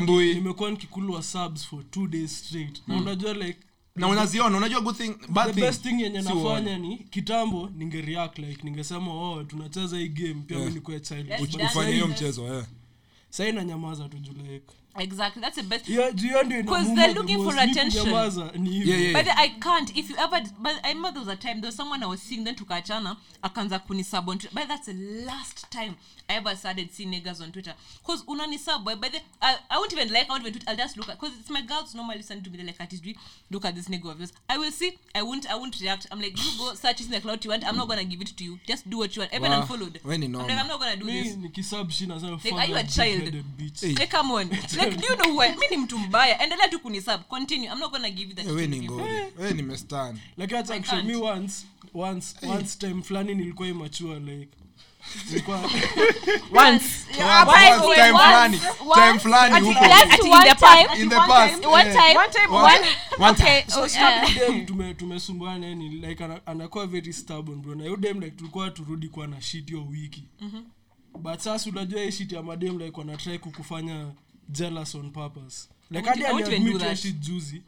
mi 0.00 0.34
nimekuwa 0.34 0.70
nikikulwa 0.70 1.22
subs 1.22 1.66
for 1.66 1.90
two 1.90 2.06
days 2.06 2.38
straight. 2.38 2.82
Na 2.86 2.96
unajua 2.96 3.34
like 3.34 3.58
na 3.96 4.08
unaziona 4.08 4.56
unajua 4.56 4.80
good 4.80 4.96
thing 4.96 5.14
bad 5.28 5.46
the 5.46 5.52
thing 5.54 5.60
best 5.60 5.82
thing 5.82 6.02
yenye 6.02 6.22
nafanya 6.22 6.78
ni 6.78 6.96
kitambo 7.10 7.70
ninge 7.76 8.00
react 8.00 8.38
like 8.38 8.62
ningesema 8.62 9.12
oh 9.14 9.44
tunacheza 9.44 9.96
hii 9.98 10.08
game 10.08 10.34
pia 10.46 10.56
Yeah. 10.56 10.68
mi 10.68 10.74
nikuwe 10.74 11.00
child. 11.00 11.28
Let's 11.28 11.54
ufanye 11.54 11.92
hiyo 11.92 12.06
mchezo 12.08 12.64
eh 13.34 13.36
sahi 13.36 13.52
nanyamaza 13.52 14.08
tu 14.08 14.18
Exactly. 14.96 15.42
That's 15.42 15.56
the 15.56 15.64
best. 15.64 15.86
Because 15.86 16.94
they're 16.94 17.14
looking 17.14 17.42
for 17.42 17.52
attention. 17.52 18.06
Yeah, 18.06 18.96
yeah, 18.96 19.12
But 19.12 19.26
I 19.36 19.48
can't. 19.60 19.96
If 19.96 20.08
you 20.08 20.16
ever, 20.16 20.40
but 20.60 20.74
I 20.84 20.88
remember 20.88 21.12
there 21.12 21.20
was 21.20 21.28
a 21.28 21.36
time 21.36 21.60
there 21.60 21.68
was 21.68 21.74
someone 21.74 22.02
I 22.02 22.06
was 22.06 22.22
seeing 22.22 22.44
then 22.44 22.54
tukachana 22.54 23.16
akaanza 23.42 23.80
kunisub 23.84 24.28
on 24.28 24.38
Twitter. 24.38 24.50
But 24.54 24.68
that's 24.68 24.86
the 24.86 24.94
last 25.26 25.70
time 25.70 25.96
I 26.28 26.34
ever 26.36 26.54
started 26.54 26.92
seeing 26.92 27.12
niggas 27.12 27.42
on 27.42 27.50
Twitter. 27.50 27.74
because 27.98 28.22
unani 28.24 28.56
sub 28.58 28.84
boy. 28.84 28.94
But 28.94 29.12
then 29.12 29.22
I, 29.42 29.56
I 29.68 29.78
won't 29.78 29.92
even 29.92 30.12
like. 30.12 30.26
I 30.26 30.28
won't 30.28 30.42
even 30.42 30.52
tweet. 30.52 30.68
I'll 30.68 30.76
just 30.76 30.96
look 30.96 31.08
at. 31.08 31.20
because 31.20 31.36
it's 31.40 31.50
my 31.50 31.62
girls 31.62 31.94
normally 31.94 32.22
send 32.22 32.44
to 32.44 32.50
me. 32.50 32.58
They're 32.58 32.66
like, 32.66 32.80
"Artistry, 32.80 33.16
look 33.50 33.64
at 33.64 33.74
this 33.74 33.88
nigga 33.88 34.10
of 34.12 34.18
yours." 34.18 34.32
I 34.48 34.58
will 34.58 34.70
see. 34.70 34.96
I 35.14 35.22
won't. 35.22 35.50
I 35.50 35.56
won't 35.56 35.78
react. 35.80 36.06
I'm 36.12 36.20
like, 36.20 36.38
you 36.38 36.58
go 36.58 36.72
search 36.74 37.00
it 37.00 37.06
in 37.06 37.10
the 37.12 37.20
cloud 37.20 37.44
you 37.44 37.50
want. 37.50 37.66
I'm 37.66 37.76
not 37.76 37.88
gonna 37.88 38.04
give 38.04 38.20
it 38.20 38.28
to 38.36 38.44
you. 38.44 38.60
Just 38.66 38.88
do 38.88 38.98
what 38.98 39.14
you 39.16 39.22
want. 39.22 39.34
Even 39.34 39.50
Wow. 39.50 39.62
unfollowed. 39.62 39.98
when 40.04 40.22
you 40.22 40.28
know 40.28 40.40
I'm 40.40 40.48
like. 40.48 40.58
I'm 40.58 40.68
not 40.68 40.78
gonna 40.78 40.96
do 40.96 41.04
me, 41.04 41.22
this. 41.22 41.34
nikisub 41.36 42.44
Like, 42.44 42.52
are 42.54 42.66
you 42.66 42.76
a 42.76 42.84
child? 42.84 43.34
Hey. 43.80 43.94
Like, 43.94 44.10
come 44.10 44.30
on. 44.30 44.50
Like, 44.84 44.96
do 45.00 45.06
you 45.08 45.16
know 45.16 45.32
who 45.32 45.42
I? 45.42 45.56
Mi 45.56 45.66
ni 45.70 45.76
mtu 45.76 45.98
mbaya. 45.98 46.42
Endelea 46.42 46.68
tu 46.68 46.78
kunisub. 46.80 47.20
Continue. 47.28 47.68
I'm 47.68 47.78
not 47.78 47.90
gonna 47.92 48.10
give 48.10 48.28
you 48.28 48.34
that. 48.36 48.46
Eh, 48.46 48.54
we 48.54 48.66
ni 48.66 48.80
ngori 48.80 49.32
we 49.38 49.52
nimestan 49.52 50.18
Like 50.36 50.54
that's 50.54 50.70
actually 50.70 51.02
me 51.02 51.16
once 51.16 51.66
once 51.94 52.36
once 52.46 52.78
time 52.78 53.02
fulani 53.02 53.34
nilikuwa 53.34 53.68
immature 53.68 54.20
like 54.20 54.48
eh. 64.48 64.94
tumesumbuana 64.96 65.66
yani 65.66 65.88
like 65.88 66.24
anakuwa 66.46 66.86
very 66.86 67.12
stubborn 67.12 67.60
bro. 67.62 67.74
Na 67.74 67.84
hiyo 67.84 67.96
like 67.96 68.30
tulikuwa 68.30 68.70
turudi 68.70 69.08
kwa 69.08 69.26
na 69.26 69.40
shit 69.40 69.70
yo 69.70 69.86
wiki. 69.90 70.24
But 71.18 71.40
sasa 71.40 71.70
unajua 71.70 72.00
hii 72.02 72.12
shit 72.12 72.32
ya 72.32 72.42
madem 72.42 72.78
like 72.78 73.38
kukufanya 73.38 74.06
jealous 74.48 74.94
on 74.94 75.10
purpose. 75.10 75.68
Like 75.90 76.08
hadi 76.08 76.24
I 76.24 76.32
won't 76.32 76.40
even 76.48 76.54
aliadmit 76.54 76.72
do 76.72 76.78
hiyo 76.78 76.88
that. 76.88 76.98
shit 76.98 77.16
juzi. 77.20 77.62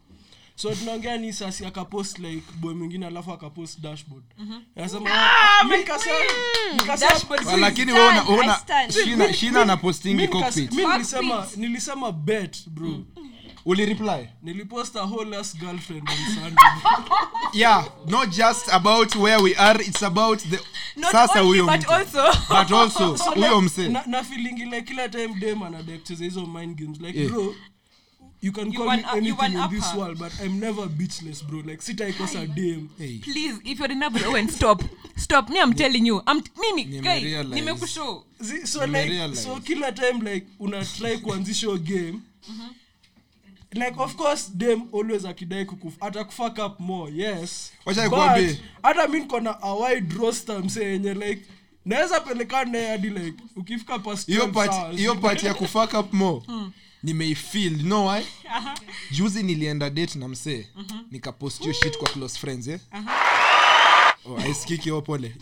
So 0.54 0.74
tunaongea 0.74 1.16
ni 1.18 1.32
sasi 1.32 1.66
akapost 1.66 2.18
like 2.18 2.42
boy 2.60 2.74
mwingine 2.74 3.06
alafu 3.06 3.32
akapost 3.32 3.80
dashboard. 3.80 4.24
Anasema 4.76 5.00
mi 5.70 5.76
nikasema- 5.76 6.14
nikasema- 6.76 7.10
Dashboard. 7.12 7.46
Wa- 7.46 7.56
lakini 7.56 7.92
wewe 7.92 8.08
una- 8.08 8.22
I 8.22 8.32
una 8.44 8.54
stand. 8.56 8.92
shina 8.92 9.32
shina 9.32 9.64
na 9.64 9.76
mi 10.14 10.28
cockpit. 10.28 10.72
mi 10.72 10.84
nilisema 10.86 11.46
nilisema 11.56 12.12
bet 12.12 12.68
bro. 12.68 12.88
Uli 12.88 13.04
reply 13.74 14.28
nilipost 14.42 14.96
a 14.96 15.02
whole 15.06 15.36
ass 15.36 15.56
girlfriend 15.58 16.08
on 16.08 16.34
sunday 16.34 16.90
yeah 17.52 17.84
not 18.06 18.28
just 18.30 18.68
about 18.72 19.16
where 19.16 19.38
we 19.42 19.54
are 19.56 19.82
it's 19.84 20.02
about 20.02 20.38
the 20.50 20.58
Not 20.96 21.12
sasa 21.12 21.40
only, 21.40 21.58
huyo 21.60 21.66
but 21.66 21.80
mtu 21.80 21.90
also. 21.90 22.24
but 22.48 22.70
also 22.72 23.16
huyo 23.34 23.60
mse 23.60 23.88
na, 23.88 24.02
na 24.06 24.22
feeling 24.24 24.64
like 24.64 24.82
kila 24.82 25.08
time 25.08 25.34
dem 25.34 25.62
anadai 25.62 25.98
kucheza 25.98 26.24
hizo 26.24 26.46
mind 26.46 26.76
games 26.78 27.00
like 27.00 27.18
Yeah. 27.18 27.30
bro 27.32 27.54
you 28.42 28.52
can 28.52 28.66
You 28.66 28.72
call 28.78 28.86
want 28.86 29.02
me 29.02 29.08
up- 29.08 29.14
you 29.14 29.18
anything 29.18 29.56
want 29.58 29.72
in 29.72 29.78
this 29.80 29.90
her. 29.90 29.98
world 30.00 30.18
but 30.18 30.32
i'm 30.40 30.60
never 30.60 30.86
beachless 30.88 31.44
bro 31.44 31.60
like 31.62 31.82
sitaikosa 31.82 32.46
dem 32.46 32.88
Hey. 32.98 33.18
Please, 33.18 33.60
if 33.64 33.78
you're 33.78 33.92
in 33.92 34.02
a 34.02 34.10
Owen, 34.28 34.48
stop. 34.48 34.82
Stop. 35.16 35.48
Me, 35.50 35.58
I'm 35.60 35.72
telling 35.74 36.06
you. 36.06 36.22
I'm 36.26 36.42
mimi. 36.60 37.00
Guy, 37.00 37.20
realize. 37.22 37.54
nimekushow. 37.54 38.24
So 38.64 38.80
Nime 38.80 38.92
like 38.98 39.10
realize. 39.10 39.42
so 39.42 39.56
kila 39.60 39.92
time 39.92 40.20
like 40.32 40.46
una 40.60 40.84
try 40.84 41.18
kuanzisha 41.18 41.66
hiyo 41.66 41.78
game 41.78 42.20
like 43.76 43.94
of 44.02 44.14
course 44.16 44.50
dem 44.54 44.82
always 44.94 45.24
akidai 45.24 45.64
kukuf 45.64 45.94
atakufuck 46.00 46.58
up 46.66 46.80
more 46.80 47.12
yes. 47.14 47.72
Wacha 47.84 48.08
But, 48.10 48.56
hata 48.82 49.08
mi 49.08 49.20
nkona 49.20 49.62
a 49.62 49.74
wide 49.74 50.14
roster 50.14 50.64
mse 50.64 50.84
yenye 50.84 51.14
like 51.14 51.42
naweza 51.84 52.20
pelekana 52.20 52.88
hadi 52.88 53.10
like 53.10 53.42
ukifika 53.56 53.98
past 53.98 54.26
hiyo 54.26 54.46
12 54.46 54.52
part 54.52 54.72
hours, 54.72 54.96
hiyo 54.96 55.14
part 55.14 55.42
ya 55.42 55.54
kufuck 55.60 55.94
up 55.94 56.12
more 56.12 56.42
nimeifeel. 57.02 57.72
You 57.72 57.82
know 57.86 58.08
why? 58.08 58.24
Juzi 59.10 59.42
nilienda 59.42 59.90
date 59.90 60.18
na 60.18 60.28
msee 60.28 60.66
nikapost 61.10 61.72
shit 61.72 61.98
kwa 61.98 62.08
close 62.08 62.38
friends 62.38 62.68
eh? 62.68 62.80
Oh, 64.24 64.38
aisikiki 64.38 64.82
hiyo 64.82 65.02
pole 65.02 65.34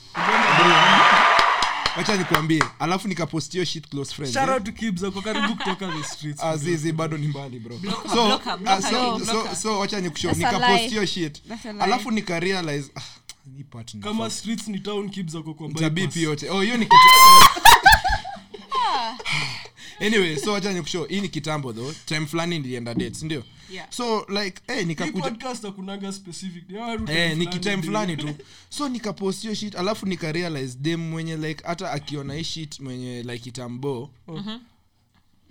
wacha 1.97 2.17
nikuambie 2.17 2.65
alafu 2.79 3.09
nikapostio 3.09 3.65
shit 3.65 3.89
close 3.89 4.15
friends 4.15 4.35
shout 4.35 4.49
eh? 4.49 4.55
out 4.55 4.65
to 4.65 4.73
Kibz, 4.73 5.05
ako 5.05 5.23
karibu 5.23 5.57
kutoka 5.57 5.93
the 5.93 6.03
streets 6.05 6.43
azizi 6.43 6.93
bado 6.93 7.17
ni 7.19 7.29
mbali 7.29 7.59
bro 7.59 7.77
Blocker, 7.77 8.11
so 8.11 8.41
ah, 8.67 8.83
so- 8.83 9.25
so- 9.27 9.55
so 9.55 9.79
wacha 9.79 10.01
nikushow 10.01 10.33
That's 10.33 10.55
a 10.55 10.59
lie. 10.77 10.89
hiyo 10.89 11.07
shit 11.07 11.43
That's 11.49 11.67
a 11.67 11.73
lie. 11.73 11.83
alafu 11.83 12.11
nikarealize 12.11 12.91
ah, 12.97 13.01
hii 13.57 13.65
part 13.65 13.95
ni 13.95 14.01
kama 14.01 14.31
streets 14.31 14.69
ni 14.69 14.79
town 14.81 15.11
Kibz 15.11 15.37
ako 15.37 15.55
kwa 15.55 15.67
bypass. 15.69 15.83
tabipi 15.83 16.23
yote 16.23 16.51
oh 16.51 16.61
hiyo 16.61 16.77
ni 16.77 16.85
kitu 16.85 16.97
anyway 20.01 20.37
so 20.37 20.53
wacha 20.53 20.73
nikusho 20.73 21.05
hii 21.05 21.21
ni 21.21 21.29
kitambo 21.29 21.73
though 21.73 21.95
time 22.07 22.27
fulani 22.27 22.59
nilienda 22.59 22.95
date 22.95 23.15
sindio 23.15 23.45
Yeah. 23.71 23.87
so 23.91 24.27
like 24.29 24.63
eh 24.69 24.79
Hii 24.79 24.85
nikakuja 24.85 25.23
podcast 25.23 25.63
hakunanga 25.65 26.13
specific 26.13 26.69
Ni 26.69 26.79
hawa 26.79 26.97
tu 26.99 27.03
eh 27.13 27.31
time 27.31 27.35
ni 27.35 27.47
kitime 27.47 27.83
fulani 27.83 28.17
tu. 28.17 28.35
So 28.77 28.89
nikapost 28.89 29.43
hiyo 29.43 29.55
shit 29.55 29.75
alafu 29.77 30.07
nikarealize 30.07 30.79
dem 30.81 31.01
mwenye 31.11 31.37
like 31.37 31.65
hata 31.67 31.91
akiona 31.93 32.35
hii 32.35 32.45
shit 32.45 32.81
mwenye 32.81 33.23
like 33.23 33.49
itambo 33.49 34.11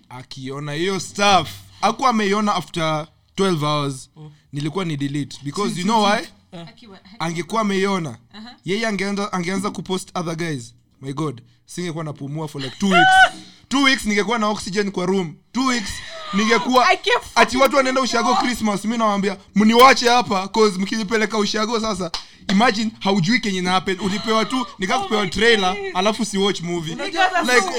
akiona 0.10 0.74
hiyo 0.74 1.00
stuff 1.00 1.50
aku 1.82 2.08
ameiona 2.08 2.56
after 2.56 3.08
12 3.38 3.60
hours. 3.60 4.10
Nilikuwa 4.54 4.86
ni 4.86 4.98
delete 4.98 5.38
because 5.44 5.80
you 5.80 5.84
know 5.86 6.04
why? 6.04 6.22
Akiwa- 6.52 7.00
angekuwa 7.20 7.62
ameiona. 7.62 8.18
Yeye 8.66 8.88
angeanza 8.88 9.34
angeanza 9.34 9.72
kupost 9.72 10.18
other 10.18 10.36
guys. 10.36 10.74
My 11.02 11.14
god 11.14 11.42
singekuwa 11.66 12.04
napumua 12.04 12.48
for 12.48 12.62
like 12.62 12.76
two 12.80 12.90
weeks 12.90 13.08
two 13.74 13.84
weeks 13.84 14.06
ningekuwa 14.06 14.40
na 14.40 14.48
oxygen 14.48 14.92
kwa 14.92 15.06
room. 15.06 15.34
Two 15.52 15.66
weeks 15.66 15.90
ningekuwa 16.34 16.88
ati 17.36 17.58
watu 17.58 17.76
wanaenda 17.76 18.02
ushago 18.02 18.36
christmas 18.36 18.86
mi 18.86 18.98
nawambia 18.98 19.38
mniwache 19.56 20.10
hapa 20.10 20.48
cause 20.48 20.80
mkinipeleka 20.80 21.38
ushago 21.38 21.80
sasa 21.80 22.12
imagine 22.52 22.92
haujui 23.00 23.40
kenye 23.40 23.62
na 23.62 23.72
happen. 23.72 24.00
Ulipewa 24.00 24.46
tu 24.46 24.66
nikakupewa 24.80 25.28
trailer 25.28 25.76
alafu 25.94 26.26
si 26.26 26.38
watch 26.38 26.62
movie. 26.62 26.96
Like 26.96 27.18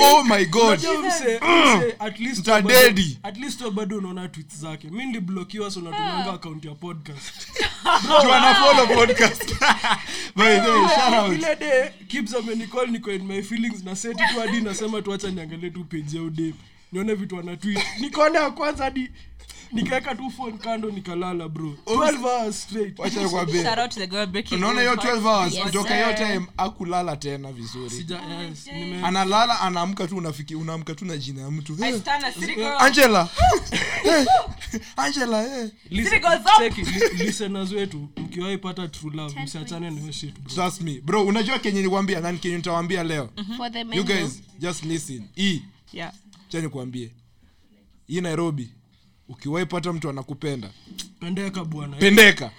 oh 0.01 0.24
my 0.24 0.45
god. 0.45 0.78
Mse- 0.81 0.99
mse, 1.09 1.95
at 3.24 3.39
least 3.39 3.62
bado- 3.70 3.99
unaona 3.99 4.28
tweets 4.28 4.57
zake. 4.57 4.89
Mi 4.91 5.07
niliblokiwa 5.07 5.70
so 5.70 5.81
natumanga 5.81 6.32
account 6.32 6.65
ya 6.65 6.74
podcast. 6.74 7.49
Jua 8.23 8.41
na 8.41 8.55
follow 8.55 8.86
podcast. 8.86 9.55
By 10.36 10.61
the 10.61 10.70
way 10.70 10.89
shout 10.89 11.15
out. 11.15 11.32
ile 11.32 11.57
de 11.57 11.93
kibs 12.09 12.35
amenicall 12.35 12.91
niko 12.91 13.12
in 13.12 13.23
my 13.27 13.43
feelings 13.43 13.85
na 13.85 13.97
seti 13.97 14.23
tu 14.35 14.41
hadi 14.41 14.61
nasema 14.61 15.03
tuacha 15.03 15.31
niangalie 15.31 15.70
tu 15.70 15.85
page 15.85 16.16
ya 16.16 16.23
udem 16.23 16.53
nione 16.93 17.15
vitu 17.15 17.39
ana 17.41 17.57
tweet. 17.57 17.78
Nikaona 18.01 18.39
ya 18.41 18.51
kwanza 18.51 18.85
hadi 18.85 19.11
nikaweka 19.73 20.15
tu 20.15 20.31
phone 20.31 20.59
kando 20.59 20.91
nikalala 20.91 21.49
bro. 21.49 21.77
12 21.86 22.19
hours 22.24 22.62
straight. 22.62 22.99
wacha 22.99 23.23
nikwambie. 23.23 23.62
Shout 23.62 23.78
out 23.78 23.91
to 23.91 24.01
the 24.01 24.07
girl 24.07 24.27
breaking 24.27 24.59
unaona 24.59 24.81
hiyo 24.81 24.95
12 24.95 25.23
hours? 25.27 25.55
Yes, 25.55 25.62
kutoka 25.62 25.95
hiyo 25.95 26.07
sir. 26.16 26.16
time 26.27 26.47
akulala 26.57 27.16
tena 27.16 27.53
vizuri. 27.53 27.91
Sija, 27.91 28.20
yes, 28.23 28.66
nime- 28.66 29.07
analala 29.07 29.61
anaamka 29.61 30.07
tu 30.09 30.16
unafiki 30.16 30.55
unaamka 30.55 30.95
tu 30.95 31.05
na 31.05 31.16
jina 31.16 31.43
ya 31.43 31.51
mtu. 31.51 31.73
I 31.81 31.91
hey, 31.91 31.99
stand 32.01 32.24
a 32.24 32.32
city 32.32 32.55
girl. 32.55 32.77
angela. 32.78 33.28
Hey, 34.03 34.24
angela 34.97 35.59
eh. 35.59 35.70
Listen- 35.91 36.05
City 36.05 36.19
goes 36.20 36.41
up. 36.41 36.59
check 36.59 36.78
it, 36.78 36.89
li- 37.19 37.24
listeners 37.24 37.73
wetu 37.73 38.09
mkiwahi 38.16 38.59
pata 38.59 38.89
true 38.89 39.12
love 39.16 39.41
msiachane 39.43 39.91
na 39.91 40.01
hiyo 40.01 40.12
shit 40.12 40.35
bro. 40.41 40.55
Trust 40.55 40.81
me. 40.81 41.01
Bro 41.05 41.24
unajua 41.27 41.59
kenye 41.59 41.82
nikwambia 41.82 42.20
na 42.20 42.32
kenye 42.32 42.57
nitawaambia 42.57 43.03
leo? 43.03 43.31
For 43.57 43.73
the 43.73 43.81
you 43.81 44.05
guys 44.05 44.43
just 44.59 44.85
listen. 44.85 45.28
Hii 45.35 45.62
Yeah. 45.93 46.12
cha 46.49 46.61
nikwambie 46.61 47.11
hii 48.07 48.20
nairobi 48.20 48.69
ukiwahi 49.28 49.66
pata 49.66 49.92
mtu 49.92 50.09
anakupenda 50.10 50.68
pendeka 51.20 51.64
bwana 51.64 51.96
pendeka 51.96 52.51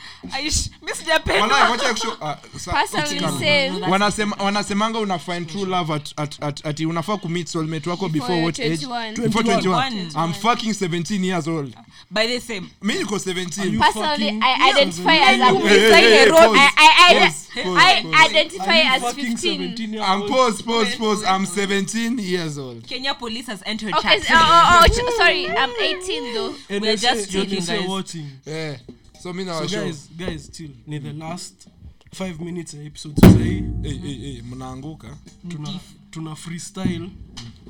wacha 1.71 1.91
nikushow- 1.91 2.17
ah, 2.21 2.37
sa- 2.59 2.71
Personally 2.71 3.15
usikame. 3.15 3.39
say- 3.39 3.69
Wanasema- 3.89 4.35
wanasemanga 4.43 4.99
una 4.99 5.19
find 5.19 5.47
true 5.51 5.65
love 5.65 5.93
at, 5.93 6.13
at, 6.17 6.43
at, 6.43 6.65
ati 6.65 6.85
unafaa 6.85 7.17
kumit 7.17 7.47
soulmate 7.47 7.89
wako 7.89 8.09
before 8.09 8.43
what 8.43 8.59
age 8.59 8.85
21. 8.85 9.15
before 9.15 9.43
21 9.43 9.91
21. 9.91 10.25
i'm 10.25 10.33
fucking 10.33 10.73
17 10.73 11.23
years 11.25 11.47
old 11.47 11.75
By 12.11 12.27
the 12.27 12.39
same. 12.39 12.67
mi 12.81 12.93
niko 12.93 13.15
17 13.19 13.79
Personally, 13.79 14.39
I 14.41 14.71
identify 14.71 15.17
as 15.17 15.41
a 15.41 15.49
You 15.49 15.57
Hey, 15.67 15.79
hey, 15.91 16.17
hey, 16.17 16.29
pause, 16.31 16.57
I, 16.59 16.69
I, 16.77 16.89
I, 16.97 17.19
pause, 17.19 17.47
pause, 17.63 17.77
I 17.77 18.25
identify 18.29 18.79
as 18.79 19.13
15. 19.15 20.01
I'm 20.01 20.27
pause, 20.27 20.61
pause, 20.63 20.95
pause. 20.97 21.23
I'm 21.25 21.45
17 21.45 22.19
years 22.19 22.57
old. 22.57 22.85
Kenya 22.87 23.13
police 23.15 23.47
has 23.47 23.61
entered 23.65 23.93
Okay, 23.95 24.19
chat. 24.19 24.27
so, 24.27 24.33
oh, 24.37 24.81
oh, 24.83 24.87
ch- 24.93 25.17
sorry, 25.17 25.47
I'm 25.49 25.71
18 25.79 26.33
though. 26.33 26.54
We're 26.69 26.97
just 26.97 27.31
joking, 27.31 27.65
guys. 27.65 27.87
watching. 27.87 28.27
Yeah. 28.45 28.77
So 29.21 29.33
mi 29.33 29.43
So 29.45 29.49
nawashow. 29.51 29.83
guys, 29.85 30.09
guys, 30.17 30.49
chill. 30.51 30.71
Ni 30.87 30.99
the 30.99 31.13
last 31.13 31.67
five 32.13 32.39
minutes 32.39 32.73
ya 32.73 32.83
episode 32.83 33.15
sahii 33.21 33.63
Hey, 33.83 33.97
hey, 33.97 34.17
hey, 34.17 34.41
mnaanguka. 34.41 35.17
tuna, 35.49 35.79
tuna 36.11 36.35
freestyle 36.35 37.09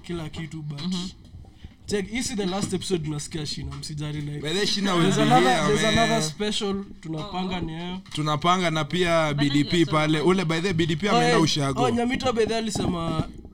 kila 0.03 0.29
kitu 0.29 0.61
but 0.61 0.81
check 1.85 2.09
hii 2.09 2.23
si 2.23 2.35
the 2.35 2.45
last 2.45 2.73
episode 2.73 3.03
tunasikia 3.05 3.45
shina 3.45 3.75
msijari 3.75 4.21
like 4.21 4.39
By 4.39 4.53
the 4.53 4.67
Shina 4.67 4.93
will 4.93 5.01
there's 5.01 5.15
be 5.15 5.21
another, 5.21 5.49
here, 5.55 5.67
there's 5.67 5.83
another 5.97 6.21
special 6.23 6.83
tunapanga 7.01 7.59
ni 7.61 7.73
hayo 7.73 7.99
tunapanga 8.13 8.71
na 8.71 8.83
pia 8.83 9.33
bdp 9.33 9.89
pale 9.91 10.19
ule 10.19 10.45
by 10.45 10.59
the 10.61 10.73
bdp 10.73 11.03
Oh, 11.03 11.09
ameenda 11.09 11.29
eh, 11.29 11.37
oh, 11.39 11.41
ushago 11.41 11.89
nyamita 11.89 12.33
bedhe 12.33 12.55
alisema 12.55 13.21
Can 13.21 13.31
you 13.31 13.44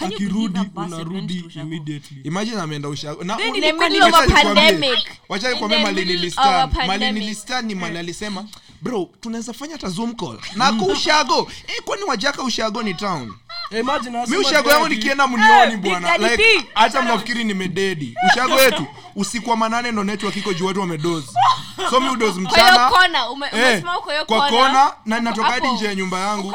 akirudi 0.00 0.60
unarudi 0.76 1.44
immediately. 1.60 2.20
Imagine 2.24 2.60
ameenda 2.60 2.88
ushago 2.88 3.24
na 3.24 3.40
In 3.40 3.50
uli- 3.54 3.60
the 3.60 3.72
middle 3.72 4.00
wacha 4.02 4.18
of 4.18 4.24
a 4.24 4.26
nikwambie- 4.26 4.54
pandemic. 4.54 4.98
wacha 5.28 5.48
In 5.48 5.52
nikwambie 5.54 5.78
the 5.78 5.84
mali 5.84 6.00
middle 6.00 6.14
nilistan 6.16 6.46
of 6.46 6.54
a 6.54 6.66
mali 6.76 6.88
pandemic. 6.88 7.22
nilistan 7.22 7.64
ni 7.66 7.74
mali 7.74 7.98
alisema 7.98 8.48
bro 8.82 9.10
tunaweza 9.20 9.52
fanya 9.52 9.72
hata 9.72 9.88
zoom 9.88 10.14
call. 10.14 10.38
Na 10.56 10.72
ushago. 10.92 11.50
E, 11.66 11.80
kwani 11.84 12.02
wajaka 12.02 12.42
ushago 12.42 12.82
ni 12.82 12.94
town 12.94 13.34
mi 14.28 14.36
ushago 14.36 14.70
yangu 14.70 14.88
nikienda 14.88 15.26
mnioni 15.26 15.72
Eh, 15.72 15.78
bwana. 15.78 16.16
like 16.18 16.66
hata 16.74 17.02
mnafikiri 17.02 17.44
nimededi 17.44 18.14
ushago 18.32 18.54
wetu 18.54 18.86
usiku 19.16 19.50
wa 19.50 19.56
manane 19.56 19.92
ndo 19.92 20.04
network 20.04 20.36
iko 20.36 20.52
juu 20.52 20.66
watu 20.66 20.80
wamedozi 20.80 21.28
so 21.90 22.00
mi 22.00 22.08
udozi 22.08 22.40
Kwa 22.40 22.50
mchana. 22.52 22.88
kona, 22.90 23.24
Eh, 23.52 23.82
kwa 24.26 24.26
kona. 24.26 24.50
kona 24.50 24.92
na 25.06 25.20
natoka 25.20 25.48
hadi 25.48 25.68
nje 25.68 25.86
ya 25.86 25.94
nyumba 25.94 26.18
yangu 26.20 26.54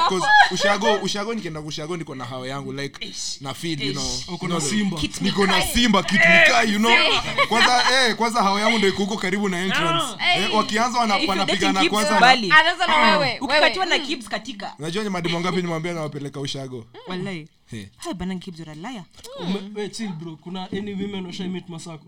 ushago 0.52 0.94
ushago 0.94 1.34
nikienda 1.34 1.62
kushago 1.62 1.98
niko 1.98 2.16
na 2.16 2.26
hao 2.26 2.48
yangu 2.48 2.74
like 2.74 3.14
na 3.42 3.54
feed 3.54 3.82
you 3.82 3.94
know. 3.94 4.12
Uko 4.28 4.48
na 4.48 4.62
simba. 4.62 4.98
Niko 5.22 5.46
na 5.46 5.62
simba 5.62 6.04
kitu 6.04 6.24
you 6.72 6.80
know. 6.80 6.92
kwanza 7.50 7.84
eh 7.94 8.16
kwanza 8.16 8.44
hao 8.44 8.60
yangu 8.60 8.78
ndio 8.78 8.90
iko 8.90 8.98
huko 9.04 9.18
karibu 9.18 9.50
na 9.50 9.60
entrance. 9.60 10.06
Eh, 10.36 10.56
wakianza 10.56 11.00
wanapigana 11.00 11.90
kwanza 11.90 12.20
na 12.88 13.18
wewe, 13.18 13.38
ukikatiwa 13.42 13.86
na 13.86 14.00
kibs 14.00 14.30
katika. 14.30 14.74
Unajua 14.80 15.04
ni 15.04 15.10
mademo 15.10 15.40
ngapi 15.40 15.58
nimwambia 15.62 15.94
nawapeleka 15.94 16.40
ushago 16.40 16.86
wallahi. 17.08 17.48
Bana 18.18 18.36
chill 19.90 20.10
bro. 20.10 20.36
Kuna 20.36 20.68
any 20.72 20.94
women 20.94 21.26
washaimit 21.26 21.70
masako? 21.70 22.06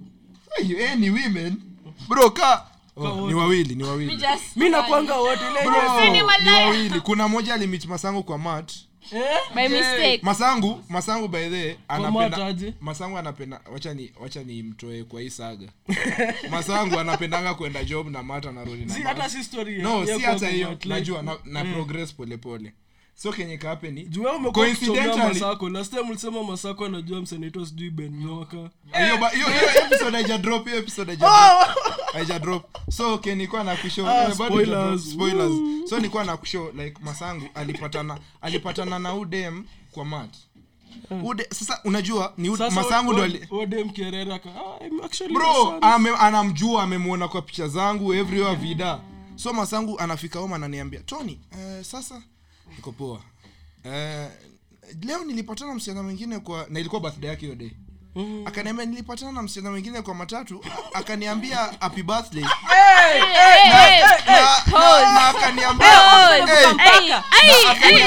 Hey, 0.57 1.09
women? 1.09 1.61
Bro 2.07 2.29
ka 2.31 2.65
oh, 2.97 3.27
ni 3.27 3.33
wawili 3.33 3.75
ni 3.75 3.83
wawili. 3.83 4.23
Mi 4.55 4.69
nakwanga 4.69 5.15
wote 5.15 5.41
ile 5.51 5.61
Bro, 5.63 5.75
yenye- 5.99 6.11
ni 6.11 6.17
ni 6.17 6.23
malaya. 6.23 6.65
wawili. 6.67 6.99
Kuna 7.01 7.27
moja 7.27 7.53
alimit 7.53 7.85
masangu 7.85 8.23
kwa 8.23 8.37
mat. 8.37 8.71
Eh? 9.11 9.21
by 9.55 9.67
mistake. 9.67 10.19
masangu 10.21 10.83
masangu 10.89 11.27
by 11.27 11.49
the 11.49 11.77
anapenda 11.87 12.55
masangu 12.81 13.17
anapenda 13.17 13.61
wacha 13.73 13.93
ni 13.93 14.11
wacha 14.19 14.43
ni 14.43 14.63
mtoe 14.63 15.03
kwa 15.03 15.21
hii 15.21 15.29
saga. 15.29 15.67
Masangu 16.51 16.99
anapendanga 16.99 17.53
kwenda 17.53 17.83
job 17.83 18.07
na 18.09 18.23
mat 18.23 18.45
anarudi 18.45 18.85
na 18.85 18.93
Si, 18.93 19.01
hata 19.01 19.29
si 19.29 19.43
story 19.43 19.81
no 19.81 20.05
si 20.05 20.19
hata 20.19 20.49
hiyo. 20.49 20.77
najua 20.85 21.21
na, 21.21 21.37
na 21.45 21.59
Eh. 21.63 21.73
progress 21.73 22.13
polepole 22.13 22.73
so 23.21 23.31
kenye 23.31 23.57
last 25.69 25.91
time 25.91 26.09
ulisema 26.09 26.43
masako 26.43 26.85
anajua 26.85 27.21
msenaitwa 27.21 27.65
sijui 27.65 27.89
ben 27.89 28.17
nyoka 28.25 28.69
so 32.91 33.17
na 33.63 33.75
kushow 33.75 34.05
eh, 34.07 34.35
so 35.89 35.99
na 36.23 36.37
kushow 36.37 36.71
like 36.71 36.95
masangu 37.03 37.45
alipatana 37.53 38.17
alipatana 38.41 38.99
na 38.99 39.15
udem 39.15 39.63
kwa 39.91 40.05
mat 40.05 40.35
ude 41.23 41.47
sasa 41.49 41.79
unajua 41.85 42.33
ni 42.37 42.57
Sasa 42.57 42.75
masangu 42.75 43.13
ndo 43.13 43.21
o- 43.21 43.25
ali 43.25 43.47
o- 43.51 43.57
Odem 43.59 43.89
Kierera 43.89 44.39
ka- 44.39 44.49
ah, 44.49 44.85
I'm 44.85 45.01
actually 45.03 45.33
bro 45.33 45.77
ame, 45.81 46.09
anamjua 46.09 46.83
amemwona 46.83 47.27
kwa 47.27 47.41
picha 47.41 47.67
zangu 47.67 48.13
everywhere 48.13 48.55
vida. 48.55 48.99
So 49.35 49.53
masangu 49.53 49.99
anafika 49.99 50.39
home 50.39 50.55
ananiambia 50.55 50.99
tony 50.99 51.39
eh, 51.51 51.83
sasa 51.83 52.21
niko 52.75 52.91
poa. 52.91 53.21
Uh, 53.85 54.31
leo 55.05 55.25
nilipatana 55.25 55.75
msichana 55.75 56.03
mwingine 56.03 56.39
kwa 56.39 56.67
na 56.69 56.79
ilikuwa 56.79 57.01
birthday 57.01 57.29
yake 57.29 57.41
hiyo 57.41 57.55
day 57.55 57.71
akaniambia 58.45 58.85
nilipatana 58.85 59.31
na 59.31 59.41
msichana 59.41 59.69
mwingine 59.71 60.01
kwa 60.01 60.15
matatu 60.15 60.63
akaniambia 60.93 61.57
happy 61.79 62.03
birthday. 62.03 62.43
Hey, 62.43 63.21
hey, 63.21 64.01
na, 64.27 64.79
na, 64.79 65.13
na 65.13 65.27
akaniambia 65.27 65.87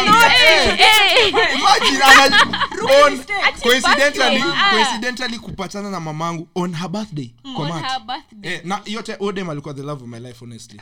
hey, 0.05 1.29
imagine 1.55 2.03
ana- 2.05 2.69
on 3.05 3.25
coincidentally 3.63 4.43
Ah. 4.57 4.71
coincidentally 4.71 5.39
kupatana 5.39 5.91
na 5.91 6.01
mamangu 6.01 6.49
on 6.55 6.75
her 6.75 6.89
birthday 6.89 7.31
kwa 7.57 7.69
mat. 7.69 7.85
Eh, 8.43 8.61
na 8.65 8.81
yote 8.87 9.17
odem 9.21 9.51
alikuwa 9.51 9.75
the 9.75 9.83
love 9.83 10.05
of 10.05 10.09
my 10.11 10.19
life 10.21 10.39
honestly. 10.45 10.81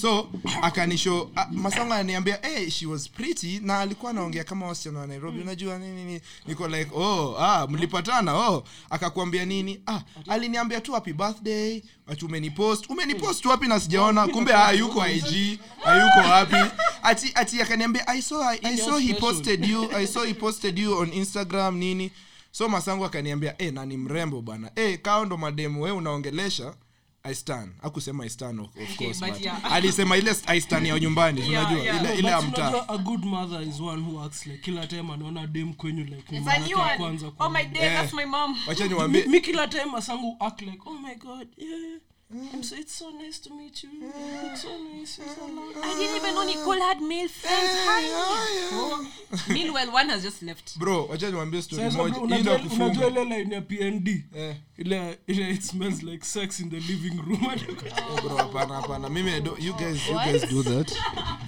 So 0.00 0.28
akanisho 0.62 1.22
uh, 1.22 1.42
masango 1.50 1.94
ananiambia 1.94 2.38
hey, 2.42 2.70
she 2.70 2.86
was 2.86 3.10
pretty 3.10 3.60
na 3.62 3.78
alikuwa 3.78 4.10
anaongea 4.10 4.44
kama 4.44 4.66
wasichana 4.66 4.98
wa 5.00 5.06
nairobi 5.06 5.40
unajua 5.40 5.78
nini 5.78 6.04
nini? 6.04 6.20
Niko 6.46 6.68
like 6.68 6.90
oh 6.94 7.36
ah 7.40 7.66
mlipatana 7.66 8.34
oh 8.34 8.63
akakwambia 8.90 9.44
nini? 9.44 9.80
Ah 9.86 10.00
aliniambia 10.28 10.80
tu 10.80 10.92
happy 10.92 11.12
birthday. 11.12 11.82
Ati 12.06 12.24
umenipost 12.24 12.90
umenipost 12.90 13.44
wapi 13.44 13.68
na 13.68 13.80
sijaona? 13.80 14.26
Kumbe 14.28 14.52
hayuko 14.52 15.06
ig 15.08 15.58
hayuko 15.84 16.18
wapi? 16.30 16.56
Ati 17.02 17.32
ati 17.34 17.62
akaniambia 17.62 18.06
i 18.08 18.22
saw 18.22 18.42
i, 18.52 18.58
I 18.62 18.76
saw 18.76 18.98
he 18.98 19.14
posted 19.14 19.64
you 19.64 19.90
i 19.96 20.06
saw 20.06 20.24
he 20.24 20.34
posted 20.34 20.78
you 20.78 20.98
on 20.98 21.12
instagram 21.12 21.76
nini. 21.78 22.10
So 22.52 22.68
masangu 22.68 23.04
akaniambia 23.04 23.54
eh 23.62 23.72
na 23.72 23.86
ni 23.86 23.96
mrembo 23.96 24.42
bana 24.42 24.70
eh 24.76 24.98
kao 25.02 25.24
ndo 25.24 25.36
mademu 25.36 25.82
we 25.82 25.90
unaongelesha 25.90 26.74
I 27.26 27.34
stan 27.34 27.72
akusema 27.82 28.24
I 28.24 28.28
of, 28.60 28.68
of 28.82 28.96
course 28.98 29.20
but 29.20 29.30
but 29.32 29.40
yeah. 29.40 29.72
alisema 29.72 30.16
ile 30.16 30.34
I 30.46 30.60
ya 30.88 30.98
nyumbani 31.00 31.40
Yeah, 31.40 31.50
unajua 31.50 31.84
yeah. 31.84 32.02
ile 32.02 32.18
ile 32.18 32.28
ya 32.28 32.40
But 32.42 32.48
mtaa 32.50 32.68
unajua, 32.68 32.88
a 32.88 32.98
good 32.98 33.24
mother 33.24 33.62
is 33.68 33.80
one 33.80 34.02
who 34.02 34.22
acts 34.24 34.46
like 34.46 34.58
kila 34.58 34.86
time 34.86 35.12
anaona 35.12 35.46
dem 35.46 35.72
kwenyu 35.74 36.04
like 36.04 36.24
ni 36.34 36.40
mara 36.40 36.58
ya 36.58 36.96
Oh 37.38 37.48
my 37.50 37.64
day, 37.64 37.82
Eh. 37.82 37.92
that's 37.94 38.12
my 38.14 38.24
mom. 38.24 38.56
wacha 38.66 38.88
niwaambie 38.88 39.24
mi 39.26 39.40
kila 39.40 39.68
time 39.68 39.96
asangu 39.96 40.36
act 40.40 40.62
like 40.62 40.80
oh 40.86 40.92
my 40.98 41.14
god 41.14 41.48
yeah 41.56 42.00
I'm 42.52 42.62
so, 42.64 42.74
it's 42.76 42.92
so 42.92 43.10
nice 43.10 43.38
to 43.40 43.50
meet 43.54 43.84
you. 43.84 43.90
You 43.90 44.06
look 44.42 44.56
so 44.56 44.68
nice. 44.92 45.18
You're 45.18 45.28
so 45.28 45.46
long. 45.46 45.72
I 45.82 45.94
didn't 45.98 46.16
even 46.16 46.34
know 46.34 46.44
Nicole 46.44 46.80
had 46.80 47.00
male 47.00 47.28
friends. 47.28 47.70
Hi. 47.86 49.52
Meanwhile, 49.52 49.92
one 49.92 50.08
has 50.08 50.22
just 50.22 50.42
left. 50.42 50.78
bro 50.78 51.06
wacha 51.06 51.30
niwaambie 51.30 51.62
story 51.62 51.82
Sasa 51.82 51.98
moja 51.98 52.14
bro, 52.14 52.26
hii 52.26 52.34
unajua 52.42 52.60
unajua 52.74 53.06
ile 53.08 53.24
line 53.24 53.54
ya 53.54 53.60
PND 53.60 54.08
eh 54.36 54.56
ile 54.78 55.18
ile 55.26 55.50
it 55.50 55.62
smells 55.62 56.02
like 56.02 56.24
sex 56.26 56.60
in 56.60 56.70
the 56.70 56.76
living 56.80 57.16
room 57.26 57.46
oh, 58.18 58.20
bro 58.22 58.36
hapana 58.36 58.74
hapana 58.74 59.08
mimi 59.08 59.30
I 59.30 59.40
don't- 59.40 59.64
you 59.64 59.74
guys 59.74 60.08
you 60.08 60.18
guys 60.18 60.48
do 60.50 60.62
that 60.62 60.92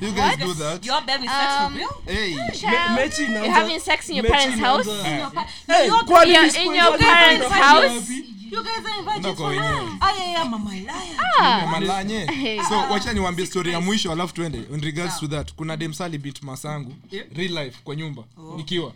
you 0.02 0.12
guys 0.12 0.38
do 0.38 0.54
that 0.54 0.86
Your 0.86 1.00
baby 1.06 1.26
sex 1.26 1.56
for 1.58 1.66
Um, 1.66 1.76
real? 1.76 1.88
hey 2.06 2.34
Me- 2.34 2.94
mechi 2.96 3.22
inaanza- 3.22 3.38
You're 3.44 3.50
having 3.50 3.80
sex 3.80 4.08
in 4.08 4.16
your 4.16 4.22
mechi 4.30 4.36
parents' 4.36 4.60
house? 4.60 4.90
inaanza- 4.90 5.46
Eh, 5.68 5.92
kwani 6.06 6.30
in 6.30 6.36
your- 6.36 6.56
in 6.66 6.74
your 6.74 6.90
wapi 6.90 7.04
parents' 7.04 7.48
house? 7.48 7.88
wapi? 7.94 8.35
You 8.50 8.62
guys 8.62 8.84
are 8.86 8.98
invited 8.98 9.36
for 9.36 9.46
wenyewe. 9.50 9.72
love. 9.80 9.92
Ah, 10.00 10.12
yeah, 10.16 10.30
yeah, 10.30 10.44
mama 10.50 10.70
liar. 10.70 11.16
Ah. 11.40 11.66
malanye 11.66 12.26
so 12.68 12.74
wacha 12.92 13.12
niwaambie 13.12 13.46
story 13.46 13.72
ya 13.72 13.80
mwisho 13.80 14.12
alafu 14.12 14.34
twende. 14.34 14.58
In 14.74 14.80
regards 14.80 15.20
to 15.20 15.26
that 15.28 15.52
kuna 15.54 15.76
demsali 15.76 16.18
bit 16.18 16.42
masangu 16.42 16.94
real 17.34 17.52
life 17.64 17.78
kwa 17.84 17.96
nyumba 17.96 18.22
nikiwa. 18.56 18.92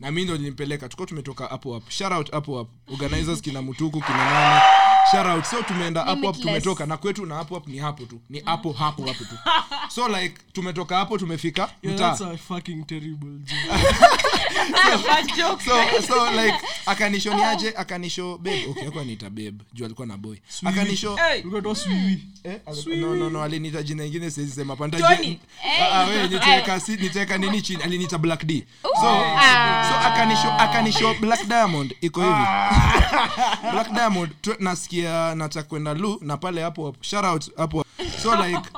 Na 0.00 0.10
mi 0.10 0.24
ndo 0.24 0.36
nilimpeleka. 0.36 0.88
Tuko 0.88 1.06
tumetoka 1.06 1.46
hapo 1.46 1.74
hapo. 1.74 1.90
Shout 1.90 2.12
out 2.12 2.30
hapo 2.32 2.58
hapo. 2.58 2.70
Organizers 2.92 3.42
kina 3.42 3.62
mutuku 3.62 4.00
kina 4.00 4.24
nani 4.32 4.60
shout 5.10 5.44
so 5.44 5.62
tumeenda 5.62 6.00
hapo 6.04 6.26
hapo 6.26 6.38
tumetoka 6.42 6.86
na 6.86 6.96
kwetu 6.96 7.26
na 7.26 7.34
hapo 7.34 7.54
hapo 7.54 7.70
ni 7.70 7.78
hapo 7.78 8.04
tu. 8.04 8.20
Ni 8.30 8.40
hapo 8.40 8.72
hapo 8.72 9.06
hapo 9.06 9.24
tu. 9.24 9.38
So 9.88 10.08
like 10.08 10.34
tumetoka 10.52 10.96
hapo 10.96 11.18
tumefika 11.18 11.70
Yeah, 11.82 11.96
mtaa. 11.96 12.08
that's 12.16 12.20
a 12.20 12.36
fucking 12.36 12.84
terrible 12.86 13.28
joke. 15.36 15.64
so 15.64 16.02
so 16.06 16.30
like 16.30 16.54
akanishoniaje 16.86 17.72
akanisho 17.76 18.38
babe. 18.38 18.66
Okay 18.70 18.88
akwa 18.88 19.04
niita 19.04 19.30
babe. 19.30 19.54
Juu 19.72 19.84
alikuwa 19.84 20.06
na 20.06 20.16
boy. 20.16 20.36
Akanisho. 20.64 21.18
Eh, 22.44 22.60
no 22.98 23.14
no 23.16 23.30
no 23.30 23.42
aliniita 23.42 23.82
jina 23.82 24.04
ingine 24.04 24.30
siwezi 24.30 24.52
sema. 24.52 24.76
Panda 24.76 24.98
Johnny. 24.98 25.40
nitaweka 26.30 26.80
si 26.80 26.96
nitaweka 26.96 27.38
nini 27.38 27.62
chini? 27.62 27.82
Aliniita 27.82 28.18
black 28.18 28.44
d. 28.44 28.64
So 28.82 28.90
so 29.88 29.94
akanisho 30.06 30.52
akanisho 30.52 31.14
black 31.14 31.44
diamond 31.46 31.94
iko 32.00 32.20
hivi. 32.20 32.44
Black 33.72 33.92
diamond 33.92 34.30
tu- 34.42 34.56
nasikia 35.02 35.34
nataka 35.34 35.68
kwenda 35.68 35.94
lu 35.94 36.18
na 36.20 36.36
pale 36.36 36.62
hapo 36.62 36.86
hapo. 36.86 36.98
Shout 37.00 37.56
hapo. 37.56 37.84
So 38.22 38.36
like 38.46 38.68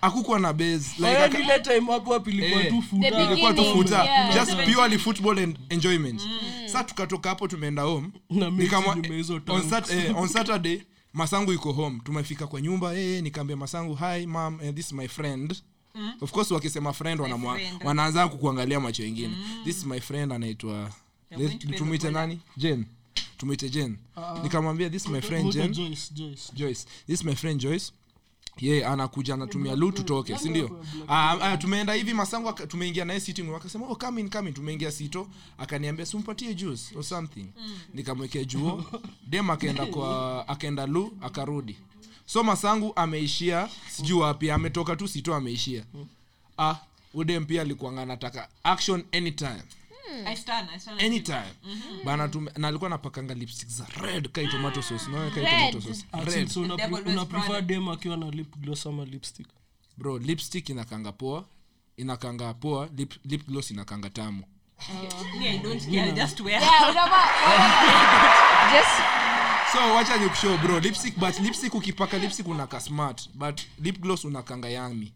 akukuwa 0.00 0.40
na 0.40 0.52
base. 0.52 0.90
Like 0.98 1.38
Eh, 1.38 1.44
ile 1.44 1.58
time 1.60 1.92
hapo 1.92 2.12
hapo 2.12 2.30
ilikuwa 2.30 2.62
Eh. 2.62 2.68
tu 2.70 2.82
futa. 2.82 3.22
Ilikuwa 3.22 3.54
tu 3.54 3.64
futa 3.64 4.04
yeah. 4.04 4.34
just 4.34 4.54
purely 4.74 4.98
football 4.98 5.38
and 5.38 5.58
enjoyment. 5.68 6.20
Sa 6.66 6.84
tukatoka 6.84 7.28
hapo 7.28 7.48
tumeenda 7.48 7.82
home. 7.82 8.08
Nikamwa- 8.30 8.96
on, 9.48 9.70
sat, 9.70 9.90
eh, 9.90 10.16
on 10.16 10.28
saturday 10.28 10.82
masangu 11.12 11.52
iko 11.52 11.72
home. 11.72 12.00
Tumefika 12.04 12.46
kwa 12.46 12.60
nyumba 12.60 12.94
eh, 12.94 13.22
nikaambia 13.22 13.56
masangu 13.56 13.94
hi 13.94 14.26
mam 14.26 14.58
eh, 14.62 14.74
this 14.74 14.86
is 14.86 14.92
my 14.92 15.08
friend. 15.08 15.62
Of 16.20 16.30
course 16.32 16.50
wakisema 16.50 16.92
friend 16.92 17.20
wanamwa- 17.20 17.60
wanaanza 17.84 18.28
kukuangalia 18.28 18.80
macho 18.80 19.04
ingine 19.04 19.34
this 19.64 19.76
is 19.78 19.86
my 19.86 20.00
friend 20.00 20.32
anaitwa 20.32 20.90
tumwite 21.78 22.10
nani? 22.10 22.38
jen 22.56 22.84
tumwite 23.38 23.68
jen 23.70 23.98
nikamwambia 24.42 24.90
this 24.90 25.02
is 25.04 25.08
my 25.10 25.20
friend 25.20 25.52
jen 25.52 25.72
Joyce, 25.72 26.14
Joyce. 26.14 26.52
joyce. 26.54 26.86
This 27.06 27.24
my 27.24 27.34
friend 27.34 27.60
joyce. 27.60 27.92
Ye 28.60 28.76
yeah, 28.76 28.92
anakuja 28.92 29.34
anatumia 29.34 29.74
lu 29.76 29.92
tutoke 29.92 30.38
sindio? 30.38 30.84
ah, 31.08 31.30
ah, 31.40 31.56
tumeenda 31.56 31.92
hivi 31.92 32.14
masangu 32.14 32.52
tumeingia 32.52 33.04
naye 33.04 33.20
sitting 33.20 33.54
akasema 33.54 33.86
oh, 33.88 33.96
come 33.96 34.20
in, 34.20 34.30
come 34.30 34.48
in. 34.48 34.54
tumeingia 34.54 34.92
sito. 34.92 35.28
Akaniambia 35.58 36.06
simpatie 36.06 36.54
juice 36.54 36.96
or 36.96 37.04
something. 37.04 37.46
Nikamwekea 37.94 38.44
juo. 38.54 38.84
Dem 39.26 39.50
akaenda 39.50 39.86
kwa 39.86 40.48
akaenda 40.48 40.86
lu 40.86 41.18
akarudi. 41.20 41.76
So 42.26 42.42
masangu 42.42 42.92
ameishia 42.96 43.68
sijuu 43.88 44.18
wapi 44.18 44.50
ametoka 44.50 44.96
tu 44.96 45.08
sito 45.08 45.34
ameishia. 45.34 45.84
Ah 46.58 46.76
udem 47.14 47.44
pia 47.46 47.62
alikuanga 47.62 48.02
anataka 48.02 48.48
action 48.64 49.04
anytime 49.12 49.62
I 50.26 50.36
stand, 50.36 50.68
I 50.74 50.78
stand. 50.78 51.00
anytime. 51.02 51.52
Bana 52.04 52.28
tume, 52.28 52.50
na 52.56 52.68
alikuwa 52.68 52.90
napakanga 52.90 53.34
lipstick 53.34 53.68
za 53.68 53.86
red 54.02 54.28
kai 54.28 54.46
tomato 54.48 54.82
sauce. 54.82 55.06
Unaona 55.08 55.30
kai 55.30 55.44
tomato 55.46 55.80
sauce. 55.80 56.04
Ah, 56.12 56.24
red. 56.24 56.48
so 56.48 56.60
una- 56.60 56.76
The 56.76 56.86
una 57.10 57.24
prefer 57.24 57.62
dem 57.62 57.88
akiwa 57.88 58.16
na 58.16 58.30
lip 58.30 58.56
gloss 58.56 58.86
ama 58.86 59.04
lipstick? 59.04 59.46
Bro 59.98 60.18
lipstick 60.18 60.68
inakanga 60.68 61.12
poa 61.12 61.44
inakanga 61.96 62.54
poa 62.54 62.88
lip, 62.96 63.14
lip 63.24 63.46
gloss 63.46 63.70
inakanga 63.70 64.10
tamu. 64.10 64.42
Me, 65.38 65.48
I 65.48 65.58
don't 65.58 65.90
care. 65.90 66.12
Just 66.12 66.40
wear. 66.40 66.60
Yeah, 66.62 66.90
unava- 66.90 68.72
Just 68.72 68.96
so 69.72 69.94
wacha 69.94 70.16
nikushow 70.16 70.58
bro. 70.58 70.80
Lipstick 70.80 71.16
but 71.18 71.40
lipstick 71.40 71.74
ukipaka 71.74 72.18
lipstick 72.18 72.48
unaka 72.48 72.80
smart. 72.80 73.28
But 73.34 73.60
lip 73.82 73.98
gloss 74.00 74.24
unakanga 74.24 74.68
yami 74.68 75.12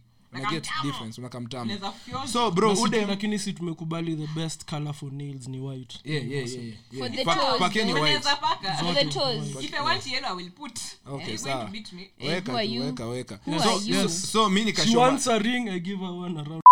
so 2.32 2.50
brolakini 2.50 2.76
si- 2.76 2.82
udem 2.96 3.08
lakini 3.08 3.38
si 3.38 3.52
tumekubali 3.52 4.16
the 4.16 4.26
best 4.40 4.64
color 4.70 4.92
for 4.94 5.12
nails 5.12 5.48
ni 5.48 5.60
white 5.60 5.98
yeah 6.04 6.30
yeah 6.30 6.48
yeah, 6.48 6.64
yeah. 6.64 7.08
For 7.08 7.16
the 7.16 7.24
Pa- 7.24 7.58
pakeni 7.58 7.92
white 7.92 8.02
Unaweza 8.02 8.36
paka. 8.36 8.72
for 8.74 8.94
the 8.94 9.04
toes. 9.04 9.64
If 9.64 9.74
I 9.74 9.80
want 9.80 10.06
yellow, 10.06 10.28
I 10.28 10.32
will 10.36 10.50
put. 10.50 10.78
Okay, 11.06 11.14
Are 11.14 11.20
you 11.20 11.24
going 11.26 11.38
sawa. 11.38 11.64
to 11.64 11.70
beat 11.72 11.92
me? 11.92 12.10
weka 12.20 12.52
who 12.52 12.58
are 12.58 12.66
tu, 12.66 12.72
you? 12.74 12.82
weka 12.82 13.06
weka 13.06 13.38
Who 13.44 13.58
so, 13.58 13.70
are 13.70 13.84
you? 13.84 13.94
yes, 13.94 14.32
so 14.32 14.48
mi 14.50 14.64
she 14.64 14.96
a 15.26 15.38
ring 15.38 15.68
i 15.68 15.78
give 15.80 15.98
her 16.00 16.12
one 16.12 16.36
around 16.40 16.62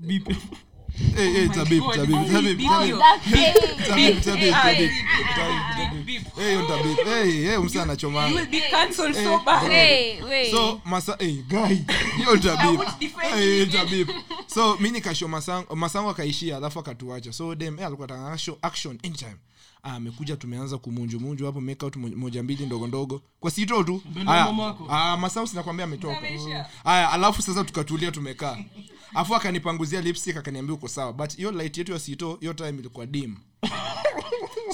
beep 0.00 0.28
hey, 1.16 1.32
hey, 1.32 1.48
tabib 1.48 1.82
tabib 1.82 2.26
tabib 2.28 2.58
tabib. 2.58 2.88
You. 2.88 2.98
That 2.98 3.20
day. 3.30 3.52
tabib 3.86 4.20
tabib 4.22 4.52
tabib. 4.52 4.90
beep, 5.76 6.06
beep. 6.06 6.34
hey 6.36 6.50
hiyo 6.50 6.62
tabib. 6.66 6.96
Hey 7.04 7.30
hey 7.42 7.58
msa 7.58 7.84
You 8.28 8.36
will 8.36 8.46
be 8.46 8.60
cancelled 8.60 9.14
so 9.14 9.38
bad. 9.38 9.62
kasho 9.62 10.22
wait. 10.22 10.50
so 10.50 10.80
masa 10.84 11.16
hey, 11.18 11.42
guy. 11.48 11.84
Hiyo 12.16 12.36
tabib. 12.36 12.80
Hey, 13.20 13.66
tabib. 13.66 14.08
So 14.46 14.76
mi 14.76 14.90
nikasho 14.90 15.28
masango 15.28 15.76
masango 15.76 16.10
akaishia 16.10 16.56
alafu 16.56 16.78
akatuacha. 16.78 17.32
So 17.32 17.54
dem 17.54 17.78
eh, 17.78 17.86
alikuwa 17.86 18.08
action, 18.62 18.98
anytime 19.04 19.36
amekuja 19.82 20.36
tumeanza 20.36 20.78
kumunjumunju 20.78 21.46
hapo 21.46 21.60
make 21.60 21.84
out 21.84 21.96
moja 21.96 22.42
mbili 22.42 22.66
ndogo 22.66 22.86
ndogo. 22.86 23.22
Kwa 23.40 23.50
sito 23.50 23.82
tu. 23.82 24.02
Ah, 24.26 25.46
sinakwambia 25.46 25.84
ametoka. 25.84 26.20
Haya 26.84 27.10
alafu 27.12 27.42
sasa 27.42 27.64
tukatulia 27.64 28.10
tumekaa. 28.10 28.56
Afu 29.14 29.34
akanipanguzia 29.34 30.00
lipstick 30.00 30.36
akaniambia 30.36 30.74
uko 30.74 30.88
sawa. 30.88 31.12
But 31.12 31.36
hiyo 31.36 31.52
light 31.52 31.78
yetu 31.78 31.92
ya 31.92 31.98
sito 31.98 32.38
hiyo 32.40 32.52
time 32.52 32.68
ilikuwa 32.78 33.06
dim. 33.06 33.36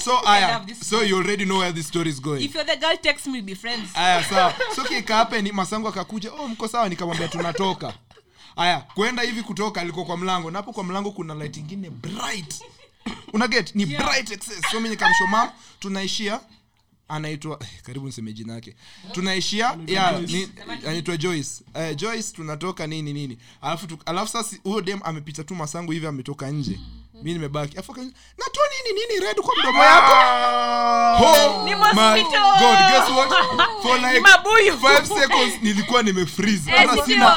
So 0.03 0.27
aya 0.29 0.65
so 0.83 1.03
you 1.03 1.17
already 1.17 1.45
know 1.45 1.57
where 1.59 1.73
this 1.73 1.87
story 1.87 2.09
is 2.09 2.21
going. 2.21 2.41
If 2.45 2.55
you're 2.55 2.73
the 2.73 2.79
girl, 2.79 2.97
text 3.01 3.27
me, 3.27 3.41
be 3.41 3.55
friends. 3.55 3.89
aya 3.95 4.23
sawa. 4.23 4.53
So 4.75 4.83
kikaapeni 4.83 5.51
masango 5.51 5.87
akakuja 5.87 6.31
oh 6.33 6.47
mko 6.47 6.67
sawa? 6.67 6.89
Nikamwambia 6.89 7.27
tunatoka. 7.27 7.93
Aya 8.55 8.79
kwenda 8.79 9.23
hivi 9.23 9.43
kutoka 9.43 9.81
alikuwa 9.81 10.05
kwa 10.05 10.17
mlango. 10.17 10.51
Napo 10.51 10.73
kwa 10.73 10.83
mlango 10.83 11.11
kuna 11.11 11.35
light 11.35 11.57
ingine 11.57 11.89
bright 11.89 12.61
una 13.33 13.47
get 13.47 13.75
ni 13.75 13.85
bright 13.85 14.31
excess 14.31 14.61
so 14.71 14.79
mi 14.79 14.89
nikamsho 14.89 15.27
mam 15.27 15.49
tunaishia 15.79 16.39
anaitwa 17.09 17.57
eh, 17.61 17.81
karibu 17.83 18.05
niseme 18.05 18.33
jina 18.33 18.53
yake. 18.53 18.75
Tunaishia 19.11 19.77
anaitwa 20.87 21.17
joyce. 21.17 21.49
Uh, 21.75 21.95
joyce 21.95 22.31
tunatoka 22.35 22.87
nini 22.87 23.13
nini. 23.13 23.37
Alafu 23.61 23.87
tu, 23.87 23.97
alafu 24.05 24.31
sasa 24.31 24.57
huyo 24.63 24.81
dem 24.81 24.99
amepita 25.03 25.43
tu 25.43 25.55
masangu 25.55 25.91
hivi 25.91 26.07
ametoka 26.07 26.47
nje. 26.51 26.79
Mi 27.23 27.33
nimebaki. 27.33 27.75
Natoa 27.75 28.65
nini 28.83 28.99
nini 28.99 29.19
red 29.25 29.37
kwa 29.37 29.55
mdomo 29.59 29.83
yako? 29.83 30.13
Oh 31.25 31.63
my 31.65 32.23
god 32.23 32.77
guess 32.89 33.09
what? 33.09 33.29
For 33.81 33.99
like 33.99 34.21
five 34.81 35.07
seconds 35.07 35.53
nilikuwa 35.61 36.03
nimefreeze. 36.03 36.71
Eh, 36.71 36.77
hata 36.89 37.05
sina 37.05 37.29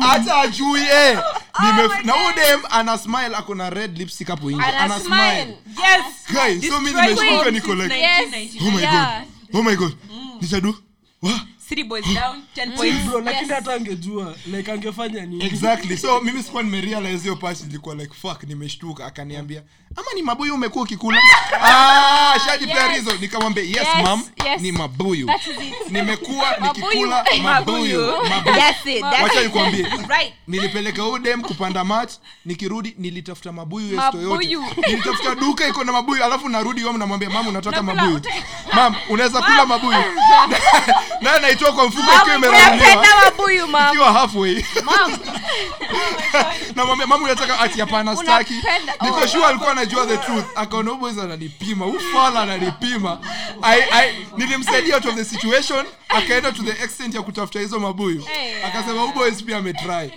hata 0.00 0.40
ajui 0.40 0.80
eh 0.80 1.18
Nimef- 1.58 2.04
na 2.04 2.12
huyu 2.12 2.34
dem 2.34 2.60
ana 2.70 2.98
smile 2.98 3.36
ako 3.36 3.54
na 3.54 3.70
red 3.70 3.98
lipstick 3.98 4.28
hapo 4.28 4.50
nje 4.50 4.62
Ana 4.62 4.78
ana 4.80 5.00
smile. 5.00 5.42
smile. 5.42 5.56
Yes. 5.66 6.14
guys 6.60 6.68
so 6.72 6.80
mimi 6.80 7.00
nimeshtuka 7.00 7.50
niko 7.50 7.74
like 7.74 7.94
Yes. 7.98 8.34
oh 8.66 8.70
my 8.70 8.80
Yeah. 8.82 9.24
god 9.50 9.58
oh 9.60 9.62
my 9.62 9.76
god. 9.76 9.96
Nitadu 10.40 10.74
wa? 11.22 11.40
City 11.68 11.84
boys 11.84 12.04
down 12.14 12.42
10 12.56 12.76
points. 12.76 13.04
bro 13.06 13.20
lakini 13.20 13.42
Yes. 13.48 13.52
hata 13.54 13.74
angejua 13.74 14.34
like 14.46 14.72
angefanya 14.72 15.26
ni 15.26 15.44
exactly. 15.44 15.96
So 15.96 16.20
mimi 16.20 16.42
sikuwa 16.42 16.62
nimerealize 16.62 17.22
hiyo 17.22 17.36
part 17.36 17.60
ilikuwa 17.60 17.94
like 17.94 18.14
fuck 18.14 18.42
nimeshtuka. 18.44 19.06
Akaniambia 19.06 19.62
ama 19.96 20.06
ni 20.14 20.22
mabuyu 20.22 20.54
umekuwa 20.54 20.84
ukikula? 20.84 21.20
Ah 21.62 22.34
shajipea 22.46 22.92
Yes. 22.92 23.04
nikamwambia 23.20 23.64
yes, 23.64 23.76
Yes, 23.76 23.86
mam 24.02 24.22
yes. 24.46 24.60
ni 24.60 24.72
mabuyu. 24.72 25.30
Nimekuwa 25.88 26.56
nikikula 26.60 27.24
mabuyu. 27.42 28.12
wacha 29.22 29.42
nikwambie. 29.42 29.86
Right. 30.08 30.32
nilipeleka 30.48 31.02
huyu 31.02 31.18
dem 31.18 31.42
kupanda 31.42 31.84
mach 31.84 32.10
nikirudi 32.44 32.94
nilitafuta 32.98 33.52
mabuyu 33.52 34.00
esto 34.00 34.38
nilitafuta 34.88 35.34
duka 35.34 35.68
iko 35.68 35.84
na 35.84 35.92
mabuyu 35.92 36.24
alafu 36.24 36.48
narudi 36.48 36.84
wam 36.84 36.98
namwambia 36.98 37.30
mam 37.30 37.46
unataka 37.46 37.82
mabuyu. 37.82 38.20
mam 38.72 38.94
unaweza 39.08 39.42
kula 39.42 39.66
mabuyu. 39.66 39.98
Naye 41.20 41.40
naitoa 41.40 41.72
kwa 41.72 41.86
mfuko 41.88 42.12
ikiwa 42.20 42.36
imeraruliwa 42.36 42.76
Napenda 42.76 43.08
mabuyu 43.24 43.66
mam. 43.68 43.88
ikiwa 43.88 44.12
halfway. 44.12 44.64
Namwambia 46.74 47.06
mam 47.06 47.22
unataka 47.22 47.60
ati 47.60 47.80
hapana 47.80 48.16
staki 48.16 48.54
Unapenda- 48.54 49.04
niko 49.04 49.20
oh. 49.42 49.46
alikuwa 49.46 49.70
anajua 49.78 50.06
the 50.06 50.16
truth. 50.16 50.44
Akaona 50.54 50.94
boys 50.94 51.18
ananipima. 51.18 51.86
Ufala 51.86 52.40
ananipima. 52.42 53.20
I, 53.62 53.80
I, 53.92 54.26
nilimsaidia 54.36 54.94
out 54.94 55.06
of 55.06 55.14
the 55.14 55.24
situation 55.24 55.86
akaenda 56.08 56.52
to 56.52 56.62
the 56.62 56.84
extent 56.84 57.14
ya 57.14 57.22
kutafuta 57.22 57.60
hizo 57.60 57.80
mabuyu. 57.80 58.24
Akasema 58.64 59.04
uboys 59.04 59.42
pia 59.44 59.56
ametry. 59.58 60.12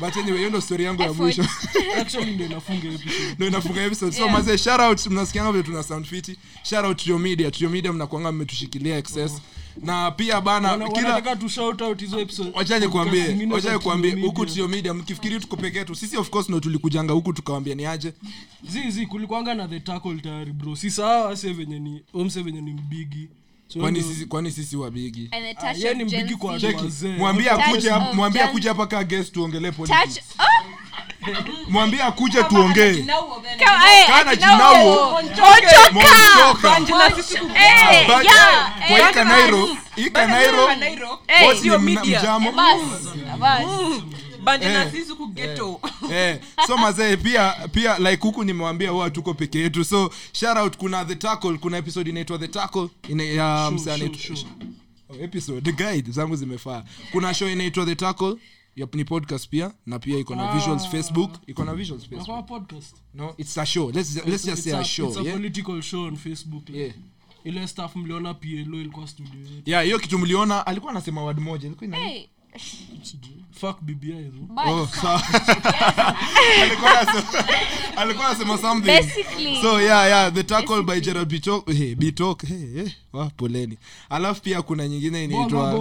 But 0.00 0.16
anyway 0.16 0.36
hiyo 0.38 0.48
ndo 0.48 0.60
story 0.60 0.84
yangu 0.84 1.02
ya 1.02 1.12
mwisho. 1.12 1.44
Actually 2.00 2.32
inafunga 2.44 2.88
episode. 2.88 3.34
Ndo 3.36 3.46
inafunga 3.46 3.82
episode. 3.82 4.12
So 4.16 4.22
Yeah. 4.22 4.34
mazee 4.34 4.58
shout 4.58 4.80
out 4.80 5.06
mnasikianga 5.06 5.52
vile 5.52 5.64
tuna 5.64 5.82
sound 5.82 6.06
fiti. 6.06 6.36
Shout 6.62 6.84
out 6.84 7.04
to 7.04 7.10
your 7.10 7.20
media. 7.20 7.50
To 7.50 7.58
your 7.64 7.72
media 7.72 7.92
mnakuanga 7.92 8.32
mmetushikilia 8.32 8.96
excess 8.96 9.32
na 9.82 10.10
pia 10.10 10.40
bana 10.40 10.70
Wana- 10.70 10.88
kila 10.88 11.08
wanataka 11.08 11.36
tu 11.36 11.48
shout 11.48 11.82
out 11.82 12.00
hizo 12.00 12.20
episode. 12.20 12.50
Wachaje 12.54 12.88
kuambie 12.88 13.46
wachaje 13.50 13.78
kuambie 13.78 14.10
huku 14.14 14.46
tio 14.46 14.68
media 14.68 14.94
mkifikiri 14.94 15.40
tuko 15.40 15.56
peke 15.56 15.78
yetu 15.78 15.94
sisi 15.94 16.16
of 16.16 16.30
course 16.30 16.48
ndo 16.48 16.60
tulikujanga 16.60 17.12
huku 17.12 17.32
tukawambia 17.32 17.74
ni 17.74 17.86
aje. 17.86 18.12
Zizi 18.68 19.06
kulikwanga 19.06 19.54
na 19.54 19.68
the 19.68 19.80
tackle 19.80 20.14
tayari 20.20 20.52
bro. 20.52 20.76
Si 20.76 20.90
sawa 20.90 21.30
ase 21.30 21.52
venye 21.52 21.78
ni 21.78 22.02
omse 22.14 22.42
venye 22.42 22.60
ni 22.60 22.72
mbigi. 22.72 23.28
So 23.68 23.80
kwani 23.80 24.02
sisi 24.02 24.26
kwani 24.26 24.50
sisi 24.50 24.76
wabigi 24.76 25.28
Ah, 25.32 25.94
ni 25.94 26.04
mbigi 26.04 26.36
kwa 26.36 26.52
wazee. 26.52 27.08
mwambie 27.16 27.50
akuje 27.50 27.90
hapa- 27.90 28.12
mwambie 28.14 28.42
akuje 28.42 28.68
hapa 28.68 28.86
kaa 28.86 29.04
guest 29.04 29.32
tuongelee 29.34 29.70
Touch. 29.72 29.88
politics 29.88 30.24
Oh, 30.38 30.57
mwambie 31.68 32.02
akuje 32.02 32.42
tuongee. 32.42 33.04
eh, 34.00 34.06
Kana 34.08 34.36
jinauo. 34.36 35.20
eh, 44.68 45.26
eh, 46.12 46.40
so 46.66 46.76
mazee 46.76 47.16
pia 47.16 47.50
pia 47.72 47.98
like 47.98 48.16
huku 48.22 48.44
nimewambia 48.44 48.90
huwa 48.90 49.10
tuko 49.10 49.34
peke 49.34 49.58
yetu. 49.58 49.84
So 49.84 50.10
shout 50.32 50.76
kuna 50.76 51.04
the 51.04 51.14
tackle 51.14 51.58
kuna 51.58 51.76
episode 51.78 52.10
inaitwa 52.10 52.38
the 52.38 52.48
tackle. 52.48 52.88
Ina, 53.08 53.22
ya. 53.24 53.70
Oh, 55.10 55.14
episode. 55.24 55.72
Guide 55.72 56.10
zangu 56.10 56.36
zimefaa. 56.36 56.82
Kuna 57.12 57.34
show 57.34 57.48
inaitwa 57.48 57.86
the 57.86 57.94
tackle 57.94 58.34
Yep, 58.78 58.94
ni 58.94 59.04
podcast 59.04 59.48
pia 59.48 59.72
na 59.86 59.98
pia 59.98 60.18
iko 60.18 60.34
na 60.34 60.52
visuals 60.54 60.88
facebook 60.88 61.30
iko 61.46 61.64
na 61.64 61.74
visuals 61.74 62.08
facebook. 62.08 62.46
podcast. 62.46 62.96
No 63.14 63.34
it's 63.38 63.58
a 63.58 63.66
show. 63.66 63.90
Let's, 63.92 64.16
let's 64.26 64.44
just 64.46 64.62
say 64.62 64.72
a- 64.72 64.78
a 64.78 64.84
show 64.84 65.08
it's 65.08 65.16
a 65.18 65.22
yeah? 65.22 65.36
political 65.36 65.82
show 65.82 66.02
on 66.04 66.16
facebook 66.16 66.68
like, 66.68 66.80
Yeah. 66.80 66.94
ile 67.44 67.66
staff 67.66 67.96
mliona 67.96 68.34
plo 68.34 68.80
ilikuwa 68.80 69.06
studio 69.08 69.40
yetu. 69.40 69.70
Yeah 69.70 69.84
hiyo 69.84 69.98
kitu 69.98 70.18
mliona 70.18 70.66
alikuwa 70.66 70.90
anasema 70.92 71.22
word 71.22 71.38
moja 71.40 71.66
ilikuwa 71.66 71.88
ina 71.88 71.96
Hey, 71.96 72.26
fuck 73.58 73.80
bibi 73.82 74.12
though. 74.12 74.48
Oh, 74.56 74.88
alikuwa 76.62 77.00
anasema 77.00 77.44
alikuwa 77.96 78.26
anasema 78.28 78.58
something. 78.58 78.86
Basically. 78.86 79.62
so 79.62 79.80
yeah 79.80 80.06
yeah 80.08 80.32
the 80.34 80.42
tackle 80.42 80.82
by 80.82 81.00
Gerald 81.00 81.28
Bitok 81.28 81.72
hey 81.72 81.94
Bitok 81.94 82.42
hey, 82.46 82.66
hey 82.74 82.88
wa 83.12 83.26
poleni. 83.26 83.78
Alafu 84.10 84.42
pia 84.42 84.62
kuna 84.62 84.88
nyingine 84.88 85.24
inaitwa 85.24 85.72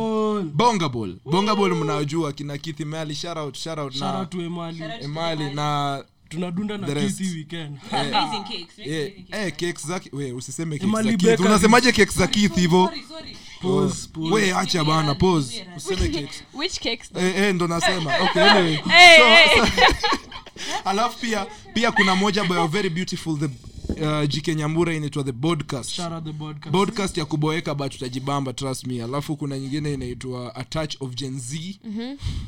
Bonga 0.44 0.89
ball. 0.89 1.15
Bonga 1.26 1.56
Ball. 1.56 1.76
Mnajua 1.76 2.34
kina 2.34 2.57
Keith 2.57 2.80
Mali 2.80 3.15
shout 3.15 3.38
out 3.38 3.56
shout 3.57 3.80
out 3.80 3.94
Shout 3.94 4.14
na 4.14 4.19
out 4.19 4.30
to 4.30 4.41
Emali. 4.41 4.84
Emali. 5.02 5.53
na 5.53 6.03
tunadunda 6.30 6.77
na 6.77 6.88
weekend. 6.88 7.77
Amazing 7.91 8.44
cakes. 8.44 8.80
eh 8.80 9.14
eh 9.31 9.52
cakes 9.52 9.88
zake 9.88 10.10
we 10.14 10.31
usiseme 10.31 10.77
cakes 10.80 11.03
za 11.03 11.18
Keith. 11.18 11.39
Unasemaje 11.39 11.91
cakes 11.91 12.18
za 12.18 12.27
Keith 12.27 12.56
hivyo 12.56 12.85
Sorry, 12.85 13.03
sorry. 13.10 13.38
Pause, 13.62 14.08
pause. 14.14 14.32
we 14.34 14.52
acha 14.54 14.84
bana 14.84 15.16
pause 15.16 15.66
useme 15.78 16.10
cakes 16.10 16.44
Which 16.54 16.80
cakes? 16.80 17.10
eh, 17.16 17.34
eh, 17.38 17.56
ndo 17.56 17.68
nasema 17.68 18.18
okay 18.24 18.44
anyway 18.50 18.76
Hey, 18.90 19.18
so, 19.18 19.26
hey. 19.66 19.84
alafu 20.86 21.20
pia 21.20 21.46
pia 21.74 21.92
kuna 21.92 22.16
moja 22.16 22.44
by 22.44 22.56
a 22.58 22.68
very 22.68 22.90
beautiful 22.90 23.38
the 23.38 23.50
uh, 23.90 24.26
jike 24.30 24.56
nyambura 24.56 24.94
inaitwa 24.94 25.24
the 25.24 25.32
podcast 25.32 25.90
Shout 25.90 26.12
out 26.14 26.24
the 26.24 26.34
podcast. 26.34 26.72
podcast 26.72 27.18
ya 27.18 27.26
kuboeka 27.26 27.76
but 27.76 27.92
tutajibamba 27.92 28.54
trust 28.54 28.88
me. 28.88 29.04
Alafu 29.04 29.36
kuna 29.38 29.58
nyingine 29.60 29.94
inaitwa 29.94 30.56
a 30.56 30.64
touch 30.64 30.96
of 31.02 31.14
gen 31.16 31.40
z. 31.40 31.80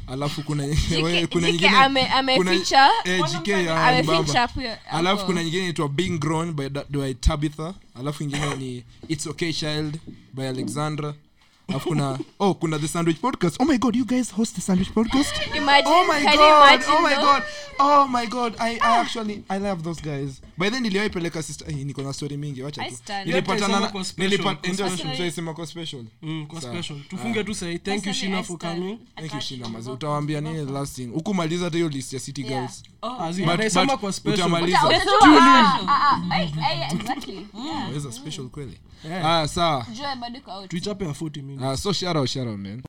Alafu 0.07 0.44
kuna 0.44 0.64
we- 1.03 1.28
kuna 1.28 1.52
Jike 1.52 1.52
nyingine 1.52 1.70
ame- 1.70 2.07
ameficha- 2.07 2.90
eh, 3.03 3.24
jike 3.32 3.52
ya 3.52 3.88
Ameficha 3.88 4.14
mbamba. 4.14 4.40
hapo 4.40 4.61
ya- 4.61 4.76
hapo. 4.86 5.26
kuna 5.26 5.44
nyingine 5.44 5.61
inaitwa 5.64 5.90
being 5.90 6.18
grown 6.20 6.53
by, 6.53 6.70
Da- 6.70 6.84
by 6.90 7.14
tabitha. 7.14 7.74
Alafu 7.99 8.24
ingine 8.24 8.56
ni 8.56 8.84
it's 9.07 9.28
okay 9.28 9.53
child 9.53 9.98
by 10.34 10.48
alexandra. 10.48 11.14
Alafu 11.68 11.90
kuna 11.90 12.20
oh 12.40 12.53
kuna 12.53 12.80
the 12.80 12.88
sandwich 12.88 13.18
podcast. 13.18 13.61
Oh 13.61 13.66
my 13.66 13.78
god 13.78 13.95
you 13.95 14.06
guys 14.06 14.34
host 14.34 14.56
the 14.56 14.61
sandwich 14.61 14.90
podcast? 14.91 15.34
Imagine, 15.56 15.94
oh 15.95 16.03
my 16.06 16.24
can 16.24 16.34
you 16.34 16.40
god 16.40 16.64
imagine 16.64 16.94
oh 16.94 17.02
my 17.02 17.14
though? 17.16 17.24
god. 17.34 17.44
Oh 17.80 18.07
my 18.07 18.26
god 18.28 18.53
i, 18.60 18.76
I 18.82 18.98
actually 19.02 19.44
i 19.49 19.60
love 19.60 19.84
those 19.84 20.02
guys 20.02 20.41
by 20.60 20.69
then 20.69 20.84
niliwahi 20.84 21.10
peleka 21.10 21.44
sister 21.44 21.69
eh, 21.69 21.76
niko 21.86 22.02
na 22.02 22.14
story 22.14 22.38
mingi 22.38 22.61
wacha 22.64 22.81
tu. 22.86 22.88
nilipatana 23.26 23.80
na 23.80 23.88
kwa 23.88 24.03
special, 24.06 24.30
nilipata 24.30 24.56
kwa 24.56 24.69
ndio 24.73 24.86
special. 24.90 25.07
kwa 25.53 25.68
special. 25.68 26.03
Mm, 26.22 26.45
kwa 26.48 26.61
Sawa. 26.61 26.73
special. 26.73 26.99
Tufunge 27.10 27.44
tu 27.44 27.56
sahi 27.56 27.80
thank 27.80 28.06
you 28.06 28.14
shina 28.14 28.44
for 28.44 28.57
coming. 28.57 28.98
Thank 29.15 29.34
you 29.34 29.41
shina 29.41 29.69
mazi. 29.69 29.90
utawaambia 29.91 30.41
nini 30.41 30.65
the 30.65 30.72
last 30.72 30.95
thing. 30.95 31.06
Huku 31.07 31.34
hata 31.65 31.77
hiyo 31.77 31.90
list 31.90 32.14
ya 32.14 32.19
city 32.19 32.41
Yeah. 32.41 32.53
girls. 32.53 32.84
Azi, 33.22 33.44
But- 33.44 33.49
anaisema 33.53 33.86
but 33.86 33.99
kwa 33.99 34.14
special. 34.14 34.40
utamaliza. 34.40 34.77
Uta- 34.80 34.90
That's 34.90 35.06
utajua, 35.18 35.44
all. 35.60 35.86
ah, 35.88 35.90
ah, 35.90 36.22
ah. 36.31 36.40
Yeah. 37.65 38.11
Special 38.11 38.49
kweli. 38.49 38.77
Yeah. 39.06 39.26
ah 39.26 39.48
sawa. 39.48 39.86
Jua 39.98 40.15
bado 40.15 40.38
iko 40.38 40.52
out. 40.52 40.69
tuichape 40.69 41.06
ya 41.06 41.14
40 41.14 41.41
minutes. 41.41 41.65
Ah 41.68 41.77
so 41.77 41.94
shout 41.94 42.15
out 42.18 42.30
shout 42.30 42.48
out 42.48 42.60
man 42.60 42.81